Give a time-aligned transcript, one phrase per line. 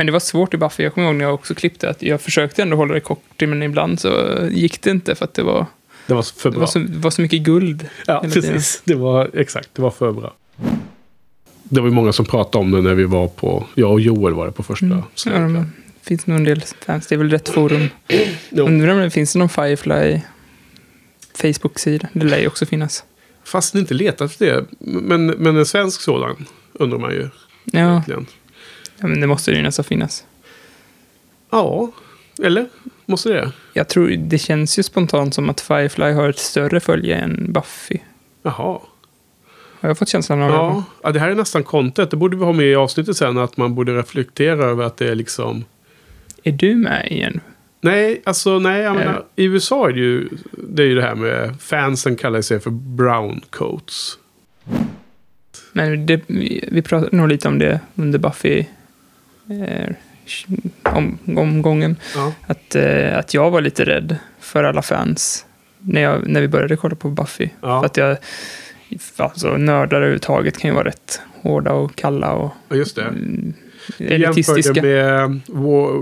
[0.00, 0.82] Men det var svårt i Buffy.
[0.82, 3.62] Jag kommer ihåg när jag också klippte att jag försökte ändå hålla det kort, men
[3.62, 5.66] ibland så gick det inte för att det var,
[6.06, 6.60] Det var för det bra.
[6.60, 7.88] var, så, det var så mycket guld.
[8.06, 8.82] Ja, precis.
[8.84, 10.34] Det var exakt, det var för bra.
[11.62, 14.34] Det var ju många som pratade om det när vi var på, jag och Joel
[14.34, 14.86] var det på första.
[14.86, 15.02] Mm.
[15.26, 15.64] Ja, det
[16.02, 17.06] finns nog en del fans.
[17.06, 17.88] Det är väl rätt forum.
[18.50, 20.20] Undrar om det finns någon Firefly
[21.34, 22.08] Facebook-sida.
[22.12, 23.04] Det lär ju också finnas.
[23.44, 24.64] Fast inte letat efter det.
[24.78, 27.28] Men, men en svensk sådan undrar man ju
[27.64, 28.26] Ja, egentligen.
[29.00, 30.24] Ja men det måste det ju nästan finnas.
[31.50, 31.92] Ja,
[32.42, 32.68] eller?
[33.06, 33.52] Måste det?
[33.72, 37.98] Jag tror, det känns ju spontant som att Firefly har ett större följe än Buffy.
[38.42, 38.80] Jaha.
[39.80, 42.10] Har jag fått känslan av Ja, ja, det här är nästan content.
[42.10, 43.38] Det borde vi ha med i avsnittet sen.
[43.38, 45.64] Att man borde reflektera över att det är liksom...
[46.42, 46.50] det?
[46.50, 47.40] Är du med igen?
[47.80, 48.82] Nej, alltså nej.
[48.82, 49.44] Jag menar, Eh.
[49.44, 52.70] I USA är det ju det, är ju det här med fansen kallar sig för
[52.70, 54.18] brown coats.
[55.72, 56.20] Men det,
[56.72, 58.64] vi pratade nog lite om det under Buffy
[60.82, 61.96] om, omgången.
[62.14, 62.32] Ja.
[62.46, 65.46] Att, eh, att jag var lite rädd för alla fans
[65.78, 67.48] när, jag, när vi började kolla på Buffy.
[67.60, 67.80] Ja.
[67.80, 68.16] För att jag,
[69.16, 73.02] alltså nördar överhuvudtaget kan ju vara rätt hårda och kalla och Ja, just det.
[73.02, 73.54] mm,
[73.98, 74.72] elitistiska.
[74.72, 75.92] jämförde med War,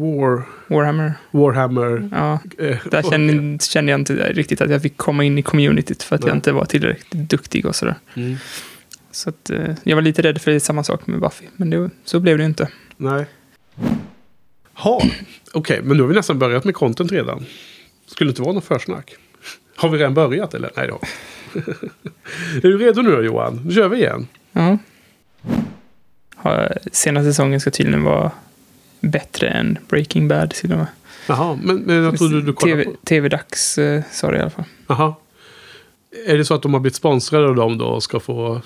[0.00, 1.14] War, Warhammer.
[1.30, 2.08] Warhammer.
[2.12, 6.02] Ja, eh, där kände, kände jag inte riktigt att jag fick komma in i communityt
[6.02, 6.28] för att Nej.
[6.28, 7.94] jag inte var tillräckligt duktig och sådär.
[8.16, 8.36] Mm.
[9.10, 11.46] Så att, eh, jag var lite rädd för det, samma sak med Buffy.
[11.56, 12.68] Men det, så blev det inte.
[12.96, 13.26] Nej.
[14.74, 15.02] Ha,
[15.52, 17.46] okej, men nu har vi nästan börjat med content redan.
[18.06, 19.16] Skulle det inte vara något försnack?
[19.76, 20.70] Har vi redan börjat eller?
[20.76, 21.00] Nej, vi.
[22.56, 23.60] Är du redo nu då Johan?
[23.64, 24.26] Nu kör vi igen.
[24.52, 24.78] Ja.
[26.92, 28.30] Senaste säsongen ska tydligen vara
[29.00, 30.86] bättre än Breaking Bad till och med.
[31.28, 33.06] Jaha, men, men jag trodde du kollade TV, på...
[33.06, 34.64] TV-dags eh, sa det i alla fall.
[34.86, 35.14] Jaha.
[36.26, 38.62] Är det så att de har blivit sponsrade av dem då och ska få...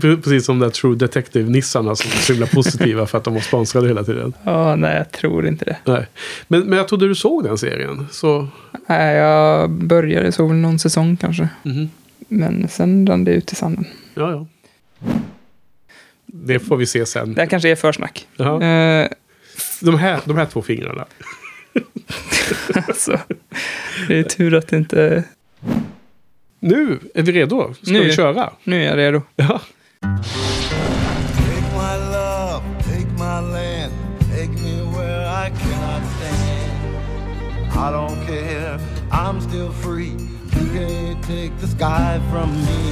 [0.00, 3.88] Precis som där True Detective-nissarna som är så himla positiva för att de var sponsrade
[3.88, 4.32] hela tiden.
[4.44, 5.76] Ja, nej, jag tror inte det.
[5.84, 6.06] Nej.
[6.48, 8.06] Men, men jag trodde du såg den serien.
[8.10, 8.48] Så...
[8.88, 11.48] Nej, jag började, såg väl någon säsong kanske.
[11.62, 11.90] mhm.
[12.28, 13.86] Men sen rann det ut i sanden.
[14.14, 14.46] Ja, ja.
[16.26, 17.34] Det får vi se sen.
[17.34, 18.26] Det här kanske är försnack.
[18.36, 18.64] Jaha.
[19.02, 19.08] Eh,
[19.80, 21.04] De, här, de här två fingrarna.
[22.88, 23.18] alltså,
[24.08, 25.24] det är tur att det inte...
[26.60, 27.74] Nu är vi redo.
[27.82, 28.04] Ska Nu.
[28.04, 28.52] vi köra?
[28.64, 29.22] Nu är jag redo.
[29.36, 29.60] Ja.
[30.02, 33.92] Take my love, take my land,
[34.34, 36.72] take me where I cannot stand.
[37.72, 38.78] I don't care,
[39.10, 40.16] I'm still free.
[40.52, 42.82] You can't take the sky from me.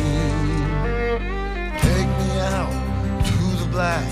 [1.80, 2.72] Take me out
[3.26, 4.06] to the black,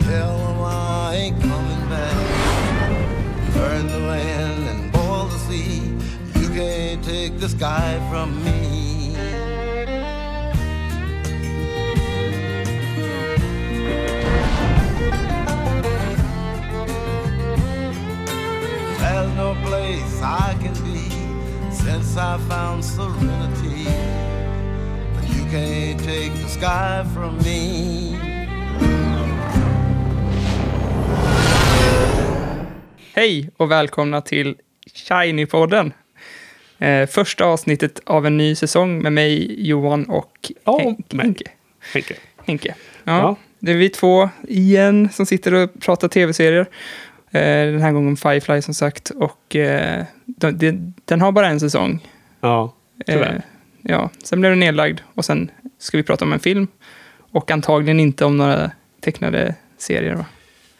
[0.00, 2.16] tell them I ain't coming back.
[3.54, 5.82] Burn the land and boil the sea.
[6.40, 8.87] You can't take the sky from me.
[19.38, 21.08] No place I can be
[21.72, 23.84] since I found serenity.
[25.14, 28.16] But you can't take the sky from me.
[33.14, 34.56] Hej och välkomna till
[34.94, 35.92] Shiny-podden.
[36.78, 41.24] Eh, första avsnittet av en ny säsong med mig, Johan och Ja, Hen- mig.
[41.26, 41.44] Henke.
[41.92, 42.14] Henke.
[42.46, 42.74] Henke.
[43.04, 43.36] Ja, Ja.
[43.60, 46.66] Det är vi två igen som sitter och pratar tv-serier.
[47.30, 49.10] Eh, den här gången Firefly som sagt.
[49.10, 52.08] Och eh, den, den- har bara en säsong.
[52.40, 52.74] Ja,
[53.06, 53.34] tyvärr.
[53.34, 53.40] Eh,
[53.82, 56.66] ja, sen blev den nedlagd och sen ska vi prata om en film.
[57.32, 60.14] Och antagligen inte om några tecknade serier.
[60.14, 60.24] Va?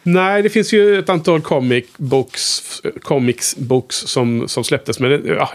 [0.03, 2.63] Nej, det finns ju ett antal comic books,
[3.03, 5.01] comics books som, som släpptes.
[5.01, 5.53] Men ja,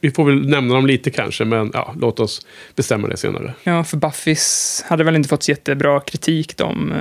[0.00, 3.54] vi- får väl nämna dem lite kanske, men ja, låt oss bestämma det senare.
[3.62, 6.92] Ja, för Buffys hade väl inte fått jättebra kritik de,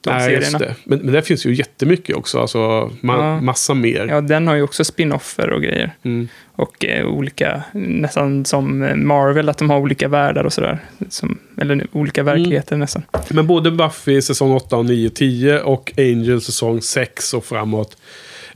[0.00, 0.44] de Nej, serierna.
[0.44, 0.74] just det.
[0.84, 3.40] Men, men där finns ju jättemycket också, alltså ma- Ja.
[3.40, 4.06] massa mer.
[4.10, 5.90] Ja, den har ju också spin-offer och grejer.
[6.02, 6.28] Mm.
[6.52, 10.78] Och eh, olika, nästan som Marvel, att de har olika världar och sådär.
[11.08, 12.34] Som, eller olika Mm.
[12.34, 13.02] verkligheter nästan.
[13.30, 17.96] Men både Buffy säsong 8 och 9, 10 och Angel säsong 6 och framåt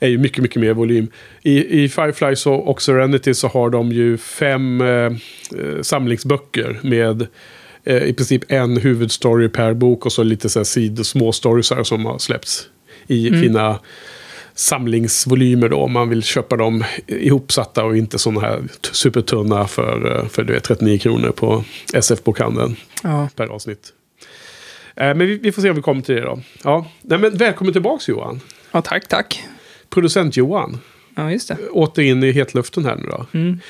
[0.01, 1.09] är ju mycket, mycket mer volym.
[1.43, 5.13] I, i Firefly så, och Serenity så har de ju fem eh, eh,
[5.83, 7.27] samlingsböcker med
[7.85, 11.83] eh, i princip en huvudstory per bok och så lite så här sid små storiesar
[11.85, 12.67] som har släppts
[13.07, 13.79] i fina
[14.55, 15.77] samlingsvolymer då.
[15.77, 20.53] Om man vill köpa dem ihopsatta och inte sådana här supertunna för, eh, för du
[20.53, 21.65] vet, 39 kronor på
[21.95, 23.29] SF-bokhandeln Ja.
[23.37, 23.93] per avsnitt.
[24.97, 26.41] Eh, Men vi, får se om vi kommer till det då.
[26.65, 26.87] Ja.
[27.03, 28.41] Nej, men välkommen tillbaks Johan.
[28.73, 29.45] ja, tack, tack.
[29.91, 30.79] Producent Johan.
[31.17, 31.57] Ja, just det.
[31.71, 33.27] Åter in i hetluften här nu då.
[33.35, 33.61] Mm.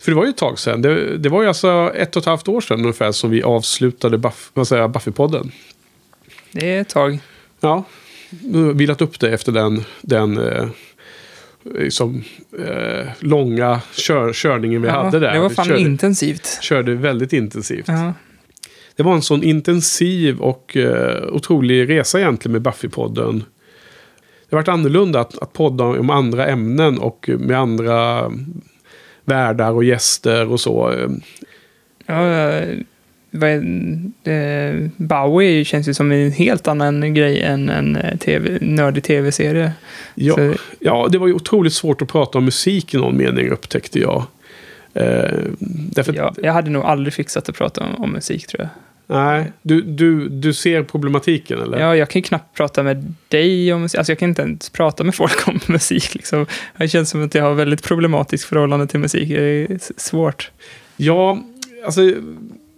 [0.00, 0.82] För det var ju ett tag sedan.
[0.82, 4.18] Det, det var ju alltså ett och ett halvt år sedan ungefär som vi avslutade
[4.18, 5.50] Buff, Buffy-podden.
[6.52, 7.18] Det är ett tag.
[7.60, 7.84] Ja.
[8.74, 10.68] vilat upp det efter den, den eh,
[11.74, 12.24] liksom,
[12.66, 15.32] eh, långa kör, körningen vi Ja, hade där.
[15.32, 16.58] Det var fan körde, intensivt.
[16.62, 17.88] körde väldigt intensivt.
[17.88, 18.12] Ja.
[18.96, 23.42] Det var en sån intensiv och eh, otrolig resa egentligen med Buffy-podden.
[24.48, 28.30] Det har varit annorlunda att, att podda om andra ämnen och med andra
[29.28, 30.94] världar och gäster och så.
[32.06, 32.26] Ja,
[34.24, 39.72] eh, Bowie känns ju som en helt annan grej än en eh, TV, nördig tv-serie.
[40.14, 43.48] Ja, Så- ja, det var ju otroligt svårt att prata om musik i någon mening
[43.50, 44.24] upptäckte jag.
[44.94, 45.30] Eh,
[45.92, 48.68] därför Ja, jag hade nog aldrig fixat att prata om, om musik tror jag.
[49.10, 51.78] Nej, du, du, du ser problematiken eller?
[51.78, 53.98] Ja, jag kan ju knappt prata med dig om musik.
[53.98, 56.14] Alltså jag kan inte ens prata med folk om musik.
[56.14, 56.46] Liksom.
[56.76, 59.28] Det känns som att jag har väldigt problematiskt förhållande till musik.
[59.28, 60.50] Det är svårt.
[60.96, 61.38] Ja,
[61.84, 62.00] alltså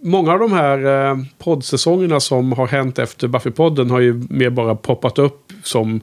[0.01, 4.75] många av de här eh, poddsäsongerna som har hänt efter Buffy-podden har ju mer bara
[4.75, 6.01] poppat upp som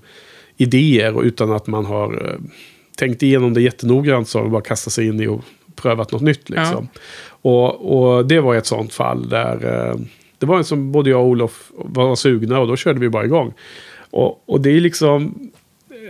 [0.56, 2.38] idéer utan att man har eh,
[2.96, 5.44] tänkt igenom det jättenoggrant så har man bara kastat sig in i och
[5.76, 6.88] prövat något nytt liksom.
[7.42, 9.94] Och, och det var ett sånt fall där eh,
[10.38, 13.24] det var en som både jag och Olof var sugna och då körde vi bara
[13.24, 13.52] igång.
[14.10, 15.50] Och, och det är liksom,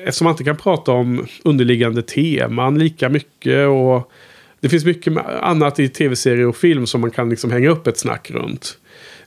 [0.04, 4.10] eftersom man inte kan prata om underliggande teman lika mycket och
[4.60, 7.98] det finns mycket annat i tv-serier och film som man kan liksom hänga upp ett
[7.98, 8.78] snack runt.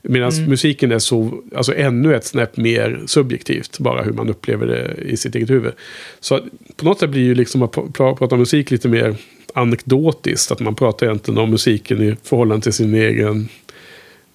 [0.03, 0.49] Medan Mm.
[0.49, 5.17] musiken är så, alltså ännu ett snäpp mer subjektivt, bara hur man upplever det i
[5.17, 5.71] sitt eget huvud.
[6.19, 6.39] Så
[6.75, 9.15] på något sätt blir ju liksom att pra- pra- prata om musik lite mer
[9.53, 13.47] anekdotiskt, att man pratar egentligen om musiken i förhållande till sin egen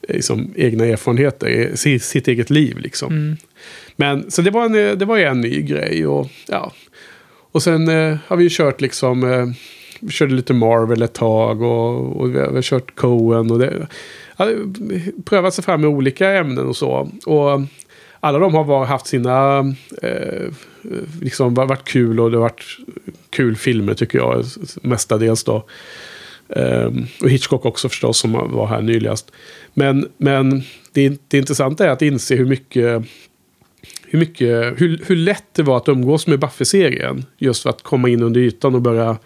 [0.08, 3.12] liksom, egna erfarenheter, sitt, sitt eget liv liksom.
[3.12, 3.36] Mm.
[3.96, 6.06] Men så det var, en, det var en ny grej.
[6.06, 6.72] Och, ja.
[7.52, 9.46] och sen eh, har vi ju kört liksom, eh,
[10.00, 13.58] vi körde lite Marvel ett tag och, och vi, har, vi har kört Coen och
[13.58, 13.86] det.
[14.36, 14.48] Ja,
[15.24, 17.10] prövat sig fram med olika ämnen och så.
[17.26, 17.60] Och
[18.20, 19.58] alla de har var, haft sina,
[20.02, 20.52] eh,
[21.20, 22.78] liksom varit kul och det har varit
[23.30, 24.44] kul filmer tycker jag
[24.82, 25.66] mestadels då.
[26.48, 29.32] Um, och Hitchcock också förstås som var här nyligast.
[29.78, 30.62] Men, men
[30.92, 33.02] det, det intressanta är att inse hur mycket
[34.08, 37.24] hur, mycket, hur, hur lätt det var att umgås med Buffy-serien.
[37.38, 39.18] Just för att komma in under ytan och börja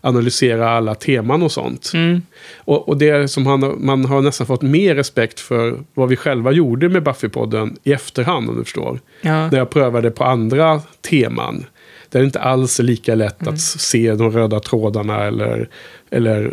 [0.00, 1.90] analysera alla teman och sånt.
[1.94, 2.22] Mm.
[2.56, 6.52] Och, och det som han, man har nästan fått mer respekt för vad vi själva
[6.52, 9.00] gjorde med Buffy-podden i efterhand om du förstår.
[9.20, 9.50] Ja.
[9.50, 10.80] När jag prövade på andra
[11.10, 11.64] teman.
[12.08, 13.54] Där det inte alls är lika lätt Mm.
[13.54, 15.68] att se de röda trådarna eller,
[16.10, 16.52] eller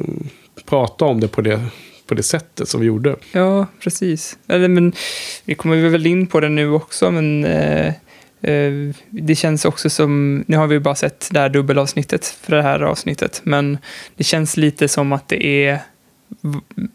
[0.70, 1.62] prata om det på det,
[2.12, 3.16] på det sättet som vi gjorde.
[3.32, 4.38] Ja, precis.
[4.48, 4.94] Eller, men,
[5.46, 7.88] vi kommer väl in på det nu också, men eh,
[8.42, 8.72] eh,
[9.10, 12.80] det känns också som, nu har vi bara sett det här dubbelavsnittet för det här
[12.80, 13.78] avsnittet, men
[14.16, 15.80] det känns lite som att det är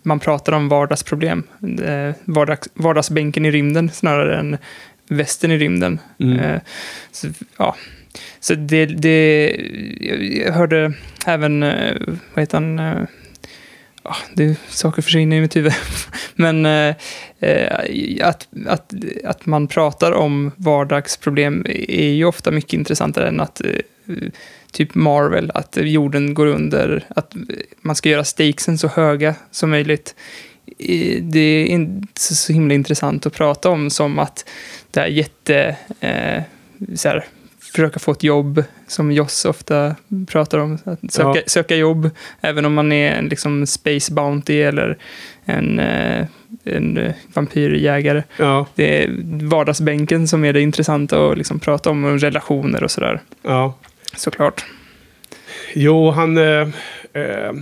[0.02, 1.42] man pratar om vardagsproblem.
[1.82, 4.56] Eh, vardags, vardagsbänken i rymden snarare än
[5.08, 5.98] västen i rymden.
[6.18, 6.38] Mm.
[6.38, 6.60] Eh,
[7.12, 7.28] så,
[7.58, 7.76] ja.
[8.40, 9.50] så det, det,
[10.44, 10.92] jag hörde
[11.26, 11.96] även, eh,
[12.34, 13.06] vad heter han,
[14.08, 15.72] ja, det, saker försvinner i mitt huvud.
[16.34, 16.94] Men eh,
[17.40, 18.94] eh, att, att,
[19.24, 23.70] att man pratar om vardagsproblem är ju ofta mycket intressantare än att eh,
[24.72, 27.34] typ Marvel, att jorden går under, att
[27.80, 30.14] man ska göra stakesen så höga som möjligt.
[31.22, 34.44] Det är inte så himla intressant att prata om som att
[34.90, 35.76] det är jätte...
[36.00, 36.42] Eh,
[36.94, 37.24] så här,
[37.60, 39.96] försöka få ett jobb, som Joss ofta
[40.28, 40.78] pratar om.
[40.84, 41.42] Att söka, Ja.
[41.46, 44.96] söka jobb, även om man är en liksom space bounty eller
[45.44, 46.26] en, eh,
[46.64, 48.22] en eh, vampyrjägare.
[48.38, 49.10] Ja, Det är
[49.46, 53.20] vardagsbänken som är det intressanta att liksom prata om, och relationer och sådär.
[53.42, 53.74] ja.
[54.16, 54.64] Såklart.
[55.74, 56.38] Jo, han...
[56.38, 56.68] Eh,
[57.12, 57.52] eh,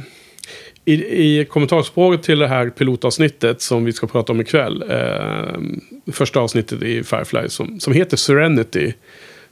[0.87, 0.93] i,
[1.41, 4.85] I kommentarspråket till det här pilotavsnittet som vi ska prata om ikväll.
[4.91, 8.93] Eh, första avsnittet i Firefly som, som heter Serenity.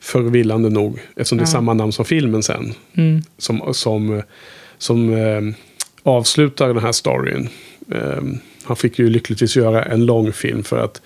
[0.03, 2.75] Förvillande nog, eftersom det är samma namn som filmen sen.
[2.95, 3.23] Mm.
[3.39, 4.23] Som, som,
[4.79, 5.41] som eh,
[6.03, 7.49] avslutar den här storyn.
[7.95, 8.23] Eh,
[8.65, 11.03] han fick ju lyckligtvis göra en lång film för att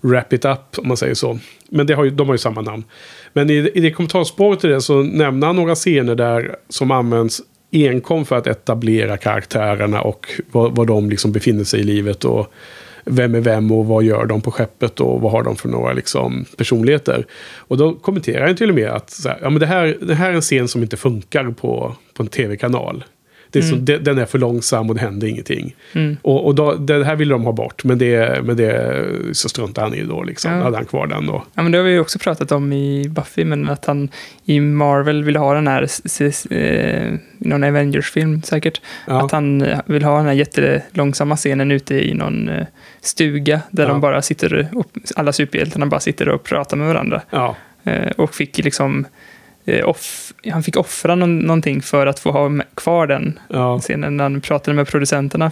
[0.00, 1.38] wrap it up, om man säger så.
[1.68, 2.84] Men det har ju, de har ju samma namn.
[3.32, 7.42] Men i, i det kommentarspåret till det så nämner han några scener där som används
[7.72, 12.24] enkom för att etablera karaktärerna och var, var de liksom befinner sig i livet.
[12.24, 12.52] och
[13.06, 15.92] vem är vem och vad gör de på skeppet och vad har de för några
[15.92, 17.26] liksom, personligheter.
[17.56, 20.14] Och då kommenterar han till och med att så här, ja, men det, här, det
[20.14, 23.04] här är en scen som inte funkar på, på en tv-kanal.
[23.60, 23.84] Det är så, Mm.
[23.84, 25.74] det, den är för långsam och det händer ingenting.
[25.92, 26.16] Mm.
[26.22, 29.86] Och, och då, det här ville de ha bort, men det, men det så struntade
[29.86, 30.22] han i då.
[30.22, 30.52] Liksom.
[30.52, 30.62] Ja.
[30.62, 31.44] Hade han kvar den då.
[31.54, 34.08] Ja, men det har vi också pratat om i Buffy, men att han
[34.44, 35.88] i Marvel vill ha den här,
[36.50, 39.24] eh, någon Avengers-film säkert, Ja.
[39.24, 42.66] att han eh, vill ha den här jättelångsamma scenen ute i någon eh,
[43.00, 43.88] stuga där Ja.
[43.88, 44.86] de bara sitter, och
[45.16, 47.22] alla superhjältarna bara sitter och pratar med varandra.
[47.30, 47.56] Ja,
[47.88, 49.06] Eh, och fick liksom...
[49.68, 53.78] Eh, off, han fick offra någon, någonting för att få ha kvar den Ja.
[53.78, 55.50] scenen när han pratade med producenterna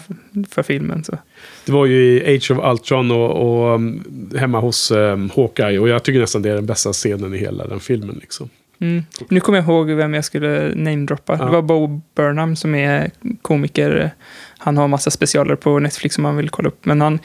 [0.51, 1.05] för, filmen.
[1.05, 1.19] Så.
[1.67, 4.05] Det var ju i Age of Ultron och, och um,
[4.39, 5.79] hemma hos um, Hawkeye.
[5.79, 8.19] Och jag tycker nästan det är den bästa scenen i hela den filmen.
[8.21, 8.49] Liksom.
[8.79, 9.05] Mm.
[9.29, 11.37] Nu kommer jag ihåg vem jag skulle namedroppa.
[11.39, 11.45] Ja.
[11.45, 13.11] Det var Bo Burnham som är
[13.43, 14.11] komiker.
[14.59, 16.85] Han har massa specialer på Netflix som man vill kolla upp.
[16.85, 17.19] Men han,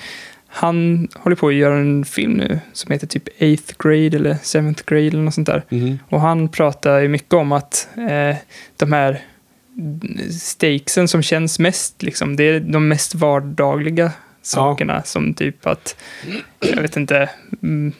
[0.52, 4.84] han håller på att göra en film nu som heter typ 8th grade eller 7th
[4.86, 5.64] grade eller något sånt där.
[6.10, 8.36] Och han pratar ju mycket om att eh,
[8.78, 9.22] de här
[10.42, 15.04] stakesen som känns mest, liksom, det är de mest vardagliga sakerna.
[15.04, 15.96] Som typ att,
[16.60, 17.30] jag vet inte,
[17.64, 17.94] mm,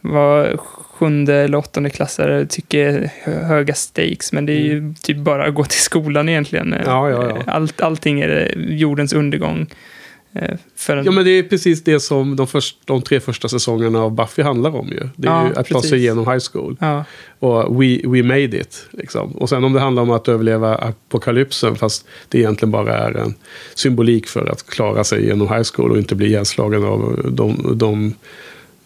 [0.00, 4.32] vad sjunde eller åttonde klassare tycker är hö- höga stakes.
[4.32, 6.72] Men det är ju typ bara att gå till skolan egentligen.
[6.72, 6.84] Mm.
[6.86, 7.52] Ja, ja, ja.
[7.52, 9.66] Allt, allting är jordens undergång.
[10.34, 10.50] Eh,
[10.88, 14.14] en, Ja, men det är precis det som de, först, de tre första säsongerna av
[14.14, 15.08] Buffy handlar om ju.
[15.16, 15.90] Det är Ja, ju att ta precis.
[15.90, 16.76] sig igenom high school.
[16.80, 17.04] ja,
[17.38, 18.86] Och we, we made it.
[18.90, 19.32] Liksom.
[19.32, 23.34] Och sen om det handlar om att överleva apokalypsen, fast det egentligen bara är en
[23.74, 28.14] symbolik för att klara sig genom high school och inte bli ihjälslagen av de, de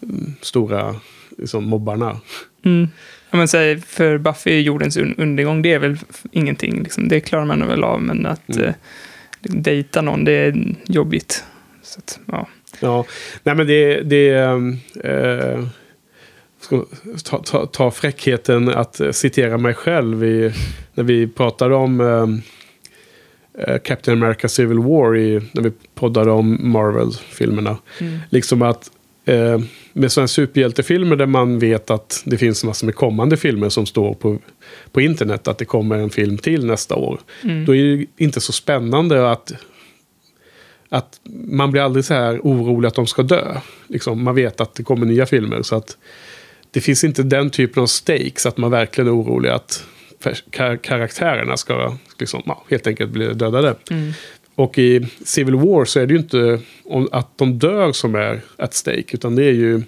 [0.03, 0.95] mm, stora
[1.37, 2.19] liksom, mobbarna.
[2.65, 2.87] Mm.
[3.31, 5.97] Ja, men säg, för Buffy är jordens un- undergång, det är väl
[6.31, 6.83] ingenting.
[6.83, 7.07] Liksom.
[7.07, 8.73] Det klarar man väl av, men att Mm.
[9.49, 11.43] Dejta någon, det är jobbigt.
[11.83, 12.47] Så att, ja.
[12.79, 13.05] Ja,
[13.43, 14.01] nej men det...
[14.01, 15.67] det ehm, eh,
[16.59, 16.85] ska
[17.23, 20.53] ta, ta, ta fräckheten att citera mig själv i,
[20.93, 22.41] när vi pratade om ehm,
[23.57, 27.77] eh, Captain America Civil War, i, när vi poddade om Marvel-filmerna.
[28.01, 28.19] Mm.
[28.29, 28.91] Liksom att
[29.25, 29.59] eh,
[29.93, 34.13] med sådana superhjältefilmer där man vet att det finns massor med kommande filmer som står
[34.13, 34.39] på,
[34.91, 37.19] på internet, att det kommer en film till nästa år.
[37.43, 37.65] Mm.
[37.65, 39.51] Då är det inte så spännande att,
[40.89, 43.57] att man blir aldrig så här orolig att de ska dö.
[43.87, 45.61] Liksom, man vet att det kommer nya filmer.
[45.61, 45.97] Så att
[46.71, 49.85] det finns inte den typen av stakes att man verkligen är orolig att
[50.51, 53.75] kar- karaktärerna ska liksom, ja, helt enkelt bli dödade.
[53.91, 54.13] Mm.
[54.55, 56.59] Och i Civil War så är det ju inte
[57.11, 59.81] att de dör som är at stake, utan det är ju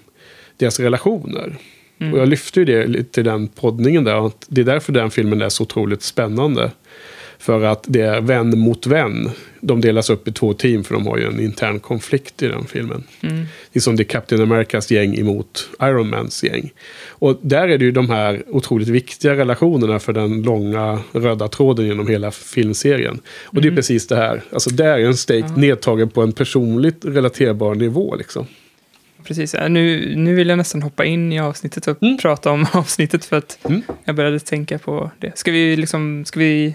[0.56, 1.56] deras relationer.
[2.00, 2.12] Mm.
[2.12, 4.26] Och jag lyfte ju det lite i den poddningen där.
[4.26, 6.70] Att det är därför den filmen är så otroligt spännande.
[7.40, 9.30] För att det är vän mot vän.
[9.60, 12.64] De delas upp i två team för de har ju en intern konflikt i den
[12.66, 13.04] filmen.
[13.20, 13.36] Mm.
[13.72, 16.70] Det är som det är Captain Americas gäng emot Iron Mans gäng.
[17.08, 21.86] Och där är det ju de här otroligt viktiga relationerna för den långa röda tråden
[21.86, 23.20] genom hela filmserien.
[23.44, 24.42] Och det är precis det här.
[24.52, 28.46] Alltså där är en stake nedtagen på en personligt relaterbar nivå liksom.
[29.24, 32.18] Precis, ja, nu, nu vill jag nästan hoppa in i avsnittet och Mm.
[32.18, 33.82] prata om avsnittet för att Mm.
[34.04, 35.38] jag började tänka på det.
[35.38, 36.74] Ska vi liksom, ska vi,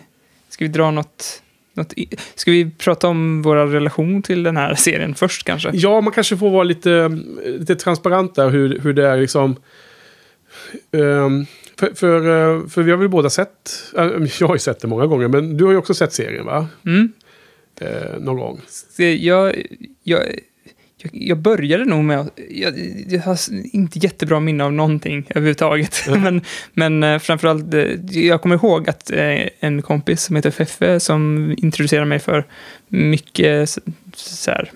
[0.54, 1.42] ska vi dra något,
[1.74, 1.94] något
[2.36, 5.72] ska vi prata om våra relation till den här serien först kanske?
[5.74, 9.56] Ja, man kanske får vara lite, lite transparent där hur, hur det är liksom.
[10.92, 11.46] Ehm,
[11.80, 14.06] för, för, eh, för vi har väl båda sett, äh,
[14.40, 16.68] jag har ju sett det många gånger, men du har ju också sett serien va?
[16.86, 17.14] Mm.
[17.80, 18.62] Eh, någon gång.
[18.98, 19.66] Jag,
[20.04, 20.24] jag,
[21.12, 22.40] jag, började nog med att...
[22.50, 22.74] Jag,
[23.08, 23.38] jag har
[23.74, 26.04] inte jättebra minne av någonting överhuvudtaget.
[26.18, 26.42] men
[26.74, 27.82] men eh, framförallt, eh,
[28.12, 32.46] jag kommer ihåg att eh, en kompis som heter Feffe som introducerade mig för
[32.88, 33.70] mycket
[34.16, 34.72] så, här,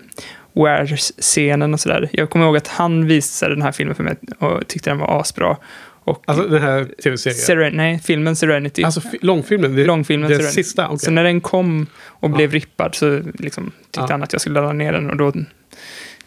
[0.53, 2.09] Wares-scenen och sådär.
[2.11, 5.19] Jag kommer ihåg att han visade den här filmen för mig och tyckte den var
[5.21, 5.57] asbra.
[6.03, 7.37] Och Alltså den här tv-serien.
[7.37, 8.83] Seren, nej, filmen Serenity.
[8.83, 9.75] Alltså fi- långfilmen?
[9.75, 10.63] Det, Långfilmen Det Serenity.
[10.63, 10.85] sista?
[10.87, 10.99] okej.
[10.99, 12.35] Så när den kom och Ja.
[12.35, 14.07] blev rippad så liksom tyckte Ja.
[14.11, 15.33] han att jag skulle ladda ner den och då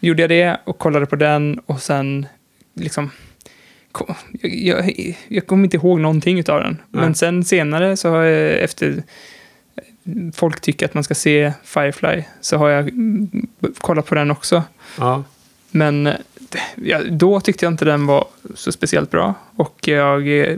[0.01, 2.25] gjorde jag det och kollade på den och sen
[2.73, 3.11] liksom
[4.41, 4.55] jag,
[4.97, 6.77] jag, jag kommer inte ihåg någonting av den.
[6.89, 7.03] Nej.
[7.03, 9.03] Men sen senare så har jag efter
[10.33, 12.91] folk tycker att man ska se Firefly så har jag
[13.77, 14.63] kollat på den också.
[14.97, 15.23] Ja.
[15.71, 16.09] Men
[17.09, 19.33] då tyckte jag inte den var så speciellt bra.
[19.55, 20.57] Och jag, eh,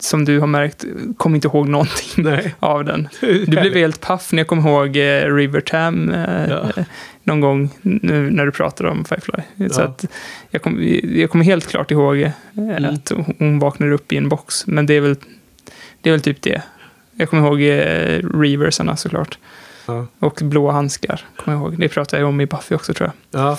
[0.00, 0.84] som du har märkt,
[1.16, 2.54] kom inte ihåg någonting Nej.
[2.58, 3.08] av den.
[3.20, 6.84] Du blev helt paff när jag kom ihåg eh, River Tam eh, Ja.
[7.22, 9.68] någon gång nu när du pratade om Firefly.
[9.70, 9.84] Så Ja.
[9.84, 10.04] att
[10.50, 12.84] jag, kom, jag kommer helt klart ihåg Mm.
[12.84, 14.66] att hon vaknade upp i en box.
[14.66, 15.16] Men det är väl,
[16.00, 16.62] det är väl typ det.
[17.12, 17.60] Jag kommer ihåg
[18.42, 19.38] Reversarna såklart.
[19.86, 20.06] Ja.
[20.18, 21.80] Och blåa handskar, kommer jag ihåg.
[21.80, 23.40] Det pratade jag om i Buffy också tror jag.
[23.42, 23.58] Ja.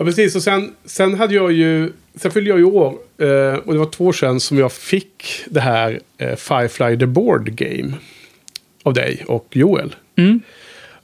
[0.00, 0.36] Ja, precis.
[0.36, 1.92] Och sen, sen hade jag ju...
[2.14, 2.98] Sen fyllde jag ju år.
[3.18, 7.06] Eh, och det var två år sedan som jag fick det här eh, Firefly the
[7.06, 7.92] Board Game.
[8.82, 9.94] Av dig och Joel.
[10.16, 10.40] Mm.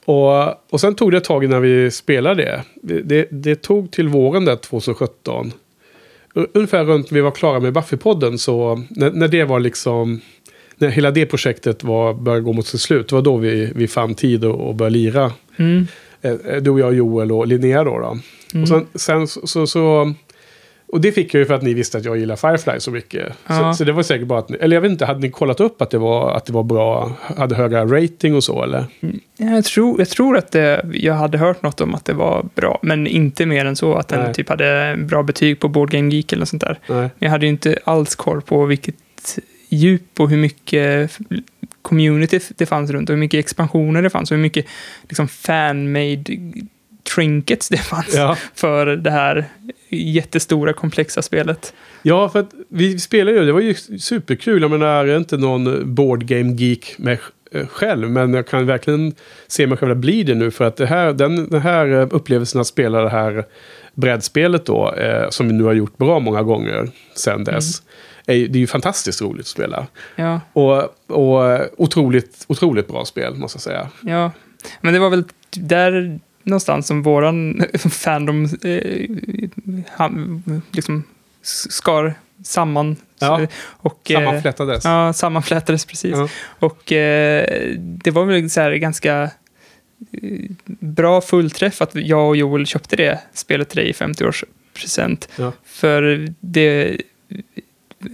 [0.04, 2.62] Och, och sen tog det ett tag innan vi spelade det.
[2.74, 5.52] Det, det, det tog till våren där 2017.
[6.34, 10.20] U- Ungefär runt vi var klara med Buffy-podden så när, när det var liksom...
[10.78, 13.08] När hela det projektet var, började gå mot sitt slut.
[13.08, 15.32] Det var då vi, vi fann tid att och började lira.
[15.56, 15.86] Mm.
[16.22, 17.98] Eh, Du och jag, Joel och Linnea då.
[17.98, 18.18] då.
[18.54, 18.62] Mm.
[18.62, 20.14] Och sen, sen så, så, så
[20.88, 23.32] Och det fick jag ju för att ni visste att jag gillar Firefly så mycket.
[23.46, 23.72] Ja.
[23.72, 25.60] Så, så det var säkert bara att ni, eller jag vet inte, hade ni kollat
[25.60, 28.84] upp att det var, att det var bra, hade höga rating och så eller?
[29.36, 32.78] Jag tror, jag tror att det, jag hade hört något om att det var bra,
[32.82, 33.94] men inte mer än så.
[33.94, 34.34] Att den Nej.
[34.34, 36.78] typ hade bra betyg på Board Game Geek eller något sånt där.
[36.88, 37.08] Nej.
[37.18, 38.94] Jag hade ju inte alls koll på vilket
[39.68, 41.18] djup och hur mycket
[41.82, 44.66] community det fanns runt och hur mycket expansioner det fanns och hur mycket
[45.08, 46.24] liksom fan-made
[47.14, 48.36] trinkets det fanns Ja.
[48.54, 49.44] för det här
[49.90, 51.74] jättestora komplexa spelet.
[52.02, 54.62] ja, för att vi spelade ju, det var ju superkul.
[54.62, 57.18] Jag menar, jag är inte någon board game geek med
[57.52, 59.14] eh, själv, men jag kan verkligen
[59.46, 62.60] se mig själv bli det nu för att det här, den, den här eh, upplevelsen
[62.60, 63.44] att spela det här
[63.94, 67.82] brädspelet då, eh, som vi nu har gjort bra många gånger sedan dess,
[68.26, 69.86] är, det är ju fantastiskt roligt att spela.
[70.16, 73.88] Ja, Och, och otroligt, otroligt bra spel, måste jag säga.
[74.00, 74.30] ja.
[74.80, 79.10] Men det var väl där någonstans som våran fandom eh,
[79.90, 80.42] ham,
[80.72, 81.04] liksom
[81.42, 82.14] skar
[82.44, 82.96] samman.
[83.18, 84.84] Ja, och, eh, Sammanflätades.
[84.84, 86.14] Ja, sammanflätades precis.
[86.16, 86.28] Ja.
[86.44, 92.66] Och eh, det var väl så här ganska eh, bra fullträff att jag och Joel
[92.66, 95.28] köpte det spelet till dig i 50-årspresent.
[95.36, 95.52] Ja.
[95.64, 97.00] För det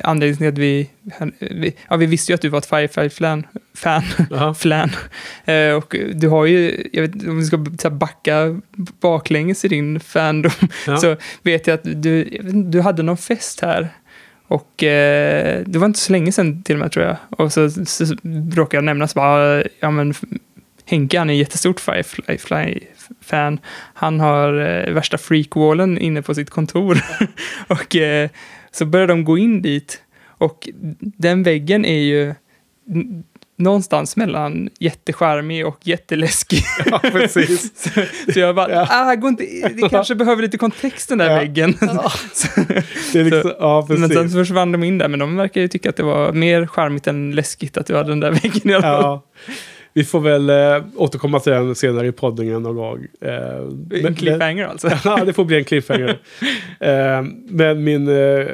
[0.03, 0.91] anledningen till att vi,
[1.39, 3.47] vi, ja, vi visste ju att du var ett Firefly-fan.
[3.75, 4.55] Fan, Jaha.
[4.59, 4.91] flan.
[5.45, 8.61] Eh, och du har ju, jag vet om vi ska här backa
[9.01, 10.53] baklänges i din fandom,
[10.87, 10.97] Ja.
[10.97, 12.25] så vet jag att du,
[12.71, 13.89] du hade någon fest här.
[14.47, 17.17] Och eh, det var inte så länge sedan till och med tror jag.
[17.31, 18.15] Och så, så, så
[18.55, 20.15] råkade jag nämna så bara, ja men
[20.85, 23.59] Henke han är jättestort Firefly-fan.
[23.95, 26.99] Han har eh, värsta freakwallen inne på sitt kontor.
[27.69, 28.31] och eh,
[28.73, 30.03] så började de gå in dit.
[30.27, 30.69] Och
[31.01, 32.35] den väggen är ju
[33.59, 36.63] någonstans mellan jättecharmig och jätteläskig.
[36.87, 37.73] ja, precis.
[37.95, 38.01] så,
[38.33, 38.87] så jag bara, Ja.
[38.91, 39.45] ah, gå inte,
[39.77, 41.37] det kanske behöver lite kontext den där Ja.
[41.37, 41.75] väggen.
[41.81, 42.13] Ja.
[43.13, 44.35] Det är liksom, ja, men sen precis.
[44.35, 47.31] försvann de in där, men de verkar ju tycka att det var mer charmigt än
[47.35, 49.03] läskigt att du hade den där väggen i alla fall.
[49.03, 49.23] Ja.
[49.95, 53.07] Vi får väl eh, återkomma till den senare i podden någon gång.
[53.21, 54.91] Eh, En cliffhanger alltså.
[55.05, 56.19] ja, det får bli en cliffhanger.
[56.81, 58.09] eh, men min...
[58.09, 58.47] Eh,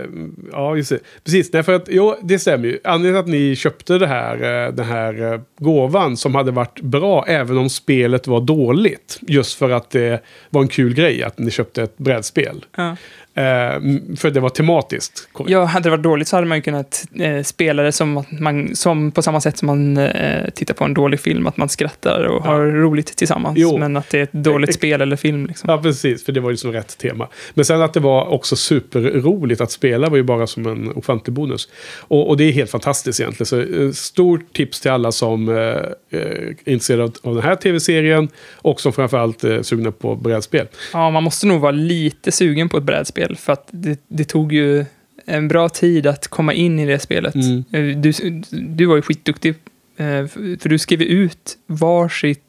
[0.52, 0.98] ja, just det.
[1.24, 2.78] Precis, nej, för att, jo, det stämmer ju.
[2.84, 4.34] Anledningen till att ni köpte det här,
[4.66, 9.18] eh, den här eh, gåvan som hade varit bra även om spelet var dåligt.
[9.20, 12.64] Just för att det var en kul grej att ni köpte ett brädspel.
[12.76, 12.96] Ja.
[13.38, 13.80] Eh,
[14.16, 15.28] för det var tematiskt.
[15.46, 18.40] Ja, hade det varit dåligt så hade man ju kunnat eh, spela det som, att
[18.40, 21.68] man, som på samma sätt som man eh, tittar på en dålig film, att man
[21.68, 23.58] skrattar och har roligt tillsammans.
[23.58, 23.78] Jo.
[23.78, 25.46] Men att det är ett dåligt Ex- spel eller film.
[25.46, 25.70] Liksom.
[25.70, 26.24] Ja, precis.
[26.24, 27.28] För det var ju så rätt tema.
[27.54, 31.34] Men sen att det var också superroligt att spela var ju bara som en ofantlig
[31.34, 31.68] bonus.
[31.98, 33.46] Och, och det är helt fantastiskt egentligen.
[33.46, 35.72] Så eh, stort tips till alla som eh, eh,
[36.10, 38.28] är intresserade av, av den här tv-serien.
[38.54, 40.66] Och som framförallt är sugna på brädspel.
[40.92, 44.52] Ja, man måste nog vara lite sugen på ett brädspel, för att det, det tog
[44.52, 44.84] ju
[45.26, 47.34] en bra tid att komma in i det spelet.
[47.34, 47.64] Mm.
[47.72, 48.12] Eh, Du,
[48.52, 49.54] du var ju skitduktig,
[49.96, 50.26] eh,
[50.58, 52.44] för du skrev ut varsitt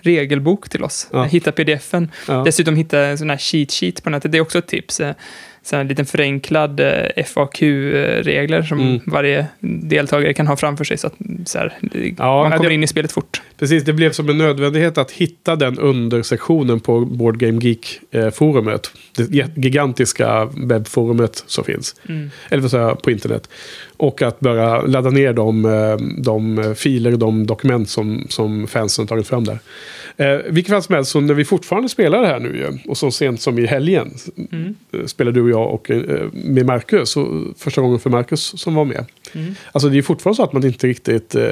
[0.00, 1.08] regelbok till oss.
[1.12, 1.24] Ja.
[1.24, 2.10] Hitta pdf-en.
[2.28, 2.42] Ja.
[2.44, 4.32] Dessutom hitta en sån här cheat sheet på nätet.
[4.32, 5.00] Det är också ett tips.
[5.72, 9.00] Eh, en liten förenklad eh, FAQ-regler som Mm.
[9.06, 11.78] varje deltagare kan ha framför sig så att så här,
[12.18, 13.42] Ja, man kommer det- in i spelet fort.
[13.58, 18.90] Precis, det blev som en nödvändighet att hitta den undersektionen på Board Game Geek-forumet.
[19.16, 21.94] Det ge- gigantiska webbforumet som finns.
[22.08, 22.30] Mm.
[22.50, 23.48] eller vad säger jag, på internet.
[24.00, 29.06] Och att börja ladda ner de, eh, de filer och de dokument som, som fansen
[29.06, 29.58] tagit fram där.
[30.16, 33.10] Eh, vilket fall som helst, så när vi fortfarande spelar det här nu och så
[33.10, 34.10] sent som i helgen
[34.52, 34.74] Mm.
[34.92, 37.26] eh, spelade du och jag och, eh, med Marcus, och
[37.58, 39.04] första gången för Marcus som var med.
[39.34, 39.54] Mm.
[39.72, 41.42] Alltså det är fortfarande så att man inte riktigt eh,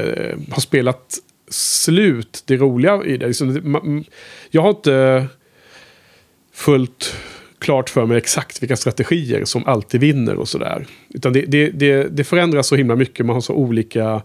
[0.51, 1.15] har spelat
[1.51, 3.27] slut det roliga i det.
[3.27, 4.05] Liksom,
[4.51, 5.27] jag har inte
[6.55, 7.17] fullt
[7.59, 10.87] klart för mig exakt vilka strategier som alltid vinner och sådär.
[11.09, 13.27] Utan det, det, det, det förändras så himla mycket.
[13.27, 14.23] Man har så olika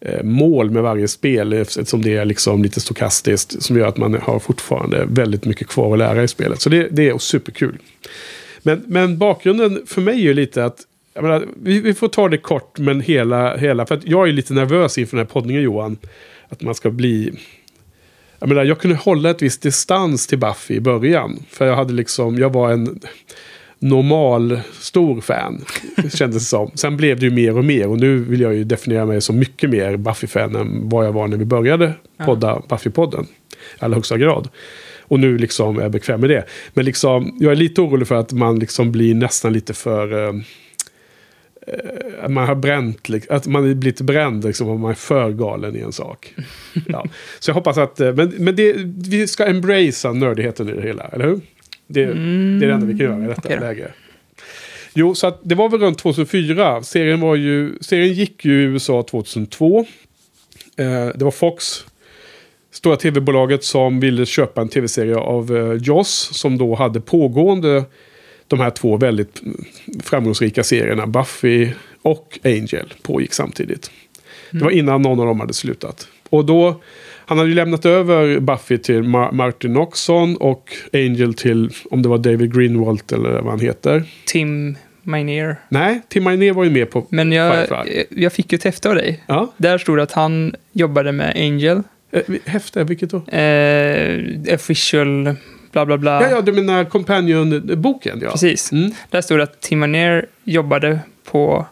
[0.00, 4.14] eh, mål med varje spel eftersom det är liksom lite stokastiskt som gör att man
[4.14, 6.60] har fortfarande väldigt mycket kvar att lära i spelet.
[6.60, 7.78] Så det, det är superkul.
[8.62, 10.80] Men, men bakgrunden för mig är ju lite att
[11.14, 13.86] jag menar, vi, vi får ta det kort, men hela, hela...
[13.86, 15.96] För att jag är lite nervös inför den här poddningen, Johan.
[16.48, 17.32] Att man ska bli...
[18.44, 21.42] Jag menar, jag kunde hålla ett visst distans till Buffy i början.
[21.50, 22.38] För jag hade liksom...
[22.38, 23.00] Jag var en
[23.78, 25.64] normal, stor fan.
[26.14, 26.70] Kändes det som.
[26.74, 27.88] Sen blev det ju mer och mer.
[27.88, 31.28] Och nu vill jag ju definiera mig som mycket mer Buffy-fan än vad jag var
[31.28, 31.92] när vi började
[32.24, 33.22] podda Buffy-podden.
[33.22, 33.26] I
[33.78, 34.48] allra högsta grad.
[35.00, 36.44] Och nu liksom är jag bekväm med det.
[36.74, 40.28] Men liksom, jag är lite orolig för att man liksom blir nästan lite för...
[40.28, 40.32] eh,
[42.28, 45.76] man har bränt, lik- att man blir lite bränd liksom, om man är för galen
[45.76, 46.34] i en sak.
[46.88, 47.04] Ja.
[47.40, 48.74] Så jag hoppas att, eh, men, men det,
[49.10, 51.40] vi ska embracea nördigheten i det hela, eller hur?
[51.86, 53.60] Det, det är det enda vi kan göra i detta då.
[53.60, 53.92] läge.
[54.94, 56.82] Jo, så att det var väl runt 2004.
[56.82, 59.78] Serien, var ju, serien gick ju i USA 2002.
[60.76, 61.84] Eh, det var Fox,
[62.72, 66.30] stora tv-bolaget, som ville köpa en tv-serie av eh, Joss.
[66.32, 67.84] Som då hade pågående
[68.56, 69.64] de här två väldigt mm,
[70.02, 71.06] framgångsrika serierna.
[71.06, 71.68] Buffy
[72.02, 73.90] och Angel pågick samtidigt.
[74.50, 76.08] Det var innan någon av dem hade slutat.
[76.30, 76.80] Och då,
[77.26, 82.08] han hade ju lämnat över Buffy till Ma- Martin Noxon och Angel till, om det
[82.08, 84.02] var David Greenwalt eller vad han heter.
[84.26, 85.56] Tim Minear.
[85.68, 88.04] Nej, Tim Minear var ju med på Men jag, Firefly.
[88.10, 89.22] jag fick ju ett häfte av dig.
[89.26, 91.82] Ja, Där stod det att han jobbade med Angel.
[92.10, 93.16] eh, häfte, vilket då?
[93.36, 95.34] Eh, official,
[95.74, 96.22] bla bla bla.
[96.22, 98.30] Ja, ja, du menar Companion-boken, ja.
[98.30, 98.72] Precis.
[98.72, 98.90] Mm.
[99.10, 100.98] Där stod det att Tim Minear jobbade
[101.30, 101.66] på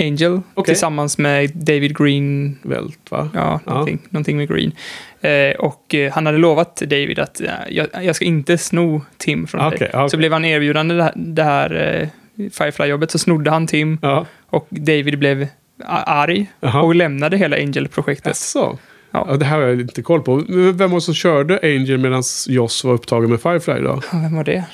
[0.00, 0.72] Angel Okej.
[0.74, 2.58] tillsammans med David Green.
[2.62, 3.28] Vält, va?
[3.34, 3.72] Ja, Ja.
[3.72, 4.72] någonting, någonting med Green.
[5.20, 9.46] Eh, och eh, han hade lovat David att eh, jag, jag ska inte sno Tim
[9.46, 9.90] från Okej, dig.
[9.94, 10.10] okej.
[10.10, 12.08] Så blev han erbjudande det här, det här eh,
[12.50, 15.46] Firefly-jobbet så snodde han Tim Ja, och David blev
[15.86, 16.46] arg
[16.82, 18.36] och lämnade hela Angel-projektet.
[19.10, 19.26] Ja.
[19.30, 19.36] Ja.
[19.36, 20.44] det här har jag inte koll på.
[20.48, 24.02] Vem var det som körde Angel medan Joss var upptagen med Firefly då?
[24.12, 24.64] Ja, Vem var det?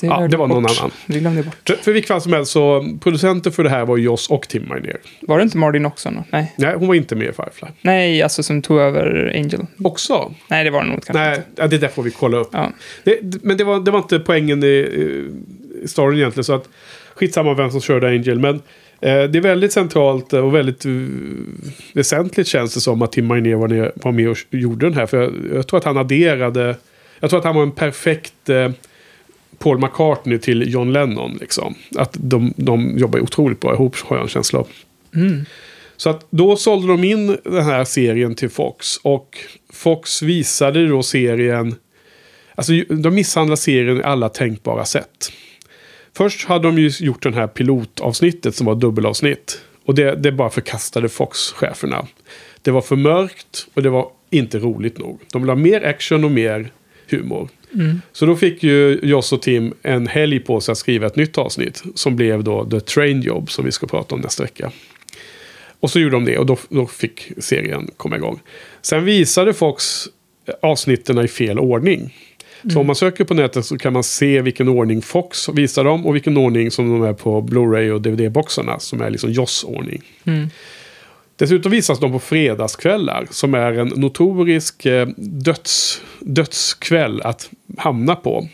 [0.00, 0.78] Det, Ja, det var jag någon bort.
[0.80, 0.90] annan.
[1.06, 1.54] Det glömde bort.
[1.66, 4.62] För, för vilket fall som helst så, producenter för det här var Joss och Tim
[4.62, 4.96] Minear.
[5.20, 6.14] Var det inte Marty Noxon?
[6.14, 6.24] då?
[6.30, 6.52] Nej.
[6.56, 7.68] Nej, hon var inte med i Firefly.
[7.80, 9.66] Nej, alltså som tog över Angel.
[9.84, 10.34] Också?
[10.48, 11.66] Nej, det var det nog kanske Nej, inte.
[11.66, 12.48] det där får vi kolla upp.
[12.52, 12.72] Ja.
[13.04, 14.66] Det, men det var, det var inte poängen i,
[15.84, 16.44] i storyn egentligen.
[16.44, 16.68] Så att
[17.14, 18.38] skitsamma vem som körde Angel.
[18.40, 18.62] Men
[19.04, 21.08] det är väldigt centralt och väldigt uh,
[21.92, 23.56] väsentligt känns det som att Tim Minear
[24.02, 25.06] var, med och gjorde den här.
[25.06, 26.76] För jag, jag tror att han adderade...
[27.20, 28.70] Jag tror att han var en perfekt eh,
[29.58, 31.38] Paul McCartney till John Lennon.
[31.40, 31.74] Liksom.
[31.96, 34.68] Att de, de jobbar otroligt bra ihop har jag en känsla av.
[35.14, 35.44] Mm.
[35.96, 38.96] Så att då sålde de in den här serien till Fox.
[39.02, 39.38] Och
[39.72, 41.74] Fox visade då serien...
[42.54, 45.32] Alltså de misshandlade serien i alla tänkbara sätt.
[46.16, 49.60] Först hade de ju gjort den här pilotavsnittet som var dubbelavsnitt.
[49.84, 52.06] Och det, det bara förkastade Fox-cheferna.
[52.62, 55.20] Det var för mörkt och det var inte roligt nog.
[55.32, 56.72] De ville ha mer action och mer
[57.10, 57.48] humor.
[57.74, 58.00] Mm.
[58.12, 61.38] Så då fick ju Joss och Tim en helg på sig att skriva ett nytt
[61.38, 61.82] avsnitt.
[61.94, 64.72] Som blev då The Train Job som vi ska prata om nästa vecka.
[65.80, 68.40] Och så gjorde de det och då, då fick serien komma igång.
[68.82, 70.06] Sen visade Fox
[70.62, 72.14] avsnitten i fel ordning.
[72.72, 76.06] Så om man söker på nätet så kan man se vilken ordning Fox visar dem
[76.06, 78.78] och vilken ordning som de är på Blu-ray och DVD-boxarna.
[78.78, 80.02] Som är liksom Joss ordning.
[80.24, 80.48] Mm.
[81.36, 88.48] Dessutom visas de på fredagskvällar som är en notorisk eh, döds, dödskväll att hamna på.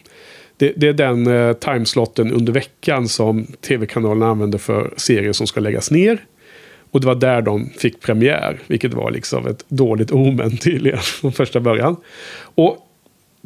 [0.57, 5.61] Det, det är den eh, timeslotten under veckan som tv-kanalerna använder för serier som ska
[5.61, 6.25] läggas ner.
[6.91, 11.33] Och det var där de fick premiär, vilket var liksom ett dåligt omen tydligen från
[11.33, 11.97] första början.
[12.55, 12.87] Och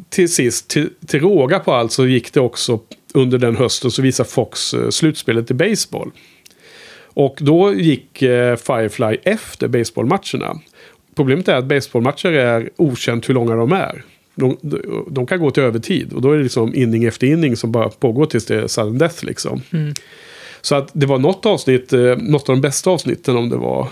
[0.09, 2.79] till sist, till, till råga på allt, så gick det också
[3.13, 6.11] under den hösten så visade Fox eh, slutspelet i baseball.
[7.03, 10.59] Och då gick eh, Firefly efter baseballmatcherna.
[11.15, 14.03] Problemet är att baseballmatcher är okänt hur långa de är.
[14.35, 14.57] De,
[15.09, 17.89] de, kan gå till övertid och då är det liksom inning efter inning som bara
[17.89, 19.61] pågår tills det är sudden death liksom.
[19.73, 19.93] Mm.
[20.61, 23.87] Så att det var något avsnitt, eh, något av de bästa avsnitten om det var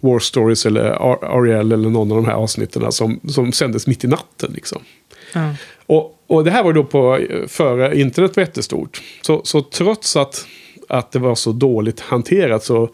[0.00, 4.04] War Stories eller Ar- Ariel eller någon av de här avsnitten som, som sändes mitt
[4.04, 4.82] i natten liksom.
[5.32, 5.54] Ja.
[5.86, 9.02] Och, och det här var då på, före internet var jättestort.
[9.22, 10.46] Så, så trots att,
[10.88, 12.90] att det var så dåligt hanterat så,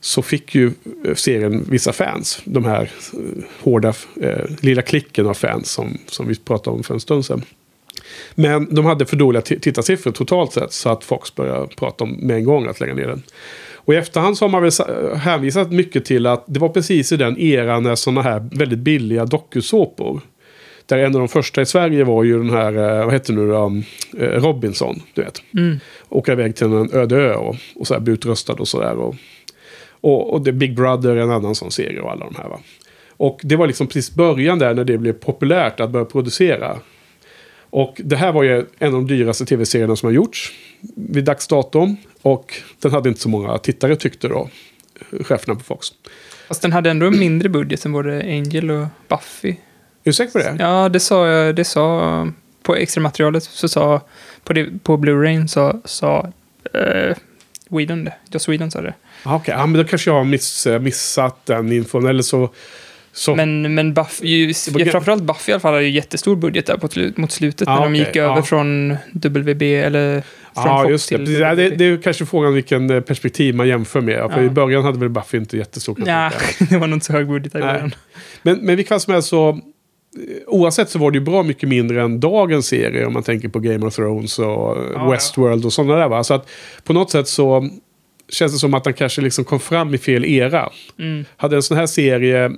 [0.00, 0.72] så fick ju
[1.14, 2.40] serien vissa fans.
[2.44, 6.94] De här eh, hårda, eh, lilla klicken av fans som, som vi pratade om för
[6.94, 7.42] en stund sedan.
[8.34, 12.36] Men de hade för dåliga tittarsiffror totalt sett så att Fox började prata om med
[12.36, 13.22] en gång att lägga ner den.
[13.86, 17.12] Och i efterhand så har man väl sa- hänvisat mycket till att det var precis
[17.12, 20.20] i den eran när sådana här väldigt billiga dokusåpor.
[20.86, 23.40] Där en av de första i Sverige var ju den här, eh, vad heter det
[23.40, 23.82] nu då,
[24.18, 25.42] Eh, Robinson, du vet.
[25.58, 25.78] Mm.
[26.08, 28.94] Åka iväg till en öde ö och, och så här bli utröstad och sådär.
[28.96, 29.14] Och,
[30.00, 32.60] och, och det Big Brother en annan sån serie och alla de här va.
[33.16, 36.76] Och det var liksom precis början där när det blev populärt att börja producera.
[37.76, 40.52] Och det här var ju en av de dyraste tv-serierna som har gjorts
[40.96, 41.96] vid dags datum.
[42.22, 44.48] Och den hade inte så många tittare tyckte då,
[45.20, 45.86] cheferna på Fox.
[46.48, 49.48] Fast den hade ändå en mindre budget än både Angel och Buffy.
[49.50, 49.56] Är
[50.02, 50.56] du säker på det?
[50.58, 51.56] Ja, det sa jag.
[51.56, 52.28] Det sa
[52.62, 54.00] på extra materialet så sa
[54.44, 56.32] på, det, på Blu-ray så sa
[56.74, 57.16] eh,
[57.68, 58.14] Whedon det.
[58.30, 58.94] Joss Whedon sa det.
[59.22, 62.06] Ah, Okej, ja, men då kanske jag har miss, missat den infon.
[62.06, 62.50] Eller så...
[63.16, 64.54] så Men, men Buffy, ju,
[64.90, 67.82] framförallt Buffy i alla fall hade ju jättestor budget där på, mot slutet Ja, när
[67.82, 68.42] de okej, gick över ja.
[68.42, 70.22] från WB eller
[70.54, 71.16] från Ja, Fox just det.
[71.16, 71.40] till.
[71.40, 71.70] Ja, det.
[71.70, 74.30] Det är kanske frågan vilken eh, perspektiv man jämför med.
[74.32, 74.46] För Ja.
[74.46, 76.30] i början hade väl Buffy inte jättestor Ja,
[76.70, 77.94] det var nog inte så hög budget i början.
[78.42, 79.60] Men, men vilket fall som helst så...
[80.46, 83.58] oavsett så var det ju bra mycket mindre än dagens serie om man tänker på
[83.58, 86.08] Game of Thrones och Ja, Westworld och sådana där.
[86.08, 86.24] Va?
[86.24, 86.48] Så att
[86.84, 87.68] på något sätt så
[88.28, 90.70] känns det som att den kanske liksom kom fram i fel era.
[90.98, 91.24] Mm.
[91.36, 92.48] Hade en sån här serie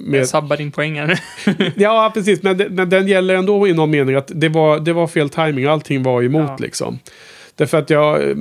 [0.00, 0.20] med...
[0.20, 1.20] Jag sabbar din poäng här.
[1.76, 2.42] Ja, precis.
[2.42, 5.28] Men, det- men den gäller ändå i någon mening att det var, det var fel
[5.28, 6.56] timing och allting var emot Ja.
[6.60, 6.98] liksom.
[7.54, 8.30] Därför att jag...
[8.30, 8.36] eh,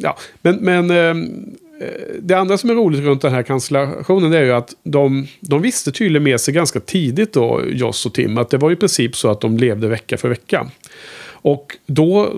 [0.00, 0.56] Ja, men...
[0.56, 1.14] men eh,
[2.20, 5.92] det andra som är roligt runt den här cancellationen är ju att de, de visste
[5.92, 9.30] tydligen med sig ganska tidigt då, Joss och Tim, att det var i princip så
[9.30, 10.66] att de levde vecka för vecka.
[11.28, 12.32] Och då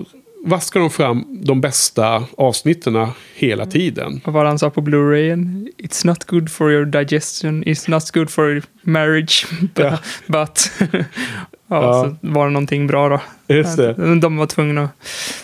[0.45, 4.21] vaskar de fram de bästa avsnitten hela tiden.
[4.25, 5.69] Vad var det han sa på Blu-rayen?
[5.77, 9.85] It's not good for your digestion, it's not good for your marriage, but...
[9.85, 9.99] Ja.
[10.27, 10.71] but.
[11.67, 12.03] ja, Ja.
[12.03, 13.21] Så var det någonting bra då.
[13.53, 14.15] Just det.
[14.21, 14.91] De var tvungna att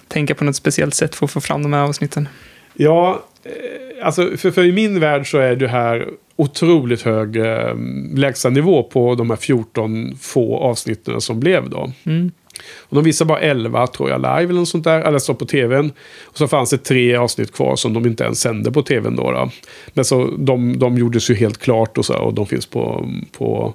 [0.08, 2.28] tänka på något speciellt sätt för att få fram de här avsnitten.
[2.74, 7.76] Ja, eh, alltså för, för i min värld så är det här otroligt hög eh,
[8.14, 11.92] lägstanivå på de här 14 få avsnitten som blev då.
[12.04, 12.32] Mm.
[12.80, 15.46] Och de visar bara 11 tror jag live eller något sånt där, eller så på
[15.46, 15.91] tvn.
[16.24, 19.32] Och så fanns det tre avsnitt kvar som de inte ens sände på tvn då.
[19.32, 19.50] då.
[19.94, 23.74] Men så de, de gjordes ju helt klart och så och de finns på, på,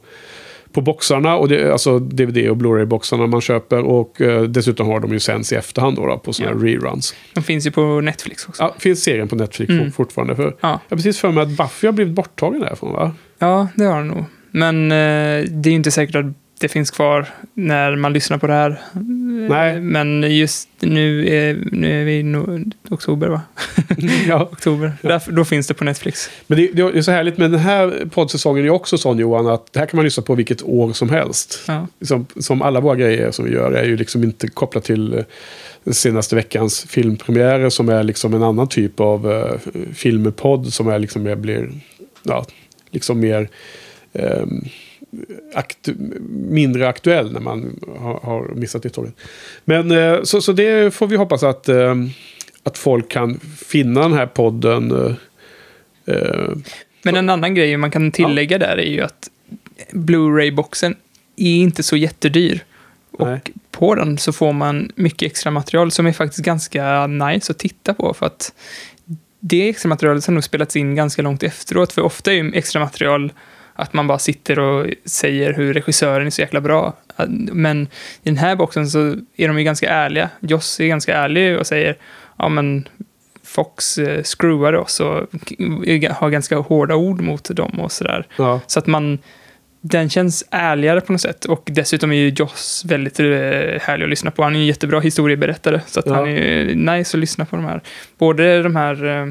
[0.73, 3.83] på boxarna, och det, alltså DVD och Blu-ray-boxarna man köper.
[3.83, 7.14] Och eh, dessutom har de ju sänds i efterhand då, då på sådana här reruns.
[7.35, 8.62] De finns ju på Netflix också.
[8.62, 9.85] Ja, finns serien på Netflix Mm.
[9.85, 10.37] for- fortfarande?
[10.37, 10.57] För Ja.
[10.61, 13.12] Jag har precis för mig att Buffy har blivit borttagen därifrån va?
[13.38, 14.25] Ja, det har den nog.
[14.51, 16.25] Men eh, det är ju inte säkert att
[16.61, 18.81] det finns kvar när man lyssnar på det här.
[19.49, 19.81] Nej.
[19.81, 23.42] Men just nu är, nu är vi no- oktober, va?
[24.29, 24.49] ja.
[24.53, 24.92] Oktober.
[25.03, 26.31] Därför, då finns det på Netflix.
[26.46, 29.73] Men det, det är så härligt med den här poddsäsongen är också sån Johan att
[29.73, 31.61] det här kan man lyssna på vilket år som helst.
[31.66, 31.87] Ja.
[32.01, 35.25] Som, som alla våra grejer som vi gör är ju liksom inte kopplat till eh,
[35.85, 39.53] den senaste veckans filmpremiärer som är liksom en annan typ av uh,
[39.94, 41.70] filmpodd som är liksom mer blir,
[42.23, 42.46] ja,
[42.90, 43.49] liksom mer
[44.12, 44.64] ehm,
[45.55, 45.94] aktu
[46.29, 49.14] mindre aktuell när man har, har missat tåget.
[49.64, 51.94] Men eh, så, så det får vi hoppas att, eh,
[52.62, 54.90] att folk kan finna den här podden.
[54.90, 56.49] eh, eh,
[57.03, 59.31] Men en annan grej man kan tillägga där är ju att
[59.90, 60.96] Blu-ray-boxen
[61.37, 62.64] är inte så jättedyr.
[63.11, 63.40] Och Nej.
[63.70, 67.94] på den så får man mycket extra material som är faktiskt ganska nice att titta
[67.94, 68.14] på.
[68.14, 68.53] För att
[69.40, 71.92] det extra materialet har nog spelats in ganska långt efteråt.
[71.92, 73.33] För ofta är ju extra material
[73.81, 76.93] att man bara sitter och säger hur regissören är så jäkla bra.
[77.53, 77.83] Men
[78.23, 78.99] i den här boxen så
[79.37, 80.29] är de ju ganska ärliga.
[80.40, 81.97] Joss är ganska ärlig och säger
[82.38, 82.88] ja men
[83.45, 85.27] Fox eh, screwade oss och
[86.11, 88.27] har ganska hårda ord mot dem och sådär.
[88.37, 88.61] ja.
[88.66, 89.19] Så att man,
[89.81, 91.45] den känns ärligare på något sätt.
[91.45, 93.27] Och dessutom är ju Joss väldigt eh,
[93.81, 94.43] härlig att lyssna på.
[94.43, 95.81] Han är en jättebra historieberättare.
[95.87, 96.14] Så att Ja.
[96.14, 97.81] han är nice att lyssna på de här.
[98.19, 99.27] Både de här eh,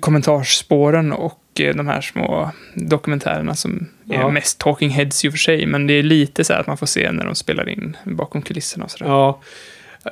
[0.00, 4.30] kommentarsspåren och eh, de här små dokumentärerna som är Ja.
[4.30, 5.66] mest talking heads i och för sig.
[5.66, 8.42] Men det är lite så här att man får se när de spelar in bakom
[8.42, 9.06] kulisserna och sådär.
[9.10, 9.40] Ja.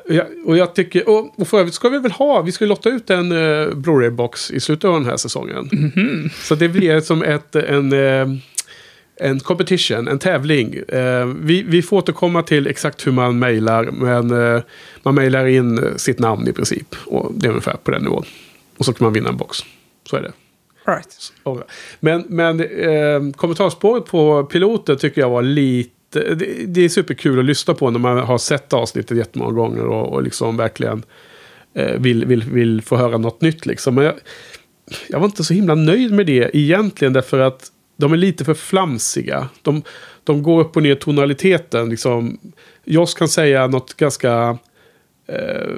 [0.08, 2.68] Ja, och jag tycker, och, och för övrigt ska vi väl ha, vi ska ju
[2.68, 5.68] lotta ut en uh, Blu-ray-box i slutet av den här säsongen.
[5.72, 6.30] Mhm.
[6.34, 8.28] Så det blir som ett, en, eh,
[9.20, 10.74] en competition, en tävling.
[10.88, 14.62] Eh, vi, vi får återkomma till exakt hur man mejlar, men eh,
[15.02, 16.94] man mejlar in eh, sitt namn i princip.
[17.06, 18.24] Och det är ungefär på den nivån.
[18.78, 19.58] Och så kan man vinna en box.
[20.10, 20.32] Så är det.
[20.88, 21.32] Right.
[22.00, 25.94] Men, men eh, kommentarspåret på piloten tycker jag var lite...
[26.10, 30.12] Det, det är superkul att lyssna på när man har sett avsnittet jättemånga gånger och,
[30.12, 31.02] och liksom verkligen
[31.74, 33.66] eh, vill, vill, vill få höra något nytt.
[33.66, 33.94] Liksom.
[33.94, 34.14] Men jag,
[35.08, 38.54] jag var inte så himla nöjd med det egentligen därför att de är lite för
[38.54, 39.48] flamsiga.
[39.62, 39.82] De,
[40.24, 41.90] de går upp och ner tonaliteten.
[41.90, 42.38] Liksom.
[42.84, 44.58] Joss kan säga något ganska
[45.26, 45.74] eh,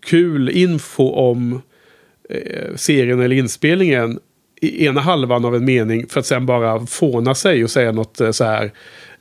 [0.00, 1.58] kul info om eh,
[2.76, 4.18] serien eller inspelningen
[4.62, 8.20] i ena halvan av en mening för att sen bara fåna sig och säga något
[8.20, 8.72] eh, så här.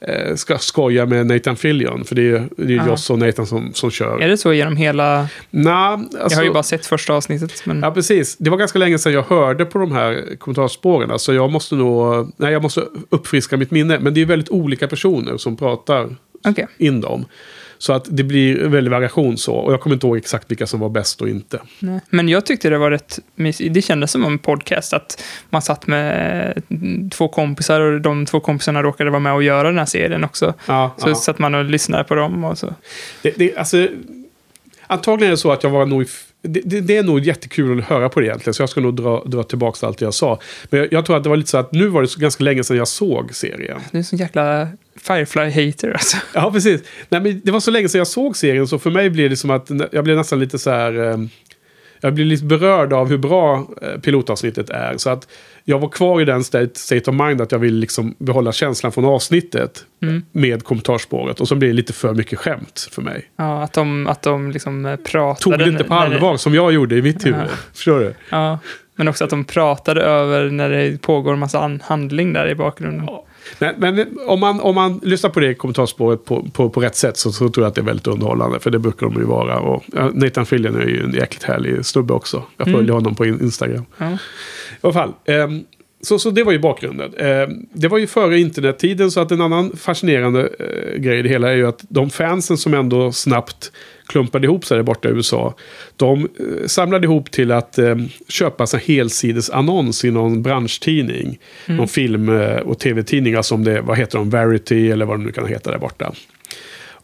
[0.07, 2.05] Eh, ska skoja med Nathan Fillion.
[2.05, 2.87] För det är, det är ju Ja.
[2.87, 4.21] Joss och Nathan som, som kör.
[4.21, 5.27] Är det så genom hela...
[5.49, 7.65] Nah, alltså, Jag har ju bara sett första avsnittet.
[7.65, 7.79] Men...
[7.79, 8.37] Ja, precis.
[8.37, 11.19] Det var ganska länge sedan jag hörde på de här kommentarspåren.
[11.19, 12.31] Så jag måste nog...
[12.37, 13.99] Nej, jag måste uppfriska mitt minne.
[13.99, 16.15] Men det är väldigt olika personer som pratar
[16.47, 16.67] Okej.
[16.77, 17.25] in dem.
[17.81, 19.55] Så att det blir en väldig variation så.
[19.55, 21.59] Och jag kommer inte ihåg exakt vilka som var bäst och inte.
[21.79, 21.99] Nej.
[22.09, 23.73] Men jag tyckte det var rätt mysigt.
[23.73, 24.93] Det kändes som en podcast.
[24.93, 26.61] Att man satt med
[27.11, 30.53] två kompisar och de två kompisarna råkade vara med och göra den här serien också.
[30.65, 31.15] Ja, Så ja.
[31.15, 32.73] satt man och lyssnade på dem och så.
[33.21, 33.87] Det, det, alltså,
[34.87, 36.07] antagligen är det så att jag var nog...
[36.43, 38.53] Det, det, det är nog jättekul att höra på det egentligen.
[38.53, 40.39] Så jag ska nog dra, dra tillbaka allt jag sa.
[40.69, 42.43] Men jag, jag tror att det var lite så att nu var det så ganska
[42.43, 43.79] länge sedan jag såg serien.
[43.91, 44.67] Det är en sån jäkla
[45.01, 46.17] Firefly-hater alltså.
[46.33, 46.81] Ja, precis.
[47.09, 49.37] Nej, men det var så länge sedan jag såg serien så för mig blev det
[49.37, 51.11] som att jag blev nästan lite så här...
[51.11, 51.17] eh,
[52.03, 54.97] jag blir lite berörd av hur bra eh, pilotavsnittet är.
[54.97, 55.27] Så att
[55.63, 59.05] jag var kvar i den state, of mind att jag vill liksom behålla känslan från
[59.05, 60.23] avsnittet Mm.
[60.31, 61.39] med kommentarspåret.
[61.41, 63.25] Och så blir det lite för mycket skämt för mig.
[63.35, 65.39] Ja, att de, att de liksom eh, pratade...
[65.57, 67.39] Tog det inte på när det- allvar som jag gjorde i mitt huvud.
[67.41, 67.47] Ja.
[67.73, 68.13] Förstår du?
[68.29, 68.59] Ja,
[68.95, 72.55] men också att de pratade över när det pågår en massa an- handling där i
[72.55, 73.05] bakgrunden.
[73.07, 73.25] Ja.
[73.59, 77.17] Men, men om, man, om man lyssnar på det kommentarspåret på, på, på rätt sätt
[77.17, 78.59] så, så tror jag att det är väldigt underhållande.
[78.59, 79.59] För det brukar de ju vara.
[79.59, 82.43] Och, Nathan Fillion är ju en jäkligt härlig snubbe också.
[82.57, 82.93] Jag följer Mm.
[82.95, 83.85] honom på in- Instagram.
[83.97, 84.11] Ja.
[84.11, 84.17] I
[84.81, 85.13] alla fall.
[85.25, 85.63] ehm,
[86.03, 87.13] så, så det var ju bakgrunden.
[87.17, 91.29] Ehm, det var ju före internettiden så att en annan fascinerande eh, grej i det
[91.29, 93.71] hela är ju att de fansen som ändå snabbt
[94.11, 95.53] klumpade ihop sig där borta i USA.
[95.97, 97.95] De eh, samlade ihop till att eh,
[98.27, 101.39] köpa en helsidesannons i någon branschtidning.
[101.65, 105.31] Någon film eh, och tv-tidningar som det, vad heter de, Verity eller vad de nu
[105.31, 106.13] kan heta där borta.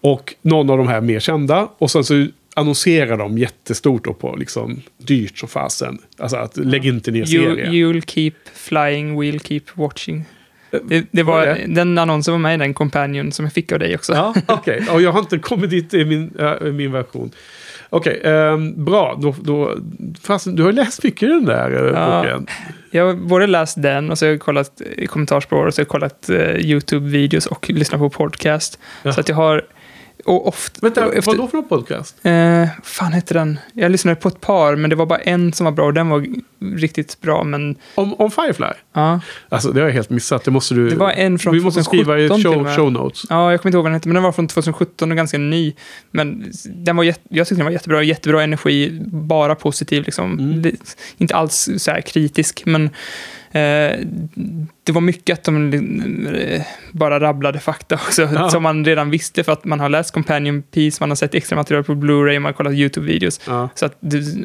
[0.02, 1.70] Och någon av de här mer kända.
[1.78, 5.98] Och sen så annonserar de jättestort då på liksom dyrt som fasen.
[6.18, 7.74] Alltså att lägg inte ner You, serien.
[7.74, 10.26] you'll keep flying, we'll keep watching.
[10.72, 11.74] Det, det var, är det?
[11.74, 14.14] den annonsen var med i den companion som jag fick av dig också.
[14.14, 14.86] Ja, okej.
[14.94, 17.32] Och jag har inte kommit dit i min, äh, min version.
[17.90, 19.18] Okej, ehm, bra.
[19.22, 19.78] Då, då,
[20.22, 22.22] fast, du har läst mycket i den där äh, Ja.
[22.22, 22.48] boken.
[22.92, 25.90] Jag har både läst den och så har jag kollat kommentarsspår och så har jag
[25.90, 28.80] kollat eh, YouTube-videos och lyssnat på podcast.
[29.04, 29.14] Ja.
[29.14, 29.64] Så att jag har...
[30.26, 30.80] Och ofta...
[30.82, 32.16] Vänta, och efter- vad då för podcast?
[32.24, 33.60] Eh, fan hette den?
[33.74, 36.10] Jag lyssnade på ett par, men det var bara en som var bra och den
[36.10, 36.26] var
[36.78, 37.44] riktigt bra.
[37.44, 38.66] Men Om, om Firefly?
[38.94, 40.44] ja, Alltså, det har jag helt missat.
[40.44, 40.90] Det måste du...
[40.90, 43.24] det var en från Vi måste 2017 skriva i show, show notes.
[43.30, 45.38] Ja, jag kommer inte ihåg vad den hette, men den var från 2017 och ganska
[45.38, 45.74] ny.
[46.12, 50.40] Men den var jätte, jag tyckte den var jättebra, jättebra energi, bara positiv liksom.
[50.40, 50.62] Mm.
[50.62, 50.72] Det,
[51.18, 52.90] inte alls så kritisk, men
[54.84, 55.74] det var mycket att de
[56.36, 58.50] eh, bara rabblade fakta också, Ja.
[58.50, 61.56] som man redan visste för att man har läst Companion Piece, man har sett extra
[61.56, 63.42] material på Blu-ray, man har kollat YouTube-videos.
[63.48, 63.70] Ja.
[63.76, 63.94] Så att,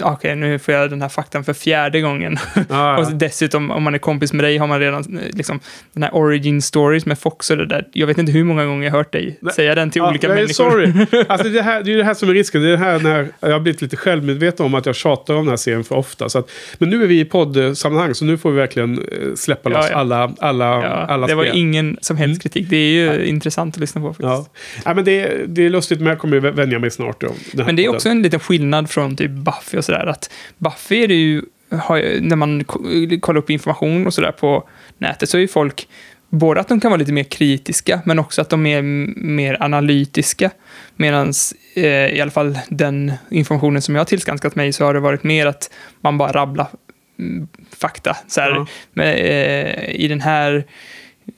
[0.02, 2.38] okej, nu får jag den här faktan för fjärde gången.
[2.68, 5.60] Ja, Och dessutom, om man är kompis med dig, har man redan eh, liksom,
[5.92, 7.88] den här origin stories med Fox och det där.
[7.92, 9.54] Jag vet inte hur många gånger jag har hört dig Nej.
[9.54, 10.52] säga den till olika är människor.
[10.52, 10.92] Sorry.
[11.28, 12.62] Alltså det, här, det är det här som är risken.
[12.62, 15.44] Det är det här när jag har blivit lite självmedveten om att jag tjatar om
[15.44, 16.28] den här serien för ofta.
[16.28, 19.01] Så att, men nu är vi i poddsammanhang så nu får vi verkligen eh,
[19.36, 19.96] släppa Ja, loss ja.
[19.96, 21.56] alla, alla, Ja, alla det var spel.
[21.58, 22.40] ingen som helst Mm.
[22.40, 22.66] kritik.
[22.70, 24.26] Det är ju intressant att lyssna på faktiskt.
[24.26, 24.46] Ja.
[24.84, 27.20] Ja, men det, det är lustigt men jag kommer ju vänja mig snart.
[27.20, 27.34] Då,
[27.66, 30.06] Men det är också en liten skillnad från typ Buffy och sådär.
[30.06, 32.84] Att Buffy är det ju, har, när man ko-
[33.20, 35.88] kollar upp information och sådär på nätet så är ju folk
[36.28, 38.82] både att de kan vara lite mer kritiska men också att de är
[39.22, 40.50] mer analytiska.
[40.96, 41.32] Medan
[41.76, 45.24] eh, i alla fall den informationen som jag har tillskanskat mig så har det varit
[45.24, 46.66] mer att man bara rabblar
[47.78, 48.16] fakta.
[48.28, 48.66] Så här, Ja.
[48.92, 50.64] men, eh, I den här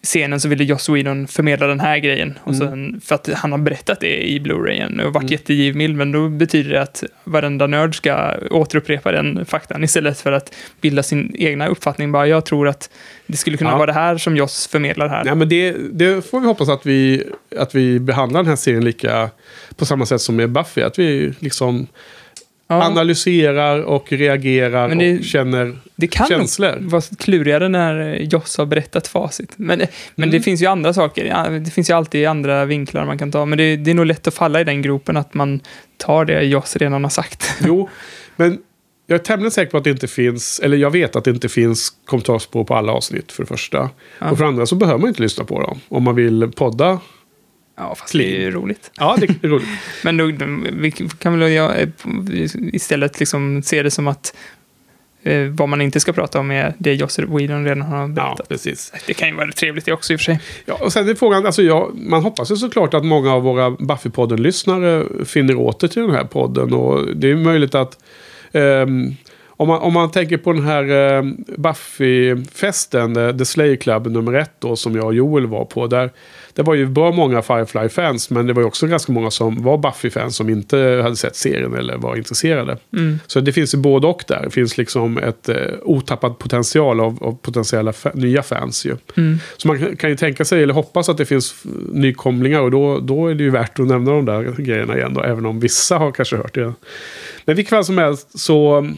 [0.03, 2.39] scenen så ville Joss Whedon förmedla den här grejen.
[2.45, 2.69] Och Mm.
[2.69, 5.33] sen, för att han har berättat det i Blu-rayen och varit Mm.
[5.33, 10.55] jättegivmild, men då betyder det att varenda nörd ska återupprepa den faktan istället för att
[10.81, 12.13] bilda sin egna uppfattning.
[12.13, 12.91] Bara, jag tror att
[13.27, 13.77] det skulle kunna Ja.
[13.77, 15.23] vara det här som Joss förmedlar här.
[15.27, 17.25] Ja, men det, det får vi hoppas att vi,
[17.59, 19.31] att vi behandlar den här serien lika
[19.77, 20.83] på samma sätt som med Buffy.
[20.83, 21.87] Att vi liksom
[22.69, 26.77] Ja, analyserar och reagerar Men det- och känner det kan känslor.
[26.81, 29.53] vara klurigare när Joss har berättat facit.
[29.57, 29.79] Men,
[30.15, 30.43] men det Mm.
[30.43, 31.59] finns ju andra saker.
[31.61, 33.45] Det finns ju alltid andra vinklar man kan ta.
[33.45, 35.61] Men det, det är nog lätt att falla i den gropen att man
[35.97, 37.55] tar det Joss redan har sagt.
[37.67, 37.89] Jo,
[38.37, 38.59] men
[39.07, 41.49] jag är tämligen säker på att det inte finns, eller jag vet att det inte
[41.49, 43.91] finns kommentarspår på alla avsnitt för det första.
[44.19, 44.31] Ja.
[44.31, 45.81] Och för det andra så behöver man inte lyssna på dem.
[45.89, 47.01] Om man vill podda.
[47.77, 48.91] Ja, fast det är ju roligt.
[48.99, 49.69] Ja, det är roligt.
[50.05, 50.33] Men då,
[50.73, 51.73] vi kan väl ja,
[52.73, 54.37] istället liksom se det som att
[55.23, 58.49] eh, vad man inte ska prata om är det Joss Whedon redan har Ja, berättat.
[58.49, 58.93] precis.
[59.07, 60.41] Det kan ju vara trevligt det också i och för sig.
[60.67, 63.71] Ja, och sen är frågan, alltså jag, man hoppas ju såklart att många av våra
[63.71, 66.73] Buffy-podden-lyssnare finner åter till den här podden.
[66.73, 67.99] Och det är möjligt att
[68.53, 69.15] ehm,
[69.57, 74.33] om, man, om man tänker på den här um, Buffy-festen, eh, The Slayer Club nummer
[74.33, 75.87] ett då, som jag och Joel var på.
[75.87, 76.11] Där,
[76.55, 79.79] det var ju bra många Firefly-fans, men det var ju också ganska många som var
[79.79, 82.79] Buffy-fans som inte hade sett serien eller var intresserade.
[82.93, 83.19] Mm.
[83.27, 84.41] Så det finns ju både och där.
[84.45, 88.97] Det finns liksom ett eh, otappad potential av, av potentiella fa- nya fans ju.
[89.17, 89.39] Mm.
[89.57, 93.27] Så man kan- ju tänka sig, eller hoppas att det finns nykomlingar och då, då
[93.27, 96.13] är det ju värt att nämna de där grejerna igen då, även om vissa har
[96.13, 96.73] kanske hört det.
[97.45, 98.89] Men vilket fall som helst så,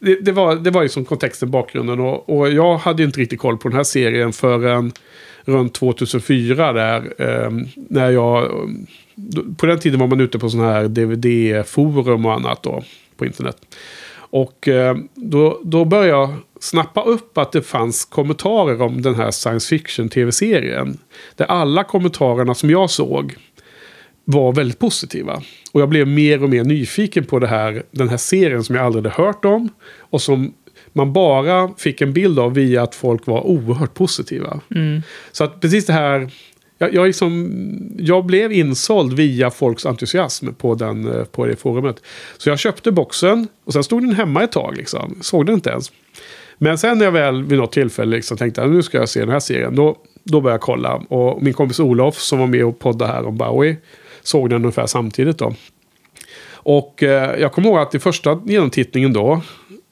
[0.00, 3.20] det, det, var, det var ju som kontexten, bakgrunden och, och jag hade ju inte
[3.20, 4.92] riktigt koll på den här serien förrän
[5.50, 8.50] runt 2004 där, eh, när jag,
[9.56, 12.82] på den tiden var man ute på sådana här DVD-forum och annat då,
[13.16, 13.56] på internet.
[14.30, 19.30] Och eh, då, då började jag snappa upp att det fanns kommentarer om den här
[19.30, 20.98] science fiction tv-serien.
[21.36, 23.36] Där alla kommentarerna som jag såg
[24.24, 25.42] var väldigt positiva.
[25.72, 28.84] Och jag blev mer och mer nyfiken på det här, den här serien som jag
[28.84, 29.68] aldrig hade hört om.
[29.98, 30.54] Och som
[30.92, 34.60] man bara fick en bild av via att folk var oerhört positiva.
[34.74, 35.02] Mm.
[35.32, 36.30] Så att precis det här...
[36.82, 37.52] Jag, jag, liksom,
[37.98, 42.02] jag blev insåld via folks entusiasm på, den, eh, på det forumet.
[42.38, 44.76] Så jag köpte boxen och sen stod den hemma ett tag.
[44.76, 45.18] Liksom.
[45.20, 45.92] Såg den inte ens.
[46.58, 49.20] Men sen när jag väl vid något tillfälle liksom tänkte att nu ska jag se
[49.20, 49.74] den här serien.
[49.74, 50.94] Då, då började jag kolla.
[50.94, 53.76] Och min kompis Olof som var med och poddade här om Bowie.
[54.22, 55.54] Såg den ungefär samtidigt då.
[56.52, 59.42] Och eh, jag kommer ihåg att i första genomtittningen då.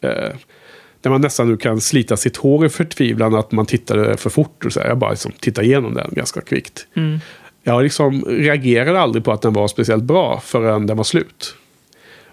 [0.01, 0.31] Eh,
[1.01, 4.65] där man nästan nu kan slita sitt hår i förtvivlan att man tittade för fort.
[4.65, 4.89] Och så här.
[4.89, 6.87] Jag bara liksom tittade igenom den ganska kvickt.
[6.95, 7.19] Mm.
[7.63, 11.55] Jag liksom reagerade aldrig på att den var speciellt bra förrän den var slut.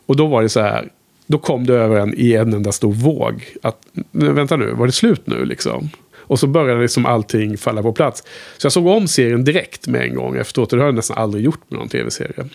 [0.06, 0.90] Och då var det så här.
[1.28, 3.46] Då kom det över en i en enda stor våg.
[3.62, 3.78] Att,
[4.12, 5.90] "Men vänta nu, var det slut nu liksom?
[6.28, 8.24] Och så började liksom allting falla på plats.
[8.58, 10.70] Så jag såg om serien direkt med en gång efteråt.
[10.70, 12.50] Det har jag nästan aldrig gjort med någon tv-serie.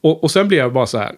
[0.00, 1.12] Och, och sen blev jag bara så här.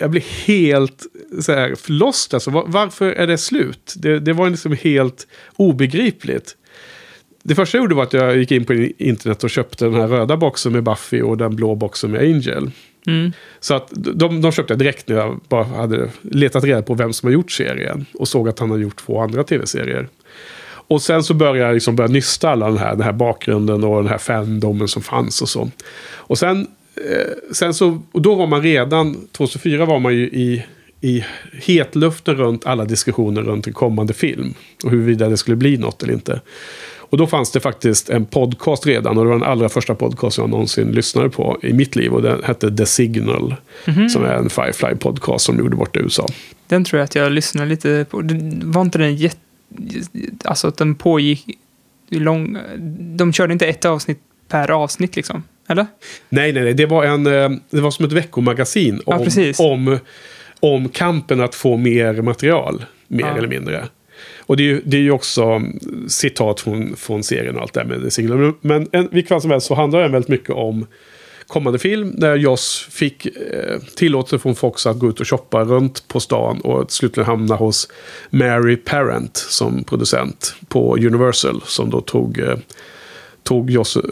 [0.00, 1.06] Jag blev helt
[1.40, 2.34] så här lost.
[2.34, 3.94] Alltså, var, varför är det slut?
[3.96, 5.26] Det, det var liksom helt
[5.56, 6.56] obegripligt.
[7.42, 10.08] Det första jag gjorde var att jag gick in på internet och köpte den här
[10.08, 12.70] röda boxen med Buffy och den blå boxen med Angel.
[13.06, 13.32] Mm.
[13.60, 17.12] Så att de, de köpte jag direkt när jag bara hade letat reda på vem
[17.12, 18.06] som har gjort serien.
[18.14, 20.08] Och såg att han har gjort två andra tv-serier.
[20.62, 24.02] Och sen så började jag liksom börja nysta alla den här, den här bakgrunden och
[24.02, 25.70] den här fandomen som fanns och så.
[26.14, 26.66] Och sen,
[26.96, 30.64] eh, sen så, och då var man redan, 2004 var man ju i,
[31.00, 34.54] i hetluften runt alla diskussioner runt en kommande film.
[34.84, 36.40] Och huruvida det skulle bli något eller inte.
[36.98, 39.18] Och då fanns det faktiskt en podcast redan.
[39.18, 42.12] Och det var den allra första podcast jag någonsin lyssnade på i mitt liv.
[42.12, 43.54] Och den hette The Signal.
[44.12, 46.26] Som är en Firefly-podcast som de gjorde bort i USA.
[46.66, 48.20] Den tror jag att jag lyssnade lite på.
[48.22, 49.36] Det- Var inte den jätte...
[50.44, 51.58] Alltså att den pågick
[52.08, 52.58] lång...
[53.16, 54.18] De körde inte ett avsnitt
[54.48, 55.42] per avsnitt liksom.
[55.70, 55.86] Eller?
[56.28, 56.74] Nej, nej, nej.
[56.74, 59.02] Det var, en, eh, det var som ett veckomagasin.
[59.06, 59.60] Ja, Om, precis.
[59.60, 59.98] om,
[60.60, 62.84] om kampen att få mer material.
[63.08, 63.36] Mer Ja.
[63.38, 63.84] eller mindre.
[64.38, 67.72] Och det är ju, det är ju också mm, citat från, från serien och allt
[67.74, 68.52] det med Signal.
[68.60, 70.86] Men en, vilket fall som helst så handlar den väldigt mycket om
[71.46, 72.12] kommande film.
[72.16, 76.60] Där Joss fick eh, tillåtelse från Fox att gå ut och shoppa runt på stan.
[76.60, 77.88] Och slutligen hamna hos
[78.30, 81.62] Mary Parent som producent på Universal.
[81.66, 82.56] Som då tog, eh,
[83.50, 84.02] tog Joss eh,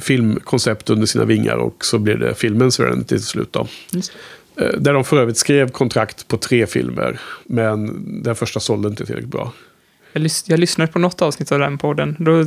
[0.00, 1.56] filmkoncept under sina vingar.
[1.56, 3.66] Och så blev det filmen Serenity till slut då.
[3.90, 4.12] Just.
[4.60, 7.20] Eh, Där de för övrigt skrev kontrakt på tre filmer.
[7.44, 9.52] Men den första sålde inte tillräckligt bra.
[10.12, 12.16] Jag, lys- jag lyssnade på något avsnitt av den podden.
[12.18, 12.44] Då,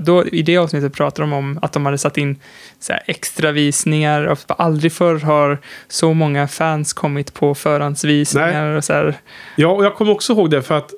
[0.00, 2.36] då, I det avsnittet pratade de om att de hade satt in
[2.80, 4.24] så här extra visningar.
[4.26, 8.76] Och aldrig förr har så många fans kommit på förhandsvisningar.
[8.76, 9.14] Och så här.
[9.56, 10.90] Ja, och jag kommer också ihåg det för att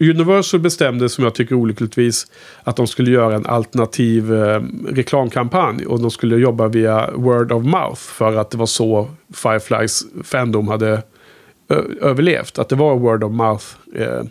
[0.00, 2.26] Universal bestämde, som jag tycker olyckligtvis,
[2.64, 5.86] att de skulle göra en alternativ eh, reklamkampanj.
[5.86, 8.00] Och de skulle jobba via word of mouth.
[8.00, 11.02] För att det var så Fireflies fandom hade
[11.68, 12.58] ö- överlevt.
[12.58, 14.22] Att det var word of mouth eh,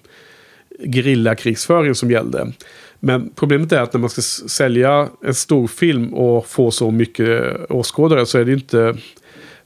[0.94, 2.52] gerillakrigsföring som gällde.
[3.00, 7.30] Men problemet är att när man ska sälja en stor film och få så mycket
[7.30, 8.98] eh, åskådare så är det inte...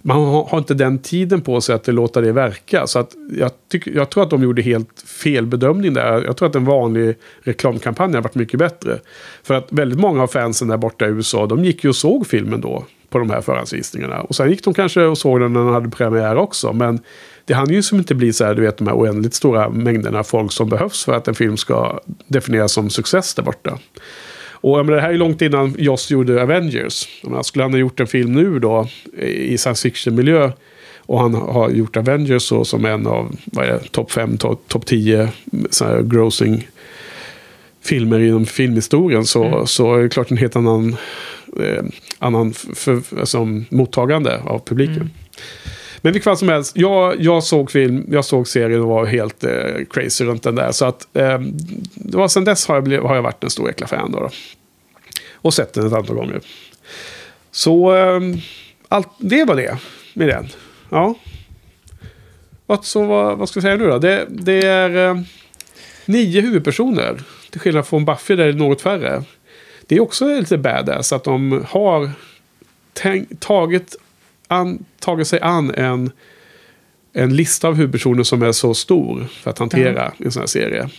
[0.05, 2.87] Man har inte den tiden på sig att låta det verka.
[2.87, 6.23] Så att jag, tyck, jag tror att de gjorde helt fel bedömning där.
[6.23, 8.99] Jag tror att en vanlig reklamkampanj hade varit mycket bättre.
[9.43, 12.27] För att väldigt många av fansen där borta i USA, de gick ju och såg
[12.27, 14.21] filmen då på de här förhandsvisningarna.
[14.21, 16.73] Och sen gick de kanske och såg den när den hade premiär också.
[16.73, 16.99] Men
[17.45, 20.23] det hann ju som inte bli så här, du vet, de här oändligt stora mängderna
[20.23, 23.79] folk som behövs för att en film ska definieras som success där borta.
[24.63, 27.07] Och jag menar, det här är långt innan Joss gjorde Avengers.
[27.21, 28.87] Jag menar, skulle han ha gjort en film nu då
[29.19, 30.51] i science fiction-miljö
[30.99, 33.35] och han har gjort Avengers så, som en av
[33.91, 35.29] topp 5, topp 10
[35.69, 36.67] så här grossing
[37.81, 39.67] filmer inom filmhistorien så, Mm.
[39.67, 40.95] så är det klart en helt annan,
[41.59, 41.83] eh,
[42.19, 44.95] annan för, alltså, mottagande av publiken.
[44.95, 45.09] Mm.
[46.03, 49.43] Men vilket fall som helst, jag, jag såg film, jag såg serien och var helt
[49.43, 50.71] eh, crazy runt den där.
[50.71, 51.39] Så att eh,
[51.93, 54.19] det var sen dess har jag, bliv, har jag varit en stor jäkla fan då,
[54.19, 54.29] då.
[55.33, 56.41] Och sett den ett antal gånger.
[57.51, 58.19] Så eh,
[58.87, 59.77] allt, det var det
[60.13, 60.47] med den.
[60.89, 61.15] Ja.
[62.65, 63.97] Vad, så vad, vad ska vi säga nu då?
[63.97, 65.21] Det, det är eh,
[66.05, 67.21] nio huvudpersoner.
[67.49, 69.23] Till skillnad från Buffy där det är något färre.
[69.87, 72.11] Det är också lite badass att de har
[73.39, 73.95] tagit,
[74.53, 76.11] an, tagit sig an en,
[77.13, 80.89] en lista av huvudpersoner som är så stor för att hantera en sån här serie.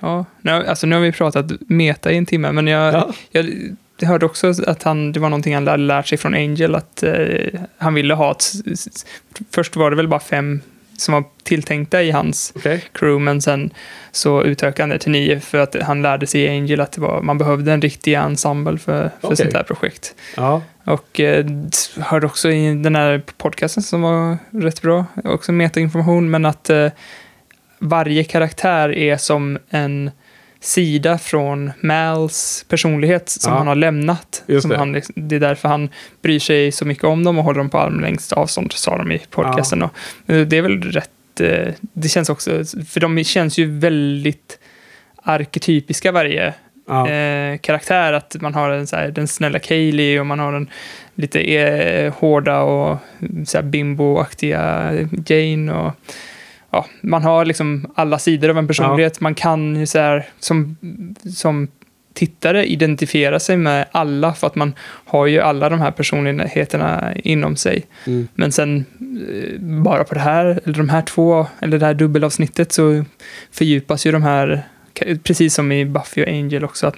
[0.00, 3.12] Ja, nu, alltså nu har vi pratat meta i en timme, men jag, Ja.
[3.30, 3.50] jag,
[3.98, 7.02] jag hörde också att han, det var någonting han hade lärt sig från Angel, att
[7.02, 8.52] eh, han ville ha ett...
[9.50, 10.60] Först var det väl bara fem
[10.96, 12.84] som var tilltänkta i hans Okej.
[12.92, 13.70] crew, men sen
[14.12, 17.22] så utökade han det till nio för att han lärde sig i Angel att var,
[17.22, 19.36] man behövde en riktig ensemble för, för Okej.
[19.36, 20.14] sånt här projekt.
[20.36, 20.62] Ja.
[20.84, 21.46] Och eh,
[21.98, 26.88] hörde också i den här podcasten som var rätt bra, också metainformation, men att eh,
[27.78, 30.10] varje karaktär är som en
[30.64, 33.58] sida från Mals personlighet som Ja.
[33.58, 34.42] han har lämnat.
[34.46, 34.76] Just som det.
[34.78, 35.88] Han, liksom- det är därför han
[36.22, 39.18] bryr sig så mycket om dem och håller dem på armlängds avstånd, sa de i
[39.30, 39.82] podcasten.
[39.82, 39.88] Eh,
[40.26, 42.50] det är väl rätt, eh, det känns också,
[42.88, 44.58] för de känns ju väldigt
[45.22, 46.54] arketypiska varje
[46.88, 47.08] Ja.
[47.10, 48.12] eh, karaktär.
[48.12, 50.70] Att man har en, så här, den snälla Kaylee och man har den
[51.14, 52.98] lite eh, hårda och
[53.46, 54.92] så här, bimbo-aktiga
[55.26, 55.72] Jane.
[55.72, 55.92] Och,
[56.74, 59.20] ja, man har liksom alla sidor av en personlighet.
[59.20, 60.76] Man kan ju så här, som,
[61.36, 61.68] som
[62.14, 67.56] tittare identifiera sig med alla för att man har ju alla de här personligheterna inom
[67.56, 67.86] sig.
[68.06, 68.28] Mm.
[68.34, 68.84] Men sen
[69.30, 73.04] eh, bara på det här, eller de här två, eller det här dubbelavsnittet så
[73.50, 74.62] fördjupas ju de här,
[75.22, 76.96] precis som i Buffy och Angel också, att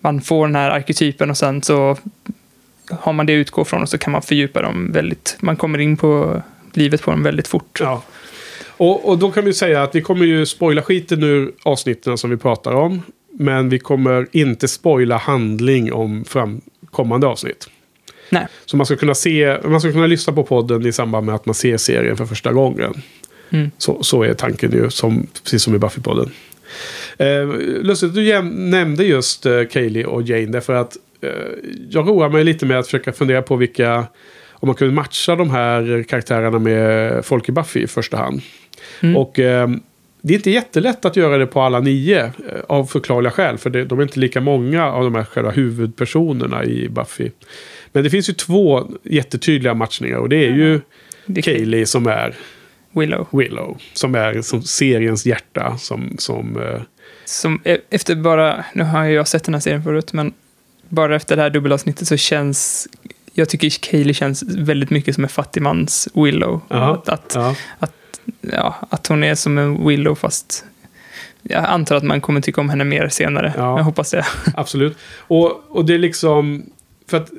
[0.00, 1.96] man får den här arketypen och sen så
[2.90, 5.78] har man det att utgå från och så kan man fördjupa dem väldigt, man kommer
[5.78, 6.42] in på
[6.72, 7.78] livet på dem väldigt fort.
[7.80, 8.02] Ja.
[8.82, 12.30] Och, och då kan vi säga att vi kommer ju spoila skiten ur avsnitten som
[12.30, 13.02] vi pratar om.
[13.32, 17.68] Men vi kommer inte spoila handling om framkommande avsnitt.
[18.30, 18.46] Nej.
[18.66, 21.46] Så man ska kunna se, man ska kunna lyssna på podden i samband med att
[21.46, 22.94] man ser serien för första gången.
[23.50, 23.70] Mm.
[23.78, 26.30] Så, så är tanken ju, som, precis som i Buffy-podden.
[27.18, 27.46] Eh,
[27.82, 30.46] lustigt att du nämnde just eh, Kaylee och Jane.
[30.46, 31.30] Därför att eh,
[31.90, 34.06] jag roar mig lite med att försöka fundera på vilka...
[34.50, 38.42] Om man kunde matcha de här karaktärerna med folk i Buffy i första hand.
[39.00, 39.16] Mm.
[39.16, 39.68] Och eh,
[40.20, 42.20] det är inte jättelätt att göra det på alla nio.
[42.24, 42.30] eh,
[42.68, 43.58] Av förklarliga skäl.
[43.58, 47.30] För det, de är inte lika många av de här själva huvudpersonerna i Buffy.
[47.92, 50.16] Men det finns ju två jättetydliga matchningar.
[50.16, 50.80] Och det är ju
[51.26, 52.34] Det Kaylee som är
[52.92, 53.26] Willow.
[53.32, 53.76] Willow.
[53.92, 55.76] Som är som seriens hjärta.
[55.78, 56.80] Som, som, eh,
[57.24, 60.32] Som, e- efter bara, nu har jag sett den här serien förut, men
[60.88, 62.88] bara efter det här dubbelavsnittet så känns,
[63.32, 66.60] jag tycker Kaylee känns väldigt mycket som en fattigmans Willow.
[66.68, 67.54] Ja, Att, att, ja.
[68.40, 70.64] Ja, att hon är som en Willow fast
[71.42, 73.52] jag antar att man kommer tycka om henne mer senare.
[73.56, 73.76] Ja.
[73.78, 74.24] Jag hoppas det.
[74.54, 74.98] Absolut.
[75.18, 76.62] Och, och det är liksom...
[77.08, 77.30] För att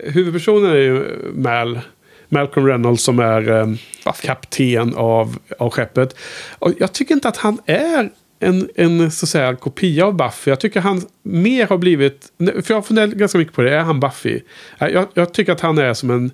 [0.00, 1.04] eh, huvudpersonen är ju
[1.34, 1.80] Mal.
[2.28, 3.64] Malcolm Reynolds som är
[4.04, 4.26] Buffy.
[4.26, 6.16] kapten av, av skeppet.
[6.58, 8.10] Och jag tycker inte att han är
[8.40, 10.50] en, en så att säga, kopia av Buffy.
[10.50, 12.32] Jag tycker han mer har blivit...
[12.38, 13.74] För jag har funderat ganska mycket på det.
[13.74, 14.40] Är han Buffy?
[14.78, 16.30] Eh, Jag, jag tycker att han är som en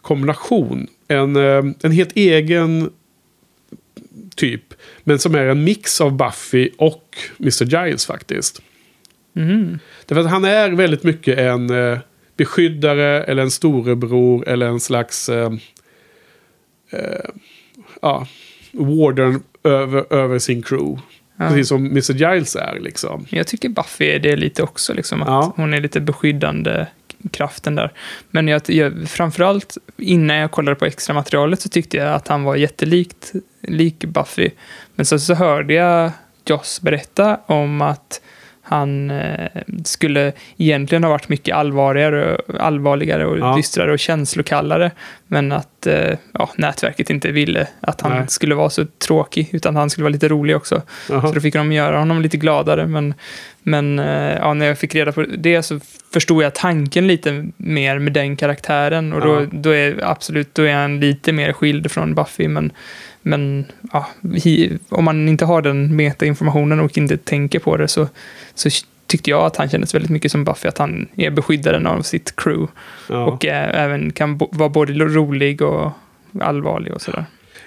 [0.00, 0.86] kombination.
[1.08, 1.36] En,
[1.82, 2.90] en helt egen
[4.36, 4.62] typ.
[5.04, 7.64] Men som är en mix av Buffy och Mr.
[7.64, 8.62] Giles faktiskt.
[9.36, 9.78] Mm.
[10.06, 11.98] Därför att han är väldigt mycket en eh,
[12.36, 15.52] beskyddare eller en storebror eller en slags eh,
[16.90, 17.30] eh,
[18.02, 18.26] ja,
[18.72, 21.02] warden över, över sin crew.
[21.36, 21.48] Ja.
[21.48, 22.12] Precis som Mr.
[22.12, 23.26] Giles är liksom.
[23.28, 25.52] Jag tycker Buffy är det lite också, liksom, att Ja.
[25.56, 26.86] hon är lite beskyddande
[27.30, 27.92] kraften där.
[28.30, 32.42] Men jag, jag, framförallt innan jag kollade på extra materialet så tyckte jag att han
[32.42, 34.50] var jättelikt lik Buffy.
[34.94, 36.10] Men så, så hörde jag
[36.44, 38.20] Joss berätta om att
[38.70, 39.48] han eh,
[39.84, 43.56] skulle egentligen ha varit mycket allvarligare, allvarligare och Ja.
[43.56, 44.90] dystrare och känslokallare.
[45.26, 48.24] Men att eh, ja, nätverket inte ville att han Nej.
[48.28, 50.82] skulle vara så tråkig, utan han skulle vara lite rolig också.
[51.06, 51.32] Så Jaha.
[51.32, 52.86] då fick de göra honom lite gladare.
[52.86, 53.14] Men,
[53.62, 55.80] men eh, ja, när jag fick reda på det så
[56.12, 59.12] förstod jag tanken lite mer med den karaktären.
[59.12, 59.46] Och då, Ja.
[59.52, 62.48] då är absolut då är han lite mer skild från Buffy.
[62.48, 62.72] Men,
[63.22, 64.06] men ja,
[64.88, 68.08] om man inte har den metainformationen och inte tänker på det så,
[68.54, 68.68] så
[69.06, 70.68] tyckte jag att han kändes väldigt mycket som Buffy.
[70.68, 72.72] Att han är beskyddaren av sitt crew.
[73.08, 73.24] Ja.
[73.24, 75.90] Och eh, även kan bo- vara både rolig och
[76.40, 77.24] allvarlig och sådär.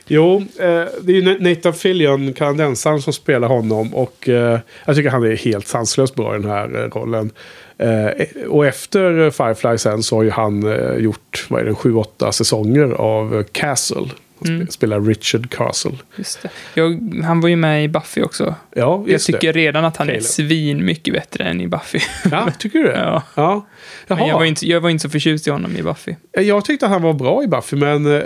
[0.07, 3.93] Jo, eh, det är ju Nathan Fillion, kanadensaren, som spelar honom.
[3.93, 7.31] Och eh, jag tycker han är helt sanslöst bra i den här eh, rollen.
[7.77, 11.95] Eh, och efter Firefly sen så har ju han eh, gjort, vad är det, sju,
[11.95, 14.05] åtta säsonger av Castle.
[14.45, 14.67] Han Mm.
[14.67, 15.91] sp- spelar Richard Castle.
[16.15, 16.49] Just det.
[16.73, 18.55] Jag, han var ju med i Buffy också.
[18.75, 20.23] Ja, Jag tycker redan att han är Caleb.
[20.23, 21.99] svin mycket bättre än i Buffy.
[22.23, 22.29] det.
[22.31, 22.97] Ja, tycker du det?
[22.99, 23.23] Ja.
[23.35, 23.65] ja.
[24.07, 26.15] Men jag, var inte, jag var inte så förtjust i honom i Buffy.
[26.31, 28.21] Jag tyckte att han var bra i Buffy, men, eh,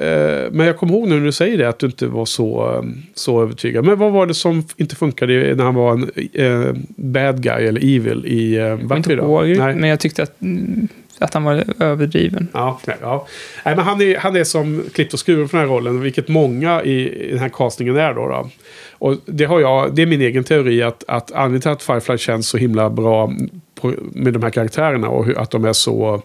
[0.51, 2.89] men jag kommer ihåg nu när du säger det att du inte var så, eh,
[3.15, 3.85] så övertygad.
[3.85, 7.95] Men vad var det som inte funkade när han var en eh, bad guy eller
[7.95, 9.75] evil i eh, Jag kommer inte Buffy ihåg, Nej.
[9.75, 10.87] men jag tyckte att, mm,
[11.19, 12.47] att han var överdriven.
[12.53, 13.27] Ja, nej, ja.
[13.65, 16.27] Nej, men han, är, han är som klippt och skuren för den här rollen, vilket
[16.27, 18.13] många i, i den här castingen är.
[18.13, 18.49] Då, då.
[18.91, 22.17] Och det, har jag, det är min egen teori att, att anledningen till att Firefly
[22.17, 23.33] känns så himla bra
[23.75, 26.21] på, med de här karaktärerna och hur, att de är så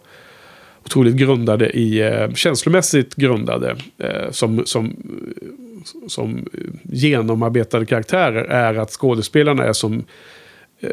[0.85, 3.77] otroligt grundade i, eh, känslomässigt grundade.
[3.99, 4.97] Eh, som, som
[6.07, 6.47] som
[6.83, 10.05] genomarbetade karaktärer är att skådespelarna är som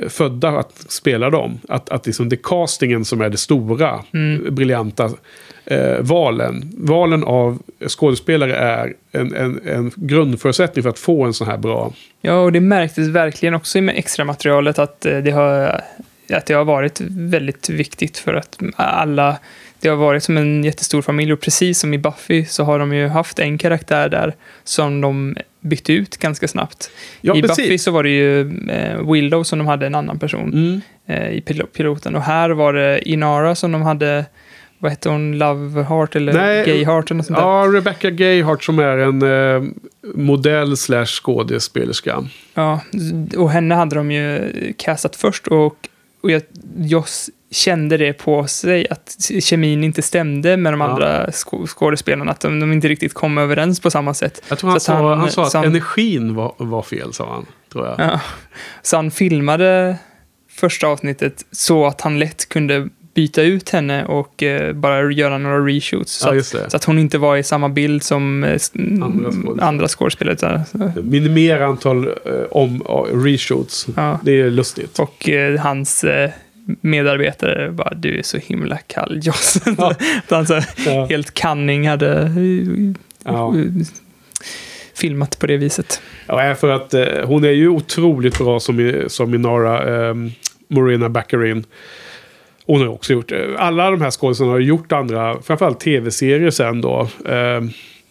[0.07, 1.59] födda att spela dem.
[1.67, 4.55] Att, att liksom det är castingen som är det stora, Mm.
[4.55, 5.09] briljanta
[5.65, 6.71] eh, valen.
[6.77, 11.93] Valen av skådespelare är en, en, en grundförutsättning för att få en sån här bra...
[12.21, 15.81] Ja, och det märktes verkligen också med extra materialet att eh, det har,
[16.33, 19.37] att det har varit väldigt viktigt för att alla,
[19.81, 22.93] det har varit som en jättestor familj och precis som i Buffy så har de
[22.93, 26.91] ju haft en karaktär där som de bytte ut ganska snabbt.
[27.21, 27.57] Ja, I precis.
[27.57, 30.81] Buffy så var det ju eh, Willow som de hade en annan person Mm.
[31.07, 34.25] eh, i pil- piloten och här var det Inara som de hade,
[34.79, 37.45] vad hette hon, Love Heart eller Nej, Gay Heart eller något sånt där.
[37.45, 39.69] Ja, Rebecca Gayheart som är en eh,
[40.15, 42.23] modell slash skådespelerska.
[42.53, 42.81] Ja,
[43.37, 45.75] och henne hade de ju castat först och,
[46.21, 46.41] och jag,
[46.77, 47.03] jag
[47.51, 50.87] kände det på sig att kemin inte stämde med de Ja.
[50.87, 54.41] andra skå- skådespelarna, att de, de inte riktigt kom överens på samma sätt.
[54.49, 57.13] Jag tror han, Så att sa, han- han, sa att han- energin var, var fel,
[57.13, 57.45] sa han.
[57.73, 57.95] Tror jag.
[57.99, 58.19] Ja.
[58.81, 59.97] Så han filmade
[60.51, 65.59] första avsnittet så att han lätt kunde byta ut henne och eh, bara göra några
[65.65, 66.13] reshoots.
[66.13, 68.59] Så, Ja, att, så att hon inte var i samma bild som eh, Andra
[69.07, 69.67] skådespelare.
[69.67, 70.63] andra skådespelare.
[71.03, 72.13] Minimera antal eh,
[72.51, 73.87] om, uh, reshoots.
[73.95, 74.19] Ja.
[74.23, 74.99] Det är lustigt.
[74.99, 76.29] Och eh, hans eh,
[76.81, 79.57] medarbetare bara, du är så himla kall Joss.
[79.77, 79.93] Ja.
[80.29, 81.05] Han så Ja.
[81.09, 82.93] helt cunning hade eh,
[83.25, 83.53] Ja.
[84.95, 86.01] filmat på det viset.
[86.27, 90.15] Ja, för att eh, hon är ju otroligt bra som, i- som Inara eh,
[90.67, 91.63] Morena Baccarin.
[92.65, 96.81] Hon har också gjort, eh, alla de här skådespelarna har gjort andra, framförallt tv-serier sen
[96.81, 97.01] då.
[97.25, 97.61] Eh,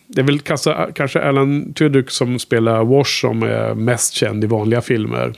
[0.06, 4.46] det är väl kanske, kanske Alan Tudyk som spelar Wash som är mest känd i
[4.46, 5.32] vanliga filmer.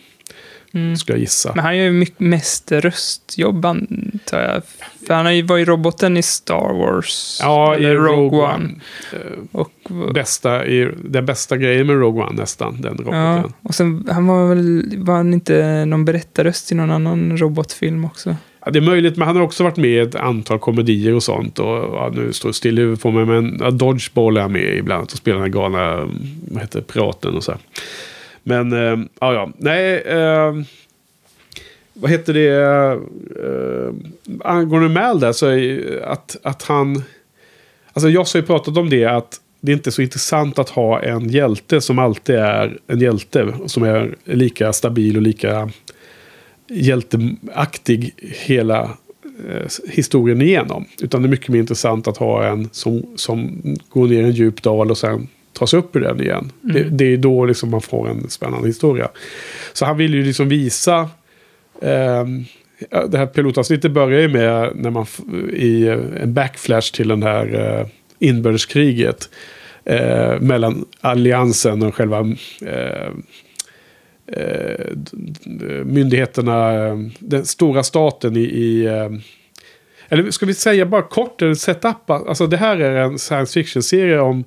[0.73, 0.97] Mm.
[0.97, 1.53] Skulle jag gissa.
[1.55, 4.62] Men han gör ju mycket, mest röstjobb antar jag.
[5.07, 7.39] För han var ju roboten i Star Wars.
[7.43, 8.75] Ja, i Rogue One.
[9.12, 9.18] Eh,
[9.53, 9.71] Och,
[10.14, 13.18] bästa, i, den bästa grejen med Rogue One nästan, den roboten.
[13.21, 18.05] ja, och sen han var väl, var han inte någon berättarröst i någon annan robotfilm
[18.05, 18.37] också?
[18.64, 21.23] Ja, det är möjligt, men han har också varit med i ett antal komedier och
[21.23, 21.59] sånt.
[21.59, 24.53] Och ja, nu står det still i huvudet på mig, men ja, Dodgeball är han
[24.53, 25.05] med ibland.
[25.05, 25.97] Och spelar den galna,
[26.51, 27.51] vad heter det, piraten och så.
[27.53, 27.61] här.
[28.51, 29.53] Men, eh, ja, ja.
[29.57, 30.55] Nej, äh,
[31.92, 32.48] vad heter det?
[33.44, 33.92] Äh,
[34.44, 37.03] angående Mal där så är ju att, att han...
[37.92, 41.03] Alltså jag har ju pratat om det att det är inte så intressant att ha
[41.03, 43.55] en hjälte som alltid är en hjälte.
[43.66, 45.70] Som är lika stabil och lika
[46.68, 48.14] hjälteaktig
[48.46, 48.82] hela
[49.48, 50.84] eh, historien igenom.
[51.03, 54.32] Utan det är mycket mer intressant att ha en som, som går ner i en
[54.32, 55.28] djup dal och sen
[55.61, 56.53] tar sig upp ur den igen.
[56.61, 59.09] Det, det är då liksom man får en spännande historia.
[59.73, 61.09] Så han vill ju liksom visa...
[62.91, 65.07] ja, det här pilotavsnittet börjar ju med när man
[65.53, 67.87] i eh, en backflash till den här eh,
[68.19, 69.29] inbördeskriget.
[69.85, 72.19] Eh, mellan alliansen och själva
[72.67, 73.11] eh,
[74.27, 74.87] eh,
[75.85, 78.41] myndigheterna, eh, den stora staten i...
[78.41, 79.11] i eh,
[80.13, 82.11] eller ska vi säga bara kort, en setup.
[82.11, 84.45] Alltså det här är en science fiction-serie om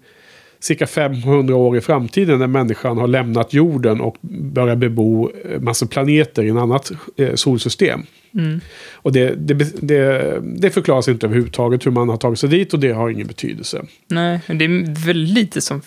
[0.64, 5.86] cirka 500 år i framtiden när människan har lämnat jorden och börjar bebo eh, massa
[5.86, 8.04] planeter i en annat eh, solsystem.
[8.34, 8.62] Mm.
[8.94, 12.80] Och det, det, det, det förklaras inte överhuvudtaget hur man har tagit sig dit och
[12.80, 13.86] det har ingen betydelse.
[14.08, 15.82] Nej, det är väl lite som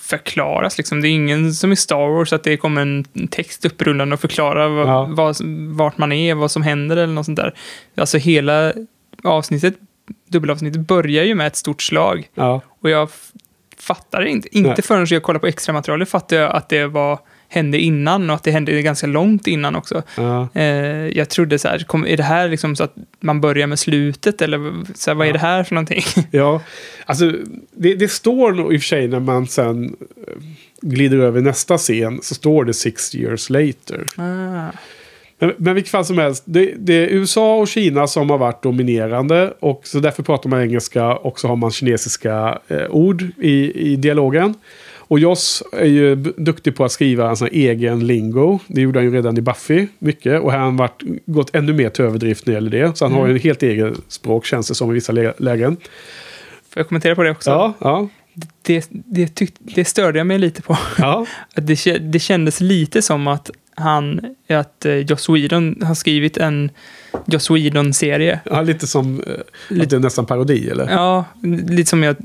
[0.00, 0.78] förklaras.
[0.78, 1.00] Liksom.
[1.00, 4.68] Det är ingen som i Star Wars att det kommer en text upprullande och förklarar
[4.68, 5.08] vad, Ja.
[5.10, 5.36] vad,
[5.76, 7.54] vart man är, vad som händer eller något sånt där.
[7.96, 8.72] Alltså hela
[9.24, 9.74] avsnittet,
[10.28, 12.28] dubbelavsnittet, börjar ju med ett stort slag.
[12.34, 13.08] Ja, Och jag
[13.78, 14.56] fattar det inte.
[14.58, 14.82] Inte Nej.
[14.82, 17.18] förrän jag kollar på extra materialet fattar jag att det var,
[17.48, 20.02] hände innan och att det hände ganska långt innan också.
[20.16, 20.48] ja.
[20.54, 20.64] Eh,
[21.08, 24.42] jag trodde så här, kom, är det här liksom så att man börjar med slutet
[24.42, 25.32] eller så här, vad är Ja.
[25.32, 26.02] det här för någonting?
[26.30, 26.62] Ja,
[27.06, 27.32] alltså
[27.72, 29.84] det, det står nog i och för sig när man sen
[30.26, 30.34] eh,
[30.80, 34.06] glider över nästa scen så står det six years later.
[34.16, 34.72] ah.
[35.38, 38.62] Men, men vilket fall som helst, det, det är USA och Kina som har varit
[38.62, 43.72] dominerande och så därför pratar man engelska och så har man kinesiska eh, ord i,
[43.92, 44.54] i dialogen.
[44.96, 48.58] Och Joss är ju duktig på att skriva en sån egen lingo.
[48.66, 50.40] Det gjorde han ju redan i Buffy mycket.
[50.42, 52.96] Och här har han varit, gått ännu mer till överdrift när det gäller det.
[52.98, 55.76] Så han har ju en helt egen språk känns det som i vissa lä- lägen.
[56.70, 57.50] Får jag kommentera på det också?
[57.50, 58.08] Ja, ja,
[58.62, 60.78] Det, det, tyck, det störde jag mig lite på.
[60.98, 61.26] ja.
[61.54, 66.70] Att det, det kändes lite som att han, att eh, Joss Whedon har skrivit en
[67.26, 68.40] Joss Whedon-serie.
[68.44, 70.90] ja lite som eh, att Lite- är nästan parodi eller?
[70.90, 71.24] Ja,
[71.68, 72.16] lite som jag,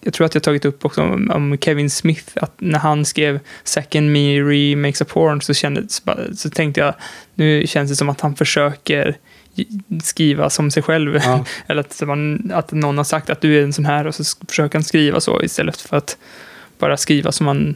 [0.00, 3.40] jag tror att jag tagit upp också om, om Kevin Smith, att när han skrev
[3.64, 6.02] Second Me Remakes a Porn så, kändes,
[6.34, 6.94] så tänkte jag,
[7.34, 9.16] nu känns det som att han försöker
[10.02, 11.14] skriva som sig själv.
[11.24, 11.44] Ja.
[11.66, 14.24] Eller att, man, att någon har sagt att du är en sån här och så
[14.48, 16.16] försöker han skriva så istället för att
[16.78, 17.74] bara skriva som man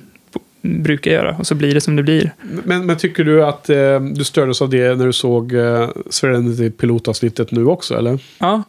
[0.83, 2.33] brukar göra och så blir det som det blir.
[2.65, 6.71] Men, men tycker du att eh, du stördes av det när du såg eh, Serenity
[6.71, 8.19] pilotavsnittet nu också, eller?
[8.39, 8.63] Ja,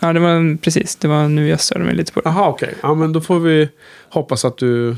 [0.00, 0.96] ja det var precis.
[0.96, 2.28] Det var nu jag störde mig lite på det.
[2.28, 2.74] Jaha, okej.
[2.82, 3.68] Ja, men då får vi
[4.08, 4.96] hoppas att du...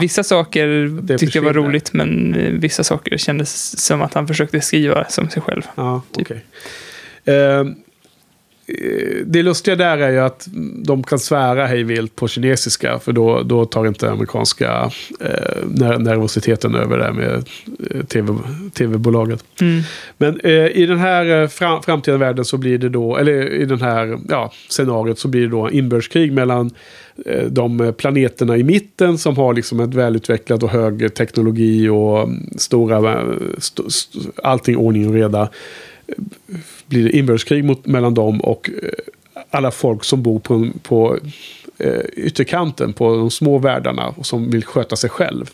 [0.00, 0.68] Vissa saker
[1.02, 5.04] Det tyckte jag var roligt, men eh, vissa saker kändes som att han försökte skriva
[5.08, 5.62] som sig själv.
[5.74, 6.26] Ja, Typ.
[6.26, 6.44] okej.
[7.24, 7.64] Eh, eh,
[9.24, 10.48] det lustiga där är ju att
[10.84, 12.98] de kan svära hej vilt på kinesiska.
[12.98, 14.90] För då, då tar inte amerikanska
[15.20, 17.48] eh, ner- nervositeten över det här med
[17.90, 18.38] eh, TV,
[18.74, 19.44] tv-bolaget.
[19.60, 19.82] Mm.
[20.18, 23.64] Men eh, i den här eh, fram, framtida världen så blir det då, eller i
[23.64, 26.70] den här ja, scenariot så blir det då inbördeskrig mellan
[27.26, 32.50] eh, de planeterna i mitten som har liksom ett välutvecklat och hög teknologi och mm,
[32.56, 33.24] stora, eh,
[33.58, 35.48] st, st, allting ordning och reda.
[36.86, 38.88] Blir det inbördeskrig mot, mellan dem och eh,
[39.50, 41.18] alla folk som bor på, på
[41.78, 45.50] eh, ytterkanten, på de små världarna och som vill sköta sig själv.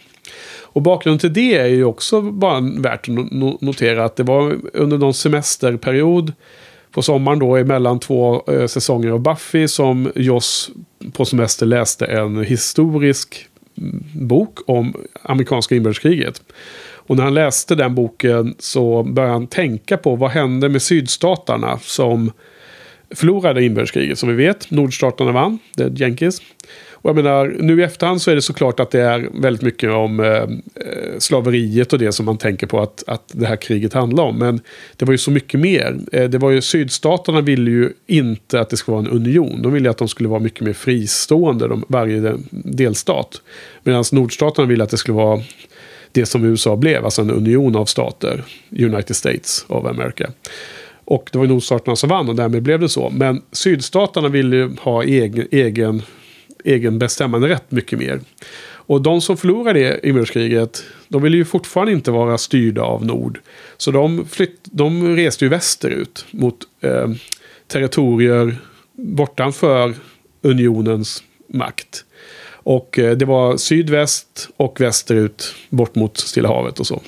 [0.76, 4.98] Och bakgrunden till det är ju också bara värt att notera att det var under
[4.98, 6.32] någon semesterperiod
[6.90, 10.70] på sommaren då emellan två eh, säsonger av Buffy som Joss
[11.12, 13.48] på semester läste en historisk
[13.78, 16.42] mm, bok om amerikanska inbördeskriget.
[17.06, 21.78] Och när han läste den boken så började han tänka på vad hände med sydstaterna
[21.78, 22.32] som
[23.10, 24.18] förlorade inbördeskriget.
[24.18, 26.42] Som vi vet, nordstaterna vann, det är Jenkins.
[27.06, 29.90] Och jag menar, nu i efterhand så är det såklart att det är väldigt mycket
[29.90, 30.48] om eh, eh,
[31.18, 34.38] slaveriet och det som man tänker på att, att det här kriget handlar om.
[34.38, 34.60] Men
[34.96, 35.96] det var ju så mycket mer.
[36.12, 39.62] Eh, det var ju, sydstaterna ville ju inte att det skulle vara en union.
[39.62, 43.42] De ville att de skulle vara mycket mer fristående, de, varje delstat.
[43.82, 45.42] Medan nordstaterna ville att det skulle vara
[46.20, 50.30] det som USA blev, alltså en union av stater, United States of America.
[51.04, 53.10] Och det var ju nordstaterna som vann och därmed blev det så.
[53.10, 56.02] Men sydstaterna ville ju ha egen, egen,
[56.64, 58.20] egen bestämmande rätt mycket mer.
[58.88, 63.40] Och de som förlorade det inbördeskriget, de ville ju fortfarande inte vara styrda av nord.
[63.76, 67.08] Så de, flytt, de reste ju västerut mot eh,
[67.66, 68.56] territorier
[68.92, 69.94] bortanför
[70.42, 72.04] unionens makt.
[72.66, 77.02] Och eh, det var sydväst och västerut bort mot Stilla havet och så.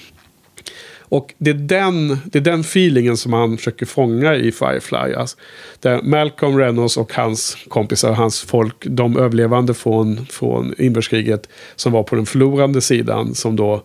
[1.00, 5.14] Och det är, den, det är den feelingen som han försöker fånga i Firefly.
[5.14, 5.36] Alltså,
[5.80, 12.02] där Malcolm Reynolds och hans kompisar, hans folk, de överlevande från, från inbördeskriget som var
[12.02, 13.82] på den förlorande sidan, som då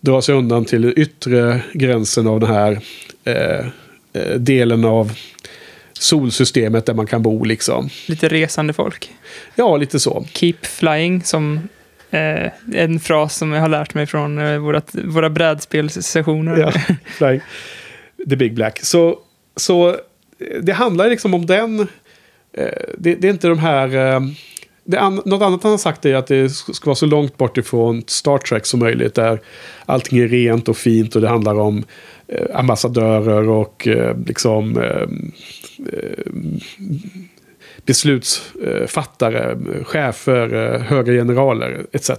[0.00, 2.80] drar sig undan till den yttre gränsen av den här
[3.24, 3.66] eh,
[4.12, 5.12] eh delen av
[6.00, 7.88] solsystemet där man kan bo liksom.
[8.06, 9.10] Lite resande folk.
[9.54, 10.26] Ja, lite så.
[10.32, 11.60] Keep flying som
[12.10, 16.56] eh, en fras som jag har lärt mig från eh, vårat, våra brädspelssessioner.
[16.56, 17.40] Ja, flying.
[18.30, 18.78] The Big Black.
[18.82, 19.18] Så,
[19.56, 19.96] så eh,
[20.62, 21.80] det handlar liksom om den.
[22.52, 22.66] Eh,
[22.98, 23.96] det, det är inte de här...
[23.96, 24.20] Eh,
[24.96, 27.58] an, något annat han har sagt är att det sk- ska vara så långt bort
[27.58, 29.14] ifrån Star Trek som möjligt.
[29.14, 29.40] Där
[29.86, 31.84] allting är rent och fint och det handlar om
[32.28, 35.06] eh, ambassadörer och eh, liksom eh,
[35.92, 36.24] Eh,
[37.86, 42.10] beslutsfattare, chefer, eh, höga generaler etc.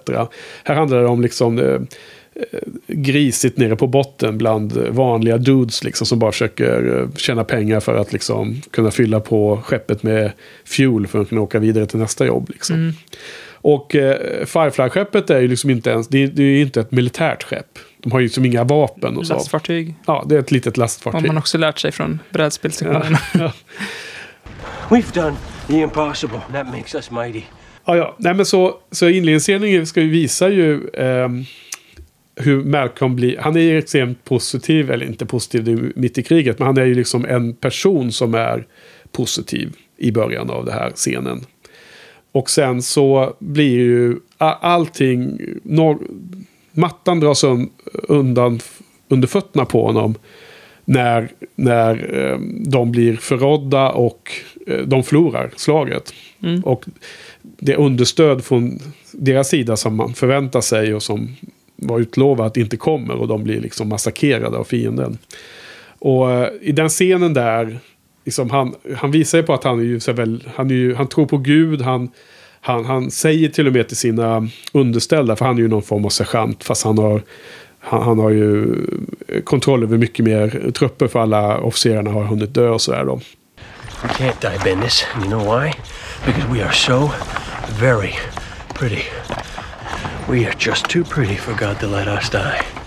[0.64, 1.80] Här handlar det om liksom eh,
[2.88, 8.14] grisigt nere på botten bland vanliga dudes liksom, som bara försöker tjäna pengar för att
[8.14, 10.32] liksom, kunna fylla på skeppet med
[10.66, 12.50] fuel för att kunna åka vidare till nästa jobb.
[12.50, 12.76] Liksom.
[12.76, 12.94] Mm.
[13.62, 16.92] Och eh, Firefly-skeppet är ju liksom inte ens, det är, det är ju inte ett
[16.92, 17.80] militärt skepp.
[17.98, 19.34] De har ju liksom inga vapen och så.
[19.34, 19.96] Lastfartyg.
[20.06, 21.28] Ja, det är ett litet Har lastfartyg.
[21.28, 23.20] man också lärt sig från brädspelssessionerna.
[23.34, 23.54] Ja,
[24.90, 25.36] We've done
[25.68, 26.40] the impossible.
[26.54, 27.42] That makes us mighty.
[27.86, 28.16] ja, ja.
[28.18, 31.46] Nej, men så, så inledningsscenen ska ju visa ju ehm,
[32.36, 33.38] hur Malcolm blir.
[33.38, 36.78] Han är ju extremt positiv, eller inte positiv, det är mitt i kriget, men han
[36.78, 38.66] är ju liksom en person som är
[39.12, 41.46] positiv i början av den här scenen.
[42.32, 45.40] Och sen så blir ju allting,
[46.72, 48.60] mattan dras un, undan
[49.08, 50.16] under fötterna på honom.
[50.86, 54.32] När, när eh, de blir förrådda och
[54.68, 56.14] eh, de förlorar slaget.
[56.44, 56.62] Mm.
[56.62, 56.86] Och
[57.42, 58.80] det understöd från
[59.12, 61.36] deras sida som man förväntar sig och som
[61.76, 65.18] var utlovat inte kommer och de blir liksom massakrerade av fienden.
[66.00, 67.80] Och eh, i den scenen där,
[68.26, 70.96] liksom han, han visar ju på att han är ju så väl, han, är ju,
[70.96, 72.10] han tror på Gud, han,
[72.62, 76.06] han, han säger till och med till sina underställda, för han är ju någon form
[76.06, 77.22] av sergeant, fast han har,
[77.80, 78.76] han, han har ju
[79.28, 83.20] eh, kontroll över mycket mer trupper för alla officerarna har hunnit dö och sådär då.
[84.04, 85.06] We can't die, Bendis.
[85.16, 85.74] vet you know why?
[86.26, 87.12] Because we are so
[87.80, 88.14] very
[88.74, 89.04] pretty.
[90.30, 92.81] We are just too pretty for God to let us die.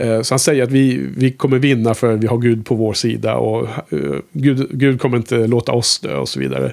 [0.00, 2.92] Eh, Så han säger att vi, vi kommer vinna för vi har Gud på vår
[2.92, 3.98] sida och eh,
[4.32, 6.72] Gud, Gud kommer inte låta oss dö och så vidare.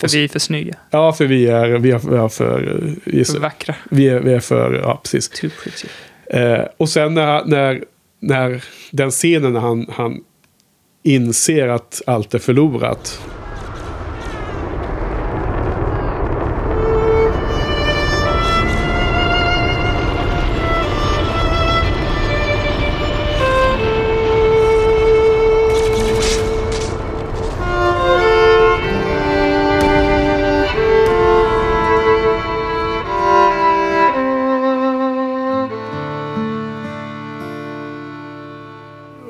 [0.00, 0.74] För vi är för snygga.
[0.90, 2.80] Ja, för vi är, vi är, vi är för...
[3.04, 3.74] Vi är, För vackra.
[3.90, 4.74] vi är, vi är för...
[4.74, 5.28] Ja, precis.
[5.28, 5.88] Too pretty.
[6.26, 7.84] Eh, och sen när, när,
[8.20, 10.20] när den scenen när han, han
[11.02, 13.20] inser att allt är förlorat.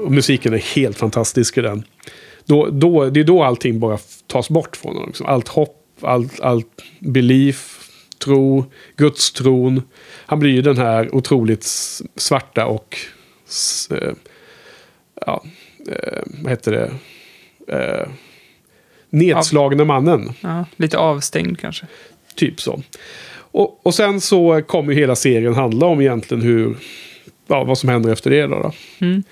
[0.09, 1.85] Och musiken är helt fantastisk i den.
[2.45, 5.09] Då, då, det är då allting bara tas bort från honom.
[5.09, 5.27] Liksom.
[5.27, 7.89] Allt hopp, allt, allt belief,
[8.19, 8.65] tro,
[8.97, 9.83] gudstron.
[10.27, 11.65] Han blir ju den här otroligt
[12.17, 12.97] svarta och...
[13.91, 14.13] eh,
[15.27, 15.45] ja,
[15.89, 16.93] eh, vad heter det?
[17.77, 18.09] Eh,
[19.11, 20.33] nedslagna mannen.
[20.41, 21.87] Ja, lite avstängd kanske.
[22.35, 22.83] Typ så.
[23.31, 26.77] Och, och sen så kommer ju hela serien handla om egentligen hur...
[27.47, 28.63] Ja, vad som händer efter det då.
[28.63, 28.73] då.
[29.07, 29.23] Mm.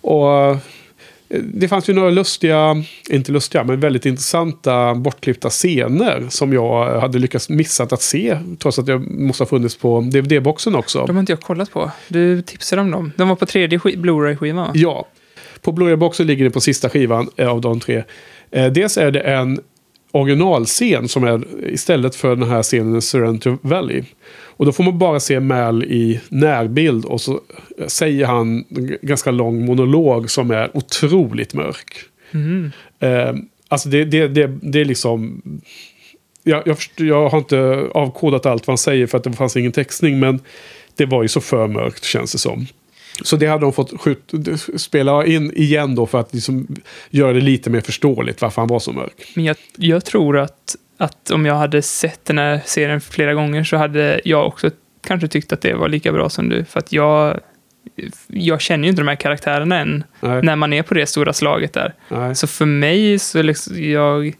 [0.00, 0.56] Och eh,
[1.44, 2.76] det fanns ju några lustiga,
[3.10, 8.38] inte lustiga, men väldigt intressanta bortklippta scener som jag hade lyckats missat att se.
[8.58, 11.04] Trots att jag måste ha funnits på DVD-boxen också.
[11.06, 11.90] De har inte jag kollat på.
[12.08, 13.12] Du tipsade om dem.
[13.16, 14.70] De var på tredje sk- Blu-ray-skivan va?
[14.74, 15.06] Ja,
[15.60, 18.02] på Blu-ray-boxen ligger det på sista skivan eh, av de tre.
[18.50, 19.60] Eh, dels är det en
[20.12, 24.02] originalscen som är istället för den här scenen i Serenity Valley.
[24.60, 27.40] Och då får man bara se Mal i närbild och så
[27.86, 31.94] säger han en ganska lång monolog som är otroligt mörk.
[32.32, 32.72] Mm.
[33.00, 33.34] Eh,
[33.68, 35.42] alltså det, det, det, det är liksom...
[36.42, 39.72] Jag, jag, jag har inte avkodat allt vad han säger för att det fanns ingen
[39.72, 40.20] textning.
[40.20, 40.40] Men
[40.96, 42.66] det var ju så för mörkt känns det som.
[43.22, 44.32] Så det hade de fått skjut,
[44.76, 46.66] spela in igen då för att liksom
[47.10, 49.32] göra det lite mer förståeligt varför han var så mörk.
[49.34, 53.64] Men jag, jag tror att, att om jag hade sett den här serien flera gånger
[53.64, 54.70] så hade jag också
[55.06, 56.64] kanske tyckt att det var lika bra som du.
[56.64, 57.40] För att jag,
[58.26, 61.32] jag känner ju inte de här karaktärerna än Nej, när man är på det stora
[61.32, 61.94] slaget där.
[62.08, 64.34] nej, Så för mig så liksom, jag,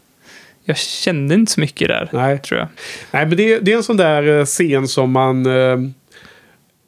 [0.65, 2.39] jag kände inte så mycket där, nej.
[2.39, 2.67] tror jag.
[3.11, 5.77] nej men det, det är en sån där eh, scen som man eh,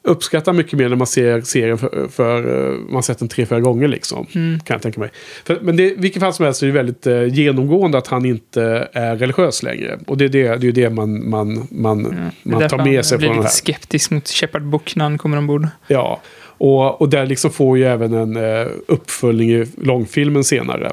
[0.04, 3.60] uppskattar mycket mer när man ser serien för, för eh, man sett den tre, fyra
[3.60, 4.26] gånger liksom.
[4.34, 4.60] Mm.
[4.60, 5.10] Kan jag tänka mig.
[5.44, 8.24] För, men det, i vilket fall som helst är det väldigt eh, genomgående att han
[8.24, 9.98] inte är religiös längre.
[10.06, 13.04] Och det är det, det, är ju det man, man, man, är man tar med
[13.04, 13.54] sig blir från det lite här.
[13.54, 15.66] skeptisk mot Shepard Book när han kommer ombord.
[15.86, 16.20] Ja,
[16.56, 20.92] och, och där liksom får ju även en eh, uppföljning i långfilmen senare.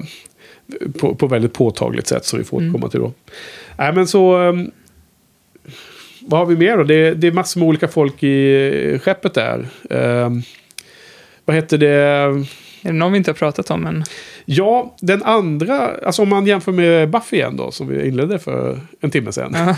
[1.00, 2.70] På, på väldigt påtagligt sätt som vi får Mm.
[2.70, 3.12] återkomma till då.
[3.78, 4.54] Nej men så...
[6.22, 6.84] vad har vi mer då?
[6.84, 9.66] Det, är- det är massor med olika folk i skeppet där.
[9.90, 10.42] Ehm,
[11.46, 11.90] vad heter det?
[12.84, 14.04] Är det någon vi inte har pratat om än?
[14.46, 18.80] Ja, den andra, alltså om man jämför med Buffy igen då, som vi inledde för
[19.02, 19.52] en timme sedan.
[19.56, 19.76] Ja.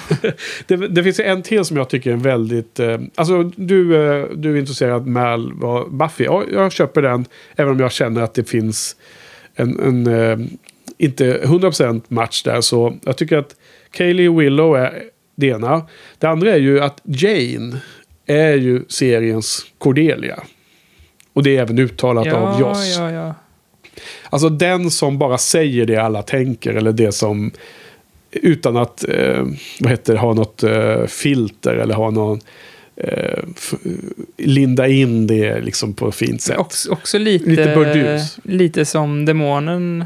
[0.67, 2.79] det, det finns en till som jag tycker är väldigt...
[2.79, 5.07] Eh, alltså du, eh, du är intresserad
[5.53, 6.23] var Buffy.
[6.23, 7.25] Ja, jag köper den,
[7.55, 8.95] även om jag känner att det finns
[9.55, 10.37] en, en eh,
[10.97, 12.61] inte 100% match där.
[12.61, 13.55] Så jag tycker att
[13.91, 15.03] Kaylee Willow är
[15.35, 15.87] det ena.
[16.17, 17.77] Det andra är ju att Jane
[18.25, 20.43] är ju seriens Cordelia.
[21.33, 22.95] Och det är även uttalat av Ja, Joss.
[22.97, 23.35] ja, ja.
[24.29, 26.73] Alltså den som bara säger det alla tänker.
[26.73, 27.51] Eller det som
[28.31, 29.45] utan att eh,
[29.79, 32.39] vad heter ha något eh, filter eller ha någon
[32.95, 33.43] eh,
[34.37, 36.57] linda in det liksom på ett fint sätt.
[36.57, 38.37] Också, också lite, Lite burdus.
[38.43, 40.05] lite som demonen.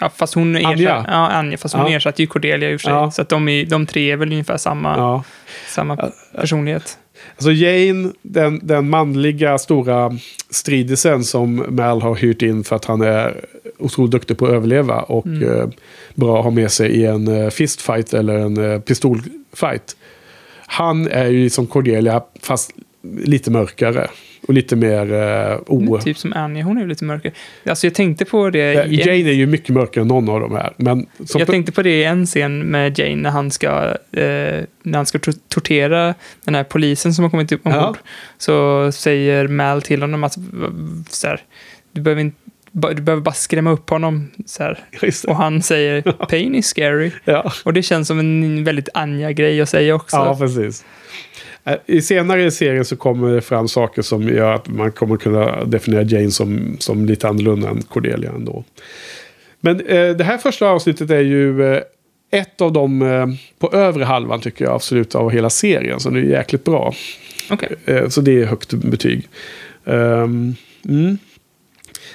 [0.00, 0.70] Ja, fast hon Anja.
[0.70, 1.96] ersatte, ja, Anja, fast hon Ja.
[1.96, 2.92] ersatte ju Cordelia i och för sig.
[2.92, 3.10] Ja.
[3.10, 5.24] Så att de, är, de tre är väl ungefär samma, Ja.
[5.68, 6.98] samma personlighet.
[7.34, 10.12] Alltså Jane, den, den manliga stora
[10.50, 13.44] stridisen som Mal har hyrt in för att han är
[13.78, 15.42] otroligt duktig på att överleva och Mm.
[15.60, 15.66] eh,
[16.14, 19.96] bra att ha med sig i en eh, fistfight eller en eh, pistolfight.
[20.66, 22.70] Han är ju som Cordelia fast
[23.24, 24.08] lite mörkare
[24.48, 25.98] och lite mer eh, o...
[26.00, 27.32] Typ som Anja, hon är ju lite mörkare.
[27.66, 30.28] Alltså jag tänkte på det Eh, i en, Jane är ju mycket mörkare än någon
[30.28, 30.72] av de här.
[30.76, 33.68] Men jag tänkte på det i en scen med Jane när han ska,
[34.12, 37.80] eh, när han ska tor- tortera den här polisen som har kommit upp ombord.
[37.82, 37.94] Ja.
[38.38, 40.38] Så säger Mal till honom att
[41.10, 41.40] så här,
[41.92, 42.36] du, behöver inte,
[42.72, 44.30] du behöver bara skrämma upp honom.
[44.46, 44.78] Så här.
[45.28, 47.10] Och han säger pain is scary.
[47.24, 47.52] Ja.
[47.64, 50.16] Och det känns som en väldigt Anja-grej att säga också.
[50.16, 50.84] ja, precis.
[51.64, 55.16] Eh, I senare i serien så kommer det fram saker som gör att man kommer
[55.16, 58.64] kunna definiera Jane som, som lite annorlunda än Cordelia ändå.
[59.60, 61.82] Men eh, det här första avsnittet är ju eh,
[62.30, 63.26] ett av de eh,
[63.58, 66.00] på övre halvan tycker jag absolut av hela serien.
[66.00, 66.94] Så det är jäkligt bra.
[67.50, 67.72] Okej.
[67.84, 69.28] Eh, Så det är högt betyg.
[69.84, 70.54] Ehm,
[70.88, 71.18] mm.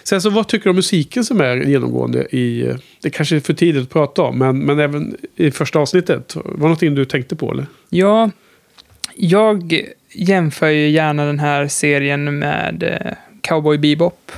[0.04, 2.68] Sen så vad tycker du om musiken som är genomgående i...
[2.68, 6.36] eh, Det kanske är för tidigt att prata om, men, men även i första avsnittet.
[6.36, 7.66] Var det någonting du tänkte på eller?
[7.90, 8.30] Ja,
[9.16, 14.32] jag jämför ju gärna den här serien med eh, Cowboy Bebop.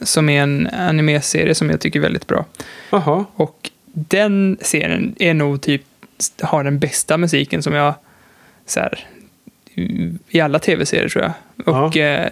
[0.00, 2.44] Som är en anime-serie som jag tycker är väldigt bra.
[2.90, 3.24] Jaha.
[3.34, 5.82] Och den serien är nog typ,
[6.40, 7.94] har den bästa musiken som jag,
[8.66, 9.06] så här,
[10.28, 11.32] i alla tv-serier tror jag.
[11.66, 12.28] Och, eh,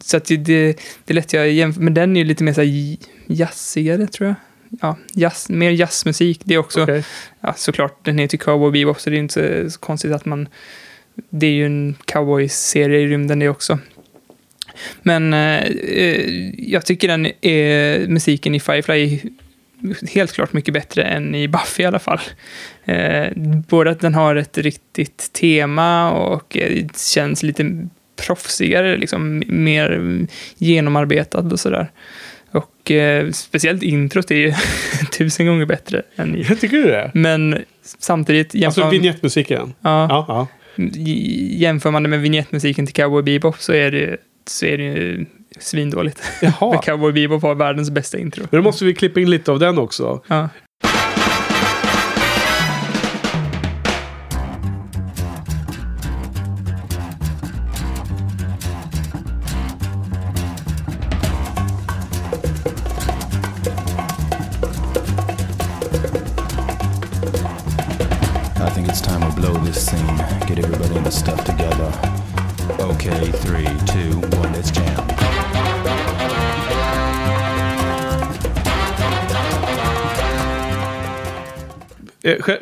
[0.00, 2.60] så att det, det, är lätt jag jämför, men den är ju lite mer så
[2.60, 2.96] här
[3.26, 4.36] jazzigare tror jag.
[4.80, 6.40] Ja, jazz, mer jazzmusik.
[6.44, 7.04] Det är också, Okej.
[7.40, 10.48] ja, såklart, den heter Cowboy Bebop, så det är inte så konstigt att man,
[11.30, 13.78] det är ju en cowboy-serie i rymden det också.
[15.02, 19.20] Men eh, eh, jag tycker den är, musiken i Firefly är
[20.14, 22.20] helt klart mycket bättre än i Buffy i alla fall.
[22.84, 23.26] Eh,
[23.68, 27.88] både att den har ett riktigt tema och eh, känns lite
[28.26, 30.00] proffsigare, liksom mer
[30.58, 31.90] genomarbetad och sådär.
[32.52, 34.54] Och eh, speciellt introt är ju
[35.18, 36.42] tusen gånger bättre än i...
[36.48, 37.10] Jag tycker du det?
[37.14, 37.58] Men
[37.98, 39.74] samtidigt, jämför, Alltså vignettmusiken?
[39.80, 40.24] ja, Ja.
[40.28, 40.46] ja.
[41.58, 44.16] Jämför man det med vignettmusiken till Cowboy Bebop så är det,
[44.46, 45.26] så är det ju
[45.58, 46.22] svindåligt.
[46.42, 46.78] Jaha.
[46.84, 48.46] Cowboy Bebop har världens bästa intro.
[48.50, 50.22] Men då måste vi klippa in lite av den också.
[50.26, 50.48] Ja.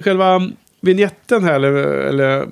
[0.08, 0.50] Själva
[0.80, 2.46] vignetten här, eller, eller eh,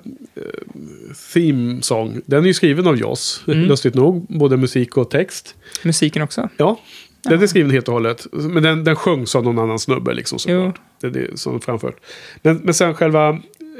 [1.33, 3.43] theme song, den är ju skriven av Joss.
[3.47, 3.59] Mm.
[3.67, 5.55] Lustigt nog, både musik och text.
[5.83, 6.49] Musiken också.
[6.57, 6.79] Ja,
[7.23, 8.27] den är skriven helt och hållet.
[8.31, 10.81] Men den, den sjöngs av någon annan snubbe liksom såklart.
[11.01, 11.95] Det det som framfört.
[12.41, 13.29] Men, men sen själva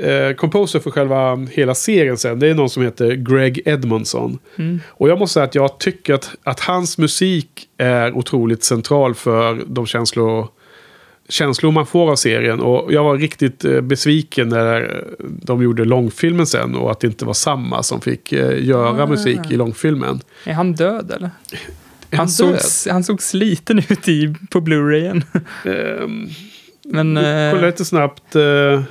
[0.02, 4.40] eh, composer för själva hela serien sen, det är någon som heter Greg Edmondson.
[4.56, 4.80] Mm.
[4.88, 9.64] Och jag måste säga att jag tycker att, att hans musik är otroligt central för
[9.68, 10.48] de känslor,
[11.30, 12.60] känslor man får av serien.
[12.60, 17.26] Och jag var riktigt eh, besviken när de gjorde långfilmen sen och att det inte
[17.26, 19.08] var samma som fick eh, göra Ah.
[19.08, 20.20] musik i långfilmen.
[20.46, 21.30] Är han död eller?
[22.12, 22.32] Han, död?
[22.32, 22.56] såg,
[22.94, 25.24] han såg sliten ut i, på Blu-rayen.
[25.66, 26.28] Ehm,
[26.86, 27.16] Men...
[27.16, 28.36] Kolla Eh, lite snabbt.
[28.36, 28.82] eh,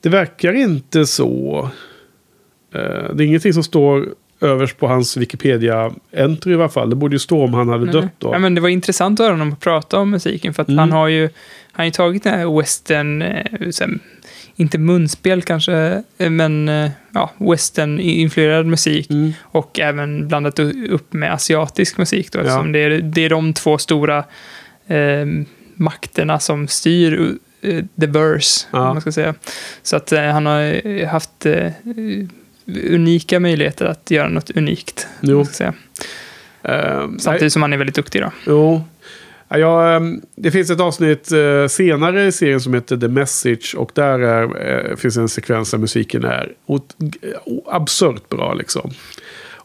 [0.00, 1.70] Det verkar inte så.
[2.74, 2.80] Eh,
[3.14, 4.08] Det är ingenting som står
[4.44, 6.90] överst på hans Wikipedia-entry i alla fall.
[6.90, 7.92] Det borde ju stå om han hade nej.
[7.94, 8.34] dött då.
[8.34, 10.54] Ja, men det var intressant att höra honom prata om musiken.
[10.54, 10.78] För att Mm.
[10.78, 11.22] han har ju
[11.72, 13.88] han har ju tagit den här western, eh,
[14.56, 19.10] inte munspel kanske, eh, men eh, ja, western-influerad musik.
[19.10, 19.32] Mm.
[19.42, 20.58] Och även blandat
[20.90, 22.62] upp med asiatisk musik då, Ja.
[22.62, 24.18] det, är, det är de två stora
[24.86, 25.26] eh,
[25.74, 27.36] makterna som styr
[28.00, 28.78] the verse, Ja.
[28.78, 29.34] om man ska säga.
[29.82, 31.70] Så att eh, han har haft eh,
[32.66, 35.06] unika möjligheter att göra något unikt.
[35.20, 35.44] Jo.
[35.44, 35.74] ska säga.
[36.62, 38.32] Nej, Samtidigt som han är väldigt duktig då.
[38.46, 38.84] Jo.
[39.48, 43.74] Ja, ehm, det finns ett avsnitt eh, senare i serien som heter The Message.
[43.76, 46.52] Och där är, eh, finns en sekvens där musiken är
[47.66, 48.54] absurt bra.
[48.54, 48.90] Liksom.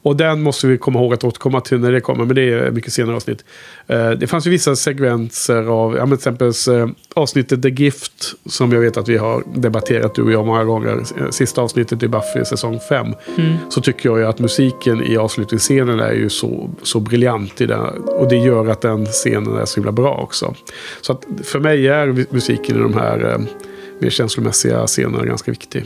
[0.01, 2.25] Och den måste vi komma ihåg att återkomma till när det kommer.
[2.25, 3.45] Men det är mycket senare avsnitt.
[3.87, 8.33] Eh, det fanns ju vissa sekvenser av, ja, men till exempel eh, avsnittet The Gift.
[8.45, 11.03] Som jag vet att vi har debatterat du och jag många gånger.
[11.17, 13.07] Eh, Sista avsnittet i Buffy säsong 5.
[13.37, 13.53] Mm.
[13.69, 18.03] Så tycker jag ju att musiken i avslutningsscenen är ju så, så briljant i den.
[18.03, 20.55] Och det gör att den scenen är så himla bra också.
[21.01, 23.39] Så att för mig är musiken i de här
[23.99, 25.85] mer känslomässiga scenerna ganska viktig.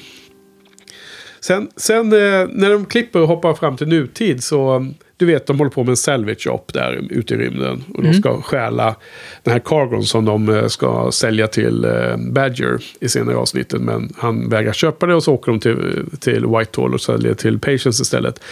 [1.44, 4.92] Sen, sen eh, när de klipper och hoppar fram till nutid så...
[5.18, 7.84] Du vet, de håller på med en salvage shop där ute i rymden.
[7.94, 8.96] Och de ska stjäla
[9.44, 13.82] den här cargon som de eh, ska sälja till eh, Badger i senare avsnittet.
[13.82, 17.60] Men han vägrar köpa det och så åker de till, till Whitehall och säljer till
[17.60, 18.44] Patience istället.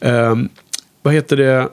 [0.00, 0.48] Ehm,
[1.02, 1.68] vad heter det?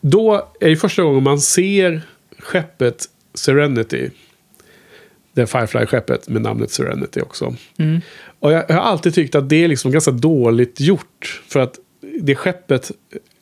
[0.00, 2.02] Då är det första gången man ser
[2.38, 4.10] skeppet Serenity.
[5.32, 7.54] Det Firefly-skeppet med namnet Serenity också.
[7.78, 8.00] Mm.
[8.40, 11.42] Och jag, jag har alltid tyckt att det är liksom ganska dåligt gjort.
[11.48, 11.74] För att
[12.20, 12.90] det skeppet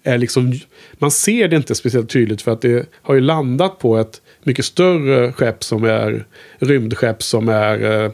[0.02, 0.52] är liksom...
[0.98, 4.64] Man ser det inte speciellt tydligt för att det har ju landat på ett mycket
[4.64, 6.24] större skepp som är
[6.58, 8.10] rymdskepp som är eh,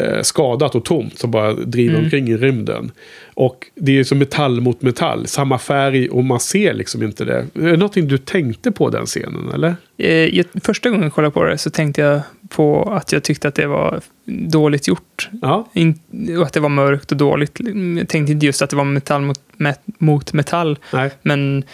[0.00, 1.18] eh, skadat och tomt.
[1.18, 2.04] Som bara driver Mm.
[2.04, 2.90] omkring i rymden.
[3.34, 5.26] Och det är ju som metall mot metall.
[5.26, 7.46] Samma färg och man ser liksom inte det.
[7.54, 9.74] Är det någonting du tänkte på den scenen eller?
[9.98, 13.48] Eh, jag- första gången jag kollade på det så tänkte jag på att jag tyckte
[13.48, 15.28] att det var dåligt gjort.
[15.42, 16.00] Ja, In,
[16.38, 17.58] och att det var mörkt och dåligt.
[17.98, 20.78] Jag tänkte inte just att det var metall mot, met, mot metall.
[20.92, 21.10] nej.
[21.22, 21.64] Men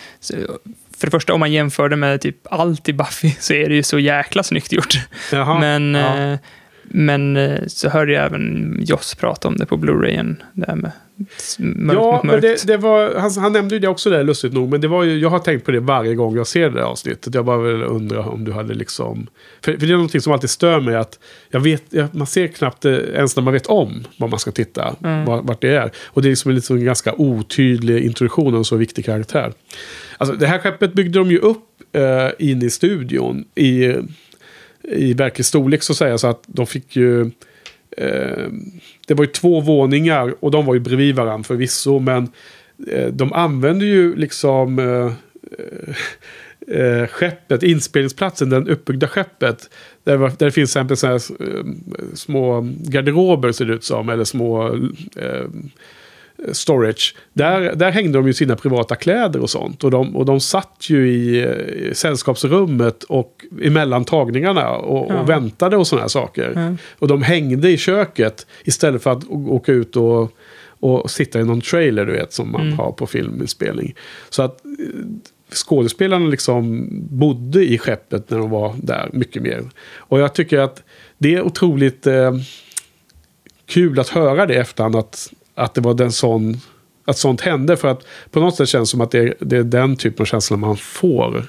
[0.96, 3.74] för det första, om man jämför det med typ allt i Buffy så är det
[3.74, 4.94] ju så jäkla snyggt gjort.
[5.32, 5.60] Jaha.
[5.60, 6.18] men, ja.
[6.18, 6.38] eh,
[6.88, 10.42] men eh, så hörde jag även Joss prata om det på Blu-rayen.
[10.52, 10.90] Det här med
[11.58, 12.66] mörkt Ja, mot men mörkt.
[12.66, 14.68] det, det var, han, han nämnde ju det också där, lustigt nog.
[14.68, 16.82] Men det var ju, jag har tänkt på det varje gång jag ser det där
[16.82, 17.34] avsnittet.
[17.34, 19.26] Jag bara vill undra om du hade liksom...
[19.60, 20.96] För, för det är någonting som alltid stör mig.
[20.96, 21.18] att
[21.50, 24.96] jag vet, Man ser knappt eh, ens när man vet om vad man ska titta.
[25.04, 25.24] Mm.
[25.24, 25.90] Var, vart det är.
[26.06, 29.52] Och det är liksom en liksom ganska otydlig introduktion av en så viktig karaktär.
[30.18, 33.44] Alltså, det här skeppet byggde de ju upp eh, in i studion.
[33.54, 33.94] I,
[34.88, 36.18] i verklig storlek så att säga.
[36.18, 37.30] Så att de fick ju...
[37.96, 38.48] Eh,
[39.06, 41.98] det var ju två våningar och de var ju bredvid varandra förvisso.
[41.98, 42.28] Men
[42.88, 45.12] eh, de använde ju liksom eh,
[45.58, 45.94] eh,
[46.80, 49.70] eh, skeppet, inspelningsplatsen, den uppbyggda skeppet.
[50.04, 51.64] Där, var, där det finns till exempel så här, eh,
[52.14, 54.08] små garderober ser det ut som.
[54.08, 54.74] Eller små
[55.16, 55.46] eh,
[56.52, 57.14] storage.
[57.32, 59.84] Där, där hängde de ju sina privata kläder och sånt.
[59.84, 65.20] Och de, och de satt ju i, eh, sällskapsrummet och emellan tagningarna och, Ja.
[65.20, 66.52] och väntade och sådana här saker.
[66.54, 66.76] Ja.
[66.98, 70.32] Och de hängde i köket istället för att åka ut och,
[70.80, 72.78] och sitta i någon trailer du vet som man Mm.
[72.78, 73.94] har på filminspelning.
[74.30, 74.70] Så att eh,
[75.54, 79.62] skådespelarna liksom bodde i skeppet när de var där mycket mer.
[79.96, 80.82] Och jag tycker att
[81.18, 82.32] det är otroligt eh,
[83.66, 86.60] kul att höra det i efterhand att, att det var den sån
[87.04, 87.76] att sånt hände.
[87.76, 90.22] För att på något sätt känns det som att det är, det är den typen
[90.22, 91.46] av känsla man får.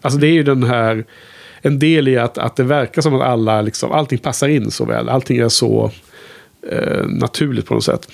[0.00, 1.04] Alltså det är ju den här,
[1.62, 4.84] en del i att, att det verkar som att alla, liksom, allting passar in så
[4.84, 5.08] väl.
[5.08, 5.90] Allting är så
[6.70, 8.08] eh, naturligt på något sätt.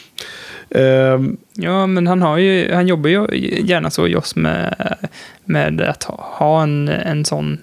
[0.70, 3.26] Ehm, Ja, men han, har ju, han jobbar ju
[3.64, 4.96] gärna så, Joss, med,
[5.44, 7.58] med att ha, en, en sån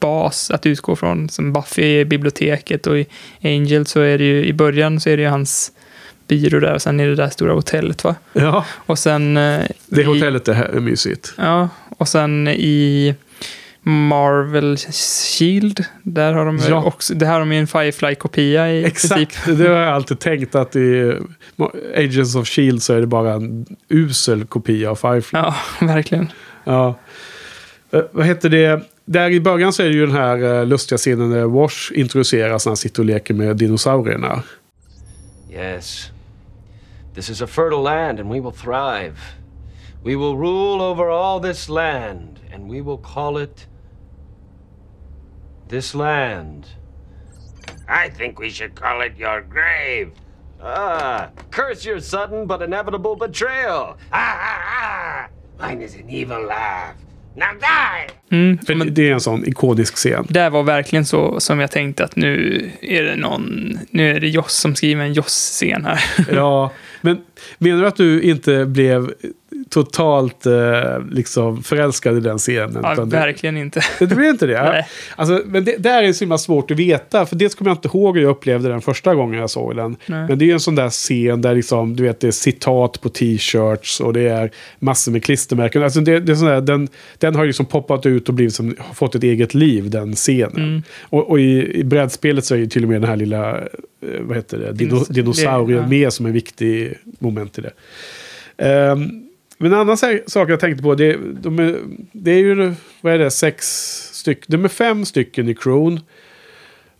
[0.00, 1.28] bas att utgå från.
[1.28, 3.06] Som Buffy i biblioteket och i
[3.42, 5.72] Angel så är det ju, i början så är det ju hans
[6.32, 8.14] byrå där och sen är det där stora hotellet va?
[8.32, 9.36] ja, Och sen...
[9.36, 11.34] eh, det i- hotellet är, är mysigt.
[11.38, 11.68] Ja,
[11.98, 13.14] och sen i
[13.84, 14.76] Marvel
[15.38, 16.84] Shield, där har de Ja.
[16.84, 19.12] också, det här har de ju en Firefly-kopia i princip.
[19.12, 21.12] Exakt, det har jag alltid tänkt att i
[21.96, 25.38] Agents of Shield så är det bara en usel kopia av Firefly.
[25.38, 25.54] Ja,
[25.86, 26.28] verkligen.
[26.64, 26.98] Ja.
[27.92, 28.80] Eh, vad heter det?
[29.04, 32.66] Där i början så är det ju den här eh, lustiga scenen när Wash introduceras
[32.66, 34.42] när han sitter och leker med dinosaurierna.
[35.52, 36.10] Yes.
[37.14, 39.18] This is a fertile land, and we will thrive.
[40.02, 43.66] We will rule over all this land, and we will call it.
[45.68, 46.68] This land.
[47.88, 50.12] I think we should call it your grave.
[50.60, 53.98] Ah, curse your sudden but inevitable betrayal.
[54.12, 55.28] Ah, ah, ah!
[55.58, 56.96] Mine is an evil laugh.
[58.30, 60.26] Mm, För men det är en sån ikonisk scen.
[60.28, 64.28] det var verkligen så som jag tänkte att nu är det någon, nu är det
[64.28, 66.04] Joss som skriver en Joss-scen här.
[66.32, 67.18] Ja, men
[67.58, 69.12] menar du att du inte blev
[69.68, 72.78] totalt eh, liksom förälskad i den scenen?
[72.82, 73.80] Ja, verkligen inte.
[73.98, 74.86] Det blir inte det?
[75.16, 77.26] Alltså, men det där är så himla svårt att veta.
[77.26, 79.96] För dels kommer jag inte ihåg hur jag upplevde den första gången jag såg den.
[80.06, 80.26] Nej.
[80.28, 83.00] Men det är ju en sån där scen där liksom, du vet, det är citat
[83.00, 85.82] på t-shirts och det är massor med klistermärken.
[85.82, 86.88] Alltså det, det är sån där, den,
[87.18, 90.14] den har ju liksom poppat ut och blivit som, har fått ett eget liv, den
[90.14, 90.56] scenen.
[90.56, 90.82] Mm.
[91.02, 93.66] Och, och i, i brädspelet så är ju till och med den här lilla, eh,
[94.20, 97.72] vad heter det, Dino, Dinos- dinosaurien med som en viktig moment i det.
[98.56, 99.28] Ehm,
[99.58, 101.78] men en annan sa- sak jag tänkte på, det, de är,
[102.12, 103.66] det är ju, vad är det, sex
[104.12, 106.00] stycken, de är fem stycken i crewn.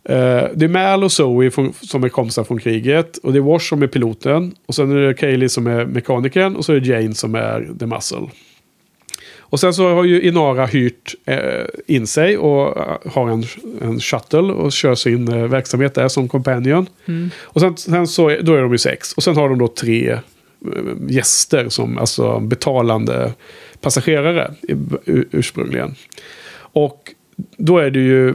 [0.05, 3.17] Eh, det är Mal och Zoe från, som är kompisar från kriget.
[3.17, 4.55] Och det är Wash som är piloten.
[4.65, 6.55] Och sen är det Kaylee som är mekanikern.
[6.55, 8.27] Och så är det Jane som är the muscle.
[9.39, 13.43] Och sen så har ju Inara hyrt eh, in sig och eh, har en,
[13.81, 16.87] en shuttle och kör sin eh, verksamhet där som companion.
[17.41, 19.13] Och sen, sen så är, då är de ju sex.
[19.13, 20.17] Och sen har de då tre
[20.65, 23.33] Eh, gäster som alltså betalande
[23.81, 24.53] passagerare
[25.31, 25.95] ursprungligen.
[26.55, 27.13] Och
[27.57, 28.33] då är det ju eh,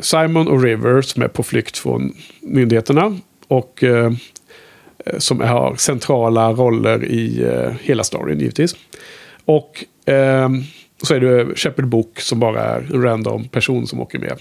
[0.00, 3.18] Simon och River som är på flykt från myndigheterna.
[3.48, 4.12] Och eh,
[5.06, 8.76] eh, som har centrala roller i eh, hela storyn givetvis.
[9.44, 10.48] Och eh,
[11.02, 14.38] så är det Shepard Book som bara är en random person som åker med.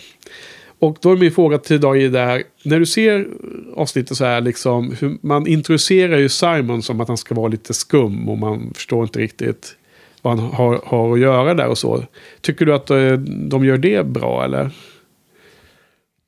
[0.82, 3.28] Och då är min fråga till dig där, när du ser
[3.76, 7.74] avsnittet så här, liksom, hur man introducerar ju Simon som att han ska vara lite
[7.74, 9.76] skum och man förstår inte riktigt
[10.22, 12.04] vad han har, har att göra där och så.
[12.42, 13.12] Tycker du att eh,
[13.50, 14.70] de gör det bra eller?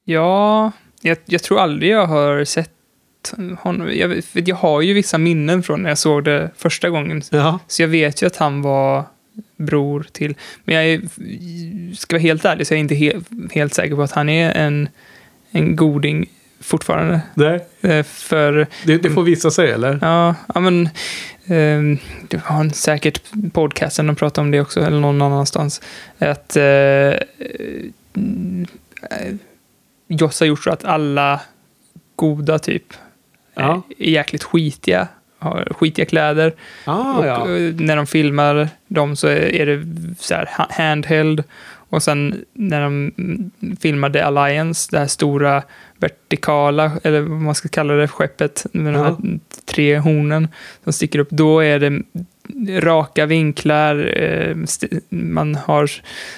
[0.05, 0.71] Ja,
[1.01, 2.71] jag, jag tror aldrig jag har sett
[3.59, 3.89] honom.
[3.93, 7.21] Jag, jag har ju vissa minnen från när jag såg det första gången.
[7.31, 7.59] Ja.
[7.67, 9.03] Så jag vet ju att han var
[9.63, 10.35] bror till.
[10.63, 11.01] Men jag är,
[11.95, 13.13] ska vara helt ärlig så är jag inte he,
[13.53, 14.89] helt säker på att han är en,
[15.51, 16.29] en goding
[16.61, 17.21] fortfarande.
[17.33, 19.99] Nej, Eh, För det, det får visa sig eller?
[20.01, 20.85] Ja, ja men
[21.45, 23.21] eh, det har en säkert
[23.53, 25.81] podcasten de pratar om det också, eller någon annanstans.
[26.17, 27.17] Att eh, eh,
[30.07, 31.41] Joss har gjort så att alla
[32.15, 32.93] goda typ
[33.55, 33.81] Ja.
[33.97, 35.07] är jäkligt skitiga.
[35.43, 36.53] Har skitiga kläder.
[36.85, 37.41] Ah, och ja.
[37.41, 39.85] eh, när de filmar dem så är det
[40.19, 41.43] så här ha- handheld.
[41.89, 43.11] Och sen när de
[43.81, 45.63] filmar The Alliance, det här stora
[45.97, 49.03] vertikala, eller vad man ska kalla det, skeppet med de Ja.
[49.03, 50.47] här tre hornen
[50.83, 52.01] som sticker upp, då är det
[52.81, 54.55] raka vinklar, eh,
[55.09, 55.91] man har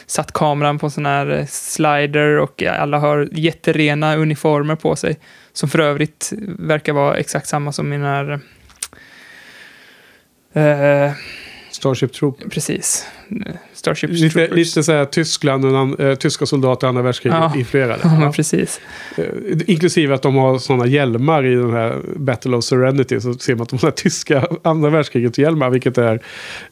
[0.06, 5.18] satt kameran på sån här eh, slider och alla har jätterena uniformer på sig.
[5.54, 8.40] Som för övrigt verkar vara exakt samma som i den här...
[10.56, 11.12] Eh,
[11.72, 12.40] Starship Troop.
[12.52, 13.06] precis.
[13.74, 14.56] Starship Lite, Troopers.
[14.56, 17.54] lite så här Tyskland, och eh, tyska soldater i andra världskriget Ja.
[17.60, 18.00] influerade.
[18.04, 18.32] Ja, Ja.
[18.32, 18.82] precis.
[19.18, 19.24] Eh,
[19.68, 23.20] Inklusive att de har sådana hjälmar i den här Battle of Serenity.
[23.22, 25.70] Så ser man att de har tyska andra världskriget-hjälmar.
[25.70, 26.20] Vilket är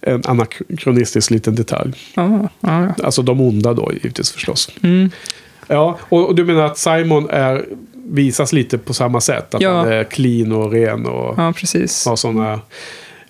[0.01, 1.93] en anakronistisk liten detalj.
[2.15, 2.93] Ja, ja.
[3.03, 4.69] Alltså de onda då givetvis förstås.
[4.83, 5.09] Mm.
[5.67, 7.65] Ja, och, och du menar att Simon är,
[8.05, 9.55] visas lite på samma sätt?
[9.55, 9.77] Att Ja.
[9.77, 12.05] han är clean och ren och ja precis.
[12.05, 12.59] har sådana...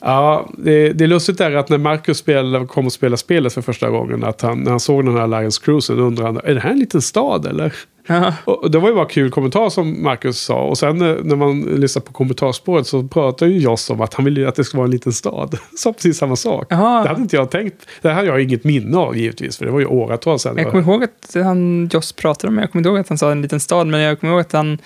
[0.06, 3.62] Ja, det, det är lustigt där att när Marcus spel, kom och spelade spelet för
[3.62, 4.24] första gången.
[4.24, 6.80] Att han, när han såg den här Alliance Cruisen undrade han, är det här en
[6.80, 7.74] liten stad eller?
[8.08, 10.64] Ja, Och det var ju bara kul kommentar som Marcus sa.
[10.64, 14.26] Och sen eh, när man lyssnar på kommentarspåret så pratar ju Joss om att han
[14.26, 15.58] vill ju att det ska vara en liten stad.
[15.78, 16.68] Sa precis samma sak.
[16.70, 17.04] Jaha.
[17.04, 17.88] Det hade inte jag tänkt.
[18.02, 19.58] Det här har jag inget minne av givetvis.
[19.58, 20.58] För det var ju åratal sedan.
[20.58, 23.32] jag kommer ihåg att han, Joss pratade om, jag kommer inte ihåg att han sa
[23.32, 24.78] en liten stad, men jag kommer ihåg att han,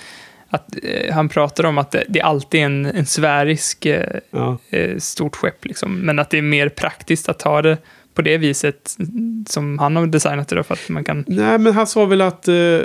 [0.50, 4.58] att, eh, han pratade om att det, det är alltid en, en sfärisk eh, Ja.
[4.70, 6.00] eh, stort skepp, liksom.
[6.00, 7.78] men att det är mer praktiskt att ta det
[8.14, 8.98] på det viset
[9.48, 11.24] som han har designat det då, för att man kan...
[11.28, 12.48] Nej, men han sa väl att...
[12.48, 12.82] Eh, nej,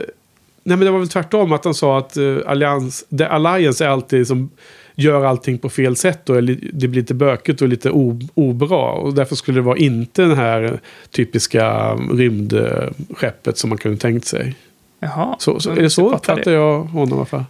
[0.65, 1.53] men det var väl tvärtom.
[1.53, 4.51] Att han sa att eh, Alliance, The Alliance är alltid som
[4.95, 6.31] gör allting på fel sätt.
[6.31, 7.91] Och är det blir lite bökigt och lite
[8.35, 8.93] obra.
[8.93, 10.81] Och därför skulle det vara inte den här
[11.11, 14.55] typiska rymdskeppet som man kunde tänkt sig.
[15.03, 17.45] Jaha, Så, så, är det så uppfattar jag honom i alla fall.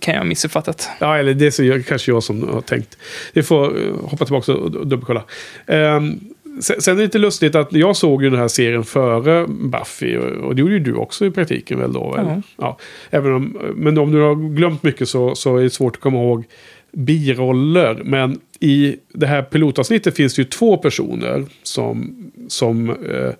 [0.00, 0.88] Kan jag ha missuppfattat.
[1.00, 2.98] Ja, eller det är så, jag- kanske jag som har tänkt.
[3.32, 5.22] Vi får eh, hoppa tillbaka och dubbelkolla.
[5.66, 6.20] Um,
[6.60, 10.16] sen, sen är det lite lustigt att jag såg ju den här serien före Buffy.
[10.16, 12.14] Och, det gjorde ju du också i praktiken väl då?
[12.16, 12.42] Ja.
[12.56, 12.78] Ja.
[13.10, 16.18] Även om, men om du har glömt mycket så, så är det svårt att komma
[16.18, 16.44] ihåg
[16.92, 18.02] biroller.
[18.04, 22.16] Men i det här pilotavsnittet finns det ju två personer som,
[22.48, 23.30] som eh,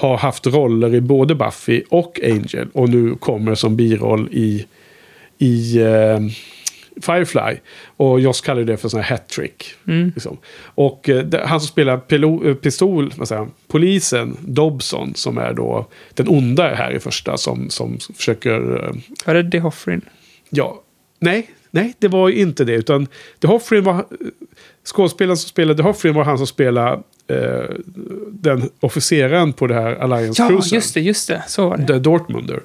[0.00, 2.68] har haft roller i både Buffy och Angel.
[2.72, 4.66] Och nu kommer som biroll i,
[5.38, 6.20] i eh,
[7.02, 7.56] Firefly.
[7.96, 9.64] Och Joss kallar det för sån här hattrick.
[9.86, 10.12] Mm.
[10.14, 10.36] Liksom.
[10.74, 15.86] Och eh, han som spelar pilo, eh, pistol, vad säger polisen, Dobson, som är då
[16.14, 18.84] den onda här i första, som, som försöker...
[18.84, 18.92] eh,
[19.26, 20.00] Var det De Hoffrin?
[20.50, 20.82] Ja,
[21.18, 22.74] nej, nej, det var ju inte det.
[22.74, 23.06] Utan
[23.38, 24.04] De Hoffrin var...
[24.84, 27.76] Skådespelaren som spelade De Hoffrin var han som spelade eh,
[28.30, 31.42] den officeraren på det här Alliance Ja, just det, just det.
[31.48, 31.86] Så var det.
[31.86, 32.60] The Dortmunder.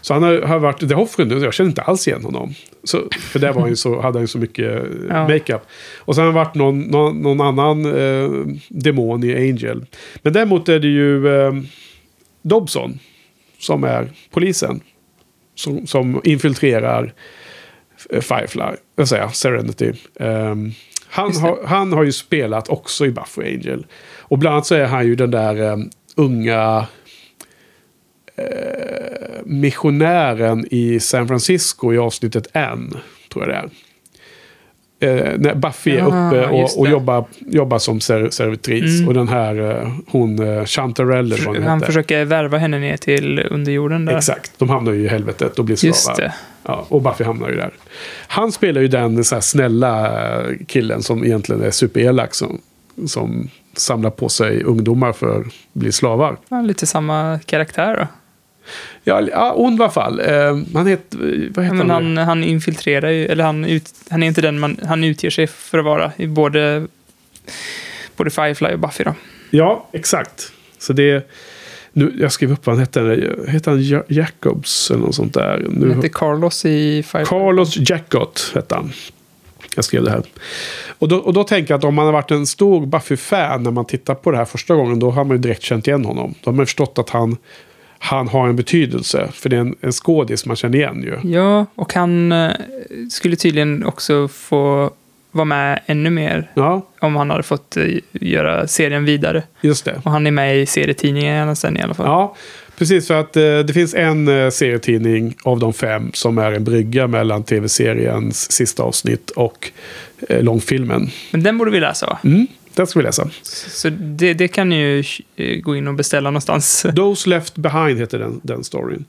[0.00, 2.54] Så han har, har varit The Hoffrin nu, jag känner inte alls igen honom.
[2.84, 5.28] Så, för där var han så, hade han ju så mycket eh, Ja.
[5.28, 5.62] makeup.
[5.98, 8.30] Och sen har han varit någon, någon, någon annan eh,
[8.68, 9.86] demon i Angel.
[10.22, 11.52] Men däremot är det ju eh,
[12.42, 12.98] Dobson
[13.58, 14.80] som är polisen.
[15.54, 17.12] Som, som infiltrerar
[18.10, 18.62] eh, Firefly,
[18.96, 19.92] jag säger Serenity.
[20.20, 20.72] Ehm,
[21.10, 23.86] han, har, han har ju spelat också i Buffy Angel.
[24.18, 25.76] Och bland annat så är han ju den där eh,
[26.14, 26.86] unga
[28.36, 32.96] eh, missionären i San Francisco i avsnittet N,
[33.32, 33.70] tror jag det är.
[35.02, 38.98] Eh, när Buffy är Ja, uppe och, och jobbar, jobbar som ser, servitris.
[38.98, 39.08] Mm.
[39.08, 41.86] Och den här, eh, hon, eh, Chantarelle, eller vad hon Han heter.
[41.86, 44.16] försöker värva henne ner till underjorden där.
[44.16, 46.32] Exakt, de hamnar ju i helvetet och blir slavar.
[46.62, 47.70] Ja, och Buffy hamnar ju där.
[48.26, 52.34] Han spelar ju den så snälla eh, killen som egentligen är superelak.
[52.34, 52.60] Som,
[53.06, 56.36] som samlar på sig ungdomar för att bli slavar.
[56.48, 58.06] Ja, lite samma karaktär då.
[59.04, 60.20] Ja, ja ond alla fall.
[60.20, 62.16] Eh, han heter, vad Ja, heter men han?
[62.16, 65.46] han, han infiltrerar ju, eller han, ut, han är inte den man, han utger sig
[65.46, 66.86] för att vara i både,
[68.16, 69.14] både Firefly och Buffy då.
[69.50, 70.52] Ja, exakt.
[70.78, 71.30] Så det...
[71.92, 73.30] Nu, jag skrev upp vad han hette.
[73.48, 75.50] Hette han Ja- Jacobs eller något sånt där?
[75.50, 77.24] Han Nu, heter Carlos i Firefly.
[77.24, 78.92] Carlos Jackott hette han.
[79.76, 80.22] Jag skrev det här.
[80.98, 83.70] Och då, och då tänker jag att om man har varit en stor Buffy-fan när
[83.70, 84.98] man tittar på det här första gången.
[84.98, 86.34] Då har man ju direkt känt igen honom.
[86.42, 87.36] Då har man förstått att han,
[88.02, 89.28] han har en betydelse.
[89.32, 91.30] För det är en, en skådis man känner igen ju.
[91.30, 92.50] Ja, och han eh,
[93.10, 94.90] skulle tydligen också få
[95.32, 99.42] vara med ännu mer Ja, om han hade fått eh, göra serien vidare.
[99.60, 100.00] just det.
[100.04, 102.06] Och han är med i serietidningarna sen i alla fall.
[102.06, 102.36] Ja,
[102.78, 103.06] precis.
[103.06, 107.06] För att eh, det finns en eh, serietidning av de fem som är en brygga
[107.06, 109.70] mellan tv-seriens sista avsnitt och
[110.28, 111.10] eh, långfilmen.
[111.30, 112.18] Men den borde vi läsa va?
[112.24, 112.46] Mm,
[112.80, 113.30] den ska vi läsa.
[113.42, 115.04] Så det, det kan ni ju
[115.36, 116.86] eh, gå in och beställa någonstans.
[116.96, 119.04] Those Left Behind heter den, den storyn.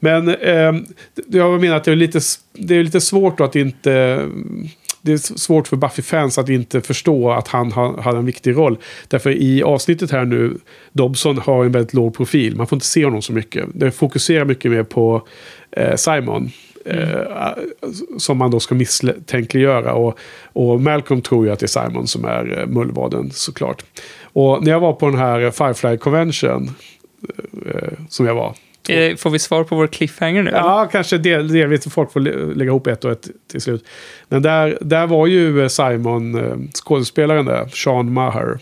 [0.00, 0.72] Men eh,
[1.26, 2.20] jag menar att det är lite,
[2.52, 4.22] det är lite svårt att inte...
[5.00, 8.78] Det är svårt för Buffy-fans att inte förstå att han har, har en viktig roll.
[9.08, 10.58] Därför i avsnittet här nu,
[10.92, 12.56] Dobson har en väldigt låg profil.
[12.56, 13.68] Man får inte se honom så mycket.
[13.74, 15.28] Det fokuserar mycket mer på
[15.70, 16.50] eh, Simon.
[16.86, 17.50] Eh,
[18.18, 19.92] som man då ska misstänkliggöra.
[19.92, 20.18] Och,
[20.52, 23.84] och Malcolm tror ju att det är Simon som är eh, mullvaden såklart.
[24.22, 26.70] Och när jag var på den här Firefly Convention
[27.66, 28.54] eh, som jag var.
[28.88, 30.50] Eh, Får vi svar på vår cliffhanger nu?
[30.50, 30.58] eller?
[30.58, 31.92] Ja, kanske del, delvis.
[31.92, 33.84] Folk får lä- lägga ihop ett och ett till slut.
[34.28, 38.58] Men där, där var ju eh, Simon, eh, skådespelaren där, Sean Maher.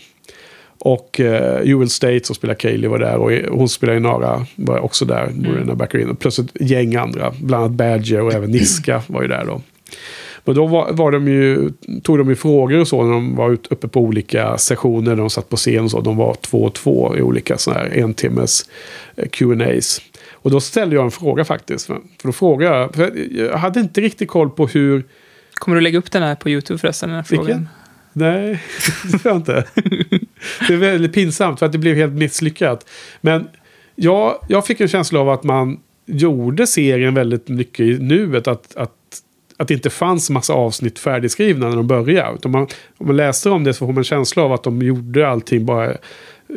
[0.85, 5.05] Och eh, Jewel State som spelar Kaylee var där och hon spelar Inara var också
[5.05, 6.15] där, Morena Baccarin.
[6.15, 9.61] Plus ett gäng andra, bland annat Badger och även Niska var ju där då.
[10.43, 11.71] Men då var, var de ju,
[12.03, 15.09] tog de ju frågor och så när de var ut, uppe på olika sessioner.
[15.09, 16.01] När de satt på scen och så.
[16.01, 18.69] De var två och två i olika sådana här en timmes
[19.15, 20.01] eh, Q&As.
[20.31, 21.85] Och då ställde jag en fråga faktiskt.
[21.85, 25.03] För då frågade jag, för jag hade inte riktigt koll på hur...
[25.53, 27.09] Kommer du lägga upp den här på YouTube förresten?
[27.09, 27.45] Den här Vilken?
[27.45, 27.67] frågan?
[28.13, 28.63] Nej,
[29.11, 29.65] det tror jag inte.
[30.67, 32.89] Det är väldigt pinsamt för att det blev helt misslyckat.
[33.21, 33.47] Men
[33.95, 38.47] jag, jag fick en känsla av att man gjorde serien väldigt mycket i nuet.
[38.47, 38.91] Att, att,
[39.57, 42.35] att det inte fanns massa avsnitt färdigskrivna när de började.
[42.35, 42.67] Utan man,
[42.97, 45.65] om man läser om det så får man en känsla av att de gjorde allting
[45.65, 45.93] bara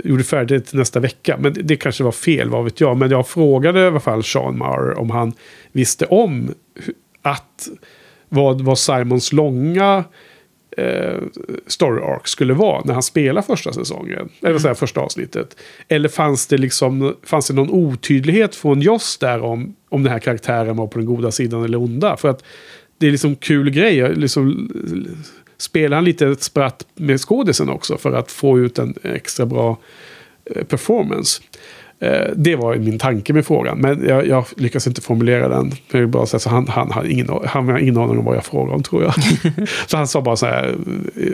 [0.05, 1.37] gjorde färdigt nästa vecka.
[1.41, 2.97] Men det, det kanske var fel, vad vet jag.
[2.97, 5.33] Men jag frågade i alla fall Sean Maurer om han
[5.73, 6.55] visste om
[7.23, 7.69] att
[8.29, 10.05] vad, vad Simons långa
[10.79, 11.23] eh,
[11.67, 14.29] story arc skulle vara när han spelar första säsongen.
[14.43, 15.57] Eller så här, första avsnittet.
[15.89, 20.19] Eller fanns det, liksom, fanns det någon otydlighet från Joss där om, om den här
[20.19, 22.17] karaktären var på den goda sidan eller onda?
[22.17, 22.45] För att
[22.99, 24.15] det är liksom kul grej.
[24.15, 24.71] Liksom,
[25.59, 29.79] spelar han lite ett spratt med skådisen också för att få ut en extra bra
[30.45, 31.43] eh, performance.
[32.01, 35.73] Eh, Det var min tanke med frågan, men jag, jag lyckas inte formulera den.
[36.11, 38.75] Bara säga, så han, han, hade ingen, han har ingen aning om vad jag frågade
[38.77, 39.15] om, tror jag.
[39.87, 40.77] så han sa bara så här,
[41.17, 41.33] eh,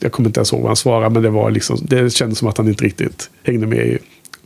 [0.00, 2.48] jag kommer inte ens ihåg vad han svarade, men det, var liksom, det kändes som
[2.48, 3.98] att han inte riktigt hängde med i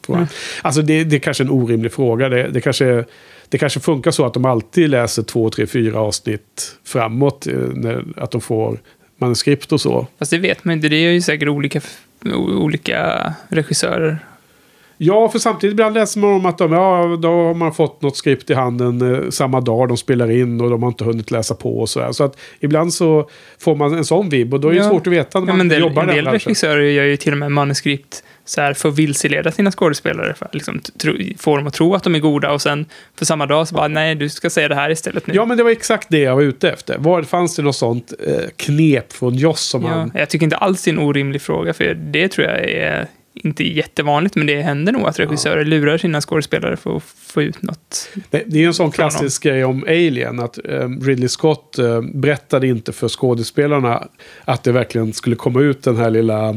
[0.07, 0.27] frågan.
[0.63, 2.29] Alltså det, det är kanske en orimlig fråga.
[2.29, 3.05] Det, det, kanske,
[3.49, 7.47] det kanske funkar så att de alltid läser två, tre, fyra avsnitt framåt.
[7.47, 8.79] eh, När, att de får
[9.17, 10.07] manuskript och så.
[10.19, 10.89] Fast det vet man inte.
[10.89, 11.81] Det är ju säkert olika,
[12.37, 14.19] olika regissörer.
[15.05, 18.17] Ja, för samtidigt ibland läser man om att de, ja, då har man fått något
[18.17, 21.55] skript i handen eh, samma dag de spelar in och de har inte hunnit läsa
[21.55, 22.13] på och så här.
[22.13, 24.89] Så att ibland så får man en sån vibb och då är det Ja.
[24.89, 27.33] svårt att veta när Ja, man men del, jobbar en del regissörer gör ju till
[27.33, 30.35] och med manuskript så här för att vilseleda sina skådespelare.
[30.35, 32.87] För att liksom, tro, få dem att tro att de är goda och sen
[33.19, 35.35] för samma dag så bara nej, du ska säga det här istället nu.
[35.35, 36.99] Ja, men det var exakt det jag var ute efter.
[36.99, 40.13] Var, fanns det något sånt eh, knep från Joss som Ja, han...
[40.15, 43.65] jag tycker inte alls det är en orimlig fråga, för det tror jag är inte
[43.65, 48.09] jättevanligt, men det händer nog att regissörer lurar sina skådespelare för att få ut något.
[48.31, 50.41] Det, det är en sån klassisk grej om Alien.
[50.41, 54.09] Att eh, Ridley Scott eh, berättade inte för skådespelarna
[54.45, 56.55] att det verkligen skulle komma ut den här lilla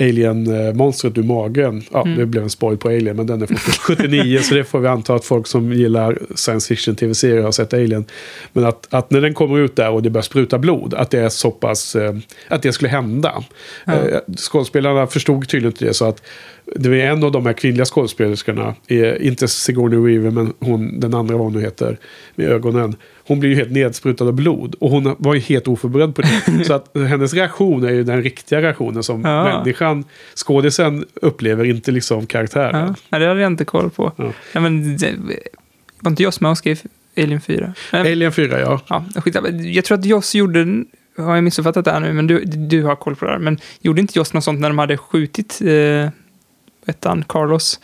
[0.00, 1.82] Alien-monstret ur magen.
[1.92, 2.18] Ja, Mm.
[2.18, 3.56] det blev en spoil på Alien, men den är från
[3.96, 4.38] 79.
[4.42, 8.04] så det får vi anta att folk som gillar science fiction-tv-serier har sett Alien.
[8.52, 11.18] Men att, att när den kommer ut där och det börjar spruta blod, att det
[11.18, 11.96] är så pass...
[11.96, 12.14] Eh,
[12.48, 13.44] att det skulle hända.
[13.86, 16.22] Eh, skådespelarna förstod tydligen inte det, så att
[16.76, 18.74] det var en av de här kvinnliga skådespelerskorna,
[19.20, 21.98] inte Sigourney Weaver, men hon, den andra vad hon nu heter,
[22.34, 22.96] med ögonen.
[23.26, 24.74] Hon blir ju helt nedsprutad av blod.
[24.80, 26.64] Och hon var ju helt oförberedd på det.
[26.64, 29.44] så att hennes reaktion är ju den riktiga reaktionen som Ja.
[29.44, 30.04] människan,
[30.34, 32.86] skådisen, upplever, inte liksom karaktären.
[32.88, 34.12] Ja, nej, det hade jag inte koll på.
[34.16, 34.32] Ja.
[34.52, 35.14] Ja, men, det,
[36.00, 36.78] var inte Joss med och skrev
[37.16, 37.74] Alien 4?
[37.92, 38.80] Nej, Alien 4, ja.
[38.88, 39.04] ja,
[39.64, 40.84] jag tror att Joss gjorde,
[41.16, 43.58] har jag missuppfattat det här nu, men du, du har koll på det här, men
[43.80, 46.08] gjorde inte Joss något sånt när de hade skjutit eh,
[46.86, 47.80] ettan, Carlos,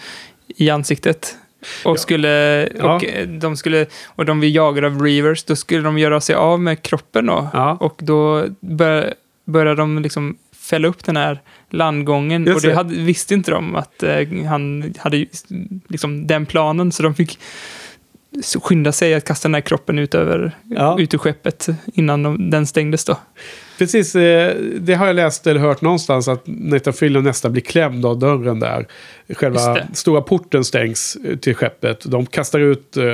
[0.46, 1.36] i ansiktet?
[1.84, 2.94] Och, skulle, Ja.
[2.96, 6.34] och, eh, de skulle, och de vill jaga av Reavers, då skulle de göra sig
[6.34, 7.48] av med kroppen då.
[7.52, 7.76] Ja.
[7.80, 11.40] Och då bör, började de liksom fälla upp den här
[11.70, 12.46] landgången.
[12.46, 15.26] Just och det hade, visste inte de att eh, han hade
[15.88, 17.38] liksom den planen, så de fick
[18.62, 21.00] skynda sig att kasta den här kroppen ut, över, Ja.
[21.00, 23.16] ut ur skeppet innan de, den stängdes då.
[23.78, 28.06] Precis, eh, det har jag läst eller hört någonstans att Nathan Fillion nästan blir klämd
[28.06, 28.86] av dörren där.
[29.34, 32.00] Själva stora porten stängs till skeppet.
[32.10, 33.04] De kastar ut eh,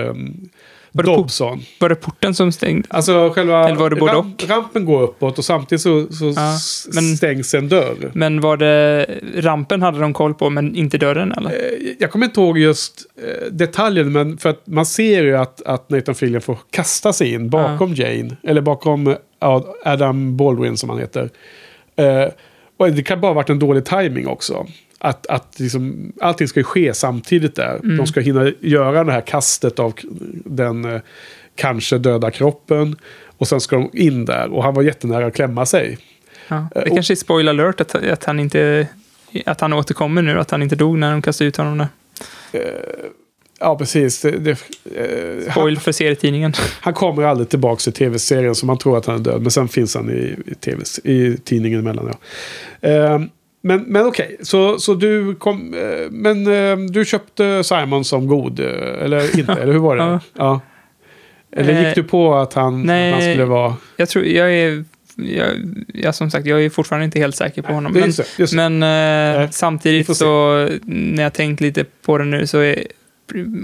[0.96, 1.62] Var det, Dobson.
[1.80, 2.88] var det porten som stängde?
[2.90, 6.56] Alltså själva Eller var det både ramp, rampen går uppåt och samtidigt så, så Ja,
[6.94, 8.10] men- stängs en dörr.
[8.14, 11.50] Men var det rampen hade de koll på, men inte dörren eller?
[11.50, 15.62] Eh, Jag kommer inte ihåg just eh, detaljen, men för att man ser ju att,
[15.62, 18.36] att Nathan Fillion får kasta sig in bakom Jane.
[18.42, 21.30] Eller bakom ja, Adam Baldwin som han heter.
[21.96, 22.24] Eh,
[22.78, 24.66] och det kan bara ha varit en dålig timing också.
[24.98, 27.80] Att, att liksom, allting ska ju ske samtidigt där.
[27.96, 29.94] De ska hinna göra det här kastet av
[30.44, 31.00] den eh,
[31.54, 32.96] kanske döda kroppen.
[33.38, 34.52] Och sen ska de in där.
[34.52, 35.98] Och han var jättenära att klämma sig.
[36.48, 36.68] Ja.
[36.74, 38.88] Det och- kanske är spoiler alert att, att han inte...
[39.46, 41.88] Att han återkommer nu, att han inte dog när de kastade ut honom där.
[43.60, 44.20] Ja, precis.
[44.22, 46.52] Det, det, eh, Spoil för serietidningen.
[46.80, 49.42] han kommer aldrig tillbaka i tv-serien så man tror att han är död.
[49.42, 52.14] Men sen finns han i, i, TV, i tidningen emellan.
[52.80, 53.20] Ja.
[53.66, 55.74] Men men okej, så, så du kom...
[55.74, 59.52] Eh, men eh, du köpte Simon som god, eh, eller inte?
[59.62, 60.02] eller hur var det?
[60.02, 60.20] Ja.
[60.34, 60.60] Ja.
[61.52, 63.12] Eller gick du på att han, nej.
[63.12, 63.76] han skulle vara...
[63.96, 64.84] Jag tror, jag är...
[65.16, 65.48] Jag,
[65.94, 67.96] jag, som sagt, jag är fortfarande inte helt säker på honom.
[67.96, 68.68] Är Men, just det, just det.
[68.68, 72.86] men eh, Nej, samtidigt så, när jag tänkt lite på det nu, så är,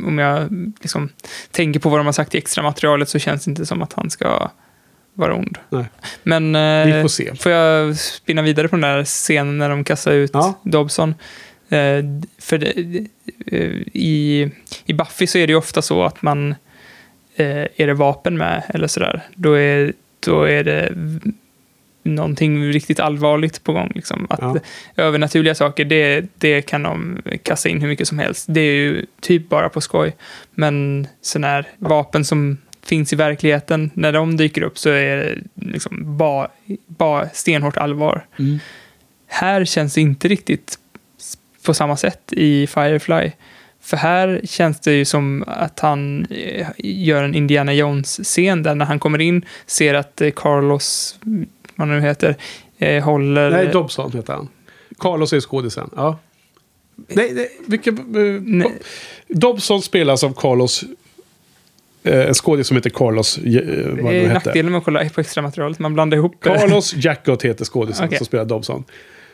[0.07, 0.49] om jag
[0.81, 1.09] liksom
[1.51, 3.93] tänker på vad de har sagt i extra materialet så känns det inte som att
[3.93, 4.51] han ska
[5.15, 5.59] vara ond.
[5.71, 5.85] Nej.
[6.23, 6.53] Men
[6.87, 7.35] Vi eh, får se.
[7.35, 10.61] får jag spinna vidare på den där scenen när de kastar ut Ja.
[10.65, 11.15] Dobson?
[11.69, 12.05] Eh,
[12.39, 12.71] för det,
[13.47, 14.51] eh, i,
[14.87, 16.51] i Buffy så är det ju ofta så att man
[17.37, 20.93] eh, är det vapen med eller sådär, då är, då är det
[22.05, 23.93] någonting riktigt allvarligt på gång.
[23.95, 24.27] Liksom.
[24.31, 24.57] Att Ja.
[24.97, 28.47] Övernaturliga saker, det, det kan de kasta in hur mycket som helst.
[28.49, 30.17] Det är ju typ bara på skoj.
[30.51, 35.39] Men sådana här vapen som finns i verkligheten, när de dyker upp så är det
[35.55, 36.49] liksom bara
[36.87, 38.27] ba stenhårt allvar.
[38.39, 38.59] Mm.
[39.27, 40.79] Här känns det inte riktigt
[41.63, 43.31] på samma sätt i Firefly.
[43.81, 48.85] För här känns det ju som att han eh, gör en Indiana Jones-scen där när
[48.85, 51.19] han kommer in, ser att eh, Carlos,
[51.77, 52.37] vad han nu heter,
[52.79, 53.51] eh, håller...
[53.51, 54.49] Nej, Dobson heter han.
[54.99, 55.91] Carlos är skådisen.
[55.97, 56.19] Ja.
[56.97, 57.97] Nej, nej vilken...
[58.63, 58.71] eh.
[59.29, 60.85] Dobson spelas av Carlos...
[62.05, 63.39] Eh, en skådis som heter Carlos...
[63.39, 63.45] Eh,
[64.03, 66.95] vad det är nackdelen med att kolla på extra materialet, man blandar ihop eh, Carlos
[66.97, 68.19] Jackott heter skådisen Okej.
[68.19, 68.85] som spelar Dobson.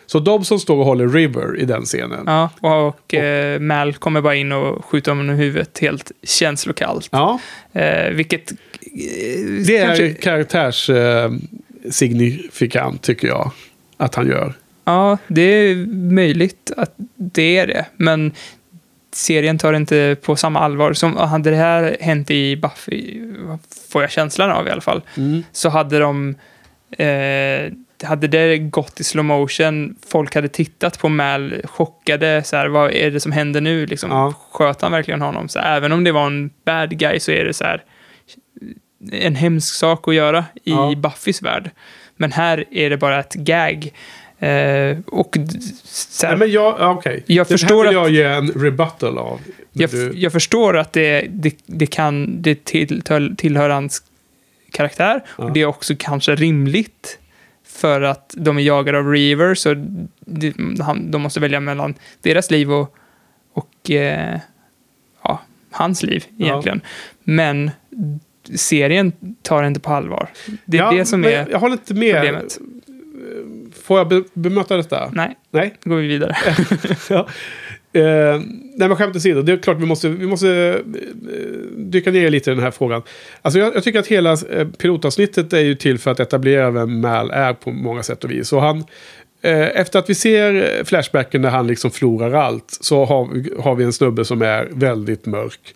[0.07, 2.21] Så Dobson står och håller River i den scenen.
[2.27, 7.09] Ja, och, och eh, Mal kommer bara in och skjuter honom i huvudet helt känslokallt.
[7.13, 7.41] Ja,
[7.73, 8.51] Eh, vilket...
[8.53, 8.57] Eh,
[9.67, 11.31] det är kanske- karaktärs eh,
[11.91, 13.51] signifikant tycker jag.
[13.97, 14.55] Att han gör.
[14.85, 15.75] Ja, det är
[16.13, 17.85] möjligt att det är det.
[17.97, 18.33] Men
[19.13, 20.93] serien tar inte på samma allvar.
[20.93, 23.21] Som hade det här hänt i Buffy,
[23.93, 25.43] får jag känslan av i alla fall, Mm.
[25.53, 26.35] så hade de...
[26.99, 27.73] Eh,
[28.09, 32.93] hade det gått i slow motion, folk hade tittat på Mal chockade, så här, vad
[32.93, 33.87] är det som händer nu?
[33.87, 34.35] Liksom, Ja.
[34.53, 35.49] Sköt han verkligen honom?
[35.49, 37.83] Så även om det var en bad guy så är det så här
[39.13, 40.95] en hemsk sak att göra i Ja.
[40.97, 41.71] Buffys värld.
[42.17, 43.91] Men här är det bara ett gag.
[44.41, 47.25] Eh, och här, Nej, men jag, ja, okej.
[47.27, 49.41] Jag Den förstår här vill att- jag ge en rebuttal av.
[49.73, 54.03] jag, Du- jag förstår att det, det, det kan det tillhör, tillhör hans
[54.73, 55.25] karaktär.
[55.39, 55.45] Ja.
[55.45, 57.19] Och det är också kanske rimligt.
[57.67, 59.75] För att de är jagade av Reaver, så
[60.21, 62.97] det, han, de måste välja mellan deras liv och,
[63.53, 64.39] och eh,
[65.23, 65.41] ja,
[65.71, 66.47] hans liv Ja.
[66.47, 66.81] egentligen.
[67.25, 67.71] Men
[68.55, 69.13] serien
[69.43, 70.29] tar det inte på allvar.
[70.65, 72.15] Det är Ja, det som är Jag håller inte med.
[72.15, 72.59] problemet.
[73.89, 75.11] Får jag be bemöta detta?
[75.15, 75.75] Nej, Nej?
[75.85, 76.37] då går vi vidare.
[77.11, 77.29] ja.
[77.93, 78.41] Eh,
[78.77, 80.81] nej men skämt åsido, det är klart vi måste, vi måste eh,
[81.77, 83.03] dyka ner lite i den här frågan.
[83.43, 87.01] Alltså jag, jag tycker att hela eh, pilotavsnittet är ju till för att etablera vem
[87.01, 88.53] Mal är på många sätt och vis.
[88.53, 88.79] Och han,
[89.43, 93.75] eh, efter att vi ser Flashbacken där han liksom förlorar allt så har, vi- har
[93.75, 95.75] vi en snubbe som är väldigt mörk.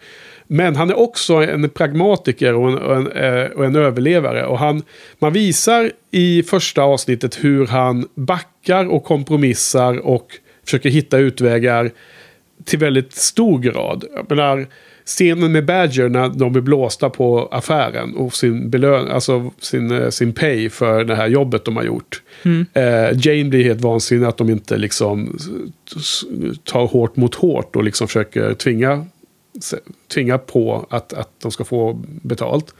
[0.52, 4.46] Men han är också en pragmatiker och en, och en, eh, och en överlevare.
[4.46, 4.82] Och han,
[5.18, 10.26] man visar i första avsnittet hur han backar och kompromissar och
[10.64, 11.90] försöker hitta utvägar
[12.64, 14.04] till väldigt stor grad.
[14.14, 14.66] Jag menar,
[15.04, 20.08] scenen med Badger när de blir blåsta på affären och sin belön, alltså sin, eh,
[20.08, 22.22] sin pay för det här jobbet de har gjort.
[22.72, 25.38] Eh, Jane blir helt vansinnig att de inte liksom
[26.64, 29.06] tar hårt mot hårt och liksom försöker tvinga,
[30.08, 32.74] tvinga på att, att de ska få betalt.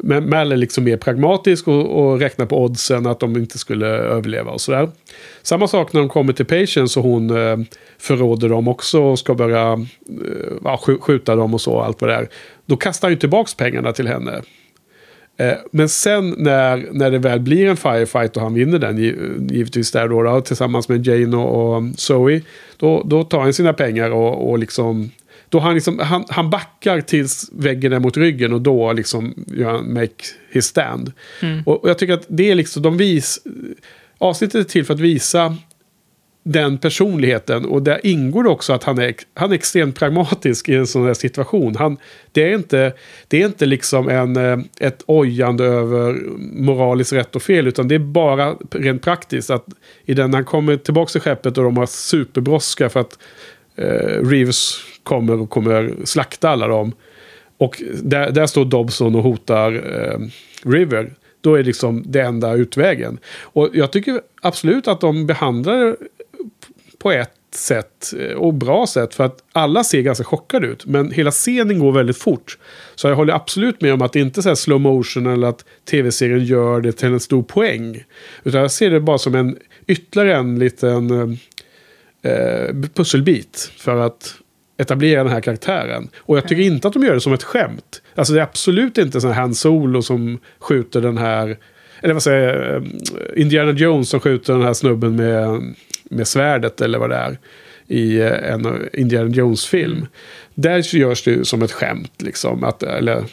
[0.00, 3.86] Men Mal är liksom mer pragmatisk och, och räknar på oddsen att de inte skulle
[3.86, 4.88] överleva och sådär.
[5.42, 7.58] Samma sak när de kommer till Patience och hon eh,
[7.98, 9.86] förråder dem också och ska börja
[10.64, 12.28] eh, skjuta dem och så, allt vad det är.
[12.66, 14.42] Då kastar han ju tillbaka pengarna till henne.
[15.36, 18.98] Eh, men sen när, när det väl blir en firefight och han vinner den,
[19.50, 22.40] givetvis där då, då tillsammans med Jane och, och Zoe,
[22.76, 25.10] då, då tar han sina pengar och, och liksom
[25.54, 29.70] då han, liksom, han, han backar tills väggen är mot ryggen och då liksom gör
[29.70, 31.12] han make his stand.
[31.66, 33.38] Och, och jag tycker att det är liksom, de vis...
[34.18, 35.56] Avsnittet är till för att visa
[36.44, 37.64] den personligheten.
[37.64, 41.14] Och där ingår också att han är, han är extremt pragmatisk i en sån här
[41.14, 41.76] situation.
[41.76, 41.96] Han,
[42.32, 42.92] det, är inte,
[43.28, 46.12] det är inte liksom en, eh, ett ojande över
[46.52, 47.66] moraliskt rätt och fel.
[47.66, 49.50] Utan det är bara rent praktiskt.
[49.50, 49.66] att
[50.04, 53.18] i den, han kommer tillbaka till skeppet och de har superbrådska för att
[53.76, 56.92] Eh, Reeves kommer och kommer slakta alla dem.
[57.58, 60.18] Och där, där står Dobson och hotar eh,
[60.70, 61.14] River.
[61.40, 63.18] Då är det liksom det enda utvägen.
[63.42, 65.96] Och jag tycker absolut att de behandlar det
[66.98, 69.14] på ett sätt eh, och bra sätt.
[69.14, 70.86] För att alla ser ganska chockade ut.
[70.86, 72.58] Men hela scenen går väldigt fort.
[72.94, 75.46] Så jag håller absolut med om att det inte är så här slow motion eller
[75.46, 78.04] att tv-serien gör det till en stor poäng.
[78.44, 81.36] Utan jag ser det bara som en ytterligare en liten eh,
[82.24, 83.70] eh, pusselbit.
[83.76, 84.34] För att
[84.76, 86.08] etablera den här karaktären.
[86.18, 88.02] Och jag tycker inte att de gör det som ett skämt.
[88.14, 91.58] Alltså det är absolut inte sån här Han Solo som skjuter den här...
[92.00, 92.76] Eller vad säger jag?
[92.76, 92.82] eh,
[93.42, 95.74] Indiana Jones som skjuter den här snubben med,
[96.04, 97.38] med svärdet eller vad det är.
[97.86, 100.06] I eh, en Indiana Jones-film.
[100.54, 102.64] Där görs det ju som ett skämt liksom.
[102.64, 103.24] Att, eller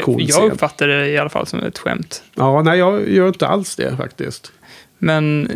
[0.00, 2.22] cool jag uppfattar det i alla fall som ett skämt.
[2.34, 4.52] Ja, nej jag gör inte alls det faktiskt.
[5.04, 5.50] Men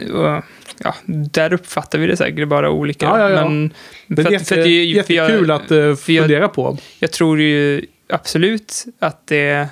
[0.78, 3.06] ja, där uppfattar vi det säkert bara olika.
[3.06, 3.48] Ja, ja, ja.
[3.48, 3.72] Men,
[4.06, 5.78] Det är för att- jätte, för att det är ju- för jag- jättekul att uh,
[5.78, 6.78] jag- fundera på.
[6.98, 9.68] Jag tror ju absolut att det...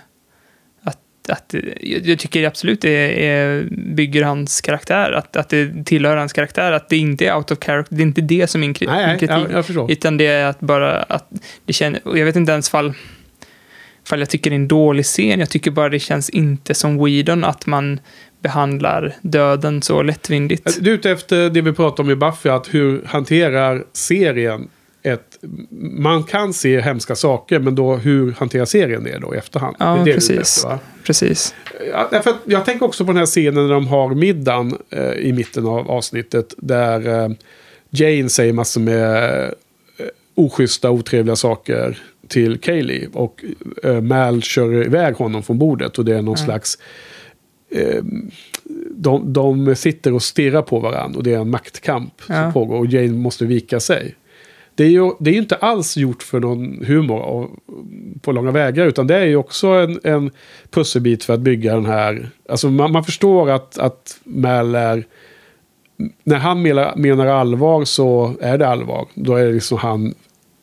[0.82, 0.98] Att,
[1.28, 5.12] att, jag jag tycker absolut det är, bygger hans karaktär.
[5.12, 6.72] Att, att det tillhör hans karaktär.
[6.72, 7.96] Att det inte är out of character.
[7.96, 9.36] Det är inte det som är min Nej, nej, kritik.
[9.36, 9.92] jag, jag förstår.
[9.92, 11.28] Utan det är att bara att
[11.64, 11.98] det känns...
[12.04, 12.92] Och jag vet inte ens fall...
[14.06, 15.40] Fall jag tycker det är en dålig scen.
[15.40, 18.00] Jag tycker bara det känns inte som Whedon att man
[18.44, 20.78] behandlar döden så lättvindigt.
[20.80, 24.68] Du är ute efter det vi pratade om i Buffy, att hur hanterar serien
[25.02, 25.38] ett...
[25.70, 29.76] Man kan se hemska saker, men då hur hanterar serien det då i efterhand?
[29.78, 30.38] Ja, det det precis.
[30.40, 30.78] efter?
[31.04, 31.54] Precis.
[31.90, 35.32] Ja, att jag tänker också på den här scenen när de har middagen eh, i
[35.32, 36.54] mitten av avsnittet.
[36.56, 37.30] Där eh,
[37.90, 41.98] Jane säger massor med eh, oschyssta, otrevliga saker
[42.28, 43.08] till Kaylee.
[43.12, 43.44] Och
[43.82, 45.98] eh, Mal kör iväg honom från bordet.
[45.98, 46.78] Och det är någon slags...
[47.70, 48.02] Eh,
[48.90, 51.18] de, de sitter och stirrar på varandra.
[51.18, 52.52] Och det är en maktkamp som Ja.
[52.52, 52.78] pågår.
[52.78, 54.14] Och Jane måste vika sig.
[54.74, 57.50] Det är ju det är inte alls gjort för någon humor av,
[58.20, 58.86] på långa vägar.
[58.86, 60.30] Utan det är ju också en, en
[60.70, 62.30] pusselbit för att bygga den här...
[62.48, 65.04] Alltså man, man förstår att, att Mal är...
[66.24, 69.08] När han menar, menar allvar så är det allvar.
[69.14, 70.14] Då är liksom han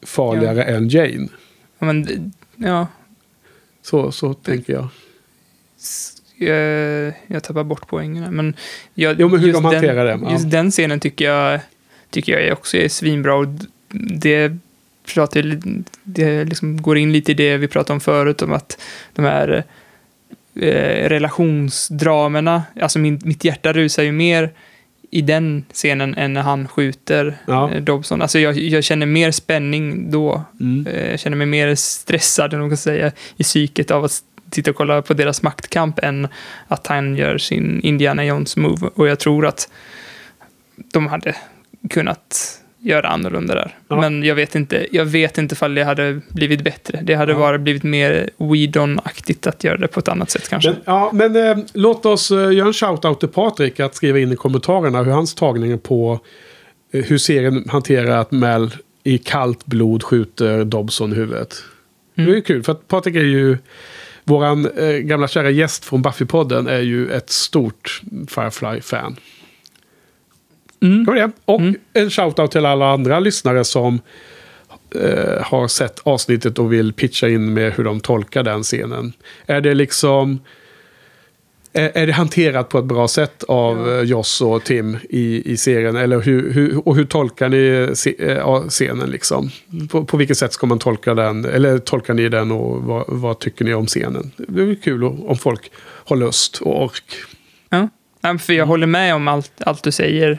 [0.05, 1.27] farligare än Jane.
[1.79, 2.87] Ja, men, ja,
[3.81, 4.87] Så, så tänker jag.
[6.41, 8.53] Jag, jag tappar bort poängen Men,
[8.93, 10.31] jag, Jo, men hur de hanterar den, det, ja.
[10.31, 11.59] Just den scenen tycker jag,
[12.09, 13.35] tycker jag också är svinbra.
[13.35, 13.47] Och
[14.15, 14.57] det,
[15.15, 15.59] pratar,
[16.03, 18.81] det liksom går in lite i det vi pratade om förut, om att
[19.13, 19.63] de här
[20.55, 24.49] eh, relationsdramerna, alltså min, mitt hjärta rusar ju mer
[25.13, 27.71] i den scenen än när han skjuter Ja.
[27.73, 28.21] eh, Dobson.
[28.21, 30.43] Alltså jag, jag känner mer spänning då.
[30.59, 30.87] Mm.
[30.87, 34.23] Eh, Jag känner mig mer stressad, vad man kan säga, i psyket av att
[34.55, 36.27] sitta och kolla på deras maktkamp än
[36.67, 38.89] att han gör sin Indiana Jones-move.
[38.95, 39.69] Och jag tror att
[40.93, 41.35] de hade
[41.89, 43.77] kunnat göra annorlunda där.
[43.87, 44.01] Ja.
[44.01, 46.99] Men jag vet inte, jag vet inte ifall det hade blivit bättre.
[47.03, 47.37] Det hade Ja.
[47.37, 50.69] bara blivit mer Whedon-aktigt att göra det på ett annat sätt kanske.
[50.69, 54.31] Men, ja, men eh, låt oss eh, göra en shout-out till Patrik att skriva in
[54.31, 56.19] i kommentarerna hur hans tagning på
[56.93, 58.71] eh, hur serien hanterar att Mel
[59.03, 61.55] i kallt blod skjuter Dobson i huvudet.
[62.17, 62.27] Mm.
[62.29, 63.57] Det är ju kul för att Patrik är ju
[64.23, 69.15] våran eh, gamla kära gäst från Buffy-podden är ju ett stort Firefly-fan.
[70.81, 71.05] Mm.
[71.13, 71.31] Vi det?
[71.45, 71.75] Och Mm.
[71.93, 73.99] en shout-out till alla andra lyssnare som
[74.95, 79.13] eh, har sett avsnittet och vill pitcha in med hur de tolkar den scenen.
[79.45, 80.39] Är det liksom...
[81.73, 84.01] Är, det hanterat på ett bra sätt av ja.
[84.01, 85.95] Joss och Tim i, i serien?
[85.95, 87.87] Eller hur, hur, och hur tolkar ni
[88.19, 89.49] eh, scenen liksom?
[89.89, 91.45] På, på vilket sätt ska man tolka den?
[91.45, 94.31] Eller tolkar ni den och vad, vad tycker ni om scenen?
[94.37, 95.71] Det är kul om folk
[96.05, 97.13] har lust och ork.
[97.69, 97.87] Ja.
[98.39, 100.37] För jag håller med om allt, allt du säger.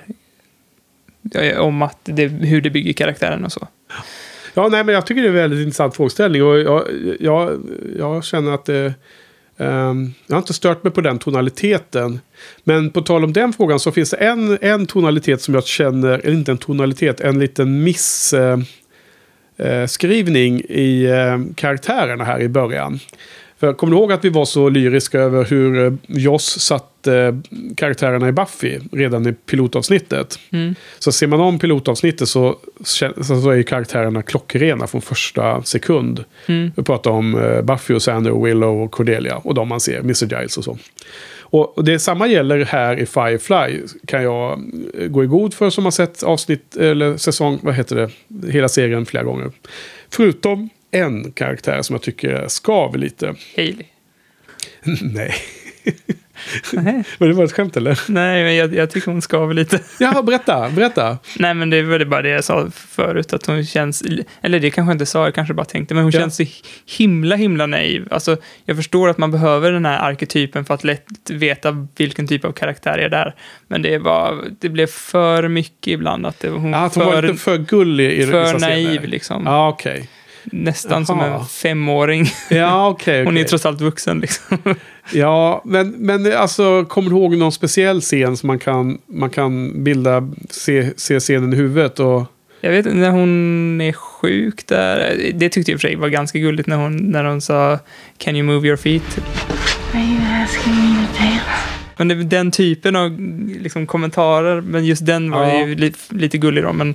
[1.34, 3.68] eh, Om att det, hur det bygger karaktären och så.
[4.54, 6.42] Ja, nej, men jag tycker det är en väldigt intressant frågeställning.
[6.42, 6.82] Och jag,
[7.20, 7.60] jag,
[7.98, 8.94] jag känner att det...
[9.58, 12.20] Ehm, jag har inte stört mig på den tonaliteten.
[12.64, 16.18] Men på tal om den frågan så finns det en, en tonalitet som jag känner,
[16.18, 23.00] eller inte en tonalitet, en liten misskrivning eh, i eh, karaktärerna här i början.
[23.58, 27.34] För kommer du ihåg att vi var så lyriska över hur eh, Joss satt eh,
[27.76, 30.38] karaktärerna i Buffy redan i pilotavsnittet.
[30.98, 32.56] Så ser man om pilotavsnittet så,
[33.22, 36.24] så är ju karaktärerna klockrena från första sekund.
[36.76, 40.38] Vi pratar om eh, Buffy och Sander, Willow och Cordelia och de man ser, Mr.
[40.38, 40.78] Giles och så.
[41.52, 43.80] Och och det samma gäller här i Firefly.
[44.06, 44.60] Kan jag
[44.98, 48.68] eh, gå i god för som har sett avsnitt, eller säsong, vad heter det, hela
[48.68, 49.50] serien flera gånger.
[50.10, 53.34] Förutom en karaktär som jag tycker skaver lite.
[53.56, 53.86] Hailey.
[55.02, 55.34] Nej.
[56.72, 57.04] Nej.
[57.18, 58.00] Var det bara ett skämt eller?
[58.08, 59.80] Nej, men jag, jag tycker hon skaver lite.
[60.00, 61.18] Ja, berätta, berätta.
[61.38, 64.02] Nej, men det var det bara det jag sa förut, att hon känns,
[64.42, 66.20] eller det kanske jag inte sa, jag kanske bara tänkte, men hon Ja.
[66.20, 66.44] känns så
[66.98, 68.08] himla, himla naiv.
[68.10, 72.44] Alltså, jag förstår att man behöver den här arketypen för att lätt veta vilken typ
[72.44, 73.34] av karaktär är där.
[73.68, 77.12] Men det var, det blev för mycket ibland, att det, hon Ja, att hon för,
[77.14, 79.06] var lite för gullig i för naiv, scener.
[79.06, 79.42] liksom.
[79.46, 80.08] Ja, okej.
[80.44, 81.38] Nästan som Jaha.
[81.40, 82.26] en femåring.
[82.50, 83.24] Ja, okej.
[83.24, 84.58] Hon är trots allt vuxen, liksom.
[85.12, 89.84] Ja, men, men alltså, kommer du ihåg någon speciell scen som man kan, man kan
[89.84, 92.00] bilda, se, se scenen i huvudet?
[92.00, 92.24] Och,
[92.60, 95.16] Jag vet inte, när hon är sjuk där.
[95.34, 97.78] Det tyckte jag i och för sig var ganska gulligt när hon, när hon sa
[98.18, 99.18] Can you move your feet?
[99.94, 101.42] Are you asking me to dance?
[101.96, 103.20] Men det den typen av
[103.60, 105.66] liksom, kommentarer, men just den var Ja.
[105.66, 106.72] ju li, lite gullig då.
[106.72, 106.94] Men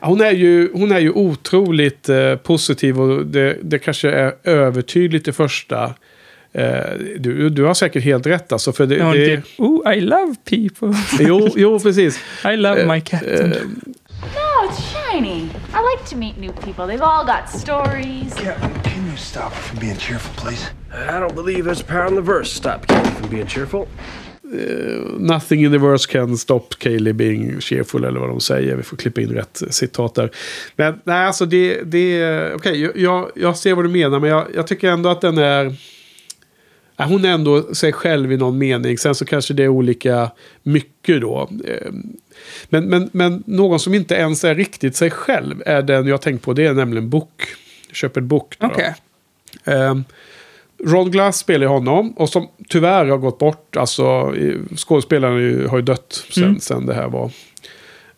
[0.00, 5.28] hon, är ju, hon är ju otroligt eh, positiv och det, det kanske är övertydligt
[5.28, 5.94] i första.
[6.52, 6.80] Eh,
[7.18, 8.72] du, du har säkert helt rätt alltså.
[8.72, 10.98] För det, det, typ, oh, I love people.
[11.20, 12.20] jo, jo, precis.
[12.44, 13.52] I love my captain.
[13.52, 13.58] Eh,
[14.34, 15.50] No, it's shiny.
[15.74, 16.86] I like to meet new people.
[16.86, 18.34] They've all got stories.
[18.82, 20.70] Can you stop from being cheerful, please?
[20.92, 22.50] I don't believe there's power in the verse.
[22.52, 23.86] Stop from being cheerful.
[25.18, 28.76] Nothing in the verse can stop Kaylee being cheerful eller vad de säger.
[28.76, 30.30] Vi får klippa in rätt citat där.
[30.76, 31.82] Men nej, alltså det...
[31.82, 35.38] det Okej, jag, jag ser vad du menar men jag, jag tycker ändå att den
[35.38, 35.74] är...
[36.96, 38.98] Hon är ändå sig själv i någon mening.
[38.98, 40.30] Sen så kanske det är olika
[40.62, 41.50] mycket då.
[41.64, 41.92] Eh,
[42.68, 46.44] Men, men, men någon som inte ens är riktigt sig själv är den jag tänkt
[46.44, 46.52] på.
[46.52, 47.42] Det är nämligen Book.
[47.92, 48.56] Köp en bok.
[48.58, 48.94] Okej.
[49.64, 50.04] Um,
[50.84, 53.76] Ron Glass spelar ju honom och som tyvärr har gått bort.
[53.76, 54.34] Alltså
[54.76, 56.60] skådespelaren har ju dött sen, Mm.
[56.60, 57.30] sen det här var.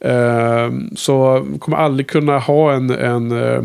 [0.00, 3.62] Ehm, så kommer aldrig kunna ha en, en eh,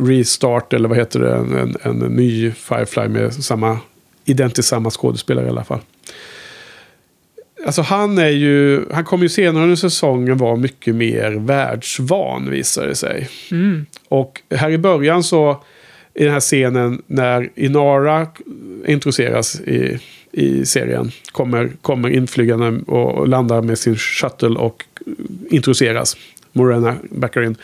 [0.00, 1.34] restart eller vad heter det?
[1.34, 3.78] En, en, en ny Firefly med samma
[4.24, 5.80] identiskt samma skådespelare i alla fall.
[7.66, 12.86] Alltså han är ju, han kommer ju senare under säsongen vara mycket mer världsvan visar
[12.86, 13.28] det sig.
[13.50, 13.86] Mm.
[14.08, 15.62] Och här i början så,
[16.18, 18.26] i den här scenen när Inara
[18.86, 19.98] introduceras i,
[20.32, 24.84] i serien, kommer, kommer inflygande och, landar med sin shuttle och
[25.50, 26.16] introduceras.
[26.52, 27.56] Morena backar in.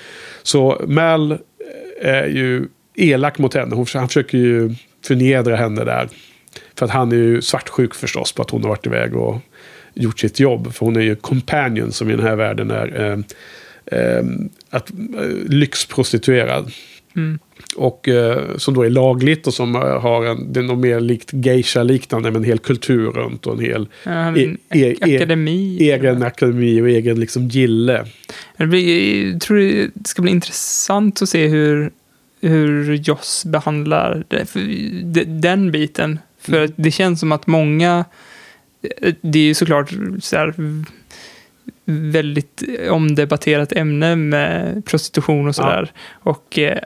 [0.43, 1.39] Så Mal eh,
[2.01, 3.75] är ju elak mot henne.
[3.75, 4.75] Hon, han försöker ju
[5.07, 6.09] förnedra henne där.
[6.79, 9.39] För att han är ju svartsjuk förstås på att hon har varit iväg och
[9.95, 10.75] gjort sitt jobb.
[10.75, 13.19] För hon är ju companion som i den här världen är eh,
[13.99, 14.25] eh,
[14.71, 14.97] att, eh,
[15.47, 16.73] lyxprostituerad.
[17.17, 17.39] Mm.
[17.77, 21.01] Och eh, som då är lagligt och som eh, har en, det är nog mer
[21.01, 25.17] likt geisha-liknande med en hel kultur runt och en hel Ja, en E- e- e-
[25.17, 25.79] akademi.
[25.91, 28.07] egen akademi och egen liksom gille.
[28.57, 29.57] Det blir, jag tror
[29.95, 31.91] det ska bli intressant att se hur,
[32.41, 34.61] hur Joss behandlar det, för,
[35.05, 36.19] de, den biten.
[36.41, 36.73] För Mm.
[36.77, 38.05] det känns som att många,
[39.21, 40.55] det är ju såklart så här,
[41.87, 45.93] väldigt omdebatterat ämne med prostitution och sådär.
[46.13, 46.79] Och eh,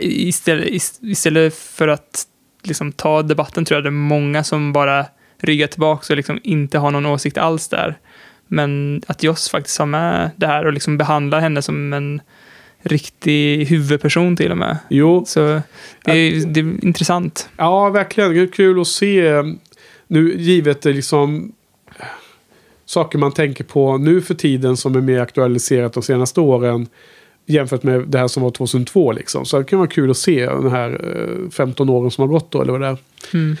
[0.00, 2.24] istället, ist- istället för att
[2.62, 5.06] liksom, ta debatten tror jag det är många som bara
[5.38, 7.98] ryggar tillbaka och liksom inte har någon åsikt alls där.
[8.48, 12.20] Men att Joss faktiskt har med det här och liksom behandlar henne som en
[12.82, 14.78] riktig huvudperson till och med.
[14.90, 15.40] Jo, Så
[16.04, 17.48] det är, det är intressant.
[17.56, 18.34] Ja, verkligen.
[18.34, 19.26] Det är kul att se.
[19.26, 19.42] eh,
[20.06, 21.52] Nu givet det liksom
[21.98, 22.06] eh,
[22.84, 26.86] saker man tänker på nu för tiden som är mer aktualiserat de senaste åren.
[27.46, 29.44] Jämfört med det här som var 2002 liksom.
[29.44, 32.50] Så det kan vara kul att se den här eh, 15 åren som har gått
[32.50, 32.62] då.
[32.62, 32.96] Eller vad det är.
[33.34, 33.56] Mm.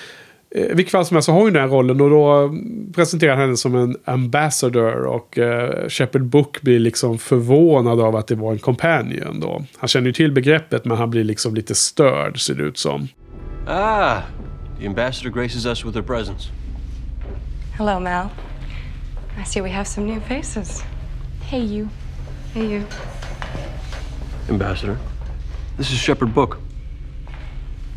[0.50, 2.50] Eh, I vilket fall som helst så har hon den här rollen och då eh,
[2.94, 8.26] presenterar han henne som en ambassador och eh, Shepard Book blir liksom förvånad av att
[8.26, 9.64] det var en companion då.
[9.76, 13.08] Han känner ju till begreppet men han blir liksom lite störd ser det ut som.
[13.68, 14.16] Ah,
[14.80, 16.48] the ambassador graces us with her presence.
[17.78, 18.28] Hello, Mal.
[19.42, 20.82] I see we have some new faces.
[21.50, 21.88] Hey, you.
[22.54, 22.82] Hey, you.
[24.48, 24.96] Ambassador,
[25.76, 26.60] this is Shepard Book.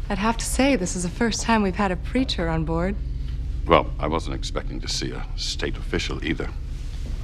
[0.09, 2.95] I'd have to say, this is the first time we've had a preacher on board.
[3.67, 6.49] Well, I wasn't expecting to see a state official either.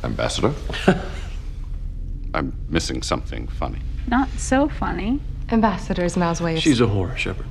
[0.04, 0.54] Ambassador?
[2.36, 3.80] I'm missing something funny.
[4.08, 5.20] Not so funny.
[5.50, 7.48] Ambassador's Mal's way of She's a whore, Shepard.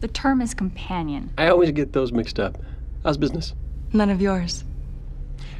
[0.00, 1.30] The term is companion.
[1.38, 2.58] I always get those mixed up.
[3.02, 3.54] How's business?
[3.94, 4.64] None of yours.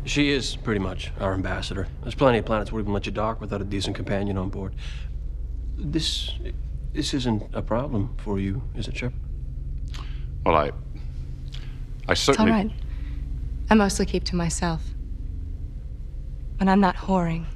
[0.04, 1.88] She is pretty much our ambassador.
[2.02, 4.50] There's plenty of planets who wouldn't even let you dock without a decent companion on
[4.50, 4.74] board.
[5.76, 6.32] This
[6.92, 9.12] this isn't a problem for you, is it, Shep?
[10.44, 10.70] Well, I.
[12.06, 12.72] I certainly It's all right.
[13.70, 14.82] I mostly keep to myself.
[16.58, 17.46] When I'm not whoring.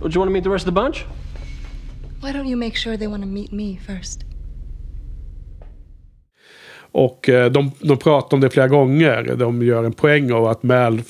[0.00, 1.04] Don't you want to meet the rest of the bunch?
[2.20, 4.24] Why don't you make sure they want to meet me first?
[6.96, 9.34] Och eh, de, de pratar om det flera gånger.
[9.38, 11.02] De gör en poäng av att Mal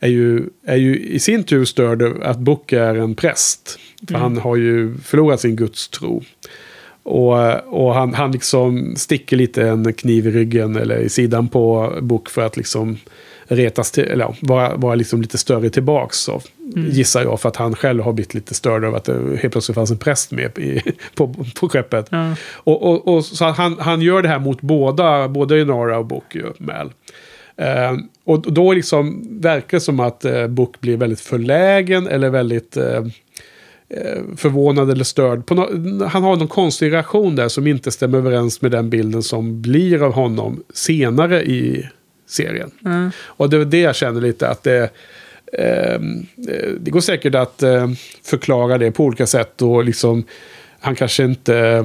[0.00, 3.78] är ju, är ju i sin tur störd att Book är en präst.
[4.08, 4.22] För Mm.
[4.22, 6.22] han har ju förlorat sin gudstro.
[7.02, 7.34] Och,
[7.64, 12.30] och han, han liksom sticker lite en kniv i ryggen eller i sidan på Book
[12.30, 12.96] för att liksom
[13.48, 16.18] retas till, eller vara, vara liksom lite större tillbaks.
[16.18, 16.40] Så,
[16.76, 16.90] Mm.
[16.90, 19.74] Gissar jag för att han själv har blivit lite störd över att det helt plötsligt
[19.74, 20.82] fanns en präst med i,
[21.14, 22.06] på, på skeppet.
[22.10, 22.34] Ja.
[22.52, 26.36] Och, och, och, så han, han gör det här mot båda, både Inara och Book
[26.58, 26.92] Mal.
[27.56, 32.76] Eh, och då liksom verkar det som att eh, Book blir väldigt förlägen eller väldigt
[32.76, 33.04] eh,
[34.36, 35.42] förvånad eller störd.
[35.50, 39.62] Nå- han har någon konstig reaktion där som inte stämmer överens med den bilden som
[39.62, 41.88] blir av honom senare i
[42.26, 42.70] serien.
[42.84, 43.10] Mm.
[43.18, 44.90] Och det är det jag känner lite att det...
[45.52, 47.90] ehm, eh, det går säkert att eh,
[48.22, 50.24] förklara det på olika sätt och liksom
[50.80, 51.84] han kanske inte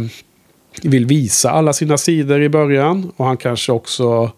[0.81, 4.31] vill visa alla sina sidor i början och han kanske också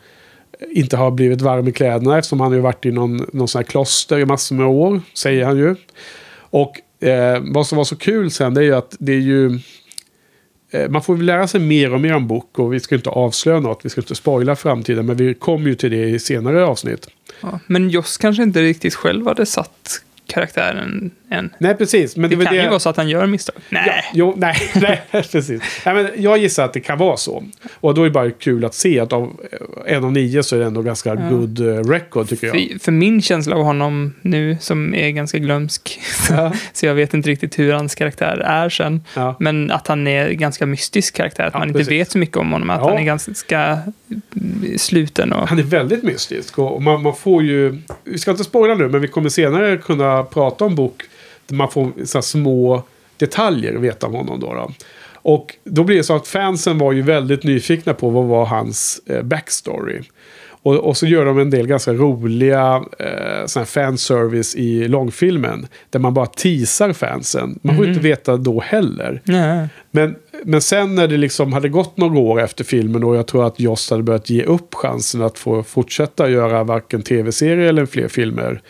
[0.72, 3.60] inte har blivit varm i kläderna eftersom han har ju varit i någon, någon sån
[3.60, 5.76] här kloster i massor med år, säger han ju.
[6.36, 9.60] Och eh, vad som var så kul sen det är ju att det är ju
[10.74, 13.10] Eh, man får väl lära sig mer och mer om bok och vi ska inte
[13.10, 16.66] avslöja något, vi ska inte spoila framtiden, men vi kommer ju till det i senare
[16.66, 17.08] avsnitt.
[17.42, 17.60] Ja.
[17.68, 21.50] Men Joss kanske inte riktigt själv hade satt karaktären än.
[21.58, 22.16] Nej, precis.
[22.16, 22.64] Men det, det, kan det...
[22.64, 23.56] ju vara så att han gör misstag.
[23.70, 24.04] Nej.
[24.14, 25.02] Jo, nej, nej,
[25.32, 25.62] precis.
[25.86, 27.44] Nej, men jag gissar att det kan vara så.
[27.80, 29.40] Och då är det bara kul att se att av
[29.86, 31.30] en av nio så är det ändå ganska Ja.
[31.30, 32.56] good eh, record tycker jag.
[32.72, 36.00] För, för min känsla av honom nu, som är ganska glömsk,
[36.74, 39.02] så jag vet inte riktigt hur hans karaktär är sen.
[39.16, 39.36] Ja.
[39.40, 41.92] Men att han är ganska mystisk karaktär, att Ja, man inte precis.
[41.92, 42.90] vet så mycket om honom, att Ja.
[42.90, 43.80] han är ganska
[44.78, 45.48] sluten och...
[45.50, 47.82] Han är väldigt mystisk och man, man får ju...
[48.04, 51.02] Vi ska inte spoila nu men vi kommer senare kunna prata om bok
[51.52, 52.84] man får så små
[53.18, 54.40] detaljer veta om honom.
[54.40, 54.72] Då, då.
[55.16, 59.02] Och då blir det så att fansen var ju väldigt nyfikna på vad var hans
[59.06, 60.02] eh, backstory.
[60.66, 65.68] Och, och så gör de en del ganska roliga eh, sån fanservice i långfilmen.
[65.90, 67.60] Där man bara teasar fansen.
[67.62, 67.94] Man får Mhm.
[67.94, 69.22] inte veta då heller.
[69.24, 69.68] Nej.
[69.92, 73.48] Men, men sen när det liksom hade gått några år efter filmen och jag tror
[73.48, 78.08] att Joss hade börjat ge upp chansen att få fortsätta göra varken tv-serier eller fler
[78.08, 78.62] filmer.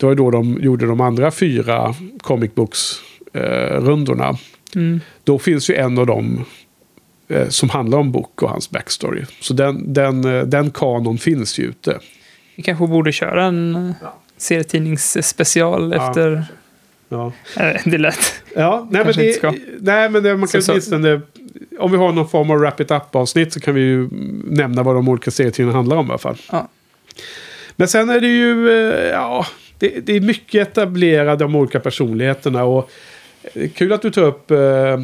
[0.00, 4.36] Det var då de gjorde de andra fyra comic books-rundorna.
[4.74, 5.00] Mm.
[5.24, 6.44] Då finns ju en av dem
[7.28, 9.24] eh, som handlar om Book och hans backstory.
[9.40, 11.98] Så den, den, eh, den kanon finns ju ute.
[12.56, 14.14] Vi kanske borde köra en ja.
[14.36, 16.08] serietidningsspecial Ja.
[16.08, 16.44] efter...
[17.08, 17.32] Ja.
[17.56, 18.42] Eh, Det lät...
[18.56, 21.20] Ja, nej men, det, nej men det, man kan åtminstone...
[21.78, 24.08] Om vi har någon form av wrap it up-avsnitt så kan vi ju
[24.44, 26.36] nämna vad de olika serietidningarna handlar om i alla fall.
[26.52, 26.68] Ja.
[27.76, 28.70] Men sen är det ju...
[28.70, 29.46] eh, Ja,
[29.80, 32.64] det, det är mycket etablerade de olika personligheterna.
[32.64, 32.90] Och
[33.54, 35.00] eh, kul att du tar upp eh,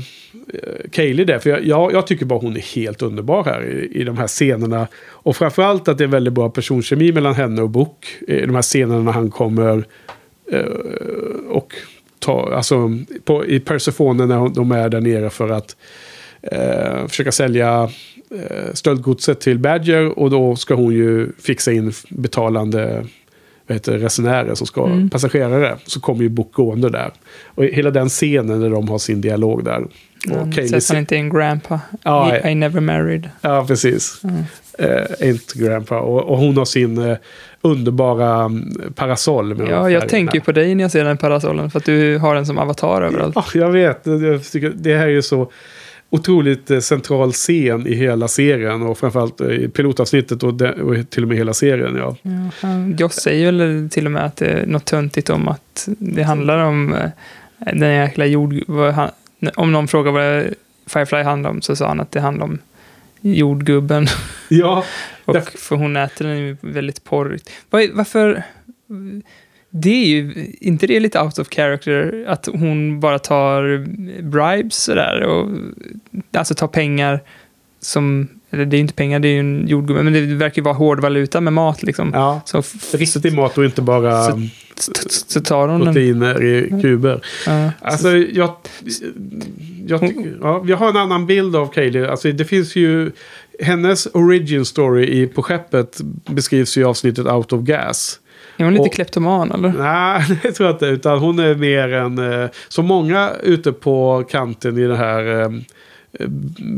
[0.91, 1.39] Kaylee där.
[1.39, 4.27] För jag, jag, jag tycker bara hon är helt underbar här i, i de här
[4.27, 4.89] scenerna.
[5.09, 8.07] Och framförallt att det är väldigt bra personkemi mellan henne och Book.
[8.29, 9.85] I de här scenerna när han kommer
[10.53, 10.65] eh,
[11.49, 11.73] och
[12.19, 12.91] tar, alltså
[13.25, 15.77] på, i Persephone när de är där nere för att
[16.43, 17.91] eh, försöka sälja
[18.31, 23.07] eh, stöldgodset till Badger och då ska hon ju fixa in betalande
[23.67, 25.11] det, resenärer som ska, Mm.
[25.11, 25.77] passagerare.
[25.87, 27.11] Så kommer ju Book gående där.
[27.55, 29.81] Och hela den scenen när de har sin dialog där.
[30.31, 31.81] Och Mm, Kaylee ser- han inte en grandpa.
[32.03, 33.29] Ja, I, I never married.
[33.41, 34.21] Ja, precis.
[34.25, 34.43] Mm.
[34.79, 36.01] Eh, inte grandpa.
[36.01, 37.17] Och, och hon har sin eh,
[37.63, 39.55] underbara mm, parasoll.
[39.55, 42.35] Med Ja, jag tänker på dig när jag ser den parasollen, för att du har
[42.35, 43.35] den som avatar överallt.
[43.37, 44.01] Ja, jag vet.
[44.05, 45.51] Jag tycker, det här är ju så
[46.11, 48.83] otroligt eh, central scen i hela serien.
[48.83, 51.97] Och framförallt eh, i pilotavsnittet och, de, och till och med hela serien.
[51.97, 52.17] Ja.
[52.23, 52.31] Ja,
[52.61, 56.23] han- Joss säger väl till och med att det är något töntigt om att det
[56.23, 57.11] handlar om eh,
[57.75, 58.55] den jäkla jord...
[58.95, 59.11] han,
[59.57, 60.45] om någon frågar vad
[60.87, 62.59] Firefly handlar om så sa han att det handlar om
[63.21, 64.07] jordgubben.
[64.49, 64.85] Ja,
[65.25, 67.51] Och för hon äter den ju väldigt porrigt.
[67.71, 68.43] Varför...
[69.83, 73.87] Det är ju, inte det lite out of character att hon bara tar
[74.23, 75.49] bribes sådär och
[76.33, 77.21] alltså tar pengar
[77.81, 80.57] som eller det är ju inte pengar, det är ju en jordgubbe, men det verkar
[80.57, 82.11] ju vara hård valuta med mat liksom.
[82.15, 82.63] Ja, Så,
[83.25, 84.41] i mat och inte bara Så-
[85.27, 87.21] så, tar hon proteiner i kuber.
[87.47, 87.71] Ja.
[87.81, 88.57] Alltså, jag,
[89.87, 92.11] jag, ja, jag har en annan bild av Kaylee.
[92.11, 93.11] Alltså, det finns ju...
[93.61, 98.21] Hennes origin story i, på skeppet beskrivs ju i avsnittet Out of Gas.
[98.57, 99.69] Är hon lite Och- kleptoman eller?
[99.79, 100.87] Nej, det tror jag inte.
[100.87, 102.19] Utan hon är mer en...
[102.43, 105.49] eh, Som många ute på kanten i den här eh,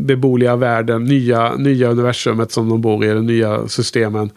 [0.07, 4.31] beboeliga världen, nya, nya universumet som de bor i, de nya systemen.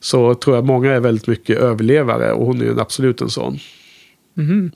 [0.00, 3.58] Så tror jag många är väldigt mycket överlevare och hon är ju absolut en sån.
[4.34, 4.70] Mhm.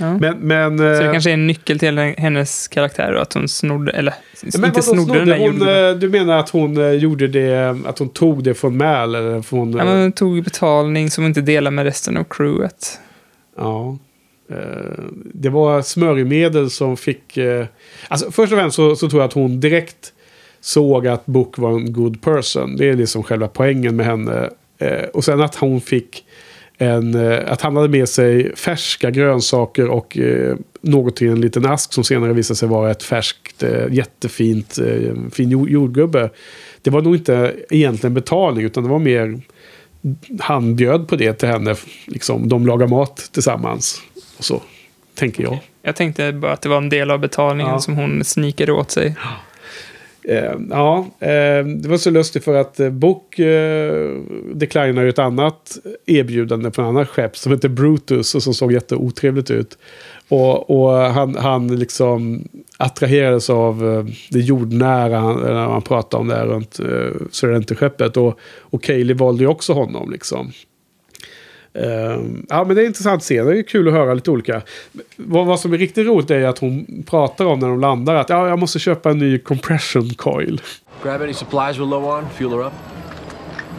[0.00, 0.18] Ja.
[0.18, 3.48] Men, men, Så det eh, kanske är en nyckel till hennes karaktär då, att hon
[3.48, 5.84] snodde, eller men inte vadå snodde, den hon, jordgubben.
[5.90, 9.42] eh, Du menar att hon eh, gjorde det, att hon tog det från Mal eller
[9.42, 9.72] från...
[9.72, 13.00] Ja, hon tog betalning som hon inte delade med resten av crewet.
[13.56, 13.98] Ja.
[15.34, 17.38] Det var smörjmedel som fick...
[18.08, 20.12] Alltså först och främst så, så tror jag att hon direkt
[20.60, 22.76] såg att Book var en good person.
[22.76, 24.50] Det är liksom själva poängen med henne.
[25.12, 26.24] Och sen att hon fick
[26.78, 27.14] en...
[27.14, 31.92] eh, Att han hade med sig färska grönsaker och eh, något i en liten ask
[31.92, 36.30] som senare visade sig vara ett färskt, eh, jättefint, eh, fin jord- jordgubbe.
[36.82, 39.40] Det var nog inte egentligen betalning utan det var mer
[40.40, 41.74] han bjöd på det till henne.
[42.06, 44.02] Liksom, de lagar mat tillsammans.
[44.38, 44.62] Och så,
[45.14, 45.58] tänker jag.
[45.82, 47.80] Jag tänkte bara att det var en del av betalningen Ja.
[47.80, 49.06] som hon snikade åt sig.
[49.06, 49.14] Eh,
[50.28, 54.16] Eh, ja, eh, det var så lustigt för att eh, Book eh,
[54.54, 58.72] declinar ju ett annat erbjudande från en annan skepp som heter Brutus och som såg
[58.72, 59.78] jätteotrevligt ut.
[60.28, 66.28] Och, och han, han liksom attraherades av eh, det jordnära han- när man pratade om
[66.28, 68.16] det här runt eh, Serenity-skeppet.
[68.16, 70.52] Och, och Kaeli valde ju också honom liksom.
[71.76, 73.42] Eh, ja, men det är intressant att se.
[73.42, 74.62] Det är kul att höra lite olika.
[75.16, 78.28] Vad, vad som är riktigt roligt är att hon pratar om när de landar att
[78.28, 80.60] ja, jag måste köpa en ny compression coil.
[81.02, 82.72] Grab any supplies we're low on, fuel her up.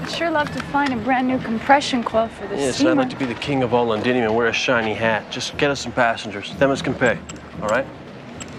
[0.03, 2.95] I'd sure love to find a brand new compression coil for the Yes, I'd steamer.
[3.03, 5.23] like to be the king of all Londinium and wear a shiny hat.
[5.35, 6.53] Just get us some passengers.
[6.59, 7.17] Them as can pay.
[7.61, 7.85] All right?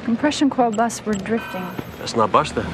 [0.04, 1.64] Compression coil bus, we're drifting.
[2.00, 2.66] Let's not bust then.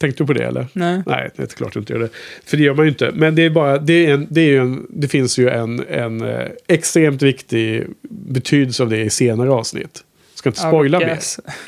[0.00, 0.66] Tänkte du på det eller?
[0.72, 1.02] Nej.
[1.06, 2.08] Nej, det är klart du inte gör det.
[2.44, 3.10] För det gör man ju inte.
[3.14, 6.20] Men det är bara, det, är en, det, är en, det finns ju en, en
[6.20, 10.04] eh, extremt viktig betydelse av det i senare avsnitt.
[10.34, 11.18] Ska inte spoila mer.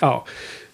[0.00, 0.26] Ja,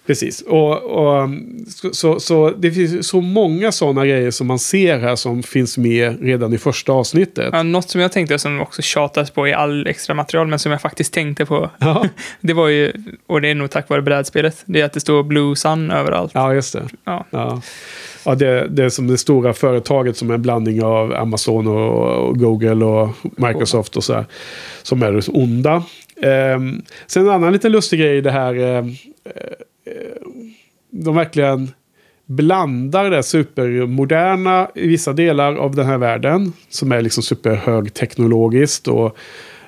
[0.09, 0.41] precis.
[0.41, 5.15] Och, och, um, så, så, det finns så många sådana grejer som man ser här
[5.15, 7.49] som finns med redan i första avsnittet.
[7.53, 10.71] Ja, något som jag tänkte som också tjatas på i all extra material, men som
[10.71, 11.69] jag faktiskt tänkte på.
[11.79, 12.05] Ja,
[12.41, 12.91] Det var ju,
[13.27, 16.31] och det är nog tack vare brädspelet, det är att det står Blue Sun överallt.
[16.33, 16.83] ja just det.
[17.03, 17.25] Ja.
[17.29, 17.61] Ja.
[18.25, 22.27] Ja, det, det är som det stora företaget som är en blandning av Amazon och,
[22.27, 24.25] och Google och Microsoft och så här.
[24.83, 25.83] Som är så onda.
[26.21, 28.55] Ehm, sen en annan lite lustig grej i det här.
[28.55, 28.85] Eh,
[29.89, 30.21] Eh,
[30.91, 31.71] de verkligen
[32.25, 36.53] blandar det supermoderna i vissa delar av den här världen.
[36.69, 38.87] Som är liksom superhögteknologiskt.
[38.87, 39.17] Och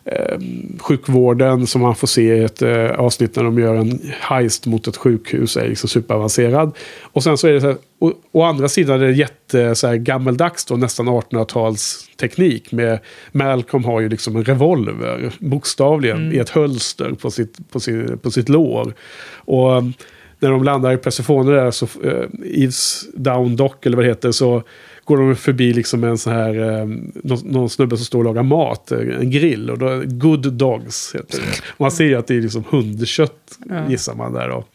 [0.06, 0.40] eh,
[0.80, 4.88] sjukvården som man får se i ett eh, avsnitt när de gör en heist mot
[4.88, 6.72] ett sjukhus är liksom superavancerad.
[7.02, 9.88] Och sen så är det så här, å, å andra sidan är det jätte så
[9.88, 12.72] här, gammeldags då, nästan 1800-talsteknik.
[12.72, 13.00] Med
[13.32, 18.32] Malcolm har ju liksom en revolver, bokstavligen, i ett hölster på sitt, på sin, på
[18.32, 18.94] sitt lår.
[19.36, 19.94] Och um,
[20.40, 24.32] när de landar i Persephone där, så uh, Eves Down Dock eller vad det heter,
[24.32, 24.64] så
[25.12, 26.86] går de förbi liksom en sån här, eh,
[27.24, 29.70] någon, någon snubbe som står och lagar mat, eh, en grill.
[29.70, 31.62] Och då, Good Dogs heter det.
[31.68, 33.90] Och man ser ju att det är liksom hundkött, Ja.
[33.90, 34.66] gissar man där då.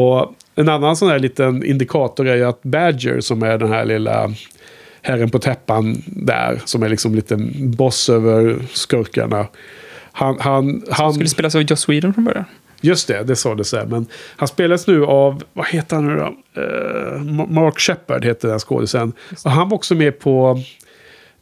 [0.00, 3.84] Och en annan sån här liten indikator är ju att Badger, som är den här
[3.84, 4.32] lilla
[5.02, 9.46] herren på täppan där, som är liksom lite boss över skurkarna.
[10.12, 12.44] Han, han, han, Skulle spelas av Joss Whedon från början.
[12.80, 13.86] Just det, det sa det så här.
[13.86, 16.34] Men han spelas nu av, vad heter han nu då?
[17.18, 19.12] Ma- Mark Shepard heter den skådisen.
[19.44, 20.60] Och han var också med på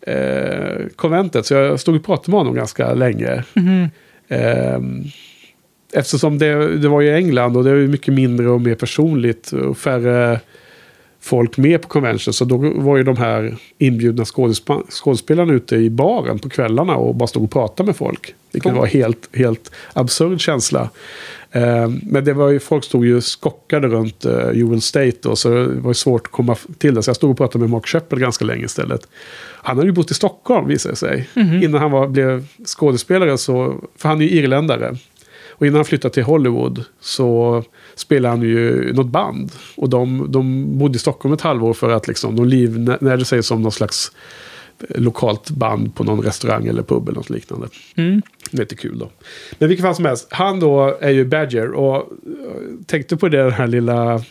[0.07, 1.47] eh, konventet.
[1.47, 3.45] Så jag stod och pratade med honom ganska länge.
[4.29, 4.79] Eh,
[5.93, 9.53] eftersom det, det var i England och det är mycket mindre och mer personligt.
[9.53, 10.41] Och färre
[11.25, 12.35] folk med på convention.
[12.35, 17.15] Så då var ju de här inbjudna skådesp- skådespelarna ute i baren på kvällarna och
[17.15, 18.35] bara stod och pratade med folk.
[18.53, 18.81] Vilket Cool.
[18.81, 20.91] var helt, helt absurd känsla.
[21.51, 25.49] Eh, men det var ju, folk stod ju skockade runt uh, Jewel State då, så
[25.49, 27.03] det var svårt att komma till det.
[27.03, 29.09] Så jag stod och pratade med Mark Shepard ganska länge istället.
[29.63, 31.29] Han hade ju bott i Stockholm visade det sig.
[31.35, 34.97] Innan han var, blev skådespelare så, för han är ju irländare.
[35.57, 37.63] Och innan han flyttade till Hollywood så
[37.95, 39.53] spelade han ju något band.
[39.77, 43.63] Och de, de bodde i Stockholm ett halvår för att liksom, de livnärde sig som
[43.63, 44.13] någon slags
[44.89, 47.69] eh, lokalt band på någon restaurang eller pub eller något liknande.
[47.97, 48.23] Mm.
[48.51, 49.11] Det är lite kul då.
[49.59, 52.03] Men vilket fall som helst, han då är ju Badger och eh,
[52.87, 54.23] tänkte på det, den här lilla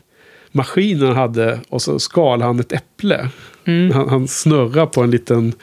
[0.52, 3.30] maskin han hade och så skalade han ett äpple.
[3.66, 3.92] Mm.
[3.92, 5.54] Han, han snurrar på en liten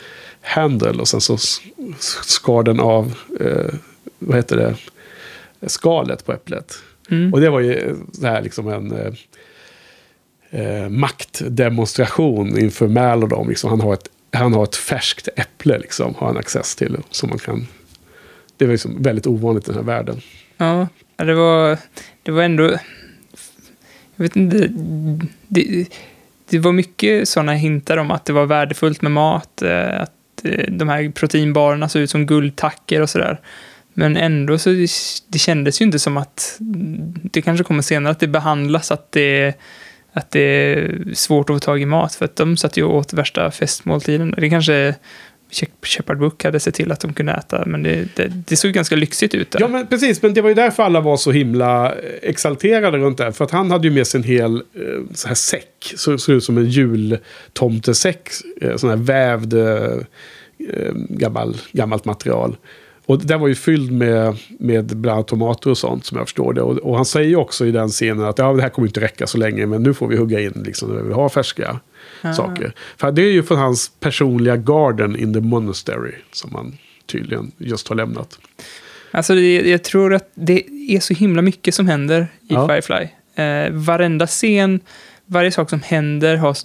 [0.41, 1.37] handle och sen så
[1.99, 3.74] skar den av, eh,
[4.19, 4.74] vad heter det,
[5.66, 6.74] skalet på äpplet.
[7.11, 7.35] Mm.
[7.35, 9.12] Och det var ju så här liksom en eh,
[10.61, 13.49] eh, maktdemonstration inför Mal och dem.
[13.49, 13.70] Liksom.
[13.70, 16.97] Han, har ett, han har ett färskt äpple liksom, har han access till.
[17.11, 17.66] Som man kan,
[18.57, 20.20] det var liksom väldigt ovanligt i den här världen.
[20.57, 21.78] Ja, det var,
[22.23, 22.78] det var ändå...
[24.16, 24.69] Jag vet inte.
[25.49, 25.87] Det,
[26.49, 29.62] det var mycket sådana hintar om att det var värdefullt med mat.
[29.62, 33.41] eh, Att eh, de här proteinbarerna såg ut som guldtacker och sådär.
[34.01, 34.70] Men ändå så
[35.28, 36.59] det kändes ju inte som att
[37.32, 39.55] det kanske kommer senare att det behandlas att det,
[40.12, 42.14] att det är svårt att få tag i mat.
[42.14, 44.35] För att de satt ju och åt värsta festmåltiden.
[44.39, 44.94] Det kanske
[45.82, 47.64] Shepard Book hade sett till att de kunde äta.
[47.66, 49.51] Men det, det, det såg ganska lyxigt ut.
[49.51, 49.60] Där.
[49.60, 50.22] Ja, men precis.
[50.22, 53.32] Men det var ju därför alla var så himla eh, exalterade runt det här.
[53.32, 54.62] För att han hade ju med sig en hel eh,
[55.14, 55.94] så här säck.
[55.97, 58.28] Så såg ut som en jultomtesäck.
[58.60, 59.55] Eh, sån här vävd
[61.09, 62.56] gammal, gammalt material.
[63.11, 66.53] Och den var ju fylld med, med bland annat tomater och sånt som jag förstår
[66.53, 66.62] det.
[66.62, 69.27] Och, och han säger också i den scenen att ja, det här kommer inte räcka
[69.27, 69.66] så länge.
[69.66, 71.81] Men nu får vi hugga in liksom, när vi har färska
[72.23, 72.32] Ah.
[72.32, 72.73] saker.
[72.97, 76.12] För det är ju från hans personliga garden in the monastery.
[76.32, 78.39] Som han tydligen just har lämnat.
[79.11, 82.69] Alltså, det, jag tror att det är så himla mycket som händer i Ja.
[82.69, 83.09] Firefly.
[83.45, 84.81] Eh, varenda scen,
[85.27, 86.57] varje sak som händer har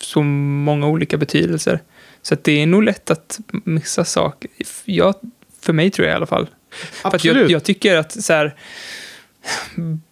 [0.00, 1.80] så många olika betydelser.
[2.22, 4.50] Så att det är nog lätt att missa saker.
[4.84, 5.14] Jag,
[5.62, 6.48] för mig tror jag i alla fall.
[6.70, 7.50] För att jag, Absolut.
[7.50, 8.54] jag tycker att så här,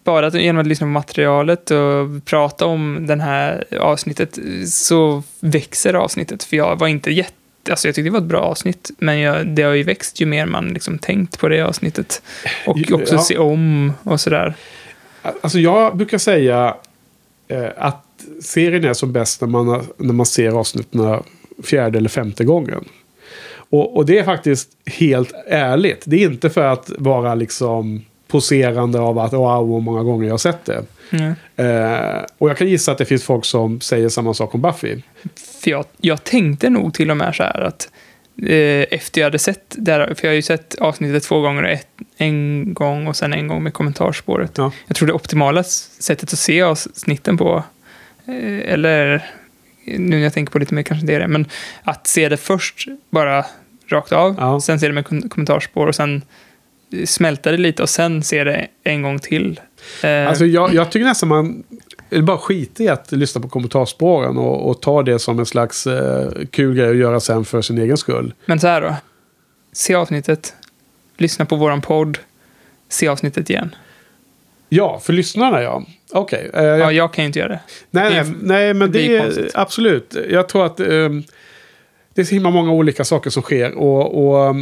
[0.03, 5.93] bara att, genom att lyssna på materialet och prata om det här avsnittet så växer
[5.93, 6.43] avsnittet.
[6.43, 7.33] För jag var inte jätte...
[7.69, 10.25] Alltså jag tyckte det var ett bra avsnitt, men jag, det har ju växt ju
[10.25, 12.21] mer man liksom tänkt på det avsnittet.
[12.67, 12.95] Och Ja.
[12.95, 14.53] också se om och sådär.
[15.41, 16.75] Alltså jag brukar säga
[17.47, 18.05] eh, att
[18.41, 21.23] serien är som bäst när man, när man ser avsnitten
[21.63, 22.85] fjärde eller femte gången.
[23.69, 26.03] Och, och det är faktiskt helt ärligt.
[26.05, 30.33] Det är inte för att vara liksom poserande av att wow, vad många gånger jag
[30.33, 30.85] har sett det.
[31.11, 31.33] Mm.
[31.55, 35.01] Eh, och jag kan gissa att det finns folk som säger samma sak om Buffy.
[35.61, 37.89] För jag, jag tänkte nog till och med så här att
[38.43, 41.63] eh, efter jag hade sett det här, för jag har ju sett avsnittet två gånger,
[41.63, 41.87] ett,
[42.17, 44.51] en gång och sen en gång med kommentarspåret.
[44.57, 44.71] Ja.
[44.87, 47.63] Jag tror det optimala sättet att se avsnitten på,
[48.25, 49.25] eh, eller
[49.85, 51.45] nu när jag tänker på lite mer kanske det är det, men
[51.83, 53.45] att se det först bara
[53.91, 54.61] rakt av, Ja.
[54.61, 56.21] sen se det med kom- kommentarspår och sen
[56.93, 59.59] eh, smälta det lite och sen se det en gång till.
[60.03, 61.63] Eh, Alltså jag, jag tycker nästan man
[62.11, 65.87] eller bara skiter i att lyssna på kommentarspåren och, och ta det som en slags
[65.87, 68.33] eh, kul grej att göra sen för sin egen skull.
[68.45, 68.95] Men så här då.
[69.73, 70.53] Se avsnittet,
[71.17, 72.17] lyssna på våran podd,
[72.89, 73.75] se avsnittet igen.
[74.69, 75.83] Ja, för lyssnarna ja.
[76.11, 76.49] Okej.
[76.53, 77.59] eh, jag- Ja, jag kan ju inte göra det.
[77.91, 79.51] Nej, Det är- nej, men det det är konstigt.
[79.55, 80.15] absolut.
[80.29, 81.23] Jag tror att ehm,
[82.19, 83.77] det är så himla många olika saker som sker.
[83.77, 84.55] Och, och eh,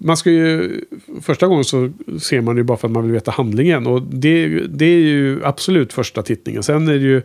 [0.00, 0.80] man ska ju,
[1.22, 3.86] första gången så ser man det ju bara för att man vill veta handlingen.
[3.86, 6.62] Och det, det är ju absolut första tittningen.
[6.62, 7.22] Sen är det ju,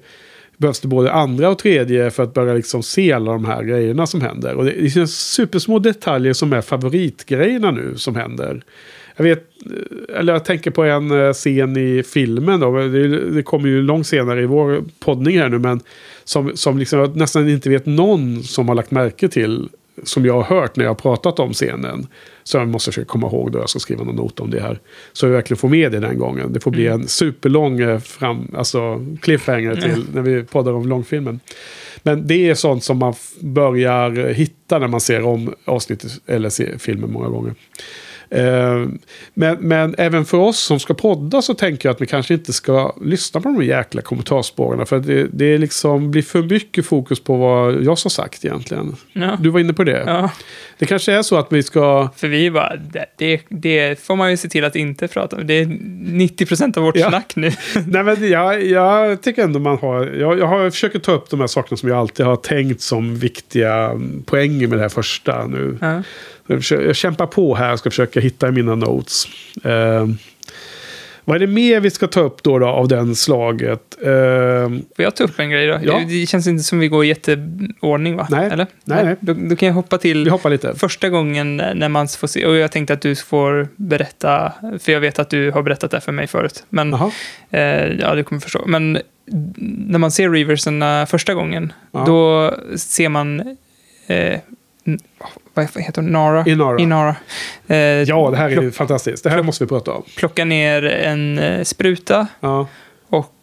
[0.58, 4.08] behövs det både andra och tredje för att börja liksom se alla de här grejerna
[4.08, 4.56] som händer.
[4.56, 8.64] Och det, är supersmå detaljer som är favoritgrejerna nu som händer.
[9.16, 12.78] Jag vet, eh, eller jag tänker på en eh, scen i filmen då.
[12.78, 15.60] Det, det kommer ju långt senare i vår poddning här nu.
[15.60, 15.82] Men
[16.30, 19.70] som, som liksom jag nästan inte vet någon som har lagt märke till.
[20.04, 22.08] Som jag har hört när jag har pratat om scenen.
[22.44, 23.60] Så jag måste försöka komma ihåg då.
[23.60, 24.80] Jag ska skriva någon not om det här.
[25.14, 26.54] Så jag verkligen får med det den gången.
[26.54, 31.40] Det får bli en superlång eh, fram, alltså cliffhanger till när vi poddar om långfilmen.
[32.04, 36.78] Men det är sånt som man börjar hitta när man ser om avsnittet eller ser
[36.78, 37.56] filmen många gånger.
[38.32, 38.86] Eh,
[39.34, 42.54] Men, men även för oss som ska podda så tänker jag att vi kanske inte
[42.54, 44.86] ska lyssna på de jäkla kommentarspåren.
[44.86, 48.96] För det, det liksom blir för mycket fokus på vad jag har sagt egentligen.
[49.14, 49.38] Ja.
[49.40, 50.04] Du var inne på det.
[50.08, 50.32] Ja,
[50.78, 52.10] Det kanske är så att vi ska...
[52.16, 52.76] för vi bara,
[53.18, 55.48] det, det, får man ju se till att inte prata om.
[55.48, 57.10] Det är 90% av vårt Ja.
[57.10, 57.52] snack nu.
[57.88, 60.06] Nej, men jag, jag tycker ändå man har...
[60.06, 63.16] Jag, jag har försöker ta upp de här sakerna som jag alltid har tänkt som
[63.16, 65.78] viktiga poänger med det här första nu.
[65.82, 66.04] Ja.
[66.50, 69.26] Jag, försöker, jag kämpar på här och ska försöka hitta i mina notes.
[69.64, 70.08] Eh,
[71.26, 73.98] vad är det mer vi ska ta upp då, då av den slaget?
[74.02, 74.10] Eh,
[74.96, 75.80] Får jag ta upp en grej då?
[75.84, 76.02] Ja.
[76.10, 78.28] Det känns inte som vi går i jätteordning va?
[78.30, 78.50] Nej.
[78.52, 78.68] Eller?
[78.84, 79.16] Nej, nej.
[79.20, 80.76] Då, då kan jag hoppa till vi hoppar lite.
[80.76, 85.00] första gången när man får se, och jag tänkte att du får berätta, för jag
[85.00, 86.64] vet att du har berättat det för mig förut.
[86.70, 87.62] Men eh,
[88.00, 88.64] ja, du kommer förstå.
[88.66, 89.00] Men
[89.66, 92.04] när man ser Reversen första gången, Ja.
[92.06, 93.40] då ser man,
[94.08, 94.40] eh,
[95.54, 96.44] vad heter hon, Nara?
[96.48, 96.80] Inara.
[96.80, 97.16] Inara.
[97.68, 99.24] Eh, Ja, det här är ju fantastiskt.
[99.24, 100.04] Det här måste vi prata om.
[100.18, 102.68] Plocka ner en eh, spruta Ja.
[103.10, 103.36] och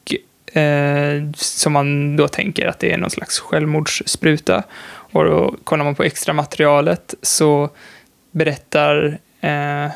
[0.53, 4.63] Eh, som man då tänker att det är någon slags självmordsspruta.
[5.13, 7.71] Och då kollar man på extra materialet så
[8.31, 9.91] berättar eh,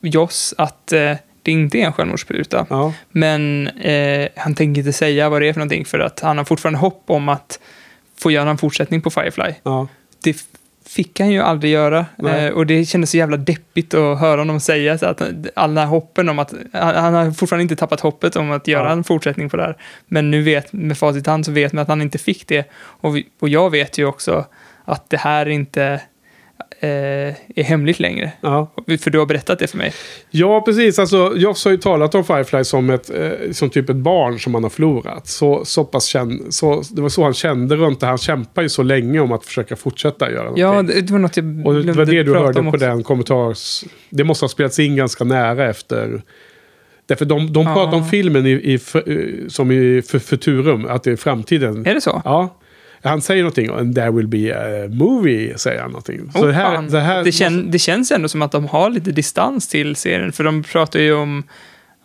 [0.00, 1.12] Joss att eh,
[1.42, 2.66] det inte är en självmordsspruta.
[2.70, 2.92] Ja.
[3.10, 6.44] Men eh, han tänker inte säga vad det är för någonting för att han har
[6.44, 7.60] fortfarande hopp om att
[8.18, 9.52] få göra en fortsättning på Firefly.
[9.62, 9.88] Ja.
[10.30, 10.46] Det
[10.86, 12.06] fick han ju aldrig göra.
[12.28, 15.22] Eh, och det kändes så jävla deppigt att höra honom säga så att
[15.54, 18.92] alla hoppen om att, han, han har fortfarande inte tappat hoppet om att göra Ja.
[18.92, 19.76] en fortsättning på det här.
[20.06, 22.70] Men nu vet, med facit i hand så vet man att han inte fick det.
[22.74, 24.44] Och, vi, och jag vet ju också
[24.84, 26.00] att det här inte
[26.80, 28.32] är hemligt längre.
[28.40, 28.72] Ja.
[29.00, 29.92] För du har berättat det för mig.
[30.30, 30.98] Ja, precis.
[30.98, 34.54] Alltså, Joss har ju talat om Firefly som, ett, eh, som typ ett barn som
[34.54, 35.26] han har förlorat.
[35.28, 38.06] Så, så pass känn, så, det var så han kände runt det.
[38.06, 40.62] Han kämpar ju så länge om att försöka fortsätta göra någonting.
[40.64, 43.02] Ja, det, det var något jag Och det var glömde det du hörde på den
[43.02, 43.84] kommentars...
[44.10, 46.22] Det måste ha spelats in ganska nära efter...
[47.08, 47.96] Därför de, de pratar Ja.
[47.96, 51.86] om filmen i, i, fr- som i Futurum, att det är framtiden.
[51.86, 52.22] Är det så?
[52.24, 52.56] Ja.
[53.06, 56.30] Han säger någonting, there will be a movie, säger han någonting.
[56.32, 58.90] Så Oh, det här, det här det, kän, det känns ändå som att de har
[58.90, 61.42] lite distans till serien, för de pratar ju om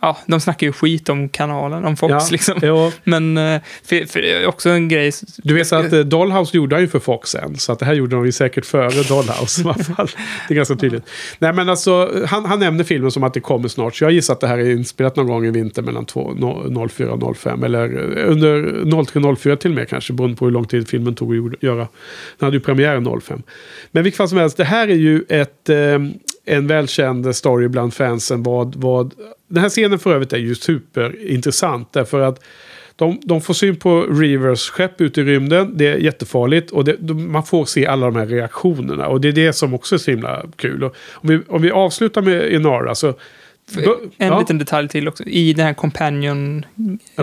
[0.04, 2.54] Ja, de snackar ju skit om kanalen, om Fox Ja, liksom.
[2.62, 2.92] jo.
[3.04, 5.12] Men eh, för, för det är också en grej...
[5.36, 7.56] Du vet att eh, Dollhouse gjorde han ju för Fox sen.
[7.56, 10.08] Så att det här gjorde de ju säkert före Dollhouse i alla fall.
[10.48, 11.04] Det är ganska tydligt.
[11.38, 13.96] Nej men alltså, han, han nämnde filmen som att det kommer snart.
[13.96, 16.88] Så jag gissar att det här är inspelat någon gång i vinter mellan två- no-
[16.88, 17.64] 04 och 05.
[17.64, 17.84] Eller
[18.18, 20.12] eh, under 03-04 till och med kanske.
[20.12, 21.76] Beroende på hur lång tid filmen tog att göra.
[22.38, 23.42] Den hade ju premiär 05.
[23.90, 25.76] Men vilket fall som helst, det här är ju ett, eh,
[26.44, 28.42] en välkänd story bland fansen.
[28.42, 29.14] Vad, vad,
[29.48, 31.92] den här scenen för övrigt är ju superintressant.
[31.92, 32.44] Därför att
[32.96, 35.76] de, de får syn på Reavers skepp ute i rymden.
[35.76, 36.70] Det är jättefarligt.
[36.70, 39.08] Och det, de, man får se alla de här reaktionerna.
[39.08, 40.84] Och det är det som också är så himla kul.
[40.84, 43.14] Och om, vi, om vi avslutar med Inara så...
[43.76, 45.24] En ja, liten detalj till också.
[45.24, 46.64] I den här Companion...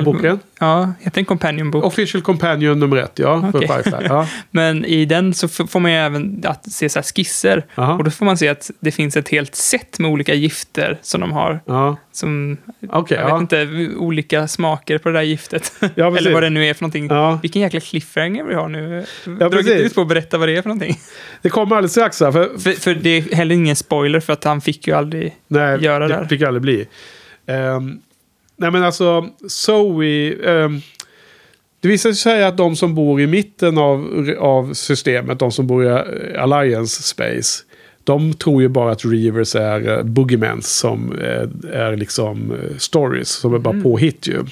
[0.05, 0.39] Boken?
[0.61, 1.83] Ja, heter den Companion-bok?
[1.83, 3.51] Official Companion nummer ett, ja.
[3.51, 4.07] För Firefly.
[4.07, 4.27] Ja.
[4.51, 7.65] Men i den så får man ju även att se så skisser.
[7.75, 7.93] Aha.
[7.93, 11.21] Och då får man se att det finns ett helt set med olika gifter som
[11.21, 11.59] de har.
[11.65, 11.97] Ja.
[12.11, 12.57] Som,
[12.89, 13.33] Okej, jag ja.
[13.33, 15.73] vet inte, olika smaker på det där giftet.
[15.95, 16.07] Ja.
[16.17, 17.07] Eller vad det nu är för någonting.
[17.07, 17.39] Ja.
[17.41, 19.05] Vilken jäkla cliffhanger vi har nu.
[19.39, 20.99] Ja, Dragit ut på att berätta vad det är för någonting.
[21.41, 22.19] Det kommer alldeles strax.
[22.21, 25.35] Här, för, För, för det är heller ingen spoiler för att han fick ju aldrig
[25.47, 26.27] Nej, göra det det där.
[26.27, 26.87] fick aldrig bli.
[27.47, 27.99] Ehm,
[28.59, 30.33] nej men alltså, Zoe...
[30.45, 30.81] ehm,
[31.81, 35.85] det visar sig att de som bor i mitten av, av systemet, de som bor
[35.85, 37.63] i eh, Alliance Space,
[38.03, 43.29] de tror ju bara att Reavers är uh, boogiemans som eh, är liksom eh, stories,
[43.29, 43.83] som är bara Mm.
[43.83, 44.43] påhitt ju.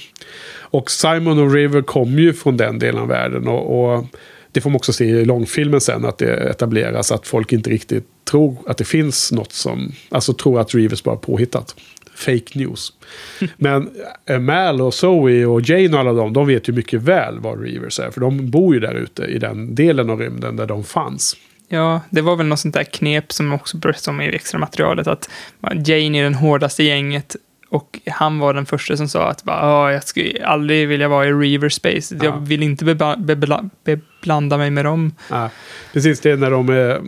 [0.60, 3.48] Och Simon och River kommer ju från den delen av världen.
[3.48, 4.06] Och, och
[4.52, 8.08] det får man också se i långfilmen sen, att det etableras att folk inte riktigt
[8.32, 9.92] tror att det finns något som...
[10.10, 11.76] Alltså tror att Reavers bara är påhittat.
[12.18, 12.94] Fake news.
[13.58, 13.90] Men
[14.30, 17.64] eh, Mal och Zoe och Jane och alla dem, de vet ju mycket väl vad
[17.64, 18.12] Reavers är.
[18.12, 21.36] För de bor ju där ute i den delen av rymden där de fanns.
[21.70, 25.08] Ja, det var väl något sånt där knep som också berättades om i extra materialet.
[25.08, 25.30] Att
[25.62, 27.36] Jane är den hårdaste gänget.
[27.70, 31.28] Och han var den första som sa att bara, "Ja, jag skulle aldrig vilja vara
[31.28, 32.16] i Reaver Space.
[32.16, 32.38] Jag Ja.
[32.42, 35.16] vill inte beba- bebla- beblanda mig med dem.
[35.30, 35.50] Ja,
[35.94, 37.02] precis, det är när de är,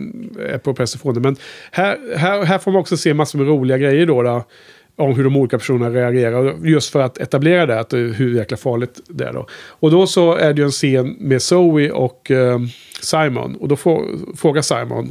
[0.52, 1.20] är på Persephone.
[1.20, 1.36] Men
[1.70, 4.22] här, här, här får man också se massor med roliga grejer då.
[4.22, 4.44] då
[5.00, 6.66] om hur de olika personerna reagerar.
[6.66, 9.32] Just för att etablera det, att, eh, hur jäkla farligt det är.
[9.32, 9.46] Då.
[9.68, 12.58] Och då så är det ju en scen med Zoe och eh,
[13.00, 13.56] Simon.
[13.56, 14.04] Och då får,
[14.36, 15.10] frågar Simon.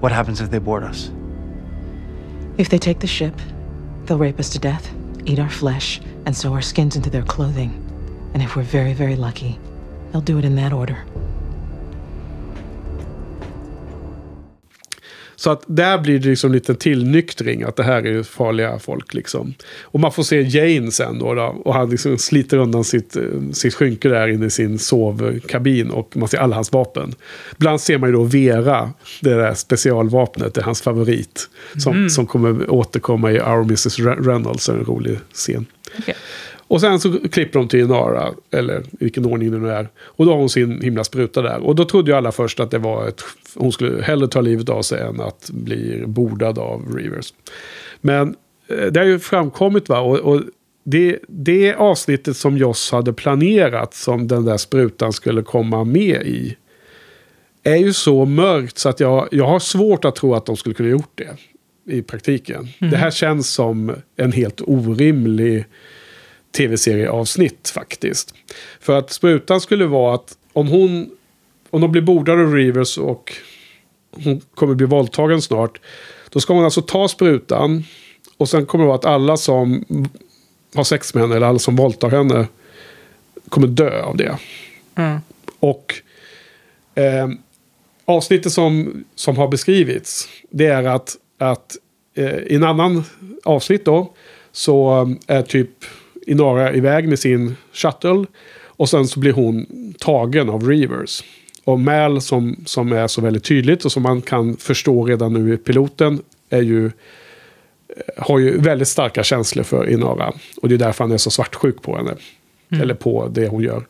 [0.00, 1.10] What happens if they board us?
[2.56, 3.34] If they take the ship,
[4.06, 4.90] they'll rape us to death,
[5.24, 7.70] eat our flesh, and sew our skins into their clothing.
[8.34, 9.58] And if we're very, very lucky,
[10.12, 11.04] they'll do it in that order.
[15.40, 19.54] Så att där blir det liksom lite tillnyktring att det här är farliga folk liksom.
[19.82, 23.22] Och man får se Jane sen då, då och han liksom sliter undan sitt, eh,
[23.52, 27.14] sitt skynke där inne i sin sovkabin och man ser alla hans vapen.
[27.56, 28.90] Ibland ser man ju då Vera,
[29.20, 31.48] det där specialvapnet, det är hans favorit.
[31.78, 32.10] Som, Mm.
[32.10, 33.98] som kommer återkomma i Our Mrs.
[33.98, 35.66] Re- Reynolds, en rolig scen.
[35.98, 36.14] Okej.
[36.68, 39.88] Och sen så klipper de till Nara, eller vilken ordning det nu är.
[40.00, 41.58] Och då har hon sin himla spruta där.
[41.58, 43.22] Och då trodde ju alla först att det var ett...
[43.54, 47.34] Hon skulle hellre ta livet av sig än att bli bordad av Reavers.
[48.00, 48.36] Men
[48.68, 50.00] eh, det har ju framkommit va.
[50.00, 50.42] Och, och
[50.84, 56.56] det, det avsnittet som Joss hade planerat som den där sprutan skulle komma med i.
[57.62, 60.74] Är ju så mörkt så att jag, jag har svårt att tro att de skulle
[60.74, 61.36] kunna gjort det.
[61.94, 62.68] I praktiken.
[62.78, 62.90] Mhm.
[62.90, 65.64] Det här känns som en helt orimlig
[66.56, 68.34] tv-serieavsnitt faktiskt.
[68.80, 71.10] För att sprutan skulle vara att om hon,
[71.70, 73.32] om de blir bordade av Reavers och
[74.10, 75.80] hon kommer bli våldtagen snart.
[76.30, 77.84] Då ska hon alltså ta sprutan
[78.36, 79.84] och sen kommer det vara att alla som
[80.74, 82.46] har sex med henne eller alla som våldtar henne
[83.48, 84.38] kommer dö av det.
[84.94, 85.18] Mm.
[85.60, 85.94] Och
[86.94, 87.28] eh,
[88.04, 91.76] avsnittet som, som har beskrivits, det är att, att
[92.14, 93.04] eh, i en annan
[93.44, 94.12] avsnitt då,
[94.52, 95.70] så eh, är typ
[96.28, 98.24] Inara iväg med sin shuttle.
[98.66, 99.66] Och sen så blir hon
[99.98, 101.24] tagen av Reavers.
[101.64, 105.54] Och Mal som, som är så väldigt tydligt och som man kan förstå redan nu
[105.54, 106.90] i piloten är ju, eh,
[108.16, 110.32] har ju väldigt starka känslor för Inara.
[110.62, 112.14] Och det är därför han är så svartsjuk på henne.
[112.70, 112.82] Mm.
[112.82, 113.86] Eller på det hon gör.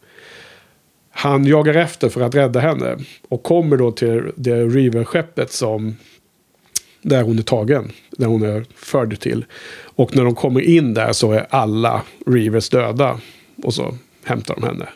[1.10, 2.96] Han jagar efter för att rädda henne.
[3.28, 5.96] Och kommer då till det Reaver-skeppet som...
[7.02, 7.92] Där hon är tagen.
[8.10, 9.44] Där hon är förd till.
[9.84, 13.20] Och när de kommer in där så är alla Reavers döda.
[13.62, 14.88] Och så hämtar de henne.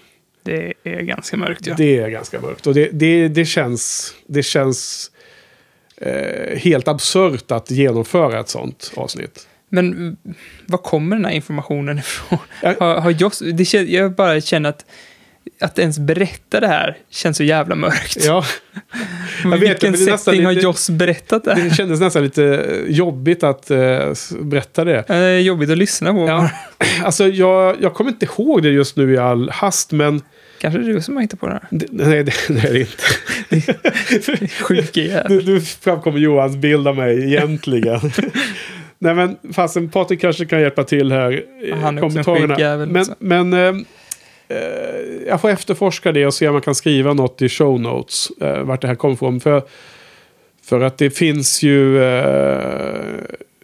[0.43, 1.74] Det är ganska mörkt ja.
[1.79, 2.66] Det är ganska mörkt.
[2.66, 5.11] Och det, det, det känns, det känns
[5.97, 9.49] eh, helt absurt att genomföra ett sånt avsnitt.
[9.69, 10.16] Men
[10.66, 12.39] var kommer den här informationen ifrån?
[12.62, 14.87] Har, har Joss, det jag bara känner att
[15.60, 18.24] att ens berätta det här känns så jävla mörkt.
[18.24, 18.44] Ja.
[19.44, 21.55] Jag vet, vilken nästan setting har lite- Joss berättat det?
[21.55, 23.78] Det kändes nästan lite jobbigt att eh,
[24.40, 25.10] berätta det.
[25.10, 26.27] Eh, jobbigt att lyssna på.
[26.28, 26.51] Ja.
[27.05, 30.23] Alltså, jag, jag kommer inte ihåg det just nu i all hast, men...
[30.60, 31.62] Kanske det är du som har hittat på det här.
[31.70, 34.48] Det, nej, det, det är det inte.
[34.62, 35.44] Sjuk jävel.
[35.47, 38.01] Nu, framkommer Johans bild av mig egentligen.
[38.98, 41.44] nej, men fastän Patrik kanske kan hjälpa till här
[41.82, 42.55] Han är också en kommentarerna.
[42.55, 43.14] skitjävel, Men, så.
[43.19, 43.74] men eh, eh,
[45.27, 48.29] jag får efterforska det och se om man kan skriva något i show notes.
[48.41, 49.41] Eh, vart det här kommer ifrån.
[49.41, 49.62] För,
[50.62, 52.03] för att det finns ju...
[52.03, 52.61] Eh,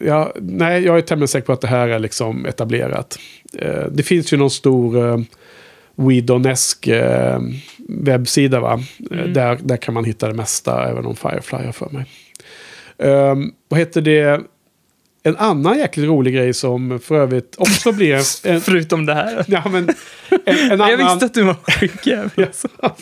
[0.01, 3.19] ja, nej, jag är tämligen säker på att det här är liksom etablerat.
[3.59, 5.09] Eh, det finns ju någon stor...
[5.09, 5.19] Eh,
[6.01, 7.40] Weedonesk eh,
[7.89, 8.82] webbsida va?
[9.10, 9.32] Eh, Mm.
[9.32, 12.05] Där, där kan man hitta det mesta, även om Firefly har för mig.
[12.98, 14.40] Um, vad heter det?
[15.23, 18.23] En annan jäkligt rolig grej som för övrigt också blir en...
[18.55, 19.45] en Förutom det här.
[19.49, 19.89] ja, men
[20.45, 20.90] en, en annan...
[20.90, 22.49] Jag visste att du var sjuk jävel.
[22.82, 22.97] Ja.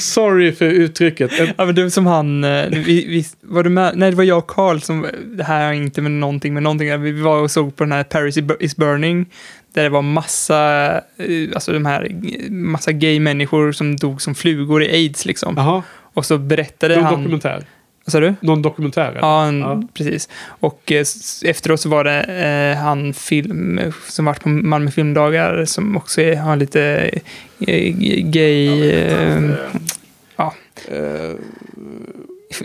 [0.00, 1.40] Sorry för uttrycket.
[1.40, 3.92] En, Ja, men du som han, eh, vi, vi, var du med?
[3.96, 7.02] Nej, det var jag och Carl som, det här har inte med någonting med någonting,
[7.02, 9.26] vi var och såg på den här Paris is Burning,
[9.74, 12.08] där det var massa, eh, alltså de här,
[12.50, 15.58] massa gay-människor som dog som flugor i aids liksom.
[15.58, 15.82] Aha.
[16.14, 17.14] Och så berättade någon han...
[17.14, 17.64] dokumentär.
[18.10, 18.34] Vad sa du?
[18.40, 19.08] Någon dokumentär?
[19.10, 19.20] eller?
[19.20, 19.82] Ja, en, Ja.
[19.94, 20.28] precis.
[20.46, 21.04] Och eh,
[21.44, 26.36] efteråt så var det eh, han film, som varit på Malmö filmdagar som också är,
[26.36, 27.10] har lite
[27.66, 27.92] eh,
[28.30, 28.90] gay...
[28.90, 29.50] Eh,
[30.36, 30.54] ja.
[30.88, 31.30] Eh,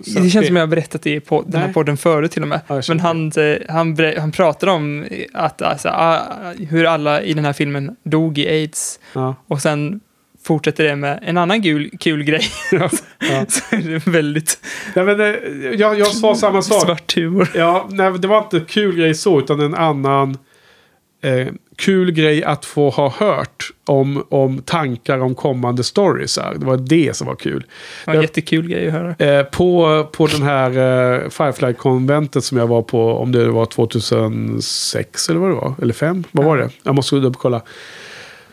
[0.06, 2.62] Det känns som jag har berättat det på den här podden förut till och med.
[2.68, 5.90] Ja, Men han, eh, han, han pratade om att, alltså,
[6.70, 9.00] hur alla i den här filmen dog i aids.
[9.14, 9.36] Ja.
[9.48, 10.00] Och sen
[10.46, 12.42] fortsätter det med en annan kul, kul grej.
[12.72, 12.90] Ja.
[13.48, 14.60] så är det väldigt
[14.96, 15.20] Nej, men,
[15.80, 16.82] jag, jag sa samma sak.
[16.86, 17.50] svart humor.
[17.56, 20.38] Ja, nej, det var inte kul grej så, utan en annan
[21.24, 26.38] eh, kul grej att få ha hört om, om tankar om kommande stories.
[26.38, 26.56] Här.
[26.56, 27.66] Det var det som var kul.
[28.06, 29.16] Det var en jättekul grej att höra.
[29.16, 35.30] Eh, på, på den här eh, Firefly-konventet som jag var på, om det var 2006
[35.30, 36.70] eller vad det var, eller 5, vad var det?
[36.84, 37.62] Jag måste dubbelkolla.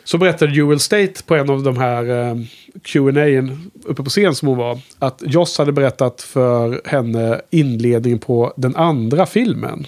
[0.04, 2.36] Så berättade Jewel State på en av de här eh,
[2.82, 3.48] Q&A
[3.84, 8.76] uppe på scen som hon var, att Joss hade berättat för henne inledningen på den
[8.76, 9.86] andra filmen.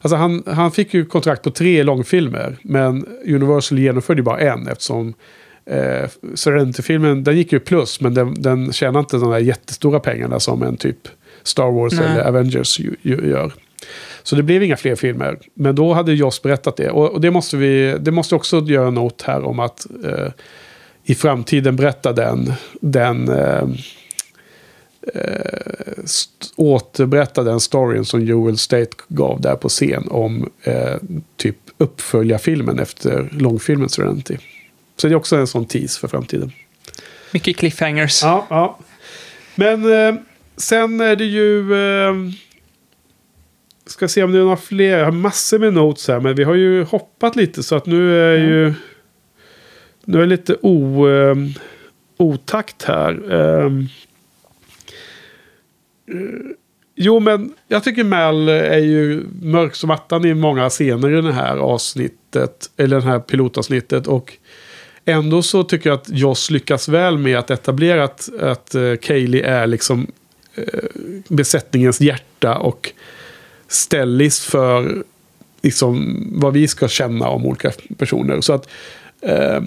[0.00, 4.68] Alltså han, han fick ju kontrakt på tre långfilmer, men Universal genomförde ju bara en
[4.68, 5.14] eftersom
[5.66, 10.40] eh, Serenity-filmen, den gick ju plus, men den, den tjänar inte de där jättestora pengarna
[10.40, 11.08] som en typ
[11.42, 12.04] Star Wars Nej.
[12.04, 13.52] eller Avengers ju, ju, gör.
[14.24, 15.38] Så det blev inga fler filmer.
[15.54, 16.90] Men då hade Joss berättat det.
[16.90, 20.28] Och, och det måste vi det måste också göra en not här om att eh,
[21.04, 23.64] i framtiden berätta den, den eh,
[25.14, 26.04] eh,
[26.56, 30.96] återberätta den storyn som Joel State gav där på scen om eh,
[31.36, 34.36] typ uppföljarfilmen efter långfilmen Serenity.
[34.96, 36.52] Så det är också en sån tease för framtiden.
[37.32, 38.22] Mycket cliffhangers.
[38.22, 38.78] Ja, ja.
[39.54, 40.14] Men eh,
[40.56, 41.74] sen är det ju...
[41.74, 42.14] Eh,
[43.86, 44.98] ska se om det är några fler.
[44.98, 46.20] Jag har massor med notes här.
[46.20, 48.74] Men vi har ju hoppat lite så att nu är ju...
[50.04, 51.36] Nu är lite o, eh,
[52.16, 53.32] otakt här.
[53.32, 53.72] Eh, eh,
[56.94, 61.32] jo, men jag tycker Mal är ju mörk som attan i många scener i det
[61.32, 62.70] här avsnittet.
[62.76, 64.06] Eller det här pilotavsnittet.
[64.06, 64.38] Och
[65.04, 69.42] Ändå så tycker jag att Joss lyckas väl med att etablera att, att uh, Kaylee
[69.44, 70.06] är liksom
[70.54, 70.64] eh,
[71.28, 72.92] besättningens hjärta och
[73.74, 75.04] ställis för
[75.62, 78.40] liksom, vad vi ska känna om olika personer.
[78.40, 78.68] Så att
[79.22, 79.62] eh,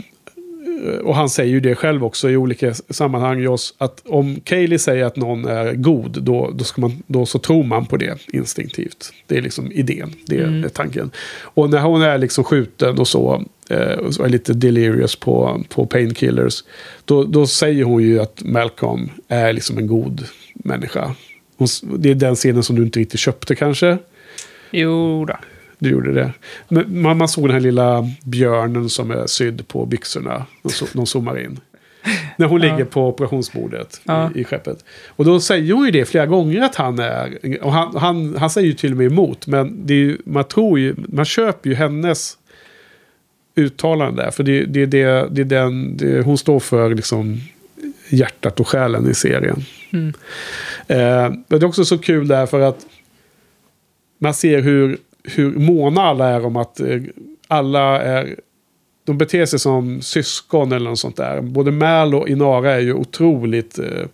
[1.04, 5.06] och han säger ju det själv också i olika sammanhang, Joss, att om Kaylee säger
[5.06, 9.14] att någon är god, då, då, ska man, då så tror man på det instinktivt.
[9.28, 10.70] Det är liksom idén, det är Mm.
[10.70, 11.12] tanken.
[11.42, 15.86] Och när hon är liksom skjuten och så, eh, och är lite delirious på, på
[15.86, 16.64] painkillers,
[17.06, 21.16] då, då säger hon ju att Malcolm är liksom en god människa.
[21.98, 23.98] Det är den scenen som du inte riktigt köpte kanske.
[24.72, 25.38] Jo då.
[25.80, 26.34] Du gjorde det.
[26.68, 30.46] Men man, man såg den här lilla björnen som är sydd på byxorna.
[30.64, 31.60] De, zo- de zoomar in.
[32.38, 32.72] När hon Ja.
[32.72, 34.32] ligger på operationsbordet Ja.
[34.36, 34.86] i, i skeppet.
[35.08, 37.38] Och då säger hon ju det flera gånger att han är...
[37.62, 39.48] Och han, han, han säger ju till och med emot.
[39.48, 40.96] Men ju, man tror ju...
[41.08, 42.38] Man köper ju hennes
[43.56, 44.32] uttalande där.
[44.32, 45.98] För det, det, det, det är den...
[45.98, 47.42] Det, hon står för liksom
[48.10, 49.66] hjärtat och själen i serien.
[49.94, 50.08] Mm.
[50.88, 52.86] Eh, det är också så kul därför att
[54.20, 57.02] man ser hur, hur måna alla är om att eh,
[57.48, 58.36] alla är...
[59.06, 61.42] De beter sig som syskon eller något sånt där.
[61.42, 64.06] Både Mal och Inara är ju otroligt eh,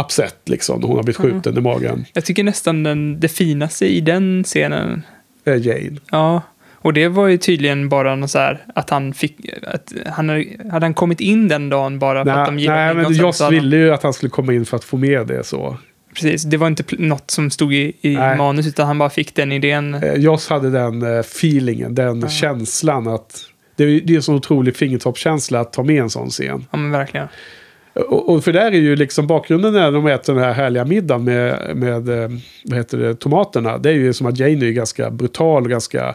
[0.00, 0.82] upset liksom.
[0.82, 1.32] Hon har blivit Mm.
[1.32, 2.04] skjuten i magen.
[2.12, 5.02] Jag tycker nästan den, det finaste i den scenen,
[5.44, 5.96] Är Jane.
[6.10, 6.42] ja,
[6.78, 9.36] och det var ju tydligen bara något så här att han fick,
[9.66, 13.04] att han hade, han kommit in den dagen bara för att de Nej, gillade nej
[13.04, 15.76] men Joss ville ju att han skulle komma in för att få med det så.
[16.14, 18.36] Precis, det var inte något som stod i, i Nej.
[18.36, 19.94] manus utan han bara fick den idén.
[19.94, 23.40] Eh, Joss hade den eh, feelingen, den känslan att...
[23.76, 26.66] Det är det är en sån otrolig fingertoppskänsla att ta med en sån scen.
[26.70, 27.28] Ja men verkligen.
[27.94, 31.24] Och, och för där är ju liksom bakgrunden när de äter den här härliga middagen
[31.24, 32.30] med, med eh,
[32.64, 33.78] vad heter det, tomaterna.
[33.78, 36.14] Det är ju som att Jane är ganska brutal och ganska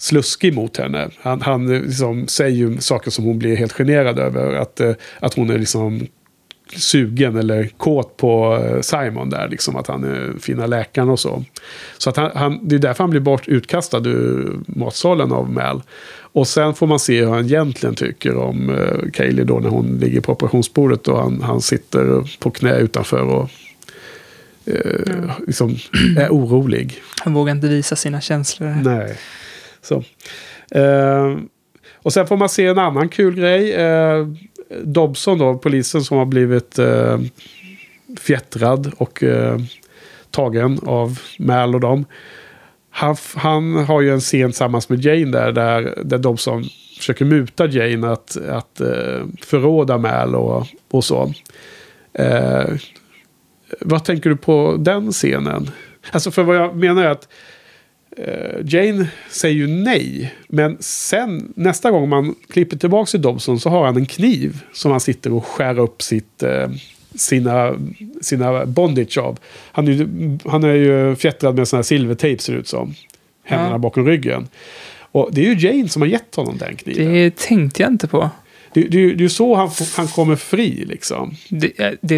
[0.00, 1.08] sluskig mot henne.
[1.20, 4.54] Han, han eh, liksom säger ju saker som hon blir helt generad över.
[4.54, 6.06] Att, eh, att hon är liksom
[6.76, 9.48] sugen eller kåt på eh, Simon där.
[9.48, 11.44] Liksom att han är fina läkaren och så.
[11.98, 15.82] Så att han, han, det är därför han blir bort utkastad ur matsalen av Mal.
[16.32, 19.98] Och sen får man se hur han egentligen tycker om uh, Kaylee då när hon
[19.98, 23.50] ligger på operationsbordet och han, han sitter på knä utanför och
[24.66, 25.76] eh, liksom
[26.18, 27.02] är orolig.
[27.20, 28.76] Han vågar inte visa sina känslor.
[28.84, 29.16] Nej.
[29.82, 30.04] Så.
[30.70, 31.36] Eh,
[31.94, 33.74] och sen får man se en annan kul grej.
[33.74, 34.26] Eh,
[34.82, 37.18] Dobson då, polisen som har blivit eh,
[38.20, 39.58] fjättrad och eh,
[40.30, 42.04] tagen av Mal och dem.
[42.90, 46.64] Han, han har ju en scen tillsammans med Jane där, där, där Dobson
[46.98, 51.32] försöker muta Jane att, att eh, förråda Mal och, och så.
[52.12, 52.66] Eh,
[53.80, 55.70] vad tänker du på den scenen?
[56.10, 57.28] Alltså för vad jag menar är att
[58.64, 60.34] Jane säger ju nej.
[60.48, 64.90] Men sen nästa gång man klipper tillbaka till Dobson så har han en kniv som
[64.90, 66.68] han sitter och skär upp sitt, eh,
[67.14, 67.74] sina,
[68.20, 69.38] sina bondage av.
[69.72, 72.94] Han är, ju- han är ju fjättrad med sån här silvertejp ser det ut som.
[73.44, 73.78] Händerna Ja.
[73.78, 74.48] bakom ryggen.
[75.12, 77.12] Och det är ju Jane som har gett honom den kniven.
[77.12, 78.30] Det tänkte jag inte på.
[78.72, 81.34] Det, det, det är ju så han, han kommer fri liksom.
[81.48, 82.16] Det, eh, det,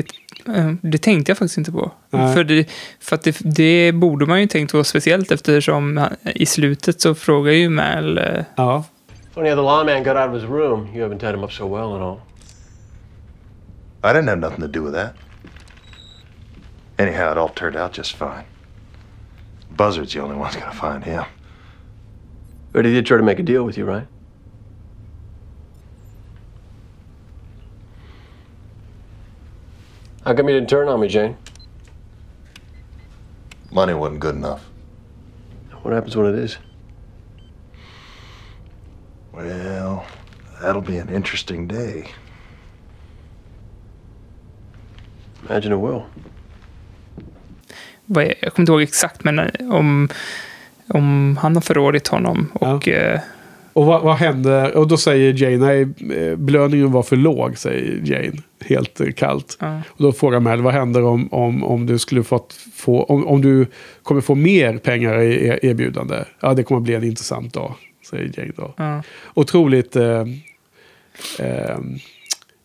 [0.54, 1.92] eh, det tänkte jag faktiskt inte på.
[2.10, 2.34] Nej.
[2.34, 2.68] För, det,
[3.00, 7.14] för att det, det borde man ju tänkt på speciellt eftersom han- i slutet så
[7.14, 8.18] frågar ju Mal...
[8.18, 8.84] eh, Ja.
[9.34, 10.88] Funny how the lawman got out of his room.
[10.94, 12.20] You haven't tied him up so well and all.
[14.04, 15.14] I didn't have nothing to do with that.
[16.98, 18.44] Anyhow, it all turned out just fine.
[19.76, 21.22] Buzzard's the only one's gonna find him.
[22.72, 24.06] But he did try to make a deal with you, right?
[30.24, 31.36] How come you didn't turn on me, Jane?
[33.72, 34.60] Money wasn't good enough.
[35.82, 36.58] What happens when it is?
[39.32, 40.04] Well,
[40.60, 42.08] that'll be an interesting day.
[45.48, 46.02] Imagine it will.
[48.06, 50.08] vad är- jag kommer inte ihåg exakt, men eh, om,
[50.88, 52.88] om han har förrådit honom och...
[52.88, 53.20] eh,
[53.72, 54.72] Och vad, vad hände?
[54.72, 55.80] Och då säger Jane, nej,
[56.18, 58.32] eh, belöningen var för låg, säger Jane.
[58.64, 59.56] Helt eh, kallt.
[59.60, 59.80] Ja.
[59.88, 63.42] Och då frågar Mel, vad händer om, om, om du skulle fått få, om, om
[63.42, 63.66] du
[64.02, 66.24] kommer få mer pengar i er- erbjudande?
[66.40, 67.74] Ja, det kommer bli en intressant dag,
[68.10, 68.74] säger Jane då.
[68.76, 69.02] Ja.
[69.34, 70.20] Otroligt, eh,
[71.38, 71.78] eh,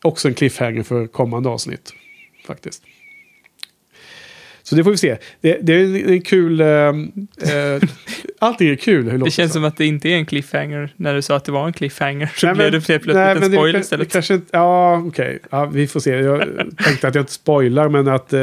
[0.01, 1.93] också en cliffhanger för kommande avsnitt,
[2.47, 2.83] faktiskt.
[4.69, 5.17] Så det får vi se.
[5.41, 6.61] Det, det är en, kul...
[6.61, 7.81] Eh, eh,
[8.39, 9.09] allting är kul.
[9.09, 11.51] Hur Det känns som att det inte är en cliffhanger när du sa att det
[11.51, 12.29] var en cliffhanger.
[12.35, 14.11] Så Nej, blev men- det plötsligt nej, en det- spoiler det, istället.
[14.11, 15.39] kanske inte, ja, okej.
[15.49, 16.09] Ja, vi får se.
[16.11, 16.41] Jag
[16.85, 18.33] tänkte att jag inte spoilar, men att...
[18.33, 18.41] Eh,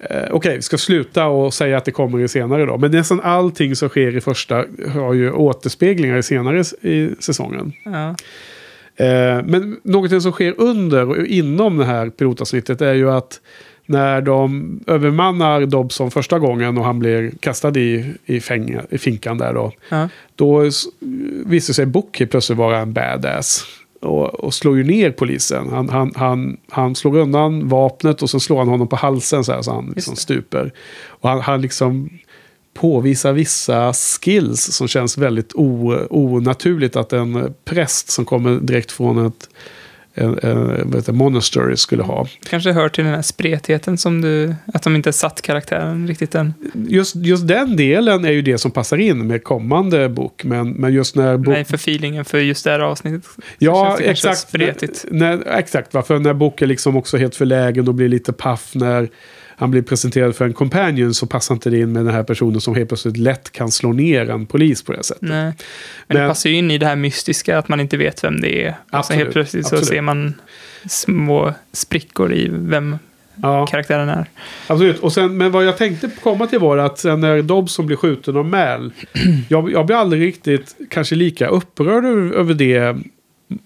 [0.00, 2.78] eh, okej, vi ska sluta och säga att det kommer i senare då.
[2.78, 7.72] Men nästan allting som sker i första har ju återspeglingar i senare i säsongen.
[7.84, 8.08] Ja.
[9.04, 13.40] Eh, men något som sker under och inom det här pilotavsnittet är ju att
[13.88, 19.38] när de övermannar Dobson första gången och han blir kastad i, i, fäng, i finkan
[19.38, 19.72] där då.
[19.88, 20.08] Ja.
[20.34, 20.70] Då
[21.46, 23.64] visar sig Bookie plötsligt vara en badass.
[24.00, 25.68] och, och slår ju ner polisen.
[25.68, 29.52] Han, han, han, han slår undan vapnet och så slår han honom på halsen så
[29.52, 30.72] här så han liksom stuper.
[31.06, 32.10] Och han, han liksom
[32.74, 39.26] påvisar vissa skills som känns väldigt o, onaturligt att en präst som kommer direkt från
[39.26, 39.48] ett
[40.18, 42.26] en, en, det, monastery skulle ha.
[42.50, 46.54] Kanske hör till den här spretigheten som du, att de inte satt karaktären riktigt än.
[46.88, 50.44] Just, just den delen är ju det som passar in med kommande bok.
[50.44, 51.36] Men, men just när...
[51.36, 51.54] Bok...
[51.54, 53.30] Nej, för feelingen för just det här avsnittet.
[53.58, 54.38] Ja, exakt.
[54.38, 55.04] Spretigt.
[55.10, 56.02] När, när, exakt, va?
[56.02, 59.08] för när Book är liksom också helt förlägen och blir lite paff när
[59.58, 62.60] han blir presenterad för en companion så passar inte det in med den här personen
[62.60, 65.22] som helt plötsligt lätt kan slå ner en polis på det sättet.
[65.28, 65.42] Nej.
[65.44, 65.54] Men,
[66.06, 68.64] det Men- passar ju in i det här mystiska, att man inte vet vem det
[68.66, 68.76] är.
[68.90, 69.84] Absolut, helt plötsligt absolut.
[69.84, 70.34] så ser man
[70.88, 72.98] små sprickor i vem
[73.42, 73.66] Ja.
[73.66, 74.26] karaktären är.
[74.66, 74.98] Absolut.
[74.98, 78.36] Och sen, men vad jag tänkte komma till var att sen när Dobson blir skjuten
[78.36, 78.92] av Mal.
[79.48, 82.96] jag, jag blir aldrig riktigt kanske lika upprörd över, över det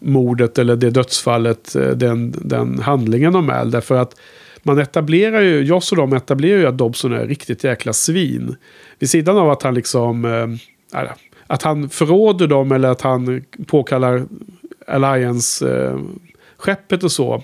[0.00, 1.74] mordet eller det dödsfallet.
[1.76, 3.70] eh, Den, den handlingen av Mal.
[3.70, 4.14] Därför att
[4.62, 8.56] man etablerar ju, Joss och de etablerar ju att Dobson är riktigt jäkla svin.
[8.98, 10.24] Vid sidan av att han liksom...
[10.24, 10.48] Eh,
[11.02, 11.10] äh,
[11.46, 14.26] att han förråder dem eller att han påkallar
[14.86, 17.42] Alliance-skeppet eh, och så.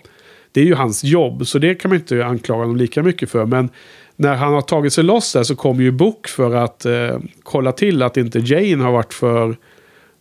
[0.53, 3.47] Det är ju hans jobb, så det kan man inte anklaga honom lika mycket för.
[3.47, 3.69] Men
[4.17, 7.73] när han har tagit sig loss där så kommer ju Book för att äh, kolla
[7.73, 9.57] till att inte Jane har varit för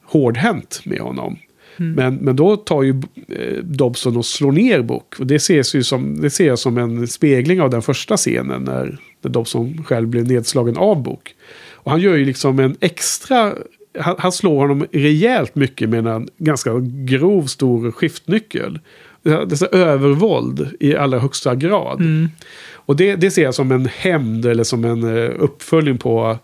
[0.03, 1.37] hårdhänt med honom.
[1.79, 1.93] Mm.
[1.93, 5.19] Men, men då tar ju eh, Dobson och slår ner Book.
[5.19, 8.63] Och det, ses ju som, det ser jag som en spegling av den första scenen
[8.63, 11.35] när, när Dobson själv blev nedslagen av Book.
[11.73, 13.53] Och han gör ju liksom en extra...
[13.99, 18.79] Han, han slår honom rejält mycket med en ganska grov stor skiftnyckel.
[19.23, 21.99] Det är så övervåld i allra högsta grad.
[21.99, 22.29] Mm.
[22.73, 26.37] Och det, det ser jag som en hämnd eller som en eh, uppföljning på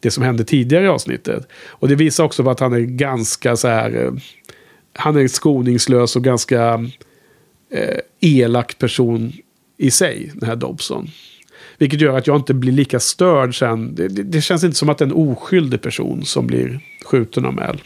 [0.00, 1.48] det som hände tidigare i avsnittet.
[1.68, 4.12] Och det visar också på att han är ganska så här...
[4.94, 6.90] eh, Han är skoningslös och ganska
[7.70, 9.32] eh, elak person
[9.76, 11.10] i sig, den här Dobson.
[11.78, 13.94] Vilket gör att jag inte blir lika störd sen.
[13.94, 17.46] Det, det, det känns inte som att det är en oskyldig person som blir skjuten
[17.46, 17.82] av Mal.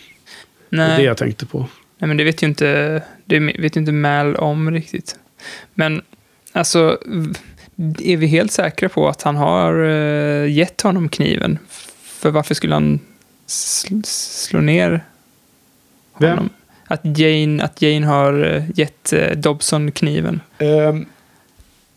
[0.69, 0.97] Det är Nej.
[0.97, 1.59] det jag tänkte på.
[1.99, 5.19] Nej, men det vet ju inte, det vet ju inte Mal om riktigt.
[5.75, 6.03] Men
[6.53, 6.99] alltså,
[7.99, 11.59] är vi helt säkra på att han har uh, gett honom kniven?
[12.03, 13.01] För varför skulle han
[13.47, 15.05] sl slå ner
[16.19, 16.49] Vem?
[16.93, 20.41] Att Jane, att Jane har eh, gett eh, Dobson kniven.
[20.59, 21.05] Ehm,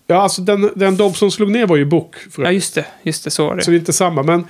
[0.08, 2.16] ja, alltså den, den Dobson slog ner var ju Book.
[2.38, 2.86] Ja, just det.
[3.04, 3.64] Just det, så var det.
[3.64, 4.24] Så det är inte samma.
[4.24, 4.48] Men,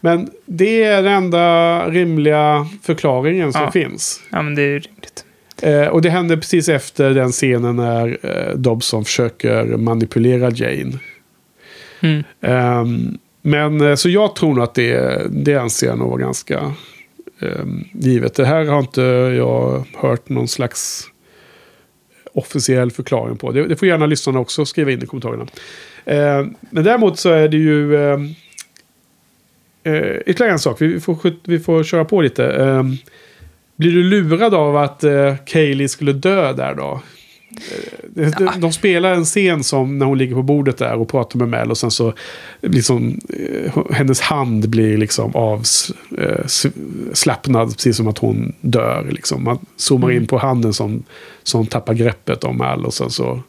[0.00, 3.70] men det är den enda rimliga förklaringen som Ja.
[3.70, 4.20] finns.
[4.30, 5.24] Ja, men det är rimligt.
[5.62, 10.98] Eh, och det hände precis efter den scenen när eh, Dobson försöker manipulera Jane.
[12.00, 12.24] Mm.
[12.40, 16.72] Ehm, men så jag tror nog att det, det anser jag nog vara ganska
[17.40, 18.34] Ehm, givet.
[18.34, 19.02] Det här har inte
[19.36, 21.04] jag hört någon slags
[22.32, 23.52] officiell förklaring på.
[23.52, 25.46] Det, det får gärna lyssnarna också skriva in i kommentarerna.
[26.04, 28.34] Eh, men däremot så är det ju ehm,
[29.82, 30.82] eh, ytterligare en sak.
[30.82, 32.46] Vi får, vi får köra på lite.
[32.46, 32.82] Eh,
[33.76, 37.02] blir du lurad av att eh, Kaylee skulle dö där då?
[38.16, 41.38] Eh, De, de spelar en scen som när hon ligger på bordet där och pratar
[41.38, 42.12] med Mel och sen så
[42.62, 49.06] liksom eh, hennes hand blir liksom avslappnad precis som att hon dör.
[49.10, 49.44] Liksom.
[49.44, 50.22] Man zoomar Mm.
[50.22, 51.02] in på handen som,
[51.42, 53.42] som tappar greppet om Mel och sen så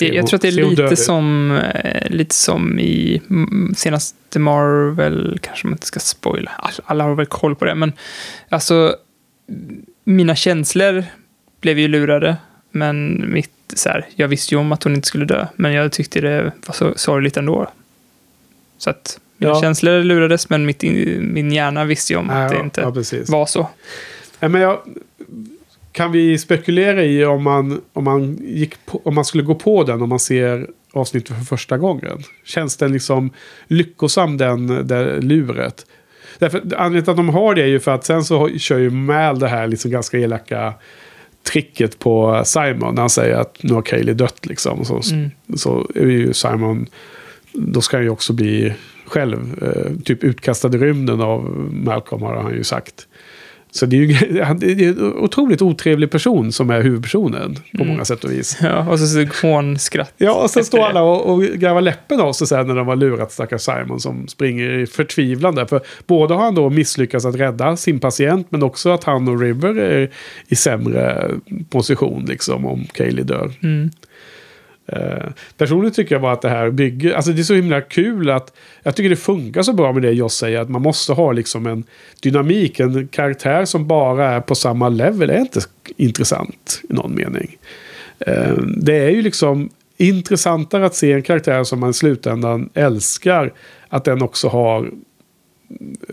[0.00, 5.38] Jag, jag tror att det är lite som, eh, lite som i mm, senaste Marvel,
[5.42, 6.50] kanske man inte ska spoila,
[6.84, 7.92] alla har väl koll på det, men
[8.48, 8.96] alltså
[10.04, 11.04] mina känslor
[11.60, 12.36] blev ju lurade,
[12.74, 15.92] men mitt, så här, jag visste ju om att hon inte skulle dö, men jag
[15.92, 17.70] tyckte det var så sorgligt ändå.
[18.78, 19.60] Så att mina Ja.
[19.60, 22.90] känslor lurades, men mitt, in- min hjärna visste ju om att det Ja, inte ja,
[23.28, 23.68] var så.
[24.40, 24.78] Nej, men jag,
[25.92, 29.84] kan vi spekulera i om man, om, man gick på, om man skulle gå på
[29.84, 32.22] den om man ser avsnittet för första gången?
[32.44, 33.30] Känns den liksom
[33.66, 35.86] lyckosam den, det luret?
[36.38, 38.90] Därför, anledningen till att de har det är ju för att sen så kör ju
[38.90, 40.74] Mal det här liksom ganska elaka
[41.52, 42.94] tricket på Simon.
[42.94, 44.84] När han säger att nu har Kaeli dött liksom.
[44.84, 45.30] Så, Mm.
[45.56, 46.86] så är ju Simon,
[47.52, 48.74] då ska han ju också bli
[49.06, 53.06] själv eh, typ utkastad i rymden av Malcolm har han ju sagt.
[53.74, 54.06] Så det är ju
[54.54, 57.88] det är en otroligt otrevlig person som är huvudpersonen på Mm.
[57.88, 58.58] många sätt och vis.
[58.62, 60.12] Ja, och så, så hånskratt.
[60.16, 62.96] Ja, och sen står alla och, och garvar läppen av sig sen när de har
[62.96, 65.66] lurat stackars Simon som springer i förtvivlan där.
[65.66, 69.40] För både har han då misslyckats att rädda sin patient men också att han och
[69.40, 70.10] River är
[70.48, 71.30] i sämre
[71.70, 73.52] position liksom om Kaeli dör.
[73.62, 73.90] Mm.
[74.86, 78.30] Eh, personligen tycker jag bara att det här bygger, alltså det är så himla kul
[78.30, 78.52] att
[78.82, 81.66] jag tycker det funkar så bra med det jag säger att man måste ha liksom
[81.66, 81.84] en
[82.22, 85.60] dynamik, en karaktär som bara är på samma level är inte
[85.96, 87.56] intressant i någon mening.
[88.18, 93.52] Eh, det är ju liksom intressantare att se en karaktär som man i slutändan älskar,
[93.88, 94.90] att den också har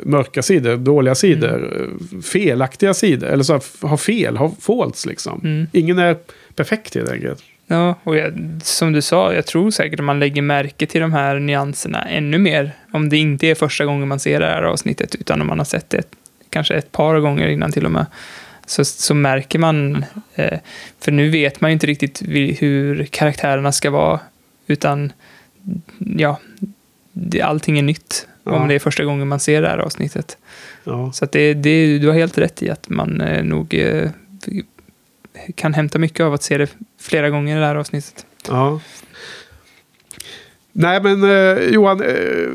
[0.03, 2.21] mörka sidor, dåliga sidor, Mm.
[2.21, 5.41] felaktiga sidor, eller så har fel, har faults liksom.
[5.43, 5.67] Mm.
[5.71, 6.17] Ingen är
[6.55, 7.43] perfekt helt enkelt.
[7.71, 8.33] Ja, och jag,
[8.63, 12.37] som du sa, jag tror säkert att man lägger märke till de här nyanserna ännu
[12.37, 12.71] mer.
[12.91, 15.65] Om det inte är första gången man ser det här avsnittet, utan om man har
[15.65, 16.03] sett det
[16.49, 18.05] kanske ett par gånger innan till och med.
[18.65, 20.59] Så, så märker man, eh,
[20.99, 22.21] för nu vet man ju inte riktigt
[22.61, 24.19] hur karaktärerna ska vara,
[24.67, 25.13] utan
[25.99, 26.39] ja,
[27.11, 28.27] det, allting är nytt.
[28.43, 28.51] Ja.
[28.51, 30.37] Om det är första gången man ser det här avsnittet.
[30.83, 31.11] Ja.
[31.11, 34.09] Så det, det, du har helt rätt i att man eh, nog eh,
[35.55, 36.67] kan hämta mycket av att se det
[36.99, 38.25] flera gånger i det här avsnittet.
[38.47, 38.79] Ja.
[40.71, 42.49] Nej men eh, Johan, eh,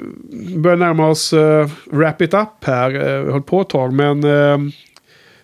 [0.56, 2.94] börjar närma oss eh, wrap it up här.
[2.94, 4.58] Eh, vi har på ett tag men eh,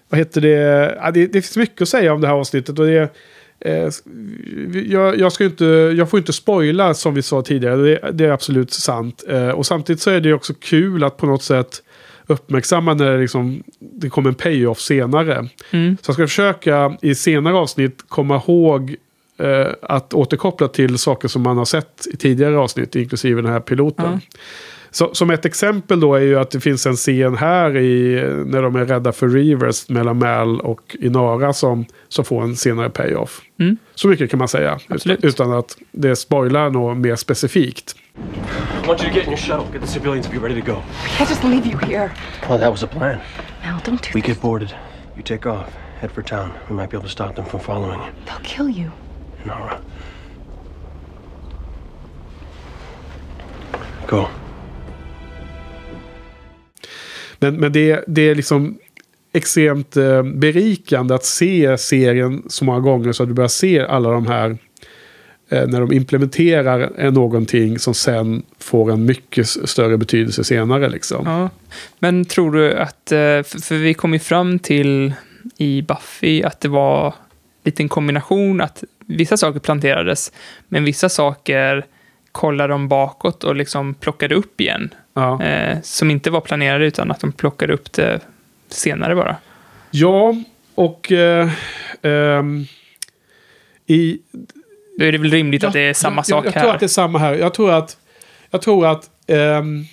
[0.09, 0.97] vad heter det?
[1.03, 1.27] Ja, det?
[1.27, 2.79] Det finns mycket att säga om det här avsnittet.
[2.79, 3.09] Och det,
[3.61, 3.89] eh,
[4.87, 5.65] jag, jag, ska inte,
[5.97, 7.77] jag får inte spoila som vi sa tidigare.
[7.77, 9.25] Det, det är absolut sant.
[9.29, 11.83] Eh, och samtidigt så är det också kul att på något sätt
[12.27, 15.49] uppmärksamma när det, liksom, det kommer en payoff senare.
[15.71, 15.97] Mm.
[16.03, 18.97] Så jag ska försöka i senare avsnitt komma ihåg
[19.39, 23.61] eh, att återkoppla till saker som man har sett i tidigare avsnitt, inklusive den här
[23.61, 24.21] piloten.
[24.33, 24.39] Ja.
[24.95, 28.63] Så, som ett exempel då är ju att det finns en scen här i, när
[28.63, 33.41] de är rädda för Reavers mellan Mal och Inara som, som får en senare payoff.
[33.61, 33.77] Mm.
[33.95, 34.79] Så mycket kan man säga.
[34.89, 35.25] Absolut.
[35.25, 37.97] Utan att det spoilar något mer specifikt.
[38.85, 40.73] I want you to get in your shuttle, get the civilians to be ready to
[40.73, 40.79] go.
[40.79, 42.11] I can't just leave you here.
[42.49, 43.19] Oh, that was the plan.
[43.65, 44.75] Mal, don't do We get boarded.
[45.17, 46.53] You take off, head for town.
[46.69, 48.13] We might be able to stop them from following you.
[48.27, 48.91] They'll kill you.
[49.45, 49.81] Nara.
[54.07, 54.29] Go.
[57.43, 58.79] Men, men det, det är liksom
[59.33, 64.11] extremt eh, berikande att se serien så många gånger så att du börjar se alla
[64.11, 64.59] de här
[65.49, 70.89] eh, när de implementerar eh, någonting som sen får en mycket större betydelse senare.
[70.89, 71.27] Liksom.
[71.27, 71.51] Ja.
[71.99, 75.15] Men tror du att, eh, för, för vi kom ju fram till
[75.57, 77.15] i Buffy att det var
[77.65, 80.33] lite en kombination att vissa saker planterades,
[80.69, 81.87] men vissa saker
[82.33, 84.95] kollade de bakåt och liksom plockade upp igen.
[85.15, 85.43] Ja.
[85.43, 88.21] Eh, som inte var planerade utan att de plockade upp det
[88.69, 89.37] senare bara.
[89.91, 90.35] Ja,
[90.75, 91.51] och eh,
[92.03, 92.65] ehm,
[93.87, 94.19] i...
[94.99, 96.61] Då är det väl rimligt att det är samma jag, sak jag, här.
[96.61, 97.35] Jag tror att det är samma här.
[97.35, 97.97] Jag tror att,
[98.51, 99.85] jag tror att ehm,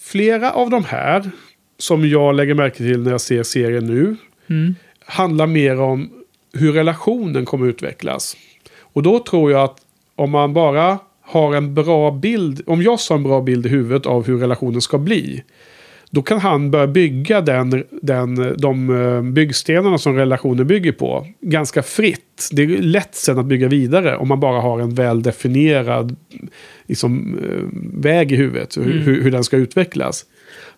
[0.00, 1.30] flera av de här
[1.78, 4.74] som jag lägger märke till när jag ser serien nu Mm.
[5.06, 6.10] handlar mer om
[6.52, 8.36] hur relationen kommer utvecklas.
[8.80, 9.76] Och då tror jag att
[10.16, 10.98] om man bara
[11.32, 14.80] har en bra bild, om jag har en bra bild i huvudet av hur relationen
[14.80, 15.42] ska bli.
[16.10, 21.82] Då kan han börja bygga den, den, de eh, byggstenarna som relationen bygger på ganska
[21.82, 22.48] fritt.
[22.52, 26.16] Det är lätt sen att bygga vidare om man bara har en väl definierad
[26.86, 27.62] liksom, eh,
[28.02, 28.76] väg i huvudet.
[28.76, 28.98] Hur, Mm.
[28.98, 30.24] hur, hur den ska utvecklas.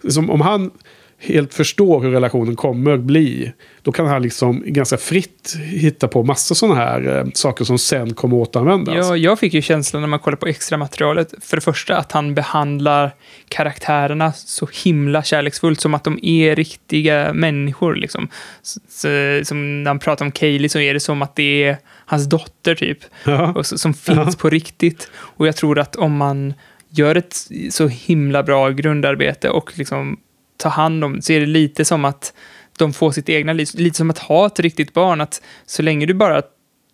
[0.09, 0.71] Som om han
[1.19, 3.53] helt förstår hur relationen kommer bli.
[3.83, 8.15] Då kan han liksom ganska fritt hitta på massa sådana här eh, saker som sen
[8.15, 8.95] kommer återanvändas.
[8.97, 12.13] Ja, jag fick ju känslan när man kollar på extra materialet, för det första att
[12.13, 13.11] han behandlar
[13.49, 17.95] karaktärerna så himla kärleksfullt, som att de är riktiga människor.
[17.95, 18.29] Liksom.
[18.63, 19.09] Så, så,
[19.45, 21.77] som när han pratar om Kaylee så är det som att det är
[22.07, 22.99] hans dotter, typ.
[23.25, 23.53] Ja.
[23.53, 24.33] Och som finns Ja.
[24.39, 25.11] på riktigt.
[25.17, 26.55] Och jag tror att om man
[26.89, 27.37] gör ett
[27.71, 30.17] så himla bra grundarbete och liksom
[30.65, 32.33] tar hand om, så är det lite som att
[32.79, 36.07] de får sitt egna liv, lite som att ha ett riktigt barn, att så länge
[36.07, 36.43] du bara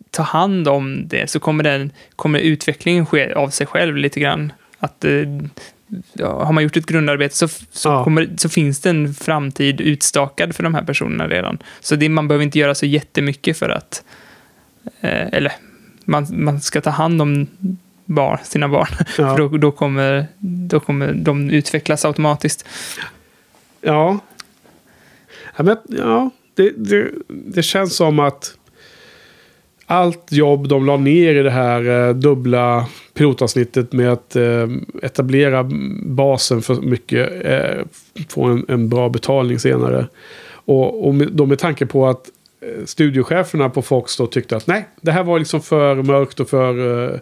[0.09, 4.53] tar hand om det så kommer, den, kommer utvecklingen ske av sig själv lite grann.
[4.79, 5.11] Att eh,
[6.13, 8.03] ja, har man gjort ett grundarbete så, så, Ja.
[8.03, 11.57] kommer, så finns det en framtid utstakad för de här personerna redan.
[11.79, 14.03] Så det, man behöver inte göra så jättemycket för att,
[15.01, 15.51] eh, eller
[16.05, 17.47] man, man ska ta hand om
[18.05, 18.87] barn, sina barn.
[18.99, 19.05] Ja.
[19.15, 20.27] För då, då, kommer,
[20.69, 22.65] då kommer de utvecklas automatiskt.
[23.81, 24.19] Ja.
[25.57, 28.57] Ja, men, ja det, det, det känns som att
[29.85, 34.67] allt jobb de la ner i det här eh, dubbla pilotavsnittet med att eh,
[35.01, 35.69] etablera
[36.05, 37.85] basen för mycket eh,
[38.29, 40.07] få en, en bra betalning senare.
[40.65, 42.29] Och, och med, då med tanke på att
[42.61, 46.49] eh, studiocheferna på Fox då tyckte att nej, det här var liksom för mörkt och
[46.49, 47.19] för eh,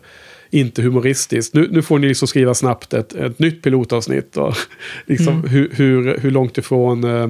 [0.52, 1.54] inte humoristiskt.
[1.54, 4.38] Nu, nu får ni liksom skriva snabbt ett, ett nytt pilotavsnitt.
[4.38, 4.56] Och
[5.06, 5.48] liksom Mm.
[5.50, 7.04] hur, hur, hur långt ifrån...
[7.04, 7.30] Eh,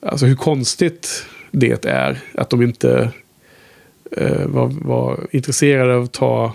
[0.00, 2.18] alltså hur konstigt det är.
[2.34, 3.10] Att de inte
[4.16, 6.54] eh, var, var intresserade av att ta,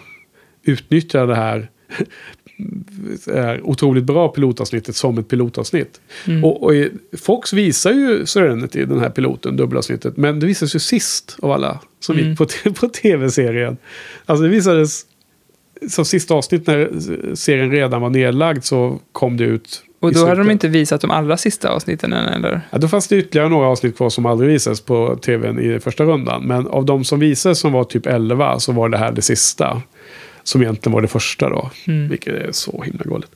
[0.64, 1.70] utnyttja det här,
[3.34, 6.02] här otroligt bra pilotavsnittet som ett pilotavsnitt.
[6.28, 6.44] Mm.
[6.44, 10.18] Och, och i- Fox visar ju Serenity, den här piloten, dubbelavsnittet.
[10.18, 12.30] Men det visades ju sist av alla som Mm.
[12.30, 13.78] gick på, på tv-serien.
[14.26, 15.06] Alltså det visades
[15.90, 16.90] som sista avsnitt när
[17.36, 19.84] serien redan var nedlagd så kom det ut.
[20.04, 22.62] Och då hade de inte visat de allra sista avsnitten än, eller?
[22.70, 26.04] Ja, då fanns det ytterligare några avsnitt kvar som aldrig visades på tvn i första
[26.04, 26.44] rundan.
[26.44, 29.82] Men av de som visades som var typ 11 så var det här det sista.
[30.44, 31.70] Som egentligen var det första då.
[31.88, 32.10] Mm.
[32.10, 33.32] Vilket är så himla galet.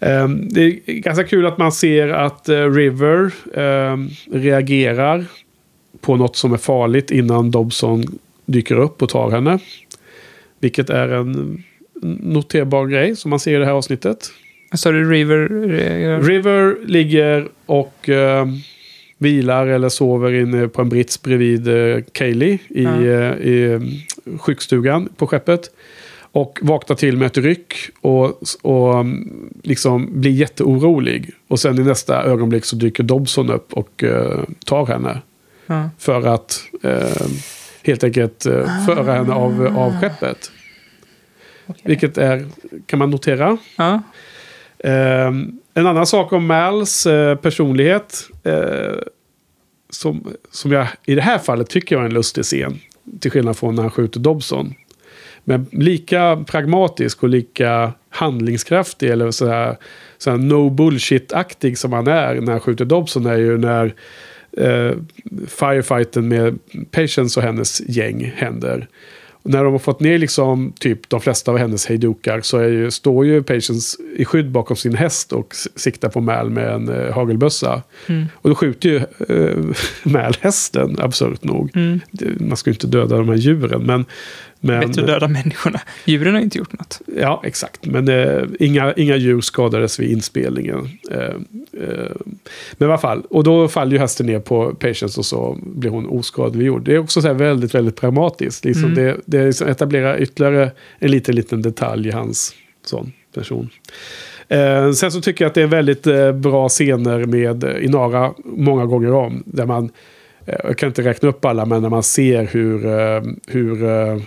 [0.00, 5.24] Ehm, det är ganska kul att man ser att eh, River ehm, reagerar
[6.00, 9.58] på något som är farligt innan Dobson dyker upp och tar henne.
[10.60, 11.62] Vilket är en
[12.02, 14.30] noterbar grej som man ser i det här avsnittet.
[14.74, 15.48] Sa du River?
[15.68, 16.22] reagerar?
[16.22, 18.46] River ligger och eh,
[19.18, 23.04] vilar eller sover inne på en brits bredvid eh, Kaylee i, Ja.
[23.04, 23.80] eh, i eh,
[24.38, 25.70] sjukstugan på skeppet.
[26.32, 29.28] Och vaknar till med ett ryck och, och mm,
[29.62, 31.30] liksom blir jätteorolig.
[31.48, 35.20] Och sen i nästa ögonblick så dyker Dobson upp och eh, tar henne.
[35.66, 35.90] Ja.
[35.98, 37.26] För att eh,
[37.84, 40.50] helt enkelt eh, föra henne av, av skeppet.
[41.82, 42.46] Vilket är,
[42.86, 43.58] kan man notera.
[43.76, 44.02] Ja.
[44.78, 48.28] Ehm, en annan sak om Mals eh, personlighet.
[48.44, 48.98] eh,
[49.90, 52.78] som, som jag i det här fallet tycker jag är en lustig scen.
[53.20, 54.74] Till skillnad från när han skjuter Dobson.
[55.44, 59.76] Men lika pragmatisk och lika handlingskraftig eller så här,
[60.18, 63.94] så här no bullshit-aktig som han är när han skjuter Dobson är ju när
[64.52, 64.92] eh,
[65.46, 66.58] firefighten med
[66.90, 68.88] Patience och hennes gäng händer.
[69.48, 72.90] När de har fått ner liksom typ de flesta av hennes hejdukar så är ju,
[72.90, 77.14] står ju Patience i skydd bakom sin häst och siktar på Mal med en eh,
[77.14, 77.82] hagelbössa.
[78.06, 78.26] Mm.
[78.34, 79.64] Och då skjuter ju eh,
[80.12, 81.70] Mal hästen, absurt nog.
[81.74, 82.00] Mm.
[82.40, 84.04] Man ska ju inte döda de här djuren, men...
[84.60, 85.80] men Bättre att döda människorna.
[86.04, 87.00] Djuren har inte gjort något.
[87.16, 87.86] Ja, exakt.
[87.86, 90.88] Men eh, inga, inga djur skadades vid inspelningen.
[91.10, 92.10] Eh, eh,
[92.72, 95.90] men i alla fall, och då faller ju hästen ner på Patience och så blir
[95.90, 96.84] hon oskadliggjord.
[96.84, 98.64] Det är också så väldigt, väldigt pragmatiskt.
[98.64, 98.94] Liksom Mm.
[98.94, 102.54] Det, det liksom etablerar ytterligare en liten, liten detalj i hans
[102.84, 103.70] sån person.
[104.48, 108.32] Eh, sen så tycker jag att det är väldigt eh, bra scener med eh, Inara
[108.44, 109.42] många gånger om.
[109.46, 109.90] Där man,
[110.46, 114.18] eh, jag kan inte räkna upp alla, men när man ser hur, eh, hur eh,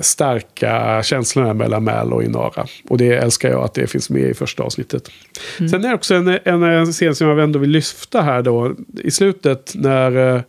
[0.00, 2.66] starka känslorna mellan Mal och Inara.
[2.88, 5.10] Och det älskar jag att det finns med i första avsnittet.
[5.58, 5.68] Mm.
[5.68, 8.74] Sen är det också en, en, en scen som jag ändå vill lyfta här då.
[9.02, 10.42] I slutet när eh,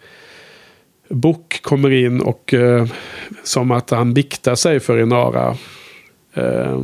[1.09, 2.87] Book kommer in och eh,
[3.43, 5.57] som att han biktar sig för Inara.
[6.33, 6.83] Eh,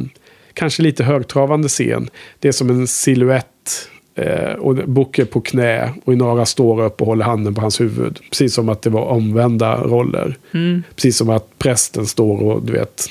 [0.54, 2.10] kanske lite högtravande scen.
[2.40, 3.90] Det är som en siluett.
[4.16, 7.82] Eh, och Book är på knä och Inara står upp och håller handen på hans
[7.82, 8.20] huvud.
[8.30, 10.38] Precis som att det var omvända roller.
[10.54, 10.84] Mm.
[10.96, 13.08] Precis som att prästen står och du vet,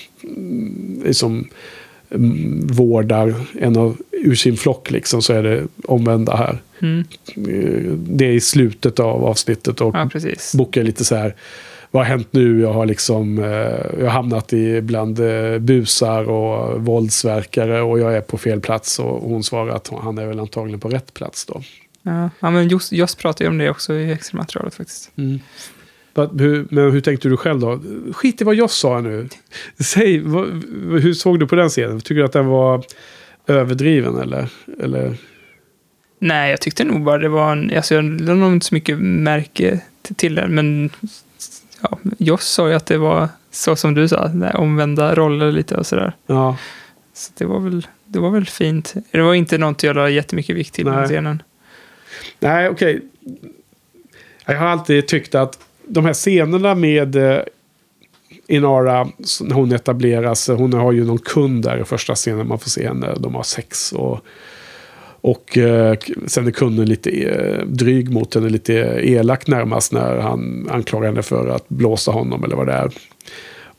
[1.05, 1.49] liksom
[2.63, 6.59] vårdar en av, ur sin flock liksom, så är det omvända här.
[6.83, 7.05] Mm.
[7.37, 10.09] Eh, Det är i slutet av avsnittet och Ja.
[10.55, 11.35] Book är lite så här,
[11.93, 12.61] vad har hänt nu?
[12.61, 13.45] Jag har liksom, eh,
[13.99, 18.99] jag har hamnat i bland eh, busar och våldsverkare och jag är på fel plats.
[18.99, 21.63] Och hon svarar att han är väl antagligen på rätt plats då.
[22.03, 25.13] Ja, ja men just, just pratar ju om det också i extra materialet faktiskt.
[26.15, 27.81] Hur, men hur tänkte du själv då?
[28.13, 29.29] Skit i vad jag sa nu.
[29.79, 30.47] Säg, vad,
[31.03, 32.01] hur såg du på den scenen?
[32.01, 32.85] Tycker du att den var
[33.47, 34.49] överdriven eller?
[34.83, 35.17] eller?
[36.19, 37.77] Nej, jag tyckte nog bara det var en...
[37.77, 39.81] Alltså jag lade nog inte så mycket märke
[40.17, 40.91] till den, men
[41.83, 45.87] ja, Joss sa ju att det var så som du sa, omvända roller lite och
[45.87, 46.13] sådär.
[46.27, 46.57] Ja.
[47.15, 48.95] Så det var väl, det var väl fint.
[49.11, 51.43] Det var inte något jag la jättemycket vikt till den scenen.
[52.41, 53.01] Nej, okej.
[54.47, 57.41] Jag har alltid tyckt att de här scenerna med eh,
[58.47, 59.09] Inara,
[59.41, 62.87] när hon etableras, hon har ju någon kund där i första scenen man får se
[62.87, 64.21] henne, de har sex och
[65.23, 70.69] och eh, sen är kunden lite eh, dryg mot henne, lite elak närmast när han
[70.71, 72.91] anklagar henne för att blåsa honom eller vad det är.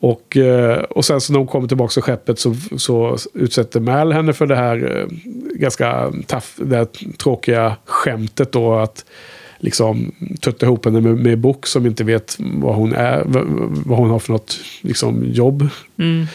[0.03, 4.11] Och, eh, och sen så när hon kommer tillbaka till skeppet så, så utsätter Mal
[4.11, 5.07] henne för det här eh,
[5.55, 9.05] ganska taff, det här tråkiga skämtet då att
[9.59, 13.23] liksom tutta ihop henne med, med Book som inte vet vad hon är,
[13.85, 15.67] vad, hon har för något liksom, jobb.
[15.97, 16.25] Mm.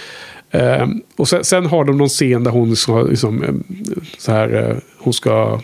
[0.51, 3.55] Eh, och sen, sen har de någon scen där hon ska, liksom, eh,
[4.19, 5.61] så här, hon ska,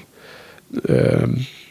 [0.88, 1.28] eh,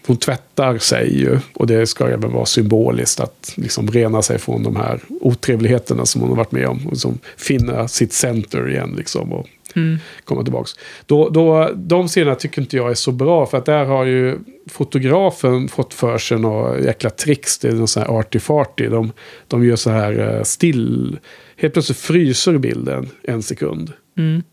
[0.07, 1.39] hon tvättar sig ju.
[1.53, 6.21] Och det ska även vara symboliskt att liksom rena sig från de här otrevligheterna som
[6.21, 6.85] hon har varit med om.
[6.85, 9.33] Och liksom finna sitt center igen liksom.
[9.33, 9.97] Och Mm.
[10.23, 10.71] komma tillbaks.
[11.05, 14.37] Då, då, de scenerna tycker inte jag är så bra för att där har ju
[14.69, 17.57] fotografen fått för sig några jäkla tricks.
[17.57, 18.89] Det är någon sån här arty-farty.
[18.89, 19.11] De,
[19.47, 21.19] de gör så här eh, still.
[21.57, 23.91] Helt plötsligt fryser bilden en sekund.
[24.17, 24.43] Mm.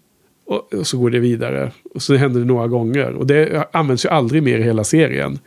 [0.51, 1.73] Och, och så går det vidare.
[1.95, 3.13] Och så händer det några gånger.
[3.13, 5.39] Och det används ju aldrig mer i hela serien.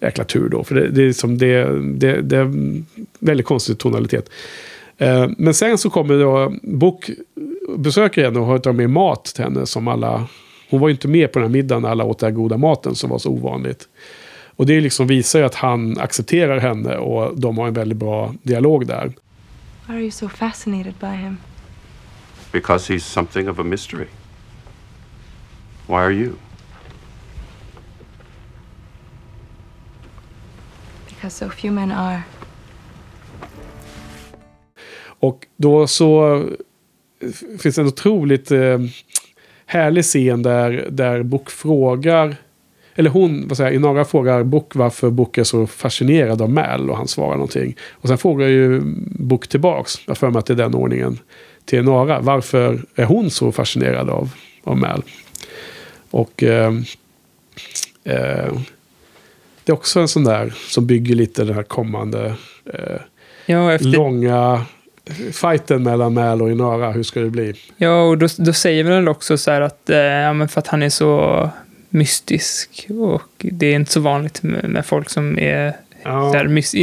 [0.00, 0.64] Jäkla tur då.
[0.64, 2.86] För det, det, är, som det, det, det är en
[3.18, 4.30] väldigt konstig tonalitet.
[4.98, 7.10] Eh, men sen så kommer då Book
[7.76, 10.26] besöker henne och har tagit med mat till henne som alla...
[10.70, 12.56] Hon var ju inte med på den här middagen när alla åt den här goda
[12.56, 13.88] maten som var så ovanligt.
[14.56, 18.34] Och det liksom visar ju att han accepterar henne och de har en väldigt bra
[18.42, 19.12] dialog där.
[19.86, 21.36] Why are you so fascinated by him?
[22.52, 24.06] Because he's something of a mystery.
[25.86, 26.32] Why are you?
[31.08, 32.22] Because so few men are.
[35.22, 36.42] Och då så
[37.58, 38.78] finns det en otroligt eh,
[39.66, 42.36] härlig scen där, där Book frågar,
[42.94, 46.90] eller hon, vad säger jag, Inara frågar Book varför Book är så fascinerad av Mal
[46.90, 47.76] och han svarar någonting.
[47.90, 51.18] Och sen frågar ju Book tillbaks, jag för mig att det är den ordningen,
[51.64, 54.30] till Inara, varför är hon så fascinerad av,
[54.64, 55.02] av Mal?
[56.12, 56.72] Och eh,
[58.04, 58.52] eh,
[59.64, 62.34] det är också en sån där som bygger lite den här kommande
[62.74, 63.00] eh,
[63.46, 64.64] Ja, efter, långa
[65.32, 66.92] fighten mellan Mal och Inara.
[66.92, 67.54] Hur ska det bli?
[67.76, 70.82] ja och då, då säger väl också så här att, eh, ja för att han
[70.82, 71.50] är så
[71.88, 76.32] mystisk och det är inte så vanligt med, med folk som är Ja.
[76.32, 76.74] så här, mys,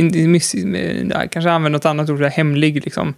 [0.56, 3.14] in, ja, kanske använder något annat ord, så här, hemlig liksom.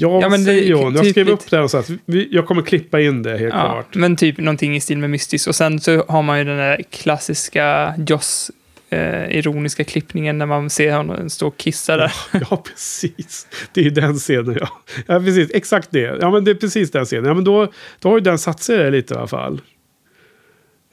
[0.00, 0.64] Ja, Ja, men det-.
[0.64, 3.72] Jag typ skrev upp det så att vi, jag kommer klippa in det helt Ja,
[3.72, 3.94] klart.
[3.94, 5.48] men typ någonting i stil med mystisk.
[5.48, 8.50] Och sen så har man ju den där klassiska Joss
[8.90, 12.12] eh, ironiska klippningen när man ser honom stå och kissa där.
[12.50, 13.46] Ja, precis.
[13.72, 14.68] Det är ju den scenen, ja.
[15.06, 15.50] Ja, precis.
[15.54, 16.18] Exakt det.
[16.20, 17.24] Ja, men det är precis den scenen.
[17.24, 19.60] Ja, men då, då har ju den satt sig där lite i alla fall.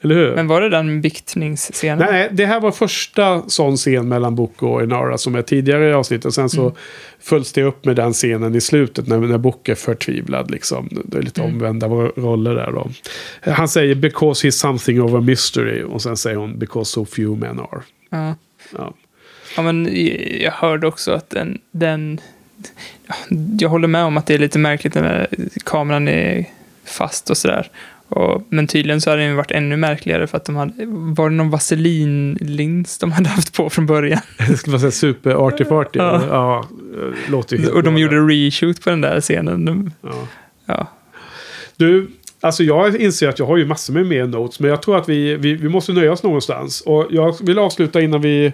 [0.06, 0.34] Eller hur?
[0.34, 1.98] Men var det den biktningsscenen?
[1.98, 5.88] Nej, nej, det här var första sån scen mellan Book och Inara som är tidigare
[5.88, 6.34] i avsnittet.
[6.34, 6.74] Sen så Mm.
[7.20, 10.50] följs det upp med den scenen i slutet när, när Book är förtvivlad.
[10.50, 10.88] Liksom.
[11.04, 11.54] Det är lite Mm.
[11.54, 12.90] omvända roller där då.
[13.52, 15.82] Han säger because he's something of a mystery.
[15.82, 17.80] Och sen säger hon because so few men are.
[18.10, 18.34] Ja.
[18.78, 18.94] Ja.
[19.56, 19.88] Ja, men
[20.40, 22.20] jag hörde också att den, den...
[23.06, 23.14] ja,
[23.58, 25.26] Jag håller med om att det är lite märkligt när
[25.64, 26.44] kameran är
[26.84, 27.70] fast och sådär.
[28.08, 30.72] Och, men tydligen så hade den varit ännu märkligare för att de hade...
[30.88, 34.20] Var det någon vaselinlins de hade haft på från början?
[34.48, 35.98] Det skulle vara så super arty farty.
[35.98, 36.22] Ja.
[36.30, 36.68] Ja.
[37.28, 38.00] låter ju Och de galet.
[38.00, 39.64] gjorde reshoot på den där scenen.
[39.64, 40.28] De, Ja.
[40.66, 40.86] ja.
[41.76, 42.08] Du,
[42.40, 44.60] alltså jag inser att jag har ju massor med mer notes.
[44.60, 46.80] Men jag tror att vi, vi, vi måste nöja oss någonstans.
[46.80, 48.52] Och jag vill avsluta innan vi,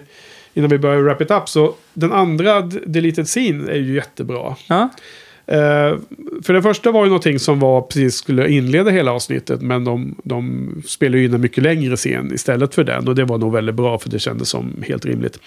[0.53, 1.49] innan vi börjar wrap it up.
[1.49, 4.55] Så den andra deleted scene är ju jättebra.
[4.67, 4.89] Ja.
[5.45, 5.97] Eh,
[6.43, 9.61] för det första var ju någonting som var precis skulle inleda hela avsnittet.
[9.61, 13.07] Men de, de spelade ju in en mycket längre scen istället för den.
[13.07, 15.39] Och det var nog väldigt bra för det kändes som helt rimligt.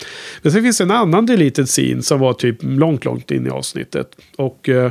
[0.42, 3.50] Men sen finns det en annan deleted scene som var typ långt, långt in i
[3.50, 4.08] avsnittet.
[4.36, 4.90] Och uh,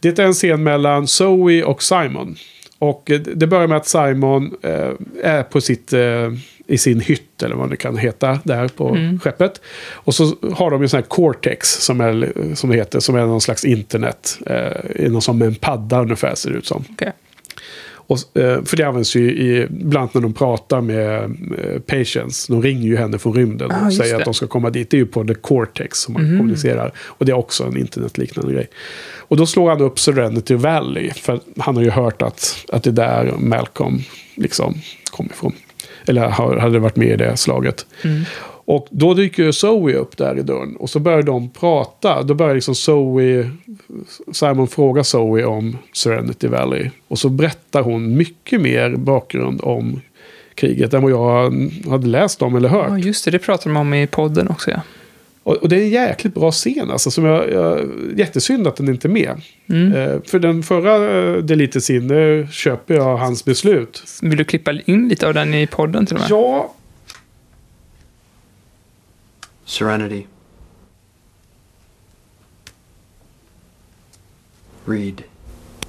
[0.00, 2.36] det är en scen mellan Zoe och Simon.
[2.78, 5.92] Och eh, det börjar med att Simon uh, är på sitt,
[6.70, 9.18] i sin hytt, eller vad det kan heta, där på Mm.
[9.20, 9.60] skeppet.
[9.92, 13.20] Och så har de ju sån här Cortex, som, är, som det heter, som är
[13.26, 14.38] någon slags internet.
[14.46, 16.84] Eh, någon som en padda ungefär ser det ut som.
[16.92, 17.12] Okej.
[17.92, 22.52] Och, eh, för det används ju i, ibland när de pratar med eh, Patience.
[22.52, 24.18] De ringer ju henne från rymden Ah, och just säger det.
[24.18, 24.90] att de ska komma dit.
[24.90, 26.38] Det är ju på The Cortex som man Mhm.
[26.38, 26.92] kommunicerar.
[26.98, 28.68] Och det är också en internetliknande grej.
[29.18, 31.10] Och då slår han upp Serenity Valley.
[31.10, 33.98] För han har ju hört att, att det är där Malcolm
[34.34, 34.74] liksom
[35.10, 35.52] kom ifrån.
[36.10, 36.28] Eller
[36.60, 37.86] hade varit med i det slaget.
[38.04, 38.22] Mm.
[38.64, 40.76] Och då dyker ju Zoe upp där i dörren.
[40.76, 42.22] Och så börjar de prata.
[42.22, 43.50] Då börjar liksom Zoe...
[44.32, 46.90] Simon fråga Zoe om Serenity Valley.
[47.08, 50.00] Och så berättar hon mycket mer bakgrund om
[50.54, 51.52] kriget än vad jag
[51.90, 52.90] hade läst om eller hört.
[52.90, 53.30] Ja, just det.
[53.30, 54.80] Det pratar de om i podden också, ja.
[55.42, 57.10] Och, och det är en jäkligt bra scen alltså.
[57.10, 59.40] Som jag, jag, jättesynd att den inte är med.
[59.68, 59.92] Mm.
[59.92, 64.02] Eh, för den förra uh, Deleted där köper jag hans beslut.
[64.22, 66.30] Vill du klippa in lite av den i podden till och med?
[66.30, 66.74] Ja,
[69.70, 70.26] Serenity.
[74.84, 75.22] Read.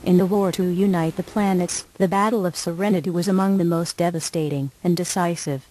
[0.03, 3.97] In the war to unite the planets, the Battle of Serenity was among the most
[3.97, 5.61] devastating and decisive.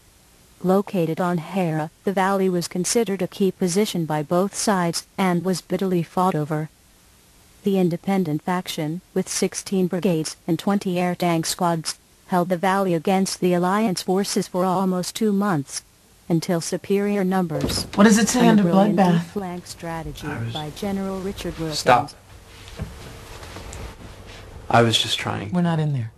[0.62, 5.62] Located on Hera, the valley was considered a key position by both sides and was
[5.62, 6.68] bitterly fought over.
[7.62, 13.40] The independent faction, with 16 brigades and 20 air tank squads, held the valley against
[13.40, 15.82] the Alliance forces for almost two months,
[16.28, 17.84] until superior numbers.
[17.94, 19.12] What does it say and under brilliant bloodbath?
[19.12, 21.78] deep-flank strategy by General Richard Wilkins.
[21.78, 22.10] Stop.
[24.68, 25.52] I was just trying.
[25.52, 26.12] We're not in there.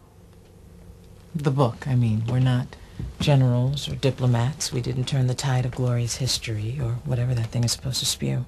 [1.33, 2.25] The book, I mean.
[2.27, 2.77] We're not
[3.21, 4.73] generals or diplomats.
[4.73, 8.07] We didn't turn the tide of glory's history or whatever that thing is supposed to
[8.07, 8.45] spew.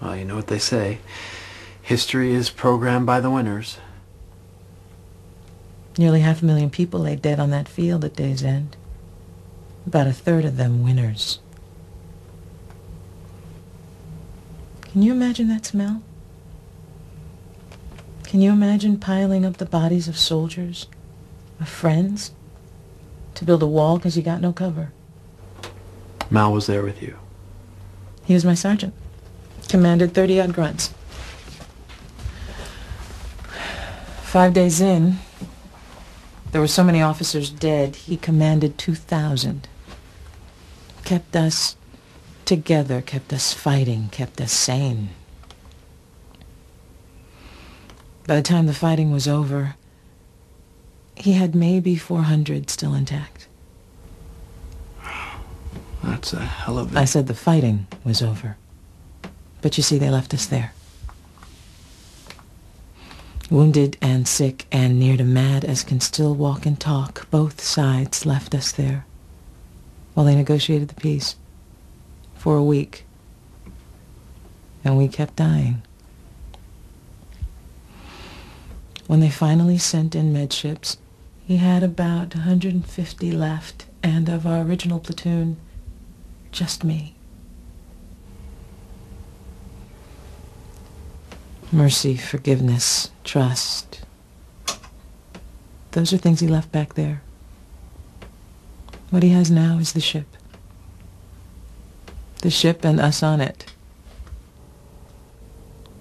[0.00, 0.98] Well, you know what they say.
[1.80, 3.78] History is programmed by the winners.
[5.96, 8.76] Nearly half a million people lay dead on that field at day's end.
[9.86, 11.38] About a third of them winners.
[14.82, 16.02] Can you imagine that smell?
[18.24, 20.86] Can you imagine piling up the bodies of soldiers,
[21.60, 22.32] of friends,
[23.34, 24.92] to build a wall because you got no cover?
[26.30, 27.18] Mal was there with you.
[28.24, 28.94] He was my sergeant.
[29.68, 30.92] Commanded 30-odd grunts.
[34.22, 35.18] Five days in,
[36.50, 39.68] there were so many officers dead, he commanded 2,000.
[41.04, 41.76] Kept us
[42.44, 45.10] together, kept us fighting, kept us sane.
[48.26, 49.76] By the time the fighting was over,
[51.16, 53.48] he had maybe 400 still intact.
[56.02, 57.00] That's a hell of a...
[57.00, 58.56] I said the fighting was over.
[59.62, 60.72] But you see, they left us there.
[63.50, 68.26] Wounded and sick and near to mad as can still walk and talk, both sides
[68.26, 69.06] left us there
[70.14, 71.36] while they negotiated the peace
[72.36, 73.04] for a week.
[74.84, 75.82] And we kept dying.
[79.06, 80.96] When they finally sent in med ships,
[81.46, 85.58] he had about 150 left, and of our original platoon,
[86.52, 87.14] just me.
[91.70, 94.04] Mercy, forgiveness, trust.
[95.90, 97.22] Those are things he left back there.
[99.10, 100.26] What he has now is the ship.
[102.42, 103.72] The ship and us on it.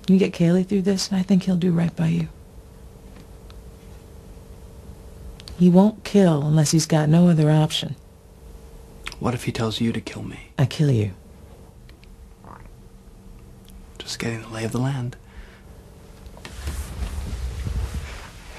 [0.07, 2.27] You get Kaylee through this, and I think he'll do right by you.
[5.63, 7.95] He won't kill unless he's got no other option.
[9.21, 10.49] What if he tells you to kill me?
[10.59, 11.13] I kill you.
[13.97, 15.15] Just getting the lay of the land.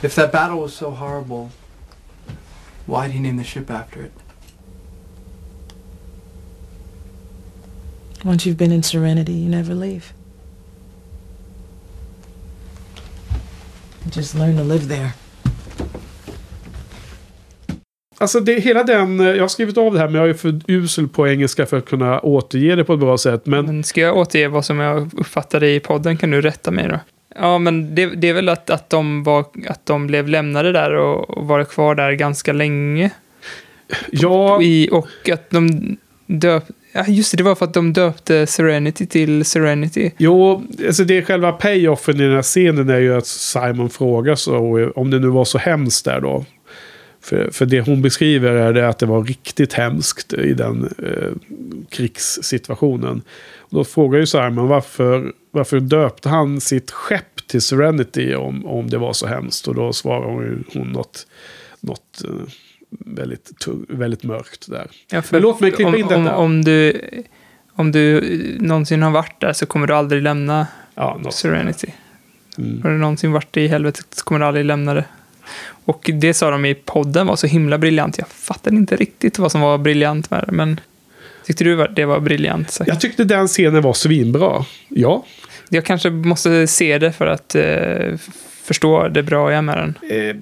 [0.03, 1.51] If that battle was so horrible,
[2.87, 4.13] why'd he name the ship after it?
[8.25, 10.15] Once you've been in Serenity, you never leave.
[14.07, 15.17] You just learn to live there.
[18.25, 20.61] Alltså det, hela den, eh, jag har skrivit av det här men jag är för
[20.67, 23.47] usel på engelska för att kunna återge det på ett bra sätt.
[23.47, 26.89] Men, Men ska jag återge vad som jag uppfattade i podden kan du rätta mig
[26.89, 27.01] då.
[27.35, 30.95] Ja, men det, det är väl att, att, de var, att de blev lämnade där
[30.95, 33.11] och, och var kvar där ganska länge.
[34.11, 35.97] ja, I, och att de
[36.27, 36.65] döp...
[36.93, 40.11] Ja, just det, det var för att de döpte Serenity till Serenity.
[40.19, 44.35] jo, alltså det är själva payoffen i den här scenen är ju att Simon frågar
[44.35, 46.45] så, om det nu var så hemskt där då.
[47.25, 51.53] För, för det hon beskriver är det att det var riktigt hemskt i den eh,
[51.91, 53.23] krigssituationen.
[53.59, 58.91] Och då frågar ju Simon varför, varför döpte han sitt skepp till Serenity om, om
[58.91, 59.69] det var så hemskt.
[59.69, 61.27] Och då svarar hon, ju- hon något,
[61.81, 62.31] något eh,
[62.91, 63.51] väldigt,
[63.89, 64.87] väldigt mörkt där.
[65.11, 66.37] Ja, för Men låt mig klippa om, in detta.
[66.37, 67.01] Om, om, du,
[67.73, 68.21] om du
[68.61, 71.21] någonsin har varit där så kommer du aldrig lämna Ja.
[71.33, 71.89] Serenity.
[72.59, 72.83] Mm.
[72.83, 75.05] Har du någonsin varit i helvetet så kommer du aldrig lämna det.
[75.85, 78.19] Och det sa de i podden var så himla briljant.
[78.19, 80.81] Jag fattade inte riktigt vad som var briljant med det, men
[81.47, 82.71] tyckte du det var briljant?
[82.71, 82.89] sagt?
[82.89, 84.65] Jag tyckte den scenen var svinbra.
[84.89, 85.25] Ja.
[85.69, 88.19] Jag kanske måste se det för att eh,
[88.63, 90.11] förstå det bra jag är med den.
[90.11, 90.37] Eh,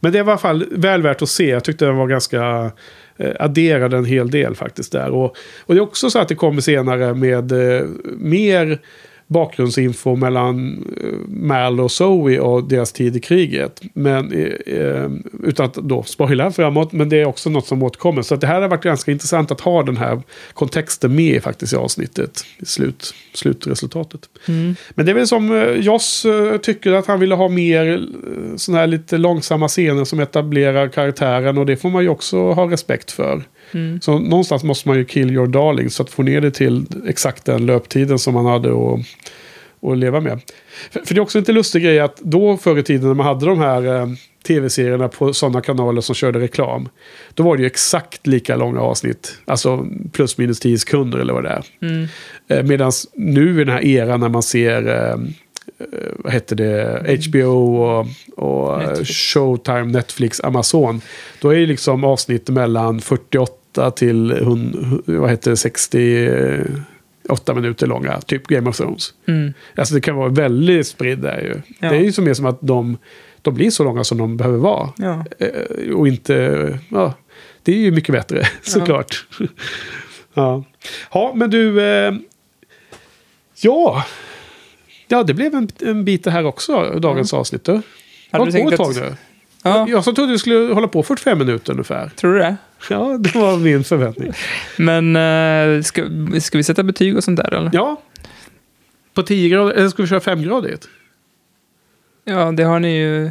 [0.00, 1.48] men det var i alla fall väl värt att se.
[1.48, 2.70] Jag tyckte den var ganska...
[3.18, 5.10] Eh, adderade en hel del faktiskt där.
[5.10, 8.78] Och, och det är också så att det kommer senare med eh, mer
[9.26, 13.80] bakgrundsinfo mellan eh, Mal och Zoe och deras tid i kriget.
[13.94, 15.10] Men, eh, eh,
[15.42, 18.22] utan att då spoila framåt, men det är också något som återkommer.
[18.22, 20.22] Så att det här har varit ganska intressant att ha den här
[20.52, 24.20] kontexten med faktiskt i avsnittet, i slut, slutresultatet.
[24.94, 26.26] Men det är väl som Joss
[26.62, 28.06] tycker att han ville ha mer
[28.56, 32.70] sådana här lite långsamma scener som etablerar karaktären och det får man ju också ha
[32.70, 33.42] respekt för.
[33.72, 34.00] Mm.
[34.00, 37.44] Så någonstans måste man ju kill your darling så att få ner det till exakt
[37.44, 39.00] den löptiden som man hade att,
[39.90, 40.40] att leva med.
[40.90, 43.14] För, för det är också en lite lustig grej att då förr i tiden när
[43.14, 44.06] man hade de här eh,
[44.46, 46.88] tv-serierna på sådana kanaler som körde reklam.
[47.34, 49.38] Då var det ju exakt lika långa avsnitt.
[49.44, 51.64] Alltså plus minus 10 sekunder eller vad det är.
[51.82, 52.06] Mm.
[52.48, 55.86] Eh, Medan nu i den här eran när man ser, eh, eh,
[56.18, 59.10] vad heter det, HBO och, och Netflix.
[59.10, 61.00] Showtime, Netflix, Amazon.
[61.40, 63.55] Då är ju liksom avsnitt mellan 48
[63.90, 68.20] till, hun- vad heter det, 68 minuter långa.
[68.20, 69.14] Typ Game of Thrones.
[69.26, 69.52] Mm.
[69.76, 71.54] Alltså det kan vara väldigt spridd där ju.
[71.78, 71.88] Ja.
[71.90, 72.98] Det är ju som mer som att de
[73.42, 74.92] de blir så långa som de behöver vara.
[74.98, 75.24] Ja.
[75.38, 76.78] Eh, och inte...
[76.88, 77.14] Ja,
[77.62, 79.26] det är ju mycket bättre, såklart.
[80.34, 80.64] ja.
[81.12, 81.82] ja, men du...
[81.82, 82.14] Eh,
[83.60, 84.04] ja.
[85.08, 87.64] Ja, det blev en, en bit det här också, dagens avsnitt.
[87.64, 87.80] Du.
[88.30, 89.14] Hade du tänkt ett tag att- nu.
[89.62, 89.86] Ja.
[89.88, 92.08] Jag som trodde vi skulle hålla på 45 minuter ungefär.
[92.16, 92.56] Tror du det?
[92.90, 94.32] Ja, det var min förväntning.
[94.76, 95.16] Men
[95.76, 96.02] eh, ska,
[96.40, 97.70] ska vi sätta betyg och sånt där eller?
[97.72, 98.02] Ja.
[99.14, 100.88] På 10 grader, eller ska vi köra 5 gradigt?
[102.24, 103.30] Ja, det har ni ju...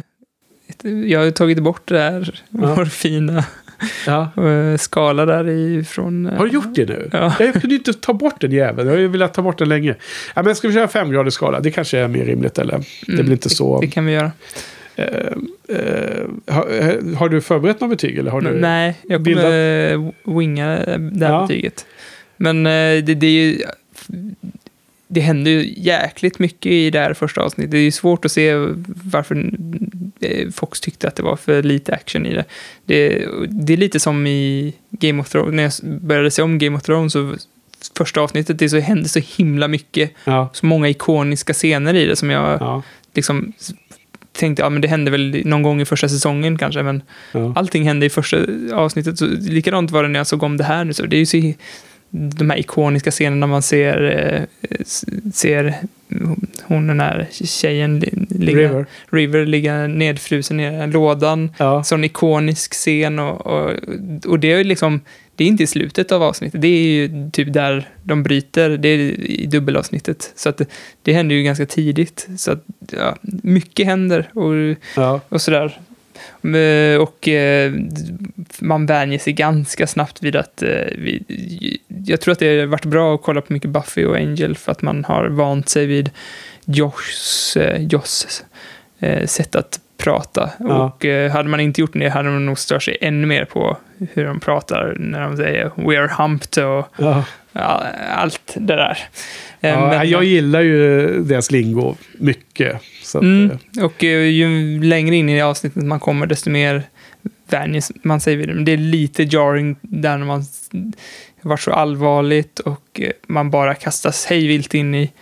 [1.06, 2.74] Jag har ju tagit bort det där, Ja.
[2.74, 3.44] vår fina
[4.06, 4.30] Ja.
[4.44, 6.26] eh, skala där ifrån...
[6.26, 7.10] eh, Har du gjort det nu?
[7.12, 7.34] Ja.
[7.38, 8.88] Jag kunde ju inte ta bort den jäveln.
[8.88, 9.94] Jag har ju velat ta bort den länge.
[10.34, 11.60] Ja, men ska vi köra 5 grader skala?
[11.60, 12.78] Det kanske är mer rimligt, eller?
[13.06, 13.80] Det Mm, blir inte så...
[13.80, 14.32] Det kan vi göra.
[14.96, 15.06] Eh,
[15.68, 18.18] eh, har, har du förberett något betyg?
[18.18, 20.68] Eller har du Nej, jag bildat- kommer eh, winga
[20.98, 21.46] det här Ja.
[21.48, 21.86] betyget.
[22.36, 23.58] Men eh, det, det är ju...
[25.08, 27.70] Det händer ju jäkligt mycket i det här första avsnittet.
[27.70, 28.54] Det är ju svårt att se
[29.04, 29.50] varför
[30.20, 32.44] eh, Fox tyckte att det var för lite action i det.
[32.84, 35.82] Det, det är lite som i Game of Thrones.
[35.82, 37.34] När jag började se om Game of Thrones så
[37.96, 40.10] första avsnittet, det så hände så himla mycket.
[40.24, 40.48] Ja.
[40.52, 42.82] Så många ikoniska scener i det som jag Ja.
[43.14, 43.52] liksom
[44.36, 47.52] tänkte, ja men det hände väl någon gång i första säsongen kanske, men Ja.
[47.56, 48.38] allting hände i första
[48.72, 49.18] avsnittet.
[49.18, 50.92] Så likadant var det när jag såg om det här nu.
[50.92, 51.52] Så det är ju så,
[52.10, 54.02] de här ikoniska scenerna man ser,
[54.70, 54.76] eh,
[55.34, 55.74] ser
[56.64, 58.86] hon den här tjejen li- ligga, River.
[59.10, 61.50] River ligga nedfrusen i lådan.
[61.58, 61.84] Ja.
[61.84, 63.70] Sån ikonisk scen och, och,
[64.26, 65.00] och det är ju liksom,
[65.36, 68.88] det är inte i slutet av avsnittet, det är ju typ där de bryter, det
[68.88, 68.98] är
[69.30, 70.32] i dubbelavsnittet.
[70.36, 70.66] Så att det,
[71.02, 72.28] det händer ju ganska tidigt.
[72.36, 75.20] Så att, ja, mycket händer och, Ja.
[75.28, 75.78] och sådär.
[77.00, 77.72] Och eh,
[78.60, 80.62] man vänjer sig ganska snabbt vid att...
[80.62, 81.18] eh,
[82.06, 84.72] Jag tror att det har varit bra att kolla på mycket Buffy och Angel för
[84.72, 86.10] att man har vant sig vid
[86.64, 88.44] Joshs, eh, Joss
[89.26, 90.50] sätt att prata.
[90.58, 90.84] Ja.
[90.84, 93.76] Och eh, hade man inte gjort det hade man nog stört sig ännu mer på
[94.12, 97.24] hur de pratar när de säger “We are humped” och Ja.
[98.16, 98.98] allt det där.
[99.60, 102.74] Eh, Ja, men- jag gillar ju deras lingo mycket.
[103.14, 103.50] Att, Mm.
[103.78, 106.82] eh, Och eh, ju längre in i avsnittet man kommer, desto mer
[107.50, 108.54] vänjer man sig vid det.
[108.54, 110.44] Men det är lite jarring där när man
[111.42, 115.12] varit så allvarligt och man bara kastas hejvilt in i,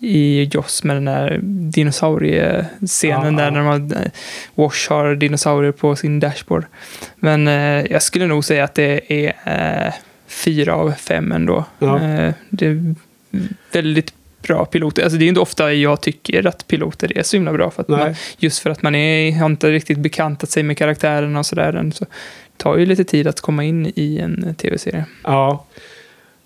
[0.00, 4.10] i Joss med den här dinosauriescenen Ja, där när man, eh,
[4.54, 6.64] Wash har dinosaurier på sin dashboard.
[7.16, 9.34] Men eh, jag skulle nog säga att det är
[9.86, 9.92] eh,
[10.26, 11.64] fyra av fem ändå.
[11.78, 12.02] Ja.
[12.02, 12.94] Eh, det är
[13.72, 15.02] väldigt bra piloter.
[15.02, 17.70] Alltså det är inte ofta jag tycker att piloter är så himla bra.
[17.70, 21.38] För att man, just för att man är, har inte riktigt bekantat sig med karaktärerna
[21.38, 21.90] och sådär.
[21.94, 22.10] Så det
[22.56, 25.04] tar ju lite tid att komma in i en eh, tv-serie.
[25.24, 25.66] ja.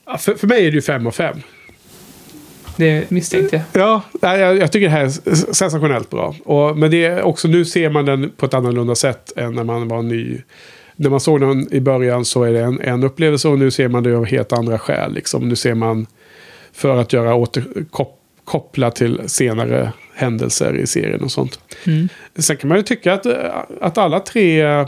[0.06, 1.42] Ja, För, för mig är det ju fem av fem.
[2.76, 3.82] Det misstänkte jag.
[3.82, 6.34] Ja, jag, jag tycker det här är sensationellt bra.
[6.44, 9.64] Och, men det är också, nu ser man den på ett annorlunda sätt än när
[9.64, 10.38] man var ny.
[10.96, 13.88] När man såg den i början så är det en, en upplevelse och nu ser
[13.88, 15.14] man det av helt andra skäl.
[15.14, 15.48] Liksom.
[15.48, 16.06] Nu ser man
[16.72, 21.58] för att göra åter, kop, koppla till senare händelser i serien och sånt.
[21.86, 22.08] Mm.
[22.38, 23.26] Sen kan man ju tycka att,
[23.80, 24.86] att alla tre eh,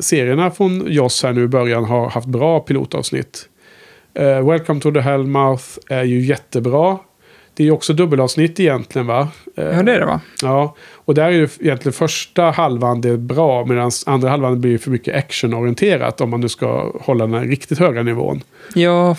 [0.00, 3.48] serierna från Joss här nu i början har haft bra pilotavsnitt.
[4.14, 6.98] Eh, Welcome to the Hellmouth är ju jättebra.
[7.58, 9.28] Det är också dubbelavsnitt egentligen va?
[9.56, 10.20] Eh, Ja, det är det va?
[10.42, 14.78] Ja, och där är ju egentligen första halvan det är bra medan andra halvan blir
[14.78, 18.42] för mycket actionorienterat om man nu ska hålla den här riktigt höga nivån.
[18.74, 19.16] Ja,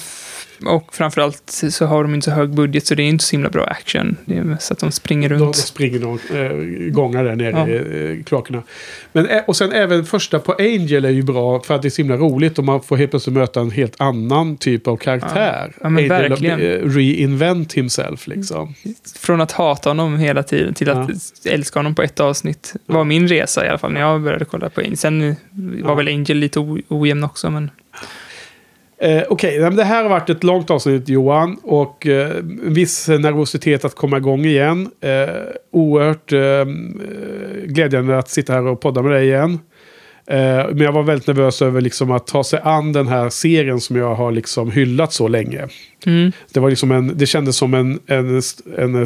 [0.66, 3.50] och framförallt så har de inte så hög budget så det är inte så himla
[3.50, 4.18] bra action.
[4.26, 5.56] Det är mest att de springer De runt.
[5.56, 7.68] springer någon eh, gångar där nere Ja.
[7.68, 8.64] i eh, kloakerna.
[9.12, 11.90] Men, eh, och sen även första på Angel är ju bra för att det är
[11.90, 15.74] så himla roligt och man får helt plötsligt möta en helt annan typ av karaktär.
[15.82, 16.60] Ja, Angel verkligen.
[16.94, 18.74] reinvent himself liksom.
[19.16, 21.10] Från att hata honom hela tiden till att
[21.46, 22.74] älska honom på ett avsnitt.
[22.86, 24.98] var min resa i alla fall när jag började kolla på Angel.
[24.98, 25.36] Sen
[25.84, 25.96] var Ja.
[25.96, 27.72] väl Angel lite ojämn också, men...
[29.02, 31.58] Eh, Okej, men det här har varit ett långt avsnitt Johan.
[31.64, 34.90] Och eh, viss nervositet att komma igång igen.
[35.02, 35.30] Eh,
[35.72, 36.68] oerhört eh, eh,
[37.66, 39.60] glädjande att sitta här och podda med dig igen.
[40.28, 43.80] Eh, men jag var väldigt nervös över liksom att ta sig an den här serien
[43.80, 45.68] som jag har liksom hyllat så länge.
[46.06, 46.32] Mm.
[46.54, 48.42] Det, var liksom en, det kändes som en, en,
[48.78, 49.06] en, en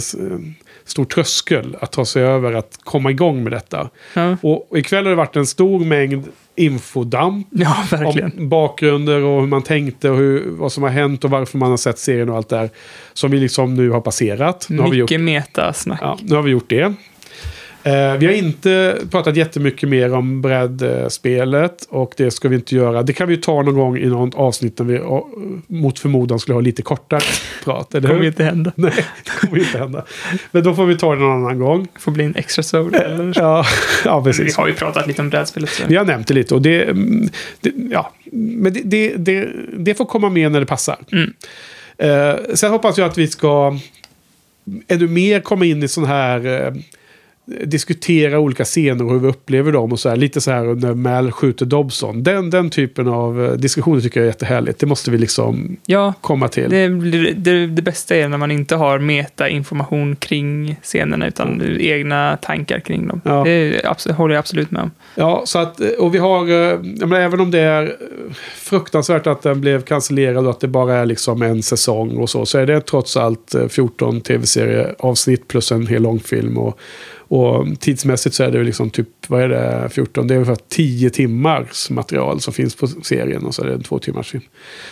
[0.86, 3.90] stor tröskel att ta sig över att komma igång med detta.
[4.14, 4.38] Ja.
[4.42, 6.24] Och, och ikväll har det varit en stor mängd
[6.56, 7.48] infodamp.
[7.52, 7.76] Ja.
[8.06, 11.70] Om bakgrunder och hur man tänkte och hur, vad som har hänt och varför man
[11.70, 12.70] har sett serien och allt där.
[13.14, 14.68] Som vi liksom nu har passerat.
[14.70, 16.00] Nu har vi gjort, Mycket metasnack.
[16.02, 16.94] ja, nu har vi gjort det.
[17.84, 23.04] Eh, vi har inte pratat jättemycket mer om brädspelet och det ska vi inte göra.
[23.04, 25.02] Det kan vi ta någon gång i något avsnitt när vi
[25.68, 27.22] mot förmodan skulle ha lite kortare
[27.64, 27.96] prat.
[27.96, 28.28] Eller kommer hur?
[28.28, 28.72] inte hända.
[28.76, 30.06] Nej, det kommer inte hända.
[30.52, 31.88] Men då får vi ta det någon annan gång.
[31.94, 32.96] Det får bli en extra soul.
[32.96, 33.34] Eller?
[33.36, 33.66] Ja,
[34.06, 34.58] ja Vi precis.
[34.58, 35.70] har ju pratat lite om brädspelet.
[35.70, 35.84] Så.
[35.88, 36.86] Vi har nämnt det lite och det,
[37.62, 40.98] det ja, men det, det, det, det får komma med när det passar.
[41.12, 41.34] Mm.
[41.98, 43.80] Eh, sen hoppas jag att vi ska
[44.88, 46.74] ännu mer komma in i sån här eh,
[47.46, 50.16] diskutera olika scener och hur vi upplever dem och så här.
[50.16, 52.24] Lite så här när Mal skjuter Dobson.
[52.24, 54.80] Den, den typen av eh, diskussioner tycker jag är jättehärligt.
[54.80, 56.70] Det måste vi liksom Ja, komma till.
[56.70, 56.88] det,
[57.34, 63.08] det, det bästa är när man inte har meta-information kring scenerna utan egna tankar kring
[63.08, 63.22] dem.
[63.26, 63.44] Ja.
[63.44, 64.92] Det absolut, håller jag absolut med om.
[65.16, 67.90] Ja, så att, och vi har, eh, menar, även om det är eh,
[68.56, 72.46] fruktansvärt att den blev cancellerad och att det bara är liksom en säsong och så,
[72.46, 76.58] så är det trots allt eh, 14 tv-serieavsnitt plus en hel långfilm.
[76.58, 76.80] Och,
[77.28, 81.10] och tidsmässigt så är det liksom typ, vad är det, 14, det är ungefär 10
[81.10, 84.44] timmars material som finns på serien och så är det en två timmars film.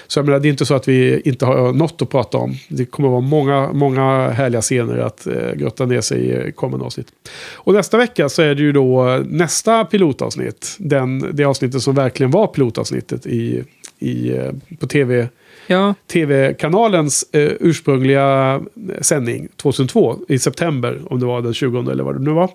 [0.08, 2.56] Så jag menar, det är inte så att vi inte har något att prata om.
[2.68, 6.86] Det kommer vara många, många härliga scener att eh, grotta ner sig i i kommande
[6.86, 7.08] avsnitt.
[7.54, 10.76] Och nästa vecka så är det ju då nästa pilotavsnitt.
[10.80, 13.64] Den, det avsnittet som verkligen var pilotavsnittet i,
[14.00, 15.28] i, eh, på tv.
[15.68, 18.62] Ja, TV-kanalens eh, ursprungliga
[19.02, 22.50] sändning 2002 i september, om det var den 20 eller vad det nu var.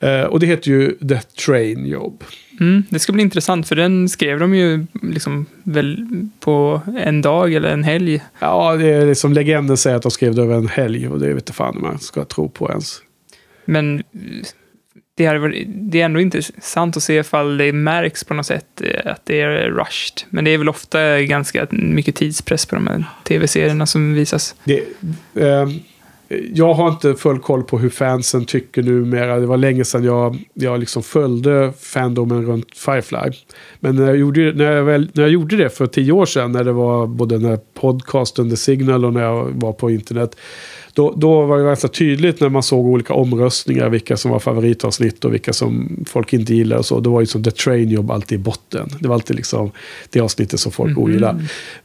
[0.00, 2.24] Eh, och det heter ju The Train Job.
[2.60, 6.06] mm, det ska bli intressant för den skrev de ju liksom väl
[6.40, 8.22] på en dag eller en helg.
[8.38, 11.28] Ja, det är liksom legenden säger att de skrev det över en helg och det
[11.28, 13.02] vet inte fan om man ska tro på ens.
[13.64, 14.02] Men
[15.18, 19.12] det, här, det är ändå intressant att se ifall det märks på något sätt eh,
[19.12, 20.22] att det är rushed.
[20.30, 24.54] Men det är väl ofta ganska mycket tidspress på de här tv-serierna som visas.
[24.64, 24.82] Det,
[25.34, 25.68] eh,
[26.54, 29.38] jag har inte full koll på hur fansen tycker numera.
[29.38, 33.32] Det var länge sedan jag, jag liksom följde fandomen runt Firefly.
[33.80, 36.52] Men när jag, gjorde, när, jag väl, när jag gjorde det för tio år sedan,
[36.52, 40.36] när det var både när podcasten The Signal och när jag var på internet.
[40.98, 45.24] Då, då var det ganska tydligt när man såg olika omröstningar, vilka som var favoritavsnitt
[45.24, 47.00] och vilka som folk inte gillade och så.
[47.00, 48.88] Då var ju som The Train Job alltid i botten.
[49.00, 49.70] Det var alltid liksom
[50.10, 50.98] det avsnittet som folk Mhm.
[51.02, 51.44] ogillade.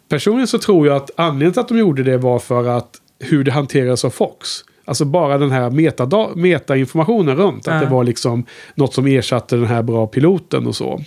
[0.09, 3.43] Personligen så tror jag att anledningen till att de gjorde det var för att hur
[3.43, 4.47] det hanteras av Fox.
[4.85, 7.67] Alltså bara den här metada- metainformationen runt.
[7.67, 7.79] Att Ja.
[7.87, 11.03] det var liksom något som ersatte den här bra piloten och så.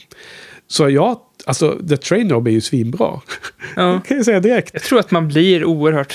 [0.68, 3.20] Så jag, alltså The Train Job är ju svinbra.
[3.76, 4.00] Ja.
[4.06, 4.70] kan jag säga direkt.
[4.72, 6.14] Jag tror att man blir oerhört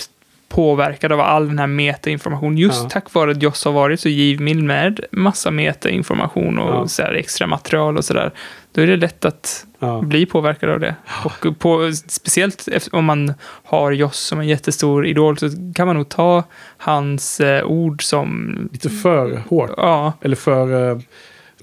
[0.52, 2.58] påverkad av all den här metainformation.
[2.58, 2.90] Just Ja.
[2.90, 6.88] tack vare att Joss har varit så givmild med massa metainformation och Ja.
[6.88, 8.32] så extra material och sådär.
[8.74, 10.02] Då är det lätt att Ja.
[10.02, 10.96] bli påverkad av det.
[11.26, 16.10] Och på, speciellt om man har Joss som en jättestor idol så kan man nog
[16.10, 16.44] ta
[16.78, 18.56] hans eh, ord som...
[18.72, 19.72] Lite för hårt.
[19.78, 20.98] Ja, Eller för, eh,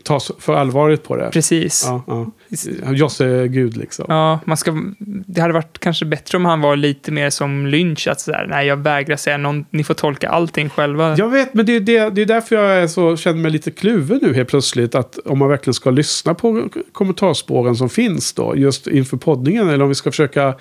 [0.02, 1.30] ta för allvarligt på det.
[1.30, 1.84] precis.
[1.86, 2.92] Ja, ja.
[2.92, 4.04] Josse gud liksom.
[4.08, 4.82] Ja, man ska,
[5.26, 8.66] det hade varit kanske bättre om han var lite mer som Lynch, att sådär, nej
[8.66, 11.16] jag vägrar säga någon, ni får tolka allting själva.
[11.18, 13.70] Jag vet, men det är, det, det är därför jag är så, känner mig lite
[13.70, 14.94] kluven nu helt plötsligt.
[14.94, 19.68] Att om man verkligen ska lyssna på kommentarspåren som finns då, just inför poddningen.
[19.68, 20.54] Eller om vi ska försöka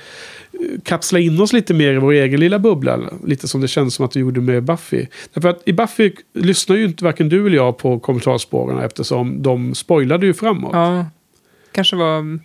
[0.83, 2.99] kapsla in oss lite mer i vår egen lilla bubbla.
[3.25, 5.05] Lite som det känns som att vi gjorde med Buffy.
[5.33, 9.75] Därför att i Buffy lyssnar ju inte varken du eller jag på kommentarspåren eftersom de
[9.75, 10.69] spoilade ju framåt.
[10.73, 11.05] Ja,
[11.71, 12.39] kanske var...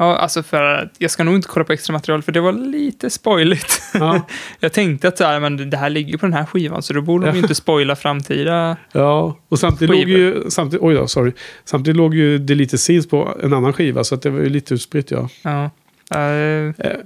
[0.00, 2.52] Ja, alltså för att jag ska nog inte kolla på extra material för det var
[2.52, 3.82] lite spoiligt.
[3.94, 4.26] Ja.
[4.60, 7.00] jag tänkte att så här, men det här ligger på den här skivan så då
[7.02, 7.42] borde de ju Ja.
[7.42, 8.76] inte spoila framtida.
[8.92, 10.20] Ja, och samtidigt låg Skivor.
[10.20, 11.32] ju, samtidigt, oj då, sorry.
[11.64, 14.74] Samtidigt låg ju Deleted Scenes på en annan skiva så att det var ju lite
[14.74, 15.28] utspritt ja.
[15.42, 15.70] Ja.
[16.14, 16.98] Eh, Eh,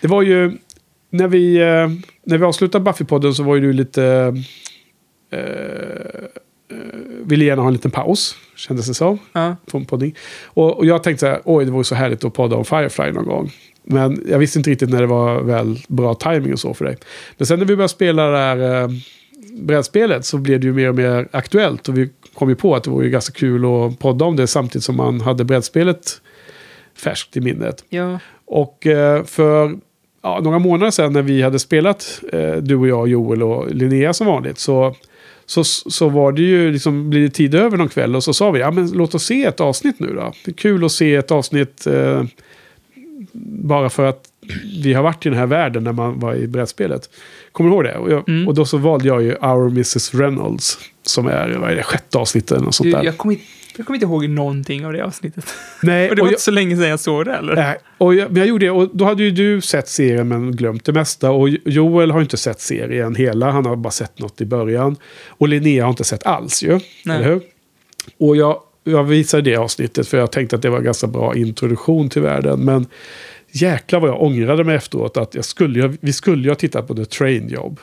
[0.00, 0.52] Det var ju,
[1.10, 1.88] när vi, eh,
[2.24, 4.34] när vi avslutade Buffy-podden så var ju du lite...
[5.30, 5.40] Eh,
[7.24, 9.18] ville gärna ha en liten paus, kändes det som.
[9.32, 9.56] ja.
[9.88, 10.14] Podding.
[10.44, 13.12] Och, och jag tänkte så här, oj det vore så härligt att podda om Firefly
[13.12, 13.52] någon gång.
[13.84, 16.96] Men jag visste inte riktigt när det var väl bra timing och så för dig.
[17.36, 18.88] Men sen när vi började spela det här eh,
[19.58, 21.88] brädspelet så blev det ju mer och mer aktuellt.
[21.88, 24.46] Och vi kom ju på att det vore ju ganska kul att podda om det
[24.46, 26.20] samtidigt som man hade brädspelet
[26.96, 27.84] färskt i minnet.
[27.88, 28.18] ja.
[28.48, 29.76] Och eh, för
[30.22, 34.12] ja, några månader sedan när vi hade spelat, eh, du och jag, Joel och Linnea
[34.12, 34.94] som vanligt, så,
[35.46, 38.50] så, så var det ju liksom, blir det tid över någon kväll och så sa
[38.50, 40.32] vi, ja men låt oss se ett avsnitt nu då.
[40.44, 42.24] Det är kul att se ett avsnitt eh,
[43.62, 44.20] bara för att
[44.82, 47.10] vi har varit i den här världen när man var i brädspelet.
[47.52, 47.96] Kommer du ihåg det?
[47.96, 48.48] Och, jag, Mm.
[48.48, 50.14] och då så valde jag ju Our Mrs.
[50.14, 53.04] Reynolds, som är, vad är det, sjätte avsnittet eller något sånt där.
[53.04, 53.36] jag kommer
[53.76, 55.44] Jag kommer inte ihåg någonting av det avsnittet.
[55.82, 57.54] Nej, och det var och inte så länge sedan jag såg det eller?
[57.54, 58.70] Nej, och jag, men jag gjorde det.
[58.70, 61.30] Och då hade ju du sett serien men glömt det mesta.
[61.30, 63.50] Och Joel har inte sett serien hela.
[63.50, 64.96] Han har bara sett något i början.
[65.28, 66.80] Och Linnea har inte sett alls ju.
[67.04, 67.16] Nej.
[67.16, 67.40] Eller hur?
[68.18, 71.36] Och jag, jag visade det avsnittet för jag tänkte att det var en ganska bra
[71.36, 72.64] introduktion till världen.
[72.64, 72.86] Men
[73.52, 75.16] jäklar vad jag ångrade mig efteråt.
[75.16, 77.80] Att jag skulle, vi skulle ju ha tittat på The Train Job.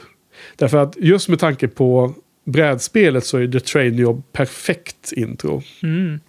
[0.55, 2.13] Därför att just med tanke på
[2.43, 5.63] brädspelet så är The Train Job perfekt intro.
[5.83, 6.19] Mm.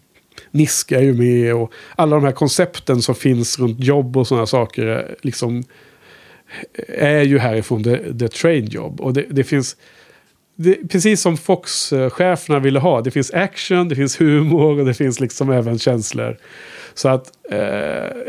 [0.50, 4.46] Niska är ju med och alla de här koncepten som finns runt jobb och sådana
[4.46, 5.64] saker är liksom
[6.88, 9.00] är ju härifrån The, the Train Job.
[9.00, 9.76] Och det, det finns,
[10.56, 15.20] det, precis som Fox-cheferna ville ha, det finns action, det finns humor och det finns
[15.20, 16.36] liksom även känslor.
[16.94, 17.58] Så att eh,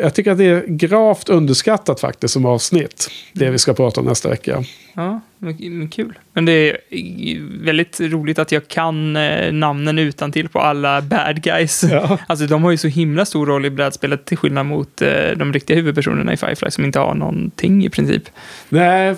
[0.02, 3.10] jag tycker att det är gravt underskattat faktiskt som avsnitt.
[3.34, 4.64] Det vi ska prata om nästa vecka.
[4.94, 6.20] Ja, men, kul.
[6.34, 11.42] Men det är väldigt roligt att jag kan eh, namnen utan till på alla bad
[11.42, 11.84] guys.
[11.84, 12.18] Ja.
[12.28, 15.54] Alltså de har ju så himla stor roll i brädspelet till skillnad mot eh, de
[15.54, 18.24] riktiga huvudpersonerna i Firefly som inte har någonting i princip.
[18.70, 19.16] Nej,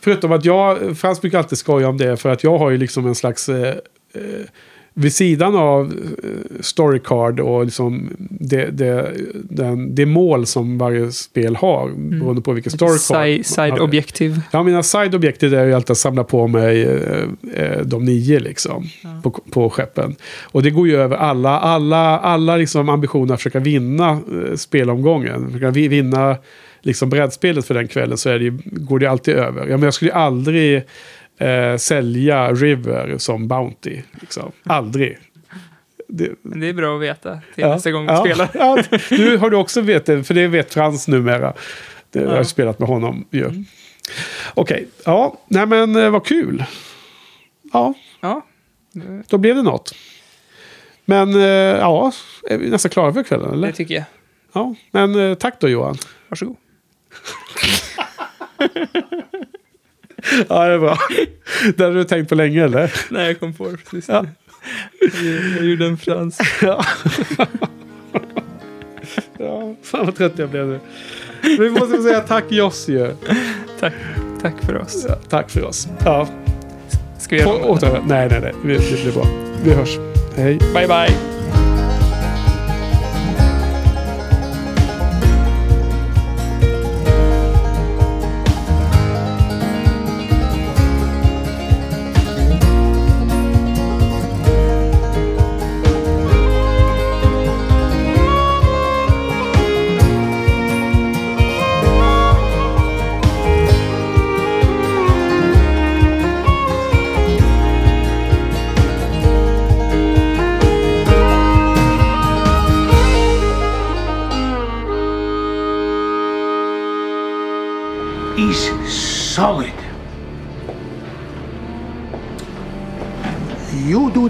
[0.00, 3.06] förutom att jag, Frans brukar alltid skoja om det för att jag har ju liksom
[3.06, 3.48] en slags...
[3.48, 3.76] Eh,
[4.14, 4.46] eh,
[4.98, 5.86] vid sidan av
[6.24, 9.12] eh, storycard och liksom det, det,
[9.50, 13.00] den, det mål som varje spel har, beroende på vilken storycard.
[13.00, 14.40] Side, side objektiv.
[14.52, 17.22] Ja, mina side-objektiv är ju alltid att samla på mig eh,
[17.54, 18.84] eh, de nio liksom,
[19.22, 20.14] på, på skeppen.
[20.42, 25.46] Och det går ju över alla, alla, alla liksom ambitioner att försöka vinna eh, spelomgången.
[25.46, 26.36] Försöka vi- vinna
[26.80, 29.60] liksom brädspelet för den kvällen så är det, ju- går det alltid över.
[29.66, 30.82] Ja, men jag skulle aldrig
[31.38, 34.02] eh, sälja River som Bounty.
[34.20, 34.52] Liksom.
[34.64, 35.18] Aldrig.
[36.08, 38.48] Det, Men det är bra att veta till Ja, nästa gång vi ja, spelar.
[38.54, 41.52] Ja, nu har du också vet det, för det vet Frans numera.
[42.10, 42.44] Det, Jag har Ja.
[42.44, 43.64] spelat med honom ju.
[44.54, 46.64] Okej, ja, nej men eh, vad kul.
[47.72, 48.46] Ja, Ja.
[49.28, 49.94] då blev det något.
[51.04, 51.40] Men eh,
[51.80, 52.12] ja,
[52.50, 53.66] är vi nästan klara för kvällen eller?
[53.66, 54.04] Det tycker jag.
[54.52, 55.96] Ja, men eh, tack då Johan.
[56.28, 56.56] Varsågod.
[60.48, 60.98] Ja, det är bra.
[61.76, 62.92] Det hade du tänkt på länge eller?
[63.10, 64.08] Nej, jag kom på det precis.
[64.08, 64.26] Ja.
[65.00, 65.10] Jag,
[65.56, 66.38] jag gjorde en frans.
[66.62, 66.84] Ja.
[69.38, 70.80] ja, fan vad trött jag blev nu.
[71.58, 73.10] Vi måste säga tack Joss ju.
[73.80, 73.92] Tack,
[74.42, 75.06] tack för oss.
[75.08, 75.88] Ja, tack för oss.
[76.04, 76.28] Ja.
[77.18, 77.86] Ska vi göra Å- om det?
[77.86, 78.52] åter- Nej, nej, nej.
[78.62, 79.26] Det blir bra.
[79.64, 79.98] Vi hörs.
[80.36, 80.58] Hej.
[80.74, 81.35] Bye, bye.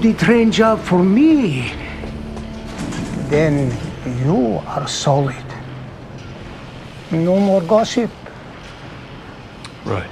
[0.07, 1.65] The train job for me.
[3.31, 3.73] Then
[4.25, 5.45] you are solid.
[7.11, 8.11] No more gossip.
[9.85, 10.11] Right.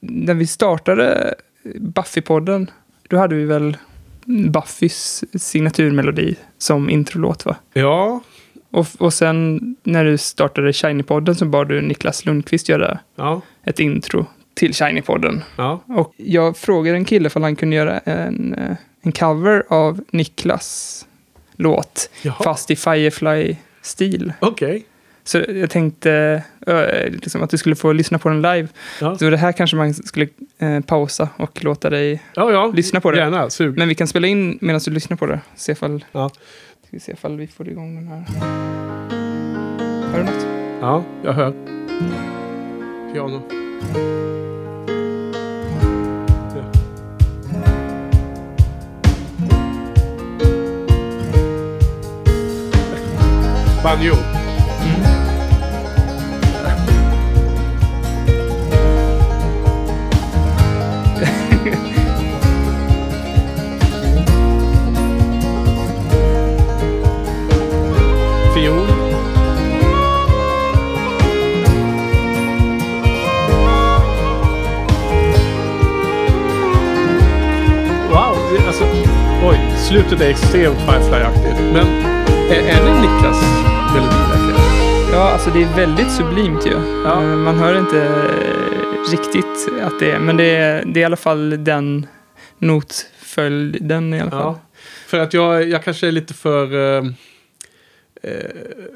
[0.00, 2.70] När vi startade Buffy-podden,
[3.08, 3.76] då hade vi väl
[4.50, 7.56] Buffys signaturmelodi som introlåt va?
[7.72, 8.20] Ja.
[8.70, 13.40] Och, och sen när du startade Shiny-podden så bad du Niklas Lundqvist göra Ja.
[13.64, 15.40] ett intro till Shiny-podden.
[15.56, 15.80] Ja.
[15.86, 21.06] Och jag frågade en kille om han kunde göra en, eh, en cover av Niklas
[21.56, 22.34] låt, Jaha.
[22.44, 24.32] fast i Firefly-stil.
[24.40, 24.84] Okej.
[25.24, 28.68] Så jag tänkte eh, liksom att du skulle få lyssna på den live.
[29.00, 29.18] Ja.
[29.18, 30.28] Så det här kanske man skulle
[30.58, 32.72] eh, pausa och låta dig Ja, ja.
[32.74, 33.18] lyssna på det.
[33.18, 33.50] Gärna.
[33.50, 33.78] Sug.
[33.78, 35.40] Men vi kan spela in medan du lyssnar på det.
[35.56, 36.28] Se ifall, Ja.
[36.28, 36.38] ska
[36.90, 38.24] vi se ifall vi får igång den här.
[40.12, 40.46] Hör du något?
[40.80, 41.52] Ja, jag hör.
[43.12, 43.42] Piano.
[53.86, 54.14] Banjo.
[54.14, 55.02] Mm.
[68.54, 68.86] Fiol.
[78.08, 78.84] Wow, det, alltså,
[79.44, 81.72] oj, slutet är extremt Firefly-aktigt.
[81.72, 81.86] Men
[82.50, 85.12] är, är det Niklas melodi verkligen?
[85.12, 86.72] Ja, alltså det är väldigt sublimt ju.
[87.06, 91.04] Eh, Man hör inte eh, riktigt att det är, men det är, det är i
[91.04, 92.06] alla fall den
[92.58, 94.40] notföljden i alla fall.
[94.40, 94.60] Ja.
[95.06, 96.96] För att jag, jag kanske är lite för...
[96.98, 97.04] eh,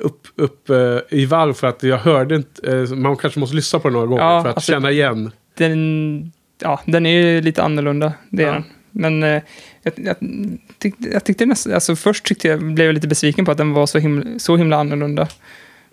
[0.01, 2.73] upp, upp eh, i varv för att jag hörde inte...
[2.73, 5.31] eh, man kanske måste lyssna på den några gånger Ja, för att alltså- känna igen.
[5.59, 8.53] Den, ja, den är ju lite annorlunda, det är Ja.
[8.53, 8.65] den.
[8.91, 9.43] Men eh,
[9.83, 10.17] jag, jag,
[10.79, 13.73] tyckte, jag tyckte nästan, alltså först tyckte jag, blev jag lite besviken på att den
[13.73, 15.29] var så himla, så himla annorlunda.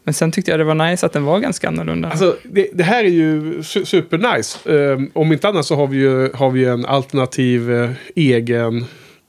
[0.03, 2.09] Men sen tyckte jag det var nice att den var ganska annorlunda.
[2.09, 4.59] Alltså, det, det här är ju su supernice.
[4.69, 8.83] Um, om inte annat så har vi ju, har vi en alternativ eh, egen uh,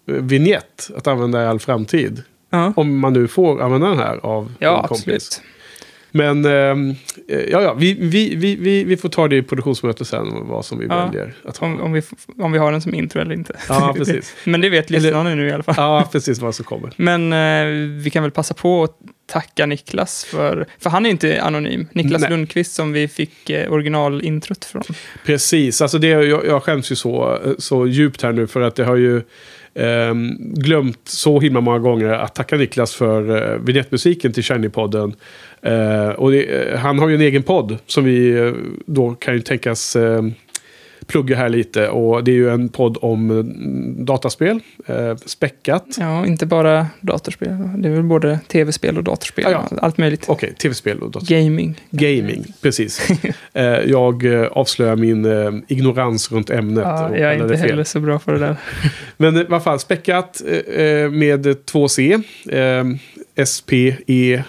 [0.07, 2.23] vignett att använda i all framtid.
[2.51, 2.73] Ja.
[2.77, 5.05] Om man nu får använda den här av Ja, en kompis.
[5.05, 5.43] absolut.
[6.19, 6.95] Men ehm,
[7.29, 10.65] eh, ja, ja, vi, vi, vi, vi, vi får ta det i produktionsmöte sen, vad
[10.65, 11.35] som vi Ja, väljer.
[11.45, 11.67] Att ha.
[11.67, 12.03] om, om, vi,
[12.39, 13.57] om vi har den som intro eller inte.
[13.69, 14.35] Ja, precis.
[14.45, 15.75] Men det vet lyssnarna nu i alla fall.
[15.77, 16.93] Ja, precis vad som kommer.
[16.97, 21.43] Men eh, vi kan väl passa på att tacka Niklas för, för han är inte
[21.43, 21.87] anonym.
[21.93, 22.31] Niklas Nej.
[22.31, 24.83] Lundqvist som vi fick eh, originalintrot från.
[25.27, 28.85] Precis, alltså det, jag, jag skäms ju så, så djupt här nu för att det
[28.85, 29.23] har ju
[29.75, 35.15] ehm, glömt så himla många gånger att tacka Niklas för uh, vignettmusiken till Shiny-podden.
[35.63, 38.53] Eh, och det, eh, han har ju en egen podd som vi eh,
[38.87, 39.97] då kan ju tänkas
[41.09, 41.89] plugga här lite.
[41.89, 43.45] Och det är ju en podd om
[43.99, 45.85] dataspel, eh, späckat.
[45.99, 47.49] Ja, inte bara datorspel.
[47.77, 49.45] Det är väl både tv-spel och datorspel.
[49.53, 49.77] Ja, ja.
[49.83, 50.25] Allt möjligt.
[50.29, 51.43] Okej, tv-spel och dataspel.
[51.43, 51.81] Gaming.
[51.91, 53.09] Gaming, precis.
[53.53, 56.85] Eh, jag avslöjar min eh, ignorans runt ämnet.
[56.85, 57.71] Ja, jag är inte fel.
[57.71, 58.57] heller så bra på det där.
[59.17, 60.43] Men i alla fall späckat
[61.11, 62.19] med två C.
[63.35, 64.43] S-P-E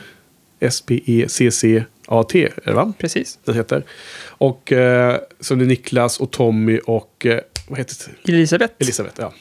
[0.60, 2.94] S-P-E-C-C-A-T, är det va?
[2.98, 3.40] Precis.
[3.46, 3.84] Den heter.
[4.28, 8.32] Och eh, så det är Niklas och Tommy och eh, vad heter det?
[8.32, 8.74] Elisabeth.
[8.80, 9.34] Elisabeth, ja.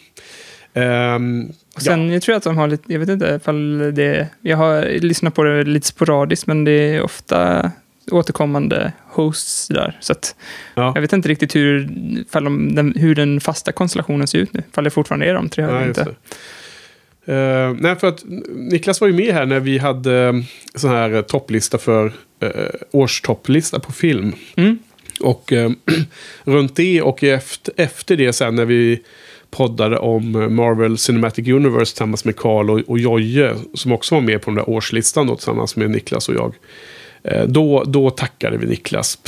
[0.80, 4.28] Ehm, Och sen jag tror jag att de har lite, jag vet inte ifall det,
[4.40, 7.70] jag har lyssnat på det lite sporadiskt, men det är ofta
[8.10, 9.98] återkommande hosts där.
[10.00, 10.34] Så att
[10.74, 10.92] Ja.
[10.94, 11.88] jag vet inte riktigt hur,
[12.74, 14.62] de, hur den fasta konstellationen ser ut nu.
[14.70, 16.06] Ifall det fortfarande är de tre, Ja, inte.
[17.28, 20.32] Eh, nej, för att Niklas var ju med här när vi hade eh,
[20.74, 22.06] sån här eh, topplista för
[22.42, 22.50] uh,
[22.90, 24.32] årstopplista på film.
[24.56, 24.78] Mm.
[25.20, 25.70] Och eh,
[26.44, 29.02] runt det och efter, efter det sen när vi
[29.50, 34.42] poddade om Marvel Cinematic Universe tillsammans med Karl och, och Jojje, som också var med
[34.42, 36.54] på den där årslistan då, tillsammans med Niklas och jag.
[37.46, 39.18] Då, då tackade vi Niklas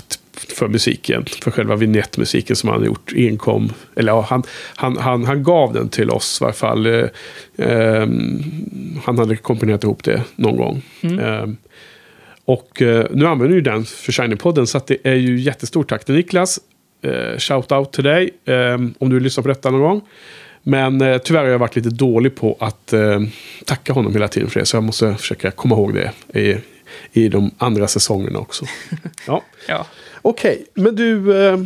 [0.48, 3.72] för musiken, för själva vignettmusiken som han gjort enkom.
[3.96, 4.42] Eller ja, han,
[4.74, 6.86] han, han, han gav den till oss i varje fall.
[6.86, 7.08] Eh,
[7.56, 8.42] ehm,
[9.04, 10.82] han hade komponerat ihop det någon gång.
[11.00, 11.18] Mm.
[11.18, 11.56] Ehm,
[12.44, 16.14] och eh, nu använder vi den för Shiny-podden så det är ju jättestort tack till
[16.14, 16.60] Niklas.
[17.02, 20.02] Eh, shout out till dig ehm, om du lyssnar på detta någon gång.
[20.62, 23.20] Men eh, tyvärr har jag varit lite dålig på att eh,
[23.64, 24.66] tacka honom hela tiden för det.
[24.66, 26.56] Så jag måste försöka komma ihåg det i,
[27.12, 28.64] i de andra säsongerna också.
[29.26, 29.42] Ja.
[29.68, 29.86] Ja.
[30.22, 31.58] Okej, men du, eh,